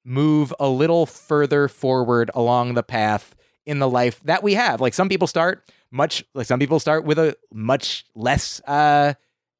move 0.03 0.53
a 0.59 0.67
little 0.67 1.05
further 1.05 1.67
forward 1.67 2.31
along 2.33 2.73
the 2.73 2.83
path 2.83 3.34
in 3.65 3.79
the 3.79 3.89
life 3.89 4.19
that 4.23 4.43
we 4.43 4.53
have. 4.53 4.81
Like 4.81 4.93
some 4.93 5.09
people 5.09 5.27
start 5.27 5.69
much 5.91 6.23
like 6.33 6.47
some 6.47 6.59
people 6.59 6.79
start 6.79 7.05
with 7.05 7.19
a 7.19 7.35
much 7.53 8.05
less 8.15 8.61
uh, 8.61 9.13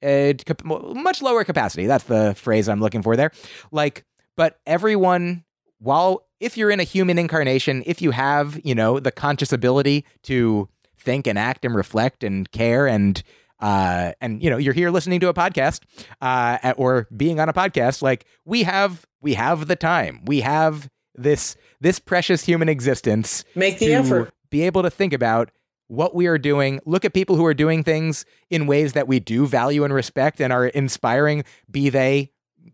much 0.03 1.22
lower 1.22 1.44
capacity. 1.44 1.88
That's 1.88 2.03
the 2.06 2.36
phrase 2.36 2.69
I'm 2.69 2.82
looking 2.82 3.02
for 3.02 3.15
there. 3.15 3.32
Like 3.72 4.06
but 4.36 4.60
everyone 4.65 5.44
while 5.80 6.26
if 6.40 6.57
you're 6.57 6.72
in 6.72 6.80
a 6.80 6.84
human 6.84 7.18
incarnation, 7.18 7.84
if 7.86 8.02
you 8.02 8.11
have, 8.11 8.60
you 8.64 8.76
know, 8.76 8.99
the 8.99 9.11
conscious 9.11 9.53
ability 9.53 10.06
to 10.23 10.68
think 10.98 11.27
and 11.27 11.40
act 11.40 11.64
and 11.64 11.76
reflect 11.76 12.23
and 12.23 12.52
care 12.52 12.88
and 12.88 13.23
uh, 13.60 14.11
and 14.19 14.44
you 14.44 14.49
know 14.49 14.57
you're 14.57 14.73
here 14.73 14.90
listening 14.90 15.19
to 15.22 15.30
a 15.30 15.34
podcast 15.34 15.82
uh, 16.22 16.73
or 16.77 17.07
being 17.15 17.40
on 17.40 17.48
a 17.48 17.53
podcast 17.53 18.02
like 18.02 18.26
we 18.44 18.64
have 18.64 19.06
we 19.22 19.34
have 19.34 19.68
the 19.68 19.76
time 19.77 20.22
we 20.26 20.41
have 20.41 20.90
this 21.16 21.56
this 21.82 22.00
precious 22.00 22.44
human 22.46 22.70
existence 22.70 23.44
Make 23.56 23.80
the 23.80 23.94
effort. 23.94 24.34
be 24.50 24.64
able 24.64 24.84
to 24.84 24.90
think 24.90 25.14
about 25.14 25.52
what 25.88 26.16
we 26.16 26.28
are 26.28 26.38
doing 26.38 26.80
look 26.86 27.06
at 27.06 27.14
people 27.14 27.36
who 27.36 27.46
are 27.46 27.54
doing 27.54 27.84
things 27.84 28.26
in 28.50 28.68
ways 28.68 28.94
that 28.94 29.08
we 29.08 29.20
do 29.20 29.46
value 29.46 29.84
and 29.84 29.94
respect 29.94 30.42
and 30.42 30.52
are 30.52 30.68
inspiring 30.68 31.44
be 31.70 31.90
they 31.90 32.32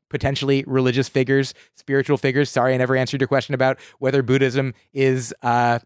potentially 0.09 0.63
religious 0.67 1.09
figures 1.09 1.53
spiritual 1.75 2.17
figures 2.17 2.49
sorry 2.49 2.73
i 2.73 2.77
never 2.77 2.95
answered 2.95 3.19
your 3.21 3.27
question 3.27 3.53
about 3.53 3.77
whether 3.99 4.21
buddhism 4.21 4.73
is 4.93 5.33
uh 5.41 5.79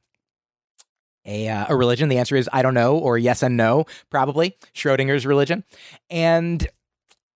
a, 1.26 1.50
uh, 1.50 1.66
a 1.70 1.76
religion? 1.76 2.10
The 2.10 2.18
answer 2.18 2.36
is 2.36 2.50
I 2.54 2.62
don't 2.62 2.74
know, 2.74 2.98
or 2.98 3.18
yes 3.18 3.44
and 3.44 3.58
no, 3.58 3.86
probably 4.10 4.58
Schrodinger's 4.74 5.26
religion. 5.26 5.64
And 6.10 6.68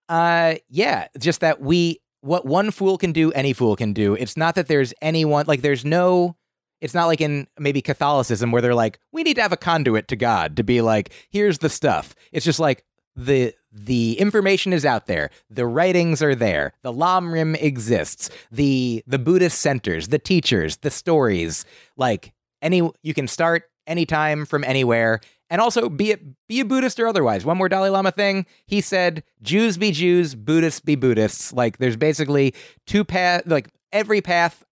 uh, 0.08 0.56
yeah, 0.70 1.08
just 1.20 1.42
that 1.42 1.62
we, 1.62 2.00
what 2.22 2.46
one 2.46 2.72
fool 2.72 2.98
can 2.98 3.12
do, 3.12 3.32
any 3.32 3.54
fool 3.54 3.76
can 3.76 3.94
do. 3.94 4.16
It's 4.16 4.38
not 4.38 4.56
that 4.56 4.68
there's 4.68 4.94
anyone, 5.02 5.46
like, 5.48 5.62
there's 5.62 5.86
no, 5.86 6.36
it's 6.82 6.94
not 6.94 7.08
like 7.08 7.22
in 7.22 7.48
maybe 7.58 7.82
Catholicism 7.82 8.52
where 8.52 8.62
they're 8.62 8.76
like, 8.76 9.00
we 9.12 9.24
need 9.24 9.36
to 9.36 9.42
have 9.42 9.54
a 9.54 9.58
conduit 9.58 10.08
to 10.10 10.16
God 10.16 10.58
to 10.58 10.64
be 10.64 10.82
like, 10.82 11.14
here's 11.30 11.60
the 11.60 11.70
stuff. 11.70 12.16
It's 12.32 12.46
just 12.46 12.60
like, 12.60 12.84
the 13.16 13.54
the 13.72 14.20
information 14.20 14.74
is 14.74 14.86
out 14.86 15.06
there. 15.06 15.30
The 15.50 15.66
writings 15.66 16.22
are 16.22 16.36
there. 16.36 16.74
The 16.82 16.94
lamrim 16.94 17.62
exists. 17.62 18.30
The 18.52 19.04
the 19.06 19.20
buddhist 19.20 19.60
centers 19.60 20.08
the 20.08 20.20
teachers 20.20 20.78
the 20.78 20.90
stories. 20.90 21.66
Like 21.98 22.34
any 22.62 22.90
you 23.04 23.14
can 23.14 23.28
start 23.28 23.64
anytime 23.86 24.46
from 24.46 24.64
anywhere 24.64 25.20
and 25.50 25.62
also 25.62 25.90
be 25.90 26.12
it 26.12 26.22
be 26.48 26.60
a 26.60 26.66
buddhist 26.66 27.00
or 27.00 27.08
otherwise 27.08 27.46
one 27.46 27.58
more 27.58 27.70
dalai 27.70 27.90
lama 27.90 28.12
thing 28.12 28.46
he 28.66 28.82
said 28.82 29.24
jews 29.42 29.78
be 29.78 29.92
jews 29.92 30.36
buddhists 30.36 30.80
be 30.80 30.96
buddhists 30.96 31.52
like 31.54 31.78
there's 31.78 31.98
basically 31.98 32.54
two 32.86 33.04
path 33.04 33.44
like 33.46 33.70
every 33.92 34.22
path 34.22 34.64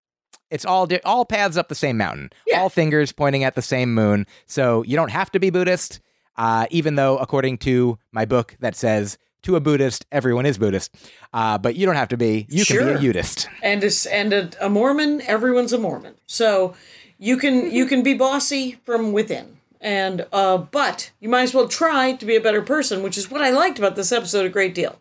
it's 0.49 0.65
all 0.65 0.85
di- 0.87 1.01
all 1.03 1.25
paths 1.25 1.57
up 1.57 1.67
the 1.69 1.75
same 1.75 1.97
mountain 1.97 2.29
Yeah. 2.45 2.61
all 2.61 2.69
fingers 2.69 3.11
pointing 3.11 3.43
at 3.43 3.55
the 3.55 3.61
same 3.61 3.93
moon 3.93 4.25
so 4.45 4.83
you 4.83 4.95
don't 4.95 5.11
have 5.11 5.31
to 5.31 5.39
be 5.39 5.49
buddhist 5.49 5.99
uh, 6.37 6.67
even 6.69 6.95
though 6.95 7.17
according 7.17 7.57
to 7.59 7.97
my 8.11 8.23
book 8.25 8.55
that 8.59 8.75
says 8.75 9.17
to 9.41 9.55
a 9.55 9.59
buddhist 9.59 10.05
everyone 10.11 10.45
is 10.45 10.57
buddhist 10.57 10.93
uh, 11.33 11.57
but 11.57 11.75
you 11.75 11.85
don't 11.85 11.95
have 11.95 12.07
to 12.09 12.17
be 12.17 12.45
you 12.49 12.63
can 12.65 12.85
be 12.85 12.93
a 12.93 12.99
Buddhist. 12.99 13.47
and 13.63 13.83
a, 13.83 13.89
and 14.11 14.33
a, 14.33 14.49
a 14.65 14.69
Mormon, 14.69 15.21
everyone's 15.21 15.73
a 15.73 15.77
Mormon. 15.77 16.15
So 16.25 16.73
you 17.19 17.37
can 17.37 17.69
you 17.71 17.85
can 17.85 18.01
be 18.01 18.13
bossy 18.13 18.79
from 18.85 19.11
within. 19.11 19.56
And 19.79 20.25
uh, 20.31 20.57
but 20.57 21.11
you 21.19 21.29
might 21.29 21.43
as 21.43 21.53
well 21.53 21.67
try 21.67 22.13
to 22.13 22.25
be 22.25 22.35
a 22.35 22.41
better 22.41 22.61
person, 22.61 23.03
which 23.03 23.17
is 23.17 23.29
what 23.29 23.41
I 23.41 23.51
liked 23.51 23.77
about 23.77 23.95
this 23.95 24.11
episode 24.11 24.45
a 24.45 24.49
great 24.49 24.73
deal. 24.73 24.99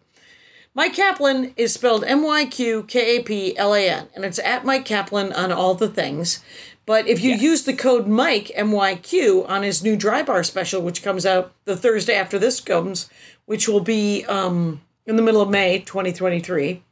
Myq 0.76 0.92
Kaplan 0.92 1.54
is 1.56 1.72
spelled 1.72 2.04
M 2.04 2.22
Y 2.22 2.44
Q 2.44 2.82
K 2.82 3.16
A 3.16 3.22
P 3.22 3.56
L 3.56 3.74
A 3.74 3.88
N, 3.88 4.08
and 4.14 4.24
it's 4.24 4.38
at 4.40 4.64
Myq 4.64 4.84
Kaplan 4.84 5.32
on 5.32 5.50
all 5.50 5.74
the 5.74 5.88
things. 5.88 6.44
But 6.84 7.08
if 7.08 7.22
you 7.22 7.32
use 7.34 7.64
the 7.64 7.72
code 7.72 8.06
Myq 8.06 8.50
M 8.54 8.72
Y 8.72 8.96
Q 8.96 9.46
on 9.48 9.62
his 9.62 9.82
new 9.82 9.96
Dry 9.96 10.22
Bar 10.22 10.44
special, 10.44 10.82
which 10.82 11.02
comes 11.02 11.24
out 11.24 11.52
the 11.64 11.76
Thursday 11.76 12.14
after 12.14 12.38
this 12.38 12.60
comes, 12.60 13.08
which 13.46 13.66
will 13.66 13.80
be 13.80 14.24
um, 14.26 14.82
in 15.06 15.16
the 15.16 15.22
middle 15.22 15.40
of 15.40 15.48
May 15.48 15.78
2023, 15.78 16.82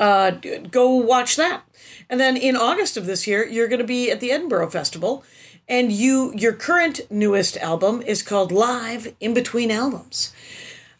uh, 0.00 0.30
go 0.70 0.90
watch 0.90 1.36
that. 1.36 1.62
And 2.08 2.18
then 2.18 2.36
in 2.36 2.56
August 2.56 2.96
of 2.96 3.06
this 3.06 3.26
year, 3.26 3.46
you're 3.46 3.68
going 3.68 3.80
to 3.80 3.86
be 3.86 4.10
at 4.10 4.18
the 4.18 4.32
Edinburgh 4.32 4.70
Festival, 4.70 5.22
and 5.70 5.92
you 5.92 6.34
your 6.36 6.52
current 6.52 7.00
newest 7.10 7.56
album 7.58 8.02
is 8.02 8.22
called 8.22 8.52
Live 8.52 9.14
in 9.20 9.32
Between 9.32 9.70
Albums. 9.70 10.34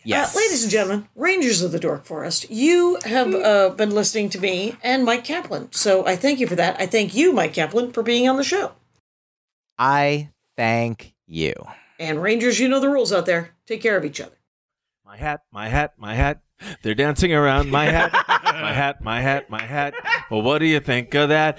Yes. 0.02 0.34
Uh, 0.34 0.38
ladies 0.38 0.62
and 0.62 0.72
gentlemen, 0.72 1.08
Rangers 1.14 1.60
of 1.60 1.72
the 1.72 1.78
Dork 1.78 2.06
Forest, 2.06 2.48
you 2.48 2.98
have 3.04 3.34
uh, 3.34 3.68
been 3.70 3.90
listening 3.90 4.30
to 4.30 4.40
me 4.40 4.76
and 4.82 5.06
Myq 5.06 5.24
Kaplan. 5.24 5.72
So 5.72 6.06
I 6.06 6.16
thank 6.16 6.40
you 6.40 6.46
for 6.46 6.56
that. 6.56 6.80
I 6.80 6.86
thank 6.86 7.14
you, 7.14 7.34
Myq 7.34 7.52
Kaplan, 7.52 7.92
for 7.92 8.02
being 8.02 8.26
on 8.26 8.38
the 8.38 8.44
show. 8.44 8.72
I 9.78 10.30
thank 10.56 11.14
you. 11.26 11.52
And 11.98 12.22
Rangers, 12.22 12.58
you 12.58 12.68
know 12.68 12.80
the 12.80 12.88
rules 12.88 13.12
out 13.12 13.26
there. 13.26 13.50
Take 13.66 13.82
care 13.82 13.98
of 13.98 14.06
each 14.06 14.22
other. 14.22 14.38
My 15.04 15.18
hat, 15.18 15.42
my 15.52 15.68
hat, 15.68 15.94
my 15.98 16.14
hat. 16.14 16.40
They're 16.82 16.94
dancing 16.94 17.34
around 17.34 17.70
my 17.70 17.86
hat, 17.86 18.12
my 18.12 18.72
hat, 18.72 19.02
my 19.02 19.20
hat, 19.20 19.50
my 19.50 19.62
hat. 19.62 19.94
Well, 20.30 20.42
what 20.42 20.58
do 20.58 20.66
you 20.66 20.80
think 20.80 21.14
of 21.14 21.30
that? 21.30 21.58